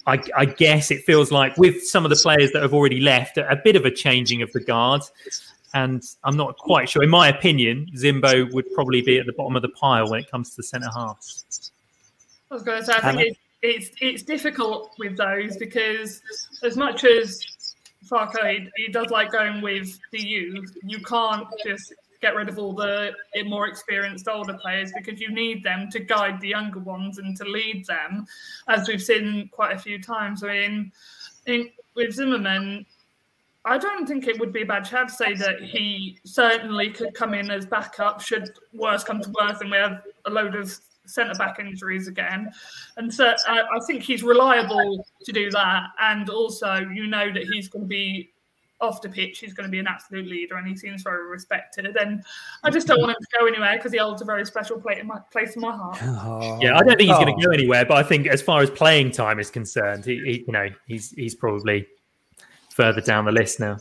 I, 0.05 0.21
I, 0.35 0.45
guess 0.45 0.91
it 0.91 1.03
feels 1.03 1.31
like 1.31 1.57
with 1.57 1.83
some 1.83 2.05
of 2.05 2.09
the 2.09 2.17
players 2.17 2.51
that 2.51 2.61
have 2.61 2.73
already 2.73 2.99
left, 2.99 3.37
a 3.37 3.59
bit 3.63 3.75
of 3.75 3.85
a 3.85 3.91
changing 3.91 4.41
of 4.41 4.51
the 4.51 4.59
guard. 4.59 5.01
And 5.77 6.01
I'm 6.23 6.35
not 6.35 6.57
quite 6.57 6.89
sure. 6.89 7.03
In 7.03 7.09
my 7.09 7.29
opinion, 7.29 7.87
Zimbo 7.95 8.51
would 8.51 8.65
probably 8.73 9.01
be 9.01 9.19
at 9.19 9.27
the 9.27 9.33
bottom 9.33 9.55
of 9.55 9.61
the 9.61 9.69
pile 9.69 10.09
when 10.09 10.21
it 10.21 10.31
comes 10.31 10.49
to 10.51 10.55
the 10.57 10.63
centre 10.63 10.89
halves. 10.95 11.71
I 12.49 12.55
was 12.55 12.63
going 12.63 12.79
to 12.79 12.85
say, 12.85 12.93
I 12.95 13.13
think 13.13 13.21
it, 13.21 13.37
it's 13.61 13.91
it's 14.01 14.23
difficult 14.23 14.91
with 14.97 15.15
those 15.17 15.55
because 15.57 16.21
as 16.63 16.77
much 16.77 17.03
as 17.03 17.45
Farke, 18.09 18.69
he 18.75 18.87
does 18.87 19.11
like 19.11 19.31
going 19.31 19.61
with 19.61 19.99
the 20.11 20.19
youth, 20.19 20.75
you 20.83 20.99
can't 20.99 21.47
just 21.63 21.93
get 22.21 22.35
rid 22.35 22.49
of 22.49 22.57
all 22.57 22.73
the 22.73 23.13
more 23.45 23.67
experienced 23.67 24.27
older 24.27 24.55
players 24.55 24.91
because 24.97 25.21
you 25.21 25.29
need 25.29 25.63
them 25.63 25.89
to 25.91 25.99
guide 25.99 26.41
the 26.41 26.47
younger 26.47 26.79
ones 26.79 27.19
and 27.19 27.37
to 27.37 27.43
lead 27.43 27.85
them, 27.85 28.25
as 28.67 28.87
we've 28.87 29.03
seen 29.03 29.47
quite 29.51 29.75
a 29.75 29.79
few 29.79 30.01
times. 30.01 30.43
I 30.43 30.47
mean, 30.47 30.91
in, 31.45 31.69
with 31.95 32.13
Zimmermann, 32.13 32.87
I 33.67 33.77
don't 33.77 34.07
think 34.07 34.27
it 34.27 34.39
would 34.39 34.53
be 34.53 34.61
a 34.61 34.65
bad 34.65 34.87
shout 34.87 35.09
to 35.09 35.13
say 35.13 35.33
that 35.35 35.61
he 35.61 36.19
certainly 36.23 36.89
could 36.89 37.13
come 37.13 37.33
in 37.33 37.51
as 37.51 37.65
backup 37.65 38.21
should 38.21 38.49
worse 38.73 39.03
come 39.03 39.21
to 39.21 39.31
worse 39.39 39.59
and 39.59 39.69
we 39.69 39.77
have 39.77 40.01
a 40.25 40.29
load 40.29 40.55
of 40.55 40.73
centre 41.05 41.33
back 41.35 41.59
injuries 41.59 42.07
again, 42.07 42.51
and 42.97 43.13
so 43.13 43.27
uh, 43.27 43.33
I 43.47 43.79
think 43.85 44.03
he's 44.03 44.23
reliable 44.23 45.05
to 45.23 45.31
do 45.31 45.49
that. 45.51 45.83
And 45.99 46.29
also, 46.29 46.75
you 46.75 47.07
know 47.07 47.31
that 47.31 47.43
he's 47.43 47.67
going 47.67 47.85
to 47.85 47.89
be 47.89 48.31
off 48.79 49.01
the 49.01 49.09
pitch, 49.09 49.39
he's 49.39 49.53
going 49.53 49.65
to 49.65 49.71
be 49.71 49.79
an 49.79 49.87
absolute 49.87 50.27
leader, 50.27 50.55
and 50.55 50.67
he 50.67 50.75
seems 50.75 51.01
very 51.01 51.27
respected. 51.27 51.95
And 51.97 52.23
I 52.63 52.69
just 52.69 52.87
don't 52.87 52.99
want 52.99 53.11
him 53.11 53.17
to 53.19 53.39
go 53.39 53.47
anywhere 53.47 53.77
because 53.77 53.91
he 53.91 53.97
holds 53.97 54.21
a 54.21 54.25
very 54.25 54.45
special 54.45 54.79
place 54.79 54.99
in 54.99 55.07
my 55.07 55.19
place 55.31 55.55
in 55.55 55.61
my 55.61 55.75
heart. 55.75 55.97
Oh. 56.01 56.59
Yeah, 56.61 56.75
I 56.75 56.79
don't 56.79 56.97
think 56.97 57.09
he's 57.09 57.17
going 57.17 57.35
to 57.37 57.45
go 57.45 57.51
anywhere, 57.51 57.85
but 57.85 57.97
I 57.97 58.03
think 58.03 58.27
as 58.27 58.41
far 58.41 58.61
as 58.61 58.69
playing 58.69 59.11
time 59.11 59.39
is 59.39 59.49
concerned, 59.49 60.05
he, 60.05 60.19
he 60.19 60.43
you 60.45 60.53
know 60.53 60.69
he's 60.87 61.11
he's 61.11 61.35
probably 61.35 61.87
further 62.77 63.01
down 63.01 63.25
the 63.25 63.31
list 63.31 63.59
now. 63.59 63.77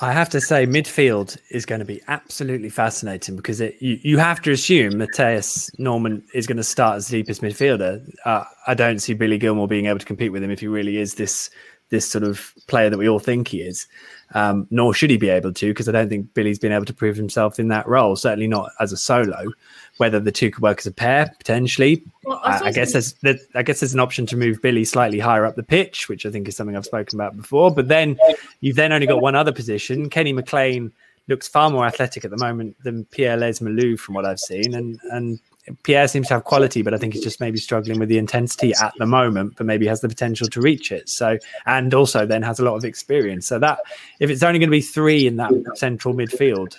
I 0.00 0.10
have 0.12 0.28
to 0.30 0.40
say, 0.40 0.66
midfield 0.66 1.38
is 1.50 1.64
going 1.64 1.78
to 1.78 1.84
be 1.84 2.02
absolutely 2.08 2.70
fascinating 2.70 3.36
because 3.36 3.60
it, 3.60 3.76
you, 3.80 4.00
you 4.02 4.18
have 4.18 4.42
to 4.42 4.50
assume 4.50 4.98
Mathias 4.98 5.70
Normann 5.78 6.24
is 6.34 6.48
going 6.48 6.56
to 6.56 6.64
start 6.64 6.96
as 6.96 7.06
the 7.06 7.18
deepest 7.18 7.40
midfielder. 7.40 8.02
Uh, 8.24 8.42
I 8.66 8.74
don't 8.74 8.98
see 8.98 9.14
Billy 9.14 9.38
Gilmour 9.38 9.68
being 9.68 9.86
able 9.86 10.00
to 10.00 10.04
compete 10.04 10.32
with 10.32 10.42
him 10.42 10.50
if 10.50 10.58
he 10.58 10.66
really 10.66 10.98
is 10.98 11.14
this 11.14 11.50
this 11.90 12.10
sort 12.10 12.24
of 12.24 12.54
player 12.68 12.88
that 12.88 12.96
we 12.98 13.08
all 13.08 13.18
think 13.20 13.48
he 13.48 13.60
is. 13.60 13.86
Um, 14.34 14.66
nor 14.70 14.94
should 14.94 15.10
he 15.10 15.18
be 15.18 15.28
able 15.28 15.52
to, 15.52 15.68
because 15.68 15.90
I 15.90 15.92
don't 15.92 16.08
think 16.08 16.32
Billy's 16.32 16.58
been 16.58 16.72
able 16.72 16.86
to 16.86 16.94
prove 16.94 17.16
himself 17.16 17.60
in 17.60 17.68
that 17.68 17.86
role. 17.86 18.16
Certainly 18.16 18.48
not 18.48 18.70
as 18.80 18.92
a 18.92 18.96
solo. 18.96 19.52
Whether 19.98 20.20
the 20.20 20.32
two 20.32 20.50
could 20.50 20.62
work 20.62 20.78
as 20.78 20.86
a 20.86 20.90
pair 20.90 21.30
potentially, 21.38 22.02
well, 22.24 22.40
I, 22.42 22.56
uh, 22.56 22.64
I, 22.64 22.72
guess 22.72 22.92
there's 22.92 23.14
I 23.54 23.62
guess 23.62 23.80
there's 23.80 23.94
an 23.94 24.00
option 24.00 24.26
to 24.26 24.36
move 24.36 24.62
Billy 24.62 24.84
slightly 24.84 25.18
higher 25.18 25.44
up 25.44 25.54
the 25.54 25.62
pitch, 25.62 26.08
which 26.08 26.24
I 26.24 26.30
think 26.30 26.48
is 26.48 26.56
something 26.56 26.76
I've 26.76 26.86
spoken 26.86 27.18
about 27.18 27.36
before. 27.36 27.72
But 27.72 27.88
then 27.88 28.18
you've 28.60 28.76
then 28.76 28.92
only 28.92 29.06
got 29.06 29.20
one 29.20 29.34
other 29.34 29.52
position. 29.52 30.08
Kenny 30.08 30.32
McLean 30.32 30.92
looks 31.28 31.46
far 31.46 31.70
more 31.70 31.86
athletic 31.86 32.24
at 32.24 32.30
the 32.30 32.38
moment 32.38 32.76
than 32.82 33.04
Pierre 33.06 33.36
Lees-Melou, 33.36 33.98
from 33.98 34.14
what 34.14 34.24
I've 34.24 34.40
seen, 34.40 34.74
and 34.74 34.98
and 35.10 35.38
Pierre 35.84 36.08
seems 36.08 36.28
to 36.28 36.34
have 36.34 36.44
quality, 36.44 36.82
but 36.82 36.92
I 36.92 36.98
think 36.98 37.14
he's 37.14 37.22
just 37.22 37.40
maybe 37.40 37.58
struggling 37.58 38.00
with 38.00 38.08
the 38.08 38.18
intensity 38.18 38.72
at 38.74 38.92
the 38.98 39.06
moment, 39.06 39.54
but 39.56 39.64
maybe 39.64 39.86
has 39.86 40.00
the 40.00 40.08
potential 40.08 40.48
to 40.48 40.60
reach 40.60 40.90
it. 40.90 41.08
So, 41.08 41.38
and 41.66 41.94
also 41.94 42.26
then 42.26 42.42
has 42.42 42.58
a 42.58 42.64
lot 42.64 42.74
of 42.74 42.84
experience. 42.84 43.46
So 43.46 43.58
that 43.60 43.78
if 44.18 44.28
it's 44.28 44.42
only 44.42 44.58
going 44.58 44.68
to 44.68 44.76
be 44.76 44.80
three 44.80 45.26
in 45.26 45.36
that 45.36 45.52
central 45.76 46.14
midfield, 46.14 46.76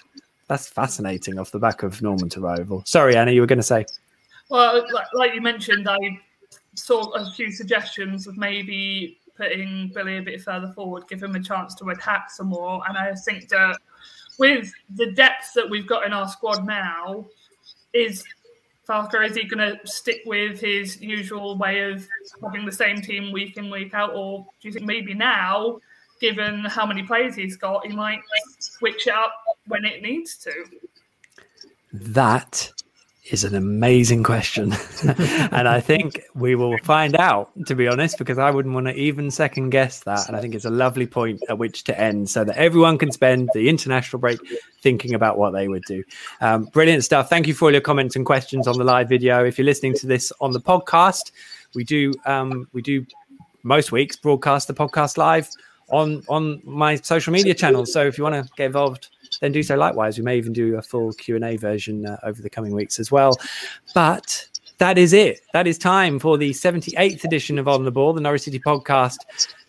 that's 0.48 0.68
fascinating 0.68 1.40
off 1.40 1.52
the 1.52 1.60
back 1.60 1.84
of 1.84 2.02
Normann's 2.02 2.38
arrival. 2.38 2.84
Sorry, 2.86 3.16
Anna, 3.16 3.32
you 3.32 3.42
were 3.42 3.48
going 3.48 3.58
to 3.58 3.64
say. 3.64 3.86
Well, 4.50 4.86
like, 5.14 5.34
you 5.34 5.42
mentioned, 5.42 5.90
I 5.90 5.98
saw 6.76 7.12
a 7.12 7.32
few 7.32 7.52
suggestions 7.52 8.28
of 8.28 8.38
maybe 8.38 9.20
putting 9.36 9.92
Billy 9.94 10.18
a 10.18 10.22
bit 10.22 10.42
further 10.42 10.72
forward, 10.74 11.08
give 11.08 11.24
him 11.24 11.36
a 11.36 11.42
chance 11.42 11.74
to 11.76 11.90
attack 11.90 12.30
some 12.30 12.48
more. 12.48 12.82
And 12.88 12.98
I 12.98 13.16
think 13.16 13.50
that 13.50 13.80
with 14.38 14.72
the 14.96 15.12
depth 15.14 15.54
that 15.56 15.70
we've 15.70 15.88
got 15.88 16.06
in 16.06 16.14
our 16.14 16.28
squad 16.28 16.66
now, 16.66 17.26
is 17.94 18.24
Farke, 18.88 19.28
is 19.28 19.36
he 19.36 19.46
going 19.46 19.78
to 19.78 19.88
stick 19.88 20.22
with 20.26 20.60
his 20.60 21.02
usual 21.02 21.58
way 21.58 21.92
of 21.92 22.08
having 22.44 22.66
the 22.66 22.72
same 22.72 23.02
team 23.02 23.32
week 23.32 23.58
in, 23.58 23.72
week 23.72 23.94
out? 23.94 24.12
Or 24.14 24.46
do 24.62 24.68
you 24.68 24.74
think 24.74 24.86
maybe 24.86 25.14
now, 25.14 25.80
given 26.24 26.64
how 26.64 26.86
many 26.86 27.04
players 27.04 27.36
he's 27.36 27.58
got, 27.58 27.86
he 27.86 27.94
might 27.94 28.22
switch 28.60 29.08
it 29.08 29.14
up 29.14 29.34
when 29.68 29.84
it 29.84 30.02
needs 30.02 30.38
to? 30.38 30.52
That 31.92 32.72
is 33.30 33.44
an 33.44 33.56
amazing 33.56 34.24
question. 34.24 34.72
and 35.04 35.68
I 35.68 35.82
think 35.82 36.22
we 36.34 36.56
will 36.56 36.78
find 36.78 37.18
out, 37.18 37.52
to 37.66 37.76
be 37.76 37.90
honest, 37.90 38.18
because 38.18 38.38
I 38.38 38.52
wouldn't 38.52 38.74
want 38.74 38.88
to 38.88 38.94
even 38.94 39.32
second 39.32 39.72
guess 39.72 40.00
that. 40.06 40.30
And 40.30 40.38
I 40.38 40.40
think 40.40 40.56
it's 40.56 40.64
a 40.64 40.70
lovely 40.70 41.08
point 41.08 41.42
at 41.50 41.58
which 41.58 41.84
to 41.86 42.00
end 42.00 42.30
so 42.30 42.46
that 42.46 42.56
everyone 42.56 42.98
can 42.98 43.12
spend 43.12 43.50
the 43.54 43.68
international 43.68 44.22
break 44.22 44.40
thinking 44.82 45.14
about 45.16 45.38
what 45.38 45.52
they 45.52 45.68
would 45.68 45.84
do. 45.84 46.06
Um, 46.40 46.64
brilliant 46.72 47.04
stuff. 47.04 47.30
Thank 47.30 47.48
you 47.48 47.54
for 47.54 47.66
all 47.66 47.72
your 47.74 47.82
comments 47.82 48.16
and 48.16 48.26
questions 48.26 48.66
on 48.66 48.78
the 48.78 48.86
live 48.86 49.10
video. 49.10 49.44
If 49.44 49.58
you're 49.58 49.66
listening 49.66 49.96
to 49.96 50.08
this 50.08 50.32
on 50.40 50.54
the 50.54 50.62
podcast, 50.62 51.34
we 51.76 51.84
do 51.84 52.14
um, 52.26 52.70
we 52.72 52.82
do 52.82 53.06
most 53.64 53.92
weeks 53.92 54.16
broadcast 54.16 54.70
the 54.70 54.74
podcast 54.74 55.18
live 55.18 55.50
on 55.90 56.24
on 56.28 56.62
my 56.64 56.96
social 56.96 57.34
media 57.34 57.54
channels. 57.54 57.92
So 57.92 58.06
if 58.06 58.18
you 58.18 58.24
want 58.24 58.36
to 58.36 58.52
get 58.56 58.68
involved 58.68 59.10
then 59.42 59.52
do 59.52 59.64
so 59.64 59.76
likewise. 59.76 60.18
We 60.18 60.24
may 60.24 60.38
even 60.38 60.54
do 60.54 60.78
a 60.78 60.82
full 60.82 61.12
Q 61.14 61.36
and 61.36 61.44
A 61.44 61.58
version 61.58 62.06
uh, 62.06 62.18
over 62.24 62.42
the 62.42 62.50
coming 62.50 62.74
weeks 62.74 63.00
as 63.00 63.12
well. 63.12 63.34
But 63.94 64.48
that 64.84 64.98
is 64.98 65.14
it. 65.14 65.40
That 65.54 65.66
is 65.66 65.78
time 65.78 66.20
for 66.20 66.38
the 66.38 66.50
78th 66.50 67.24
edition 67.24 67.58
of 67.58 67.70
On 67.70 67.86
the 67.86 67.92
Ball, 67.92 68.12
the 68.12 68.20
Norwich 68.20 68.42
City 68.42 68.60
podcast 68.60 69.16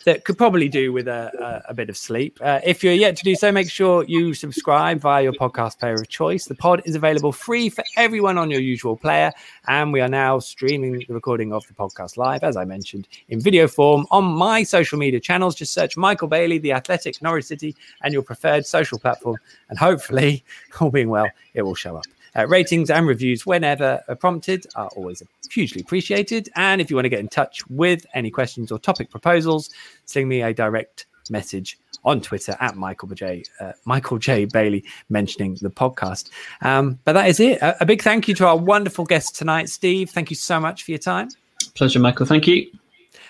that 0.06 0.24
could 0.24 0.36
probably 0.36 0.68
do 0.68 0.92
with 0.92 1.06
a, 1.06 1.62
a, 1.68 1.70
a 1.70 1.74
bit 1.74 1.88
of 1.88 1.96
sleep. 1.96 2.36
Uh, 2.42 2.58
if 2.64 2.82
you're 2.82 2.94
yet 2.94 3.14
to 3.18 3.22
do 3.22 3.36
so, 3.36 3.52
make 3.52 3.70
sure 3.70 4.02
you 4.08 4.34
subscribe 4.34 4.98
via 5.00 5.22
your 5.22 5.32
podcast 5.34 5.78
player 5.78 5.94
of 5.94 6.08
choice. 6.08 6.46
The 6.46 6.56
pod 6.56 6.82
is 6.84 6.96
available 6.96 7.30
free 7.30 7.68
for 7.68 7.84
everyone 7.96 8.38
on 8.38 8.50
your 8.50 8.60
usual 8.60 8.96
player, 8.96 9.30
and 9.68 9.92
we 9.92 10.00
are 10.00 10.08
now 10.08 10.40
streaming 10.40 10.98
the 10.98 11.14
recording 11.14 11.52
of 11.52 11.64
the 11.68 11.74
podcast 11.74 12.16
live, 12.16 12.42
as 12.42 12.56
I 12.56 12.64
mentioned, 12.64 13.06
in 13.28 13.40
video 13.40 13.68
form 13.68 14.08
on 14.10 14.24
my 14.24 14.64
social 14.64 14.98
media 14.98 15.20
channels. 15.20 15.54
Just 15.54 15.72
search 15.72 15.96
Michael 15.96 16.26
Bailey, 16.26 16.58
The 16.58 16.72
Athletic, 16.72 17.22
Norwich 17.22 17.44
City, 17.44 17.76
and 18.02 18.12
your 18.12 18.22
preferred 18.22 18.66
social 18.66 18.98
platform, 18.98 19.36
and 19.68 19.78
hopefully, 19.78 20.42
all 20.80 20.90
being 20.90 21.08
well, 21.08 21.28
it 21.54 21.62
will 21.62 21.76
show 21.76 21.94
up. 21.94 22.04
Uh, 22.36 22.46
ratings 22.48 22.90
and 22.90 23.06
reviews, 23.06 23.46
whenever 23.46 24.02
prompted, 24.20 24.66
are 24.74 24.88
always 24.96 25.22
hugely 25.50 25.80
appreciated. 25.80 26.48
And 26.56 26.80
if 26.80 26.90
you 26.90 26.96
want 26.96 27.04
to 27.04 27.10
get 27.10 27.20
in 27.20 27.28
touch 27.28 27.66
with 27.68 28.06
any 28.14 28.30
questions 28.30 28.72
or 28.72 28.78
topic 28.78 29.10
proposals, 29.10 29.70
send 30.04 30.28
me 30.28 30.42
a 30.42 30.52
direct 30.52 31.06
message 31.30 31.78
on 32.04 32.20
Twitter 32.20 32.56
at 32.60 32.76
Michael 32.76 33.08
J. 33.08 33.44
Uh, 33.60 33.72
Michael 33.84 34.18
J. 34.18 34.44
Bailey 34.44 34.84
mentioning 35.08 35.56
the 35.60 35.70
podcast. 35.70 36.30
Um, 36.60 36.98
but 37.04 37.12
that 37.14 37.28
is 37.28 37.40
it. 37.40 37.60
A, 37.62 37.82
a, 37.82 37.86
big 37.86 38.02
thank 38.02 38.28
you 38.28 38.34
to 38.34 38.46
our 38.46 38.56
wonderful 38.56 39.04
guest 39.04 39.36
tonight, 39.36 39.68
Steve. 39.68 40.10
Thank 40.10 40.30
you 40.30 40.36
so 40.36 40.60
much 40.60 40.82
for 40.84 40.90
your 40.90 40.98
time. 40.98 41.28
Pleasure, 41.74 41.98
Michael. 41.98 42.26
Thank 42.26 42.46
you. 42.46 42.70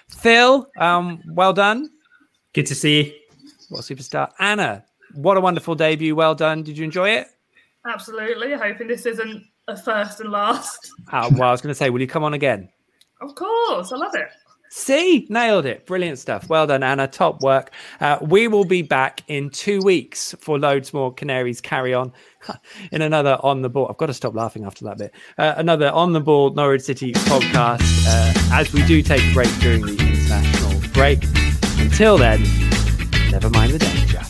Phil, 0.09 0.69
um, 0.79 1.23
well 1.27 1.53
done. 1.53 1.91
Good 2.53 2.67
to 2.67 2.75
see 2.75 3.03
you. 3.03 3.13
What 3.69 3.89
a 3.89 3.95
superstar. 3.95 4.31
Anna, 4.39 4.85
what 5.15 5.37
a 5.37 5.41
wonderful 5.41 5.75
debut. 5.75 6.15
Well 6.15 6.35
done. 6.35 6.63
Did 6.63 6.77
you 6.77 6.85
enjoy 6.85 7.11
it? 7.11 7.29
Absolutely. 7.87 8.53
Hoping 8.53 8.89
this 8.89 9.07
isn't 9.07 9.45
a 9.69 9.77
first 9.77 10.21
and 10.21 10.31
last. 10.31 10.91
Uh, 11.13 11.31
well, 11.33 11.49
I 11.49 11.53
was 11.53 11.61
going 11.61 11.71
to 11.71 11.75
say, 11.75 11.91
will 11.91 12.01
you 12.01 12.07
come 12.07 12.25
on 12.25 12.35
again? 12.35 12.69
Of 13.21 13.35
course. 13.35 13.93
I 13.93 13.97
love 13.97 14.15
it. 14.15 14.29
See, 14.71 15.27
nailed 15.29 15.67
it. 15.67 15.87
Brilliant 15.87 16.19
stuff. 16.19 16.49
Well 16.49 16.67
done, 16.67 16.83
Anna. 16.83 17.07
Top 17.07 17.43
work. 17.43 17.71
Uh, 18.01 18.19
we 18.21 18.49
will 18.49 18.65
be 18.65 18.83
back 18.83 19.23
in 19.29 19.51
two 19.51 19.81
weeks 19.81 20.35
for 20.41 20.59
loads 20.59 20.93
more 20.93 21.13
Canaries 21.13 21.61
carry 21.61 21.95
on 21.95 22.13
in 22.91 23.03
another 23.03 23.39
on 23.45 23.63
the 23.63 23.69
ball. 23.69 23.87
I've 23.89 23.99
got 23.99 24.07
to 24.07 24.15
stop 24.15 24.35
laughing 24.35 24.65
after 24.65 24.85
that 24.87 24.99
bit. 24.99 25.15
Uh, 25.39 25.55
another 25.57 25.91
on 25.91 26.13
the 26.13 26.21
ball 26.21 26.51
Norwich 26.55 26.83
City 26.83 27.13
podcast 27.13 27.83
uh, 28.09 28.33
as 28.53 28.73
we 28.73 28.85
do 28.87 29.01
take 29.03 29.23
a 29.23 29.33
break 29.33 29.53
during 29.61 29.83
the 29.83 29.93
international 29.93 30.81
break. 30.93 31.23
Until 31.79 32.19
then, 32.19 32.43
never 33.31 33.51
mind 33.51 33.73
the 33.73 33.79
danger. 33.79 34.23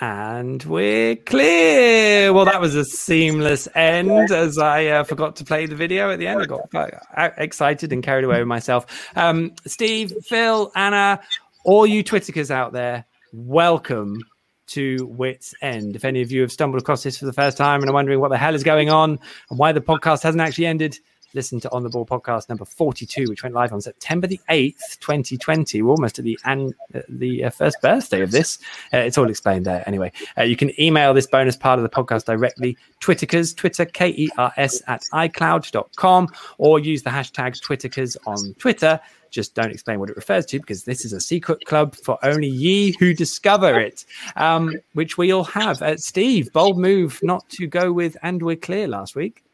And 0.00 0.62
we're 0.62 1.14
clear. 1.14 2.32
Well, 2.32 2.46
that 2.46 2.58
was 2.58 2.74
a 2.74 2.86
seamless 2.86 3.68
end 3.74 4.32
as 4.32 4.56
I 4.56 4.86
uh, 4.86 5.04
forgot 5.04 5.36
to 5.36 5.44
play 5.44 5.66
the 5.66 5.74
video 5.74 6.10
at 6.10 6.18
the 6.18 6.26
end. 6.26 6.40
I 6.40 6.46
got 6.46 6.70
quite 6.70 6.94
excited 7.36 7.92
and 7.92 8.02
carried 8.02 8.24
away 8.24 8.38
with 8.38 8.48
myself. 8.48 8.86
Um, 9.14 9.52
Steve, 9.66 10.14
Phil, 10.24 10.72
Anna, 10.74 11.20
all 11.66 11.86
you 11.86 12.02
Twitterkers 12.02 12.50
out 12.50 12.72
there, 12.72 13.04
welcome 13.34 14.22
to 14.68 15.06
Wits 15.06 15.52
End. 15.60 15.94
If 15.94 16.06
any 16.06 16.22
of 16.22 16.32
you 16.32 16.40
have 16.40 16.52
stumbled 16.52 16.80
across 16.80 17.02
this 17.02 17.18
for 17.18 17.26
the 17.26 17.34
first 17.34 17.58
time 17.58 17.82
and 17.82 17.90
are 17.90 17.94
wondering 17.94 18.20
what 18.20 18.30
the 18.30 18.38
hell 18.38 18.54
is 18.54 18.64
going 18.64 18.88
on 18.88 19.18
and 19.50 19.58
why 19.58 19.72
the 19.72 19.82
podcast 19.82 20.22
hasn't 20.22 20.40
actually 20.40 20.64
ended, 20.64 20.98
listen 21.34 21.60
to 21.60 21.70
On 21.72 21.82
the 21.82 21.88
Ball 21.88 22.06
podcast 22.06 22.48
number 22.48 22.64
42, 22.64 23.28
which 23.28 23.42
went 23.42 23.54
live 23.54 23.72
on 23.72 23.80
September 23.80 24.26
the 24.26 24.40
8th, 24.48 24.98
2020. 25.00 25.82
We're 25.82 25.90
almost 25.90 26.18
at 26.18 26.24
the 26.24 26.38
an, 26.44 26.74
uh, 26.94 27.00
the 27.08 27.44
uh, 27.44 27.50
first 27.50 27.80
birthday 27.80 28.22
of 28.22 28.30
this. 28.30 28.58
Uh, 28.92 28.98
it's 28.98 29.18
all 29.18 29.30
explained 29.30 29.66
there. 29.66 29.82
Anyway, 29.86 30.12
uh, 30.36 30.42
you 30.42 30.56
can 30.56 30.78
email 30.80 31.14
this 31.14 31.26
bonus 31.26 31.56
part 31.56 31.78
of 31.78 31.82
the 31.82 31.88
podcast 31.88 32.24
directly, 32.24 32.76
Twitterkers, 33.00 33.56
Twitter, 33.56 33.84
K 33.84 34.08
E 34.08 34.30
R 34.36 34.52
S, 34.56 34.82
at 34.86 35.02
iCloud.com, 35.12 36.28
or 36.58 36.78
use 36.78 37.02
the 37.02 37.10
hashtag 37.10 37.60
Twitterkers 37.60 38.16
on 38.26 38.54
Twitter. 38.54 39.00
Just 39.30 39.54
don't 39.54 39.70
explain 39.70 40.00
what 40.00 40.10
it 40.10 40.16
refers 40.16 40.44
to 40.46 40.58
because 40.58 40.84
this 40.84 41.04
is 41.04 41.12
a 41.12 41.20
secret 41.20 41.64
club 41.64 41.94
for 41.94 42.18
only 42.24 42.48
ye 42.48 42.96
who 42.98 43.14
discover 43.14 43.78
it, 43.78 44.04
um, 44.36 44.74
which 44.94 45.16
we 45.16 45.32
all 45.32 45.44
have. 45.44 45.80
Uh, 45.82 45.96
Steve, 45.96 46.52
bold 46.52 46.78
move 46.78 47.20
not 47.22 47.48
to 47.50 47.66
go 47.68 47.92
with 47.92 48.16
And 48.22 48.42
We're 48.42 48.56
Clear 48.56 48.88
last 48.88 49.14
week. 49.14 49.44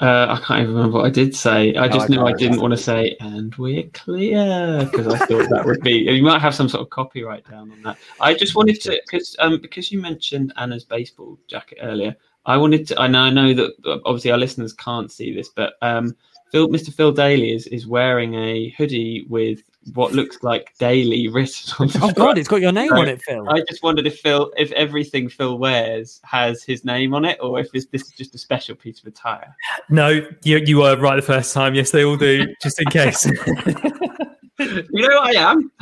Uh, 0.00 0.26
I 0.30 0.44
can't 0.46 0.62
even 0.62 0.74
remember 0.74 0.98
what 0.98 1.06
I 1.06 1.10
did 1.10 1.36
say. 1.36 1.74
I 1.74 1.86
just 1.86 2.04
I 2.04 2.14
knew 2.14 2.24
I 2.24 2.32
didn't 2.32 2.60
want 2.60 2.72
to 2.72 2.76
say, 2.78 3.16
and 3.20 3.54
we're 3.56 3.82
clear, 3.92 4.88
because 4.90 5.06
I 5.06 5.18
thought 5.18 5.50
that 5.50 5.66
would 5.66 5.82
be. 5.82 5.92
You 5.92 6.22
might 6.22 6.40
have 6.40 6.54
some 6.54 6.70
sort 6.70 6.80
of 6.80 6.88
copyright 6.88 7.46
down 7.46 7.70
on 7.70 7.82
that. 7.82 7.98
I 8.18 8.32
just 8.32 8.56
wanted 8.56 8.80
to, 8.82 8.98
because 9.04 9.36
um, 9.40 9.60
because 9.60 9.92
you 9.92 10.00
mentioned 10.00 10.54
Anna's 10.56 10.84
baseball 10.84 11.38
jacket 11.48 11.78
earlier. 11.82 12.16
I 12.46 12.56
wanted 12.56 12.86
to. 12.88 12.98
I 12.98 13.08
know, 13.08 13.20
I 13.20 13.30
know 13.30 13.52
that 13.52 14.00
obviously 14.06 14.30
our 14.30 14.38
listeners 14.38 14.72
can't 14.72 15.12
see 15.12 15.34
this, 15.34 15.50
but 15.50 15.74
um, 15.82 16.16
Phil, 16.50 16.68
Mr. 16.68 16.94
Phil 16.94 17.12
Daley 17.12 17.52
is 17.52 17.66
is 17.66 17.86
wearing 17.86 18.34
a 18.36 18.70
hoodie 18.70 19.26
with 19.28 19.62
what 19.94 20.12
looks 20.12 20.42
like 20.42 20.76
Daley 20.78 21.28
written 21.32 21.74
on 21.78 21.90
Oh 22.02 22.12
God, 22.12 22.38
it's 22.38 22.48
got 22.48 22.60
your 22.60 22.72
name 22.72 22.88
so 22.88 22.98
on 22.98 23.08
it, 23.08 23.22
Phil. 23.22 23.48
I 23.48 23.62
just 23.68 23.82
wondered 23.82 24.06
if 24.06 24.18
Phil, 24.20 24.52
if 24.56 24.70
everything 24.72 25.28
Phil 25.28 25.58
wears 25.58 26.20
has 26.24 26.62
his 26.62 26.84
name 26.84 27.14
on 27.14 27.24
it, 27.24 27.38
or 27.40 27.60
if 27.60 27.70
this 27.72 27.86
is 27.92 28.10
just 28.10 28.34
a 28.34 28.38
special 28.38 28.74
piece 28.74 29.00
of 29.00 29.06
attire. 29.06 29.54
No, 29.88 30.26
you 30.44 30.58
you 30.58 30.78
were 30.78 30.96
right 30.96 31.16
the 31.16 31.22
first 31.22 31.54
time. 31.54 31.74
Yes, 31.74 31.90
they 31.90 32.04
all 32.04 32.16
do, 32.16 32.46
just 32.62 32.80
in 32.80 32.88
case. 32.88 33.24
you 34.58 35.08
know 35.08 35.18
I 35.18 35.32
am. 35.36 35.72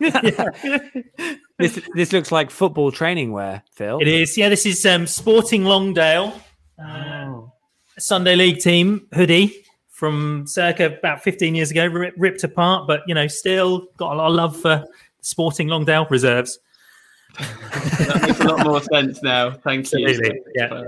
this 1.58 1.80
this 1.94 2.12
looks 2.12 2.32
like 2.32 2.50
football 2.50 2.90
training 2.90 3.32
wear, 3.32 3.62
Phil. 3.72 4.00
It 4.00 4.08
is. 4.08 4.36
Yeah, 4.36 4.48
this 4.48 4.66
is 4.66 4.84
um, 4.86 5.06
Sporting 5.06 5.64
Longdale, 5.64 6.40
uh, 6.78 7.26
oh. 7.26 7.52
Sunday 7.98 8.34
League 8.34 8.58
team 8.58 9.06
hoodie 9.14 9.61
from 10.02 10.44
circa 10.48 10.86
about 10.86 11.22
15 11.22 11.54
years 11.54 11.70
ago, 11.70 11.86
ripped 11.86 12.42
apart, 12.42 12.88
but 12.88 13.02
you 13.06 13.14
know, 13.14 13.28
still 13.28 13.86
got 13.98 14.12
a 14.12 14.16
lot 14.16 14.26
of 14.26 14.34
love 14.34 14.56
for 14.56 14.84
Sporting 15.20 15.68
Longdale 15.68 16.08
reserves 16.10 16.58
that 17.38 18.22
makes 18.22 18.40
a 18.40 18.44
lot 18.44 18.66
more 18.66 18.82
sense 18.82 19.22
now. 19.22 19.50
Thank 19.50 19.90
you. 19.92 20.42
Yeah. 20.54 20.82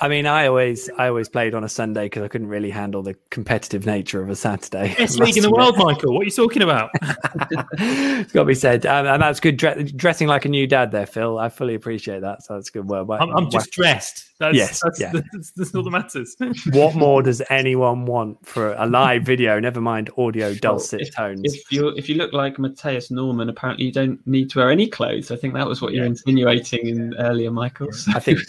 I 0.00 0.08
mean, 0.08 0.26
I 0.26 0.46
always, 0.46 0.90
I 0.98 1.08
always 1.08 1.28
played 1.28 1.54
on 1.54 1.64
a 1.64 1.68
Sunday 1.68 2.06
because 2.06 2.22
I 2.22 2.28
couldn't 2.28 2.48
really 2.48 2.70
handle 2.70 3.02
the 3.02 3.14
competitive 3.30 3.86
nature 3.86 4.22
of 4.22 4.28
a 4.28 4.36
Saturday. 4.36 4.94
Best 4.96 5.18
league 5.18 5.36
in 5.36 5.42
the 5.42 5.50
world, 5.50 5.76
Michael. 5.78 6.14
What 6.14 6.22
are 6.22 6.24
you 6.24 6.30
talking 6.30 6.62
about? 6.62 6.90
it's 7.02 8.32
got 8.32 8.42
to 8.42 8.46
be 8.46 8.54
said, 8.54 8.86
um, 8.86 9.06
and 9.06 9.22
that's 9.22 9.40
good. 9.40 9.56
Dre- 9.56 9.84
dressing 9.84 10.28
like 10.28 10.44
a 10.44 10.48
new 10.48 10.66
dad, 10.66 10.90
there, 10.90 11.06
Phil. 11.06 11.38
I 11.38 11.48
fully 11.48 11.74
appreciate 11.74 12.20
that. 12.20 12.42
So 12.42 12.54
that's 12.54 12.68
a 12.68 12.72
good 12.72 12.88
word. 12.88 13.06
I'm, 13.10 13.30
I'm 13.36 13.50
just 13.50 13.70
dressed. 13.70 14.32
That's, 14.38 14.56
yes, 14.56 14.82
that's, 14.82 15.00
yeah. 15.00 15.12
that's, 15.32 15.52
that's 15.52 15.74
all 15.74 15.82
that 15.82 15.90
matters. 15.90 16.36
what 16.72 16.94
more 16.94 17.22
does 17.22 17.40
anyone 17.48 18.04
want 18.04 18.44
for 18.46 18.74
a 18.74 18.86
live 18.86 19.22
video? 19.22 19.58
Never 19.58 19.80
mind 19.80 20.10
audio 20.18 20.52
dulcet 20.54 21.00
if, 21.00 21.14
tones. 21.14 21.40
If 21.44 21.72
you 21.72 21.88
if 21.88 22.08
you 22.08 22.16
look 22.16 22.32
like 22.32 22.58
Mathias 22.58 23.10
Normann, 23.10 23.48
apparently 23.48 23.86
you 23.86 23.92
don't 23.92 24.24
need 24.26 24.50
to 24.50 24.58
wear 24.58 24.70
any 24.70 24.88
clothes. 24.88 25.30
I 25.30 25.36
think 25.36 25.54
that 25.54 25.66
was 25.66 25.80
what 25.80 25.94
you're 25.94 26.04
insinuating 26.04 26.86
in 26.86 27.14
earlier, 27.18 27.50
Michael. 27.50 27.92
So. 27.92 28.12
I 28.14 28.18
think 28.18 28.40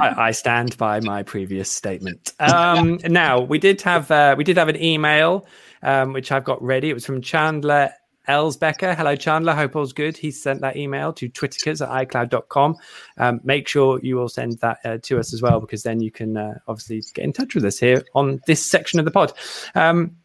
I, 0.00 0.28
I, 0.28 0.30
stand 0.30 0.78
by 0.78 1.00
my 1.00 1.22
previous 1.22 1.70
statement. 1.70 2.32
Um, 2.40 2.98
now 3.04 3.40
we 3.40 3.58
did 3.58 3.82
have 3.82 4.10
uh, 4.10 4.34
we 4.38 4.44
did 4.44 4.56
have 4.56 4.68
an 4.68 4.82
email 4.82 5.46
um, 5.82 6.12
which 6.12 6.32
I've 6.32 6.44
got 6.44 6.62
ready. 6.62 6.90
It 6.90 6.94
was 6.94 7.04
from 7.04 7.20
Chandler 7.20 7.92
Elsbecker. 8.28 8.96
Hello, 8.96 9.16
Chandler. 9.16 9.54
Hope 9.54 9.76
all's 9.76 9.92
good. 9.92 10.16
He 10.16 10.30
sent 10.30 10.60
that 10.60 10.76
email 10.76 11.12
to 11.14 11.28
twitterkers 11.28 11.80
at 11.80 12.08
icloud.com. 12.08 12.76
Um, 13.18 13.40
make 13.44 13.68
sure 13.68 14.00
you 14.02 14.16
will 14.16 14.28
send 14.28 14.58
that 14.58 14.78
uh, 14.84 14.98
to 15.02 15.18
us 15.18 15.32
as 15.32 15.42
well, 15.42 15.60
because 15.60 15.82
then 15.82 16.00
you 16.00 16.10
can 16.10 16.36
uh, 16.36 16.58
obviously 16.68 17.02
get 17.14 17.24
in 17.24 17.32
touch 17.32 17.54
with 17.54 17.64
us 17.64 17.78
here 17.78 18.04
on 18.14 18.40
this 18.46 18.64
section 18.64 18.98
of 18.98 19.04
the 19.04 19.10
pod. 19.10 19.32
Um, 19.74 20.16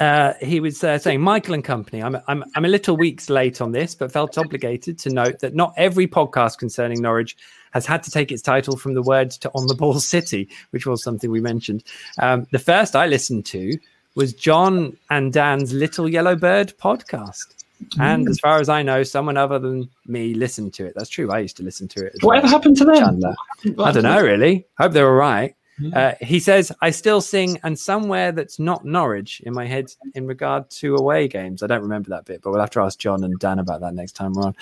uh, 0.00 0.34
he 0.40 0.60
was 0.60 0.84
uh, 0.84 0.98
saying, 0.98 1.20
Michael 1.20 1.54
and 1.54 1.64
company, 1.64 2.02
I'm, 2.02 2.16
I'm, 2.28 2.44
I'm 2.54 2.64
a 2.64 2.68
little 2.68 2.96
weeks 2.96 3.28
late 3.28 3.60
on 3.60 3.72
this, 3.72 3.94
but 3.94 4.12
felt 4.12 4.38
obligated 4.38 4.98
to 5.00 5.10
note 5.10 5.40
that 5.40 5.54
not 5.54 5.74
every 5.76 6.06
podcast 6.06 6.58
concerning 6.58 7.02
Norwich 7.02 7.36
has 7.72 7.84
had 7.84 8.02
to 8.04 8.10
take 8.10 8.30
its 8.30 8.42
title 8.42 8.76
from 8.76 8.94
the 8.94 9.02
words 9.02 9.36
to 9.38 9.50
On 9.54 9.66
the 9.66 9.74
Ball 9.74 9.98
City, 10.00 10.48
which 10.70 10.86
was 10.86 11.02
something 11.02 11.30
we 11.30 11.40
mentioned. 11.40 11.82
Um, 12.18 12.46
the 12.52 12.58
first 12.58 12.94
I 12.94 13.06
listened 13.06 13.46
to 13.46 13.78
was 14.18 14.32
John 14.32 14.96
and 15.10 15.32
Dan's 15.32 15.72
Little 15.72 16.08
Yellow 16.08 16.34
Bird 16.34 16.74
podcast. 16.76 17.54
And 18.00 18.28
as 18.28 18.40
far 18.40 18.58
as 18.58 18.68
I 18.68 18.82
know, 18.82 19.04
someone 19.04 19.36
other 19.36 19.60
than 19.60 19.88
me 20.06 20.34
listened 20.34 20.74
to 20.74 20.86
it. 20.86 20.94
That's 20.96 21.08
true. 21.08 21.30
I 21.30 21.38
used 21.38 21.56
to 21.58 21.62
listen 21.62 21.86
to 21.86 22.04
it. 22.04 22.16
Whatever 22.22 22.46
well. 22.46 22.52
happened 22.52 22.76
to 22.78 22.84
them? 22.84 22.96
Chandler. 22.96 23.36
I 23.78 23.92
don't 23.92 24.02
know, 24.02 24.20
really. 24.20 24.66
Hope 24.76 24.90
they're 24.90 25.06
all 25.06 25.14
right. 25.14 25.54
Uh, 25.94 26.14
he 26.20 26.40
says, 26.40 26.72
I 26.82 26.90
still 26.90 27.20
sing 27.20 27.60
and 27.62 27.78
somewhere 27.78 28.32
that's 28.32 28.58
not 28.58 28.84
Norwich 28.84 29.40
in 29.46 29.54
my 29.54 29.64
head 29.64 29.92
in 30.16 30.26
regard 30.26 30.68
to 30.70 30.96
away 30.96 31.28
games. 31.28 31.62
I 31.62 31.68
don't 31.68 31.82
remember 31.82 32.10
that 32.10 32.24
bit, 32.24 32.42
but 32.42 32.50
we'll 32.50 32.58
have 32.58 32.70
to 32.70 32.80
ask 32.80 32.98
John 32.98 33.22
and 33.22 33.38
Dan 33.38 33.60
about 33.60 33.80
that 33.82 33.94
next 33.94 34.16
time 34.16 34.32
we're 34.32 34.46
on. 34.46 34.56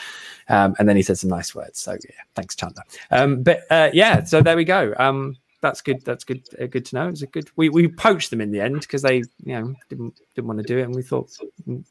Um, 0.51 0.77
and 0.79 0.87
then 0.87 0.97
he 0.97 1.03
said 1.03 1.17
some 1.17 1.31
nice 1.31 1.55
words. 1.55 1.81
So, 1.81 1.93
yeah, 1.93 2.21
thanks, 2.35 2.55
Chandler. 2.55 2.83
Um, 3.11 3.43
but 3.43 3.63
uh, 3.71 3.89
yeah, 3.95 4.23
so 4.25 4.43
there 4.43 4.57
we 4.57 4.65
go. 4.65 4.93
Um, 4.99 5.39
that's 5.67 5.81
good. 5.81 6.05
That's 6.05 6.25
good. 6.25 6.43
Uh, 6.61 6.67
good 6.67 6.87
to 6.87 6.95
know. 6.95 7.09
It's 7.09 7.23
a 7.23 7.27
good. 7.27 7.49
We 7.57 7.69
we 7.69 7.89
poached 7.89 8.31
them 8.31 8.41
in 8.41 8.53
the 8.53 8.61
end 8.61 8.81
because 8.81 9.03
they, 9.03 9.17
you 9.17 9.25
know, 9.45 9.75
didn't 9.89 10.21
didn't 10.35 10.47
want 10.47 10.61
to 10.61 10.65
do 10.65 10.79
it, 10.79 10.83
and 10.83 10.95
we 10.95 11.03
thought 11.03 11.31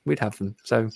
we'd 0.06 0.20
have 0.20 0.38
them. 0.38 0.56
So 0.64 0.90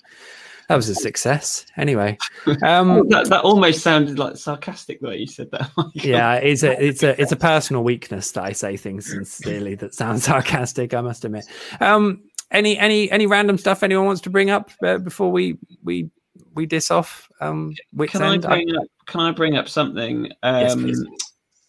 that 0.69 0.75
was 0.75 0.87
a 0.87 0.95
success. 0.95 1.65
Anyway, 1.77 2.17
um, 2.63 3.07
that, 3.09 3.27
that 3.29 3.43
almost 3.43 3.81
sounded 3.81 4.17
like 4.17 4.37
sarcastic 4.37 5.01
the 5.01 5.07
way 5.07 5.17
you 5.17 5.27
said 5.27 5.51
that. 5.51 5.69
yeah, 5.93 6.35
it's 6.35 6.63
a 6.63 6.81
it's 6.83 7.03
a 7.03 7.19
it's 7.21 7.31
a 7.31 7.37
personal 7.37 7.83
weakness 7.83 8.31
that 8.31 8.43
I 8.43 8.53
say 8.53 8.77
things 8.77 9.07
sincerely 9.07 9.75
that 9.75 9.93
sound 9.93 10.21
sarcastic. 10.23 10.93
I 10.93 11.01
must 11.01 11.25
admit. 11.25 11.45
Um, 11.81 12.23
any 12.51 12.77
any 12.77 13.11
any 13.11 13.27
random 13.27 13.57
stuff 13.57 13.83
anyone 13.83 14.05
wants 14.05 14.21
to 14.21 14.29
bring 14.29 14.49
up 14.49 14.71
uh, 14.83 14.97
before 14.97 15.31
we 15.31 15.57
we 15.83 16.09
we 16.53 16.65
diss 16.65 16.91
off? 16.91 17.29
Um, 17.41 17.73
can 18.07 18.21
I 18.21 18.37
bring 18.37 18.75
up? 18.75 18.83
Can 19.05 19.21
I 19.21 19.31
bring 19.31 19.57
up 19.57 19.67
something? 19.67 20.31
Um, 20.43 20.87
yes, 20.87 21.03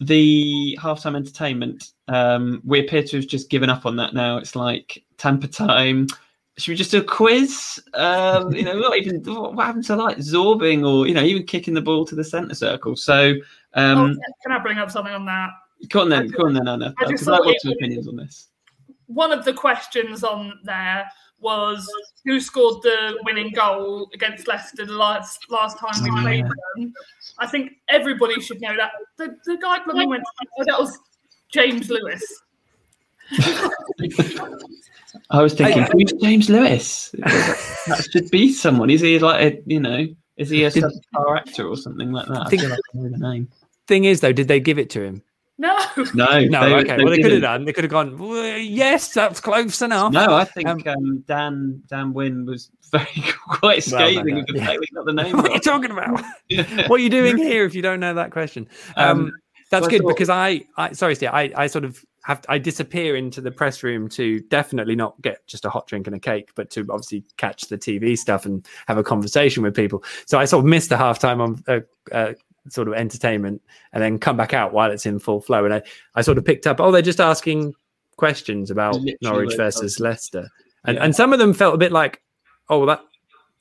the 0.00 0.78
halftime 0.80 1.14
entertainment, 1.14 1.92
um, 2.08 2.62
we 2.64 2.80
appear 2.80 3.02
to 3.02 3.16
have 3.16 3.26
just 3.26 3.50
given 3.50 3.70
up 3.70 3.84
on 3.86 3.96
that 3.96 4.14
now. 4.14 4.38
It's 4.38 4.56
like 4.56 5.04
tamper 5.18 5.46
time. 5.46 6.06
Should 6.56 6.72
we 6.72 6.76
just 6.76 6.90
do 6.90 7.00
a 7.00 7.04
quiz? 7.04 7.80
Um, 7.94 8.52
you 8.52 8.64
know, 8.64 8.78
not 8.78 8.96
even 8.96 9.22
what 9.22 9.64
happened 9.64 9.84
to 9.84 9.96
like 9.96 10.18
zorbing 10.18 10.86
or 10.86 11.06
you 11.06 11.14
know 11.14 11.22
even 11.22 11.44
kicking 11.44 11.74
the 11.74 11.80
ball 11.80 12.04
to 12.06 12.14
the 12.14 12.24
centre 12.24 12.54
circle. 12.54 12.96
So, 12.96 13.34
um, 13.74 13.98
oh, 13.98 14.32
can 14.42 14.52
I 14.52 14.58
bring 14.58 14.78
up 14.78 14.90
something 14.90 15.12
on 15.12 15.24
that? 15.26 15.50
Go 15.88 16.02
on 16.02 16.08
then, 16.08 16.28
go 16.28 16.46
on 16.46 16.54
then, 16.54 16.68
Anna. 16.68 16.94
I 16.98 17.06
just 17.06 17.28
I've 17.28 17.42
got 17.42 17.56
two 17.62 17.70
opinions 17.72 18.08
on 18.08 18.16
this. 18.16 18.48
One 19.06 19.32
of 19.32 19.44
the 19.44 19.54
questions 19.54 20.22
on 20.22 20.52
there 20.64 21.10
was 21.40 21.88
who 22.24 22.40
scored 22.40 22.82
the 22.82 23.18
winning 23.24 23.52
goal 23.52 24.08
against 24.14 24.46
Leicester 24.46 24.84
the 24.84 24.92
last 24.92 25.46
last 25.50 25.78
time 25.78 25.92
we 26.02 26.10
mm. 26.10 26.22
played 26.22 26.44
them. 26.44 26.92
I 27.38 27.46
think 27.46 27.72
everybody 27.88 28.40
should 28.40 28.60
know 28.60 28.76
that. 28.76 28.92
The, 29.16 29.36
the 29.46 29.56
guy 29.56 29.78
bloody 29.84 30.06
went. 30.06 30.22
Oh, 30.58 30.64
that 30.64 30.78
was 30.78 30.98
James 31.52 31.90
Lewis. 31.90 32.42
I 35.30 35.42
was 35.42 35.54
thinking, 35.54 35.86
who's 35.92 36.12
James 36.20 36.50
Lewis? 36.50 37.10
that 37.12 38.08
should 38.10 38.30
be 38.30 38.52
someone. 38.52 38.90
Is 38.90 39.00
he 39.00 39.18
like 39.18 39.54
a, 39.54 39.62
you 39.66 39.80
know? 39.80 40.06
Is 40.36 40.50
he 40.50 40.64
a 40.64 40.70
star 40.70 41.36
actor 41.36 41.66
or 41.66 41.76
something 41.76 42.12
like 42.12 42.26
that? 42.26 42.46
I, 42.46 42.48
think, 42.48 42.62
I 42.62 42.64
feel 42.64 42.70
like 42.70 42.80
I 42.94 42.98
know 42.98 43.08
the 43.10 43.18
name. 43.18 43.48
Thing 43.86 44.04
is, 44.04 44.20
though, 44.20 44.32
did 44.32 44.48
they 44.48 44.58
give 44.58 44.78
it 44.78 44.88
to 44.90 45.02
him? 45.02 45.22
No. 45.60 45.78
No. 46.14 46.40
No. 46.50 46.68
They, 46.68 46.74
okay. 46.74 46.96
They 46.96 47.04
well, 47.04 47.12
they 47.12 47.22
could 47.22 47.32
have 47.32 47.42
done. 47.42 47.64
They 47.66 47.72
could 47.74 47.84
have 47.84 47.90
gone. 47.90 48.16
Well, 48.16 48.56
yes, 48.56 49.12
that's 49.12 49.40
close 49.40 49.82
enough. 49.82 50.12
No, 50.12 50.34
I 50.34 50.44
think 50.44 50.66
um, 50.66 50.82
um, 50.86 51.24
Dan 51.26 51.82
Dan 51.86 52.14
Wynn 52.14 52.46
was 52.46 52.70
very 52.90 53.06
quite 53.48 53.84
scathing 53.84 54.36
well, 54.36 54.44
no, 54.48 54.54
no. 54.54 54.72
yeah. 54.72 54.78
got 54.94 55.04
the 55.04 55.12
name. 55.22 55.36
what 55.36 55.50
are 55.50 55.54
you 55.54 55.60
talking 55.60 55.90
about? 55.90 56.20
what 56.88 56.92
are 56.92 57.02
you 57.02 57.10
doing 57.10 57.36
here 57.36 57.64
if 57.66 57.74
you 57.74 57.82
don't 57.82 58.00
know 58.00 58.14
that 58.14 58.30
question? 58.30 58.68
Um, 58.96 59.20
um 59.20 59.32
that's 59.70 59.86
good 59.86 60.02
thought, 60.02 60.08
because 60.08 60.30
I, 60.30 60.62
I 60.76 60.92
sorry, 60.92 61.14
Steve, 61.14 61.30
I, 61.32 61.52
I 61.54 61.66
sort 61.68 61.84
of 61.84 62.04
have 62.24 62.44
I 62.48 62.58
disappear 62.58 63.14
into 63.16 63.40
the 63.40 63.52
press 63.52 63.82
room 63.82 64.08
to 64.10 64.40
definitely 64.40 64.96
not 64.96 65.20
get 65.22 65.46
just 65.46 65.64
a 65.64 65.70
hot 65.70 65.86
drink 65.86 66.06
and 66.06 66.16
a 66.16 66.18
cake, 66.18 66.50
but 66.56 66.70
to 66.70 66.80
obviously 66.90 67.24
catch 67.36 67.68
the 67.68 67.78
TV 67.78 68.18
stuff 68.18 68.46
and 68.46 68.66
have 68.88 68.98
a 68.98 69.04
conversation 69.04 69.62
with 69.62 69.76
people. 69.76 70.02
So 70.26 70.38
I 70.38 70.46
sort 70.46 70.64
of 70.64 70.68
missed 70.68 70.88
the 70.88 70.96
halftime 70.96 71.40
on 71.40 71.62
uh, 71.68 71.80
uh, 72.12 72.32
sort 72.72 72.88
of 72.88 72.94
entertainment 72.94 73.62
and 73.92 74.02
then 74.02 74.18
come 74.18 74.36
back 74.36 74.54
out 74.54 74.72
while 74.72 74.90
it's 74.90 75.06
in 75.06 75.18
full 75.18 75.40
flow. 75.40 75.64
And 75.64 75.74
I, 75.74 75.82
I 76.14 76.22
sort 76.22 76.38
of 76.38 76.44
picked 76.44 76.66
up, 76.66 76.80
oh, 76.80 76.90
they're 76.90 77.02
just 77.02 77.20
asking 77.20 77.74
questions 78.16 78.70
about 78.70 78.94
Literally 78.94 79.16
Norwich 79.22 79.56
versus 79.56 79.98
Leicester. 80.00 80.48
And 80.84 80.96
yeah. 80.96 81.04
and 81.04 81.16
some 81.16 81.32
of 81.32 81.38
them 81.38 81.54
felt 81.54 81.74
a 81.74 81.78
bit 81.78 81.92
like, 81.92 82.22
oh, 82.68 82.86
that 82.86 83.02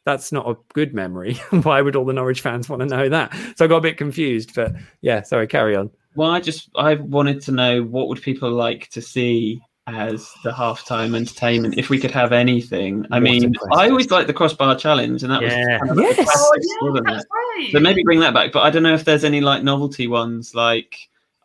that's 0.05 0.32
not 0.32 0.49
a 0.49 0.55
good 0.74 0.93
memory. 0.93 1.34
Why 1.64 1.82
would 1.82 1.95
all 1.95 2.05
the 2.05 2.14
Norwich 2.14 2.41
fans 2.41 2.70
want 2.70 2.82
to 2.82 2.86
know 2.86 3.10
that? 3.10 3.34
So 3.57 3.66
I 3.66 3.68
got 3.68 3.78
a 3.78 3.82
bit 3.82 3.97
confused. 3.97 4.55
But 4.55 4.74
yeah, 5.01 5.22
sorry, 5.22 5.47
carry 5.47 5.76
on. 5.76 5.91
Well, 6.16 6.32
I 6.32 6.39
just 6.39 6.70
I 6.76 6.95
wanted 6.95 7.41
to 7.43 7.51
know 7.51 7.84
what 7.84 8.07
would 8.07 8.22
people 8.22 8.51
like 8.51 8.89
to 8.89 9.01
see 9.01 9.62
as 9.96 10.32
the 10.44 10.52
halftime 10.52 11.16
entertainment 11.16 11.78
if 11.78 11.90
we 11.90 12.00
could 12.00 12.12
have 12.12 12.32
anything. 12.32 13.06
I 13.12 13.16
what 13.16 13.24
mean, 13.24 13.54
I 13.72 13.90
always 13.90 14.12
liked 14.12 14.28
the 14.28 14.34
crossbar 14.34 14.76
challenge, 14.76 15.24
and 15.24 15.32
that 15.32 15.42
yeah. 15.42 15.80
was 15.80 15.80
kind 15.80 15.92
of 15.92 15.98
yes. 15.98 16.16
Classic, 16.16 16.36
oh, 16.38 16.58
yeah, 16.62 16.90
wasn't 16.90 17.10
it? 17.10 17.26
Right. 17.32 17.70
So 17.72 17.80
maybe 17.80 18.04
bring 18.04 18.20
that 18.22 18.34
back. 18.34 18.52
But 18.52 18.64
I 18.64 18.70
don't 18.70 18.84
know 18.84 18.94
if 18.94 19.06
there's 19.06 19.24
any 19.24 19.42
like 19.42 19.64
novelty 19.64 20.08
ones, 20.08 20.56
like 20.56 20.96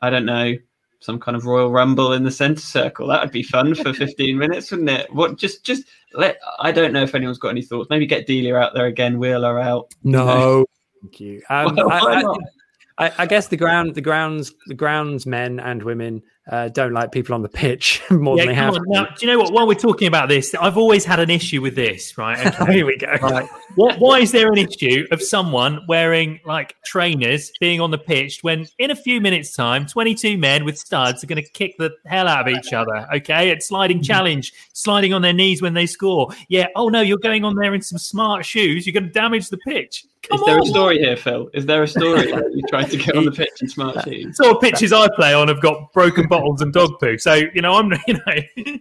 I 0.03 0.11
don't 0.11 0.26
know, 0.26 0.55
some 1.01 1.20
kind 1.20 1.36
of 1.36 1.45
Royal 1.45 1.70
Rumble 1.70 2.12
in 2.12 2.24
the 2.24 2.30
center 2.30 2.61
circle. 2.61 3.09
That 3.09 3.22
would 3.22 3.30
be 3.32 3.42
fun 3.42 3.74
for 3.74 3.92
15 3.95 4.38
minutes, 4.38 4.70
wouldn't 4.70 4.90
it? 4.90 5.12
What 5.12 5.36
just 5.36 5.64
just 5.64 5.84
let 6.14 6.38
I 6.61 6.72
don't 6.72 6.92
know 6.92 7.03
if 7.03 7.14
anyone's 7.14 7.38
got 7.38 7.51
any 7.51 7.62
thoughts. 7.62 7.90
Maybe 7.90 8.07
get 8.07 8.26
Delia 8.26 8.57
out 8.57 8.74
there 8.74 8.86
again, 8.86 9.18
Wheeler 9.18 9.59
out. 9.61 9.92
No. 10.03 10.64
Thank 11.03 11.20
you. 11.20 11.42
Um, 11.51 11.74
well, 11.76 11.90
I, 11.90 12.22
I, 12.22 13.07
I, 13.07 13.12
I, 13.18 13.26
guess 13.26 13.49
the 13.49 13.57
ground, 13.57 13.95
the 13.95 14.01
grounds, 14.01 14.53
the 14.66 14.74
grounds 14.74 15.26
men 15.26 15.61
and 15.61 15.82
women 15.82 16.22
uh, 16.51 16.68
don't 16.68 16.92
like 16.92 17.11
people 17.11 17.34
on 17.34 17.40
the 17.42 17.49
pitch 17.49 18.03
more 18.11 18.36
yeah, 18.36 18.45
than 18.45 18.49
they 18.49 18.55
have. 18.55 18.76
Now, 18.86 19.07
do 19.07 19.26
you 19.26 19.32
know 19.32 19.38
what? 19.38 19.53
While 19.53 19.66
we're 19.66 19.74
talking 19.74 20.09
about 20.09 20.28
this, 20.28 20.55
I've 20.55 20.76
always 20.76 21.05
had 21.05 21.18
an 21.18 21.30
issue 21.30 21.62
with 21.62 21.74
this. 21.74 22.16
Right? 22.18 22.34
Okay. 22.64 22.74
Here 22.74 22.86
we 22.86 22.97
go. 22.97 23.09
Right. 23.20 23.49
What, 23.74 23.99
why 23.99 24.20
is 24.20 24.30
there 24.30 24.49
an 24.49 24.59
issue 24.59 25.07
of 25.11 25.20
someone 25.20 25.84
wearing 25.88 26.40
like 26.45 26.76
trainers 26.84 27.51
being 27.59 27.80
on 27.80 27.90
the 27.90 27.99
pitch 27.99 28.42
when 28.42 28.66
in 28.78 28.90
a 28.90 28.97
few 28.97 29.20
minutes' 29.20 29.55
time, 29.55 29.86
22 29.86 30.38
men 30.38 30.64
with 30.64 30.78
studs 30.78 31.24
are 31.24 31.26
going 31.26 31.42
to 31.42 31.51
kick 31.51 31.74
the 31.78 31.90
hell 32.07 32.28
out 32.28 32.47
of 32.47 32.55
each 32.55 32.72
other? 32.72 33.09
Okay, 33.14 33.51
it's 33.51 33.68
sliding 33.68 33.99
mm-hmm. 33.99 34.05
challenge, 34.05 34.53
sliding 34.72 35.12
on 35.12 35.22
their 35.22 35.32
knees 35.32 35.62
when 35.62 35.74
they 35.74 35.86
score. 35.86 36.28
Yeah. 36.49 36.68
Oh 36.76 36.88
no, 36.88 37.01
you're 37.01 37.18
going 37.18 37.45
on 37.45 37.57
there 37.57 37.74
in 37.74 37.82
some 37.82 37.99
smart 37.99 38.45
shoes. 38.45 38.86
You're 38.86 38.95
going 38.95 39.05
to 39.05 39.11
damage 39.11 39.49
the 39.49 39.59
pitch. 39.59 40.05
Come 40.28 40.40
is 40.40 40.46
there 40.46 40.58
a 40.58 40.66
story 40.66 40.98
here, 40.98 41.16
Phil? 41.16 41.50
Is 41.52 41.66
there 41.66 41.82
a 41.82 41.88
story 41.88 42.30
that 42.30 42.50
you 42.54 42.62
tried 42.68 42.90
to 42.90 42.96
get 42.96 43.16
on 43.16 43.24
the 43.24 43.32
pitch 43.32 43.60
in 43.60 43.68
smart 43.68 44.02
shoes? 44.04 44.36
Sort 44.36 44.56
of 44.56 44.60
pitches 44.62 44.92
I 44.92 45.08
play 45.14 45.34
on 45.34 45.48
have 45.48 45.60
got 45.60 45.92
broken 45.92 46.26
bottles 46.28 46.62
and 46.62 46.72
dog 46.72 46.98
poo. 46.98 47.18
So 47.18 47.34
you 47.34 47.60
know, 47.60 47.74
I'm 47.74 47.92
you 48.06 48.14
know 48.14 48.78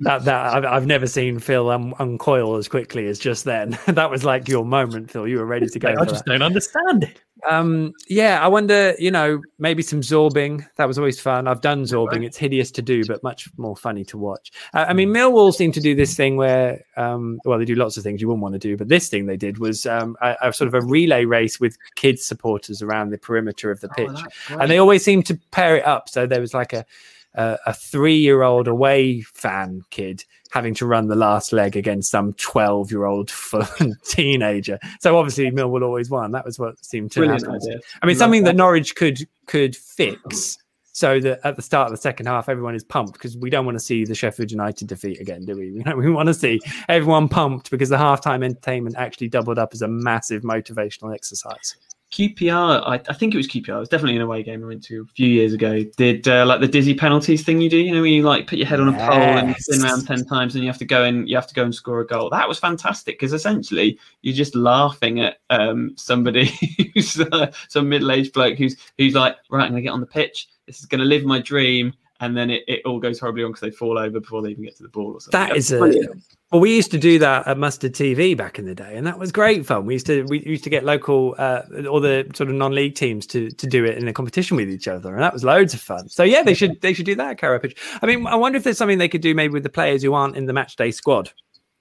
that 0.00 0.24
that 0.24 0.54
I've, 0.54 0.64
I've 0.64 0.86
never 0.86 1.06
seen 1.06 1.38
Phil 1.38 1.70
um, 1.70 1.94
uncoil 1.98 2.56
as 2.56 2.68
quickly 2.68 3.06
as 3.06 3.18
just 3.18 3.44
then. 3.44 3.78
that 3.86 4.10
was 4.10 4.24
like 4.24 4.48
your 4.48 4.64
moment, 4.64 5.10
Phil. 5.10 5.28
You 5.28 5.38
were 5.38 5.46
ready 5.46 5.68
to 5.68 5.78
go. 5.78 5.94
I 5.98 6.04
just 6.04 6.24
that. 6.24 6.32
don't 6.32 6.42
understand 6.42 7.04
it. 7.04 7.22
Um, 7.48 7.92
yeah, 8.08 8.40
I 8.40 8.48
wonder, 8.48 8.94
you 8.98 9.10
know, 9.10 9.40
maybe 9.58 9.82
some 9.82 10.00
zorbing. 10.00 10.66
That 10.76 10.86
was 10.86 10.98
always 10.98 11.20
fun. 11.20 11.48
I've 11.48 11.60
done 11.60 11.82
zorbing. 11.82 12.24
It's 12.24 12.36
hideous 12.36 12.70
to 12.72 12.82
do, 12.82 13.04
but 13.04 13.22
much 13.22 13.48
more 13.56 13.76
funny 13.76 14.04
to 14.06 14.18
watch. 14.18 14.52
Uh, 14.74 14.86
I 14.88 14.92
mean, 14.92 15.08
hmm. 15.08 15.16
Millwall 15.16 15.52
seem 15.52 15.72
to 15.72 15.80
do 15.80 15.94
this 15.94 16.14
thing 16.14 16.36
where, 16.36 16.84
um, 16.96 17.40
well, 17.44 17.58
they 17.58 17.64
do 17.64 17.74
lots 17.74 17.96
of 17.96 18.02
things 18.02 18.20
you 18.20 18.28
wouldn't 18.28 18.42
want 18.42 18.54
to 18.54 18.58
do, 18.58 18.76
but 18.76 18.88
this 18.88 19.08
thing 19.08 19.26
they 19.26 19.36
did 19.36 19.58
was 19.58 19.86
um, 19.86 20.16
a, 20.20 20.36
a, 20.42 20.52
sort 20.52 20.68
of 20.68 20.74
a 20.74 20.86
relay 20.86 21.24
race 21.24 21.58
with 21.58 21.76
kids 21.96 22.24
supporters 22.24 22.82
around 22.82 23.10
the 23.10 23.18
perimeter 23.18 23.70
of 23.70 23.80
the 23.80 23.88
oh, 23.88 23.94
pitch, 23.94 24.24
oh, 24.50 24.58
and 24.58 24.70
they 24.70 24.78
always 24.78 25.04
seem 25.04 25.22
to 25.24 25.34
pair 25.50 25.76
it 25.76 25.84
up. 25.84 26.08
So 26.08 26.26
there 26.26 26.40
was 26.40 26.54
like 26.54 26.72
a 26.72 26.86
a, 27.34 27.58
a 27.66 27.72
three-year-old 27.72 28.68
away 28.68 29.22
fan 29.22 29.82
kid 29.90 30.24
having 30.50 30.74
to 30.74 30.86
run 30.86 31.08
the 31.08 31.16
last 31.16 31.52
leg 31.52 31.76
against 31.76 32.10
some 32.10 32.34
12 32.34 32.90
year 32.90 33.06
old 33.06 33.32
teenager. 34.04 34.78
So 35.00 35.16
obviously 35.16 35.50
Millwall 35.50 35.82
always 35.82 36.10
won. 36.10 36.32
That 36.32 36.44
was 36.44 36.58
what 36.58 36.84
seemed 36.84 37.12
to 37.12 37.20
Brilliant 37.20 37.42
happen. 37.42 37.56
Idea. 37.56 37.80
I 38.02 38.06
mean, 38.06 38.16
something 38.16 38.44
that. 38.44 38.52
that 38.52 38.56
Norwich 38.56 38.94
could 38.94 39.18
could 39.46 39.74
fix 39.74 40.58
so 40.92 41.18
that 41.20 41.40
at 41.44 41.56
the 41.56 41.62
start 41.62 41.86
of 41.86 41.92
the 41.92 42.00
second 42.00 42.26
half, 42.26 42.50
everyone 42.50 42.74
is 42.74 42.84
pumped 42.84 43.14
because 43.14 43.36
we 43.36 43.48
don't 43.48 43.64
want 43.64 43.76
to 43.76 43.84
see 43.84 44.04
the 44.04 44.14
Sheffield 44.14 44.50
United 44.50 44.88
defeat 44.88 45.20
again, 45.20 45.44
do 45.44 45.56
we? 45.56 45.68
You 45.68 45.82
know, 45.86 45.96
we 45.96 46.10
want 46.10 46.26
to 46.28 46.34
see 46.34 46.60
everyone 46.88 47.28
pumped 47.28 47.70
because 47.70 47.88
the 47.88 47.96
halftime 47.96 48.44
entertainment 48.44 48.96
actually 48.98 49.28
doubled 49.28 49.58
up 49.58 49.70
as 49.72 49.82
a 49.82 49.88
massive 49.88 50.42
motivational 50.42 51.14
exercise. 51.14 51.76
QPR, 52.12 52.82
I, 52.86 53.00
I, 53.08 53.14
think 53.14 53.32
it 53.32 53.38
was 53.38 53.48
QPR. 53.48 53.76
It 53.76 53.80
was 53.80 53.88
definitely 53.88 54.16
an 54.16 54.22
away 54.22 54.42
game 54.42 54.62
I 54.62 54.66
went 54.66 54.84
to 54.84 55.00
a 55.00 55.06
few 55.14 55.28
years 55.28 55.54
ago. 55.54 55.82
Did 55.96 56.28
uh, 56.28 56.44
like 56.44 56.60
the 56.60 56.68
dizzy 56.68 56.92
penalties 56.92 57.42
thing 57.42 57.58
you 57.58 57.70
do? 57.70 57.78
You 57.78 57.94
know, 57.94 58.02
when 58.02 58.12
you 58.12 58.22
like 58.22 58.46
put 58.46 58.58
your 58.58 58.66
head 58.66 58.80
on 58.80 58.88
a 58.88 58.92
yes. 58.92 59.08
pole 59.08 59.18
and 59.18 59.56
spin 59.56 59.82
around 59.82 60.06
ten 60.06 60.24
times, 60.26 60.54
and 60.54 60.62
you 60.62 60.68
have 60.68 60.78
to 60.78 60.84
go 60.84 61.04
and 61.04 61.26
you 61.26 61.34
have 61.36 61.46
to 61.46 61.54
go 61.54 61.64
and 61.64 61.74
score 61.74 62.00
a 62.00 62.06
goal. 62.06 62.28
That 62.28 62.46
was 62.46 62.58
fantastic 62.58 63.18
because 63.18 63.32
essentially 63.32 63.98
you're 64.20 64.34
just 64.34 64.54
laughing 64.54 65.20
at 65.20 65.38
um, 65.48 65.94
somebody 65.96 66.50
who's 66.94 67.18
uh, 67.18 67.50
some 67.68 67.88
middle-aged 67.88 68.34
bloke 68.34 68.58
who's 68.58 68.76
who's 68.98 69.14
like, 69.14 69.36
right, 69.48 69.64
I'm 69.64 69.70
gonna 69.70 69.80
get 69.80 69.88
on 69.88 70.00
the 70.00 70.06
pitch. 70.06 70.48
This 70.66 70.80
is 70.80 70.86
gonna 70.86 71.06
live 71.06 71.24
my 71.24 71.40
dream 71.40 71.94
and 72.22 72.36
then 72.36 72.50
it, 72.50 72.62
it 72.68 72.82
all 72.86 73.00
goes 73.00 73.18
horribly 73.18 73.42
wrong 73.42 73.50
because 73.50 73.62
they 73.62 73.70
fall 73.72 73.98
over 73.98 74.20
before 74.20 74.42
they 74.42 74.50
even 74.50 74.62
get 74.62 74.76
to 74.76 74.84
the 74.84 74.88
ball 74.88 75.12
or 75.12 75.20
something. 75.20 75.38
That 75.38 75.48
That's 75.54 75.72
is 75.72 75.72
a 75.72 76.08
well, 76.52 76.60
we 76.60 76.74
used 76.74 76.92
to 76.92 76.98
do 76.98 77.18
that 77.18 77.48
at 77.48 77.58
Mustard 77.58 77.94
TV 77.94 78.36
back 78.36 78.58
in 78.60 78.64
the 78.64 78.74
day, 78.74 78.96
and 78.96 79.06
that 79.06 79.18
was 79.18 79.32
great 79.32 79.66
fun. 79.66 79.86
We 79.86 79.94
used 79.94 80.06
to 80.06 80.22
we 80.24 80.40
used 80.44 80.62
to 80.64 80.70
get 80.70 80.84
local 80.84 81.34
uh, 81.36 81.62
all 81.90 82.00
the 82.00 82.30
sort 82.34 82.48
of 82.48 82.54
non-league 82.54 82.94
teams 82.94 83.26
to 83.28 83.50
to 83.50 83.66
do 83.66 83.84
it 83.84 83.98
in 83.98 84.06
a 84.06 84.12
competition 84.12 84.56
with 84.56 84.70
each 84.70 84.86
other, 84.86 85.12
and 85.12 85.22
that 85.22 85.32
was 85.32 85.42
loads 85.42 85.74
of 85.74 85.80
fun. 85.80 86.08
So 86.08 86.22
yeah, 86.22 86.44
they 86.44 86.54
should 86.54 86.80
they 86.80 86.92
should 86.92 87.06
do 87.06 87.16
that 87.16 87.38
Carrow 87.38 87.58
pitch. 87.58 87.76
I 88.00 88.06
mean, 88.06 88.24
I 88.26 88.36
wonder 88.36 88.56
if 88.56 88.62
there's 88.62 88.78
something 88.78 88.98
they 88.98 89.08
could 89.08 89.20
do 89.20 89.34
maybe 89.34 89.52
with 89.52 89.64
the 89.64 89.70
players 89.70 90.02
who 90.02 90.14
aren't 90.14 90.36
in 90.36 90.46
the 90.46 90.52
match 90.52 90.76
day 90.76 90.92
squad. 90.92 91.32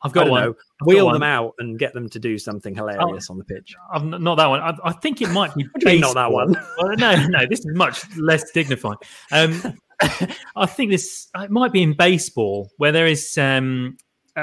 I've 0.04 0.14
got 0.14 0.30
one. 0.30 0.44
Know, 0.44 0.56
wheel 0.84 1.06
got 1.08 1.14
them 1.14 1.24
out 1.24 1.54
and 1.60 1.78
get 1.78 1.94
them 1.94 2.10
to 2.10 2.18
do 2.18 2.40
something 2.40 2.74
hilarious 2.74 3.28
oh, 3.30 3.34
on 3.34 3.38
the 3.38 3.44
pitch. 3.44 3.76
I'm 3.94 4.10
not 4.10 4.36
that 4.36 4.48
one. 4.48 4.60
I, 4.60 4.76
I 4.84 4.94
think 4.94 5.22
it 5.22 5.30
might 5.30 5.54
be. 5.54 5.66
not 6.00 6.16
that 6.16 6.32
one. 6.32 6.54
well, 6.80 6.96
no, 6.98 7.28
no. 7.28 7.46
This 7.48 7.60
is 7.60 7.68
much 7.76 8.04
less 8.18 8.50
dignified. 8.52 8.98
Um, 9.32 9.78
I 10.56 10.66
think 10.66 10.92
this 10.92 11.28
it 11.36 11.52
might 11.52 11.72
be 11.72 11.82
in 11.82 11.94
baseball 11.94 12.72
where 12.78 12.92
there 12.92 13.08
is 13.08 13.38
um, 13.38 13.98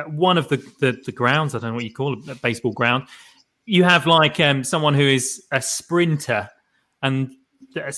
one 0.07 0.39
of 0.39 0.49
the, 0.49 0.57
the, 0.81 1.01
the 1.05 1.13
grounds. 1.13 1.55
I 1.55 1.59
don't 1.59 1.71
know 1.71 1.75
what 1.75 1.85
you 1.85 1.93
call 1.93 2.15
it, 2.15 2.29
a 2.29 2.35
baseball 2.37 2.73
ground. 2.73 3.09
You 3.67 3.85
have 3.85 4.07
like 4.07 4.41
um, 4.41 4.65
someone 4.65 4.95
who 4.95 5.07
is 5.07 5.45
a 5.53 5.61
sprinter, 5.61 6.49
and 7.03 7.35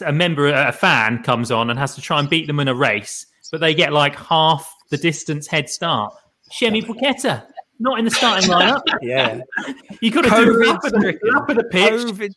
a 0.05 0.13
member, 0.13 0.49
a 0.49 0.73
fan 0.73 1.23
comes 1.23 1.51
on 1.51 1.71
and 1.71 1.79
has 1.79 1.95
to 1.95 2.01
try 2.01 2.19
and 2.19 2.29
beat 2.29 2.47
them 2.47 2.61
in 2.61 2.69
a 2.69 2.75
race, 2.75 3.27
but 3.51 3.61
they 3.61 3.75
get 3.75 3.93
like 3.93 4.17
half 4.17 4.75
the 4.91 4.97
distance 4.97 5.47
head 5.47 5.69
start. 5.69 6.13
Shemi 6.51 6.83
Placheta, 6.83 7.47
not 7.79 7.99
in 7.99 8.05
the 8.05 8.11
starting 8.11 8.51
lineup. 8.51 8.83
yeah, 9.01 9.41
you 10.01 10.11
got 10.11 10.23
to 10.23 10.31
do 10.31 10.65
lap 10.67 10.85
of, 10.85 10.93
the, 10.93 11.19
lap 11.23 11.47
the 11.49 11.65
pitch. 11.65 11.93
COVID 11.93 12.33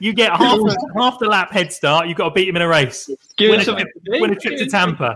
you 0.00 0.12
get 0.12 0.32
half 0.32 0.58
half 0.96 1.18
the 1.18 1.26
lap 1.26 1.52
head 1.52 1.72
start. 1.72 2.08
You've 2.08 2.16
got 2.16 2.30
to 2.30 2.34
beat 2.34 2.48
him 2.48 2.56
in 2.56 2.62
a 2.62 2.68
race. 2.68 3.08
Give 3.36 3.50
win, 3.50 3.60
a, 3.60 3.64
trip, 3.64 3.88
win 4.06 4.32
a 4.32 4.36
trip 4.36 4.58
to 4.58 4.66
Tampa. 4.66 5.14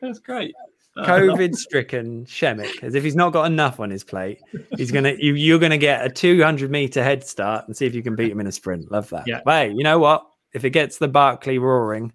That's 0.00 0.18
great. 0.18 0.54
COVID 0.98 1.54
stricken 1.54 2.24
Przemek, 2.24 2.82
as 2.82 2.94
if 2.94 3.04
he's 3.04 3.16
not 3.16 3.32
got 3.32 3.44
enough 3.44 3.80
on 3.80 3.90
his 3.90 4.02
plate. 4.02 4.40
He's 4.76 4.90
gonna 4.90 5.14
you 5.18 5.34
you're 5.34 5.58
gonna 5.58 5.76
get 5.76 6.06
a 6.06 6.08
200 6.08 6.70
meter 6.70 7.02
head 7.02 7.24
start 7.24 7.66
and 7.66 7.76
see 7.76 7.86
if 7.86 7.94
you 7.94 8.02
can 8.02 8.16
beat 8.16 8.30
him 8.30 8.40
in 8.40 8.46
a 8.46 8.52
sprint. 8.52 8.90
Love 8.90 9.10
that. 9.10 9.24
Yeah. 9.26 9.40
But 9.44 9.68
hey, 9.68 9.74
you 9.74 9.84
know 9.84 9.98
what? 9.98 10.26
If 10.54 10.64
it 10.64 10.70
gets 10.70 10.96
the 10.96 11.08
Barclay 11.08 11.58
roaring, 11.58 12.12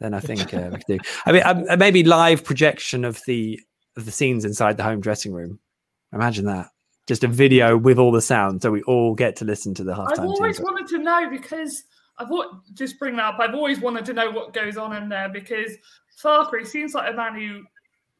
then 0.00 0.14
I 0.14 0.20
think 0.20 0.52
uh, 0.52 0.70
we 0.72 0.78
can 0.78 0.82
do. 0.88 0.98
I 1.26 1.32
mean, 1.32 1.42
um, 1.44 1.78
maybe 1.78 2.02
live 2.02 2.44
projection 2.44 3.04
of 3.04 3.20
the 3.26 3.60
of 3.96 4.04
the 4.04 4.10
scenes 4.10 4.44
inside 4.44 4.76
the 4.76 4.82
home 4.82 5.00
dressing 5.00 5.32
room. 5.32 5.60
Imagine 6.12 6.46
that 6.46 6.70
just 7.06 7.24
a 7.24 7.28
video 7.28 7.76
with 7.76 7.98
all 7.98 8.12
the 8.12 8.22
sound, 8.22 8.62
so 8.62 8.70
we 8.70 8.82
all 8.82 9.14
get 9.14 9.36
to 9.36 9.44
listen 9.44 9.74
to 9.74 9.84
the 9.84 9.92
halftime. 9.92 10.20
I've 10.20 10.24
always 10.26 10.60
wanted 10.60 10.86
to 10.88 10.98
know 10.98 11.28
because 11.28 11.84
I've 12.18 12.28
just 12.74 12.98
bring 12.98 13.16
that 13.16 13.34
up. 13.34 13.40
I've 13.40 13.54
always 13.54 13.80
wanted 13.80 14.04
to 14.06 14.12
know 14.12 14.30
what 14.30 14.52
goes 14.52 14.76
on 14.76 14.94
in 14.94 15.08
there 15.08 15.28
because 15.28 15.72
Farke 16.22 16.66
seems 16.66 16.94
like 16.94 17.12
a 17.12 17.16
man 17.16 17.34
who 17.34 17.64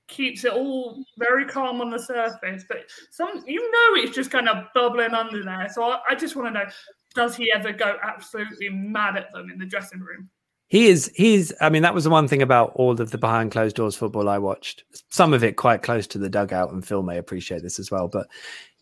keeps 0.08 0.44
it 0.44 0.52
all 0.52 1.04
very 1.18 1.46
calm 1.46 1.80
on 1.80 1.90
the 1.90 1.98
surface, 1.98 2.64
but 2.68 2.84
some 3.10 3.44
you 3.46 3.60
know 3.60 4.02
it's 4.02 4.14
just 4.14 4.30
kind 4.30 4.48
of 4.48 4.64
bubbling 4.74 5.14
under 5.14 5.44
there. 5.44 5.68
So 5.72 5.84
I, 5.84 6.00
I 6.10 6.14
just 6.14 6.34
want 6.34 6.48
to 6.48 6.52
know: 6.52 6.70
does 7.14 7.36
he 7.36 7.52
ever 7.54 7.72
go 7.72 7.96
absolutely 8.02 8.68
mad 8.68 9.16
at 9.16 9.32
them 9.32 9.50
in 9.50 9.58
the 9.58 9.66
dressing 9.66 10.00
room? 10.00 10.28
he 10.72 10.86
is 10.86 11.12
he's 11.14 11.52
i 11.60 11.68
mean 11.68 11.82
that 11.82 11.92
was 11.92 12.04
the 12.04 12.10
one 12.10 12.26
thing 12.26 12.40
about 12.40 12.72
all 12.76 12.98
of 12.98 13.10
the 13.10 13.18
behind 13.18 13.52
closed 13.52 13.76
doors 13.76 13.94
football 13.94 14.26
i 14.26 14.38
watched 14.38 14.84
some 15.10 15.34
of 15.34 15.44
it 15.44 15.56
quite 15.56 15.82
close 15.82 16.06
to 16.06 16.16
the 16.16 16.30
dugout 16.30 16.72
and 16.72 16.86
phil 16.86 17.02
may 17.02 17.18
appreciate 17.18 17.62
this 17.62 17.78
as 17.78 17.90
well 17.90 18.08
but 18.08 18.26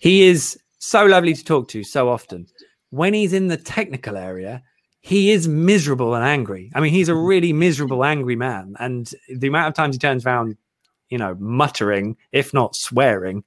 he 0.00 0.22
is 0.22 0.58
so 0.78 1.06
lovely 1.06 1.34
to 1.34 1.44
talk 1.44 1.68
to 1.68 1.84
so 1.84 2.08
often. 2.08 2.46
When 2.90 3.14
he's 3.14 3.32
in 3.32 3.46
the 3.46 3.56
technical 3.56 4.16
area 4.16 4.64
he 5.02 5.30
is 5.30 5.48
miserable 5.48 6.14
and 6.14 6.24
angry. 6.24 6.70
I 6.74 6.80
mean 6.80 6.92
he's 6.92 7.08
a 7.08 7.14
really 7.14 7.52
miserable 7.52 8.04
angry 8.04 8.36
man. 8.36 8.74
And 8.78 9.10
the 9.28 9.46
amount 9.46 9.68
of 9.68 9.74
times 9.74 9.94
he 9.94 9.98
turns 9.98 10.26
around 10.26 10.56
you 11.08 11.18
know 11.18 11.36
muttering 11.38 12.16
if 12.32 12.52
not 12.52 12.76
swearing 12.76 13.44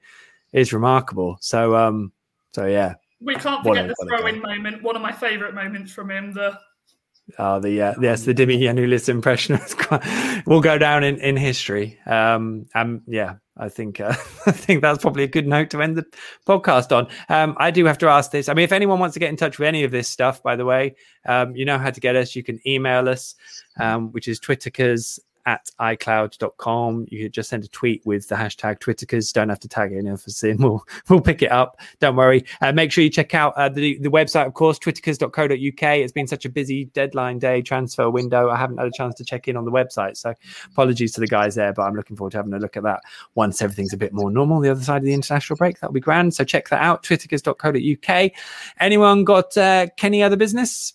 is 0.51 0.73
remarkable. 0.73 1.37
So 1.41 1.75
um 1.75 2.11
so 2.53 2.65
yeah. 2.65 2.95
We 3.21 3.35
can't 3.35 3.63
forget 3.63 3.87
the 3.87 4.05
throw-in 4.07 4.41
moment 4.41 4.83
one 4.83 4.95
of 4.95 5.01
my 5.01 5.11
favorite 5.11 5.53
moments 5.53 5.91
from 5.91 6.09
him 6.11 6.33
the 6.33 6.57
Oh, 7.39 7.61
the 7.61 7.81
uh, 7.81 7.93
yes, 8.01 8.23
the 8.23 8.33
Dimi 8.33 8.59
Giannoulis 8.59 9.07
impression 9.07 9.57
will 10.45 10.59
go 10.59 10.77
down 10.77 11.05
in, 11.05 11.17
in 11.19 11.37
history. 11.37 11.97
Um, 12.05 12.65
um, 12.75 13.01
yeah, 13.07 13.35
I 13.57 13.69
think 13.69 13.99
uh, 13.99 14.15
I 14.45 14.51
think 14.51 14.81
that's 14.81 15.01
probably 15.01 15.23
a 15.23 15.27
good 15.27 15.47
note 15.47 15.69
to 15.71 15.81
end 15.81 15.97
the 15.97 16.05
podcast 16.47 16.95
on. 16.95 17.07
Um, 17.29 17.55
I 17.57 17.71
do 17.71 17.85
have 17.85 17.97
to 17.99 18.07
ask 18.07 18.31
this. 18.31 18.49
I 18.49 18.53
mean, 18.53 18.63
if 18.63 18.71
anyone 18.71 18.99
wants 18.99 19.13
to 19.13 19.19
get 19.19 19.29
in 19.29 19.37
touch 19.37 19.59
with 19.59 19.67
any 19.67 19.83
of 19.83 19.91
this 19.91 20.09
stuff, 20.09 20.41
by 20.41 20.55
the 20.55 20.65
way, 20.65 20.95
um, 21.25 21.55
you 21.55 21.65
know 21.65 21.77
how 21.77 21.91
to 21.91 21.99
get 21.99 22.15
us. 22.15 22.35
You 22.35 22.43
can 22.43 22.59
email 22.67 23.07
us, 23.07 23.35
um, 23.79 24.11
which 24.11 24.27
is 24.27 24.39
twitterkers 24.39 25.19
at 25.45 25.69
icloud.com. 25.79 27.07
You 27.09 27.29
just 27.29 27.49
send 27.49 27.63
a 27.63 27.67
tweet 27.67 28.05
with 28.05 28.27
the 28.27 28.35
hashtag 28.35 28.79
Twitterkers. 28.79 29.33
Don't 29.33 29.49
have 29.49 29.59
to 29.59 29.67
tag 29.67 29.93
any 29.93 30.09
of 30.09 30.23
us 30.25 30.43
in. 30.43 30.57
We'll, 30.57 30.83
we'll 31.09 31.21
pick 31.21 31.41
it 31.41 31.51
up. 31.51 31.79
Don't 31.99 32.15
worry. 32.15 32.45
Uh, 32.61 32.71
make 32.71 32.91
sure 32.91 33.03
you 33.03 33.09
check 33.09 33.33
out 33.33 33.53
uh, 33.55 33.69
the, 33.69 33.97
the 33.99 34.09
website, 34.09 34.45
of 34.45 34.53
course, 34.53 34.79
twitterkers.co.uk. 34.79 35.97
It's 35.97 36.11
been 36.11 36.27
such 36.27 36.45
a 36.45 36.49
busy 36.49 36.85
deadline 36.85 37.39
day 37.39 37.61
transfer 37.61 38.09
window. 38.09 38.49
I 38.49 38.57
haven't 38.57 38.77
had 38.77 38.87
a 38.87 38.91
chance 38.91 39.15
to 39.15 39.25
check 39.25 39.47
in 39.47 39.57
on 39.57 39.65
the 39.65 39.71
website. 39.71 40.17
So 40.17 40.33
apologies 40.71 41.11
to 41.13 41.19
the 41.19 41.27
guys 41.27 41.55
there, 41.55 41.73
but 41.73 41.83
I'm 41.83 41.95
looking 41.95 42.15
forward 42.15 42.31
to 42.31 42.37
having 42.37 42.53
a 42.53 42.59
look 42.59 42.77
at 42.77 42.83
that 42.83 43.01
once 43.35 43.61
everything's 43.61 43.93
a 43.93 43.97
bit 43.97 44.13
more 44.13 44.31
normal 44.31 44.59
the 44.59 44.69
other 44.69 44.83
side 44.83 44.97
of 44.97 45.03
the 45.03 45.13
international 45.13 45.57
break. 45.57 45.79
That'll 45.79 45.93
be 45.93 45.99
grand. 45.99 46.33
So 46.33 46.43
check 46.43 46.69
that 46.69 46.81
out, 46.81 47.03
twitterkers.co.uk. 47.03 48.31
Anyone 48.79 49.23
got 49.23 49.57
uh, 49.57 49.87
Kenny 49.97 50.23
other 50.23 50.37
business? 50.37 50.93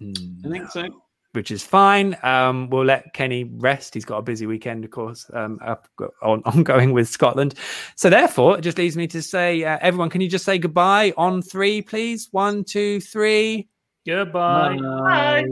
I 0.00 0.48
think 0.48 0.70
so 0.70 0.88
which 1.36 1.52
is 1.52 1.62
fine. 1.62 2.16
Um, 2.24 2.68
we'll 2.70 2.86
let 2.86 3.12
Kenny 3.12 3.44
rest. 3.44 3.94
He's 3.94 4.04
got 4.04 4.16
a 4.16 4.22
busy 4.22 4.46
weekend, 4.46 4.84
of 4.84 4.90
course, 4.90 5.30
um, 5.34 5.60
up, 5.64 5.86
on, 6.22 6.42
ongoing 6.46 6.92
with 6.92 7.08
Scotland. 7.08 7.54
So, 7.94 8.10
therefore, 8.10 8.58
it 8.58 8.62
just 8.62 8.78
leaves 8.78 8.96
me 8.96 9.06
to 9.08 9.22
say, 9.22 9.62
uh, 9.62 9.78
everyone, 9.80 10.10
can 10.10 10.20
you 10.20 10.28
just 10.28 10.44
say 10.44 10.58
goodbye 10.58 11.12
on 11.16 11.42
three, 11.42 11.82
please? 11.82 12.28
One, 12.32 12.64
two, 12.64 13.00
three. 13.00 13.68
Goodbye. 14.06 14.76
Bye. 14.76 15.42
Bye. 15.42 15.44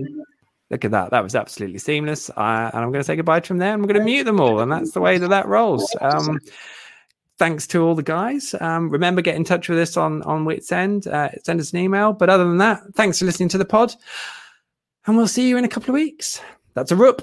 Look 0.70 0.84
at 0.84 0.90
that. 0.92 1.10
That 1.10 1.22
was 1.22 1.36
absolutely 1.36 1.78
seamless. 1.78 2.30
Uh, 2.30 2.70
and 2.72 2.82
I'm 2.82 2.90
going 2.90 3.00
to 3.00 3.04
say 3.04 3.16
goodbye 3.16 3.40
from 3.40 3.58
there. 3.58 3.72
I'm 3.72 3.82
going 3.82 3.98
to 3.98 4.04
mute 4.04 4.24
them 4.24 4.40
all. 4.40 4.60
And 4.60 4.72
that's 4.72 4.92
the 4.92 5.00
way 5.00 5.18
that 5.18 5.28
that 5.28 5.46
rolls. 5.46 5.94
Um, 6.00 6.40
thanks 7.38 7.66
to 7.68 7.84
all 7.84 7.94
the 7.94 8.02
guys. 8.02 8.54
Um, 8.60 8.88
remember, 8.88 9.20
get 9.20 9.36
in 9.36 9.44
touch 9.44 9.68
with 9.68 9.78
us 9.78 9.96
on, 9.96 10.22
on 10.22 10.46
Wits 10.46 10.72
End. 10.72 11.06
Uh, 11.06 11.28
send 11.44 11.60
us 11.60 11.72
an 11.72 11.78
email. 11.80 12.12
But 12.12 12.30
other 12.30 12.44
than 12.44 12.58
that, 12.58 12.82
thanks 12.94 13.18
for 13.18 13.26
listening 13.26 13.50
to 13.50 13.58
the 13.58 13.64
pod. 13.64 13.94
And 15.06 15.16
we'll 15.16 15.28
see 15.28 15.48
you 15.48 15.56
in 15.58 15.64
a 15.64 15.68
couple 15.68 15.90
of 15.90 15.94
weeks. 15.94 16.40
That's 16.74 16.90
a 16.90 16.96
wrap. 16.96 17.20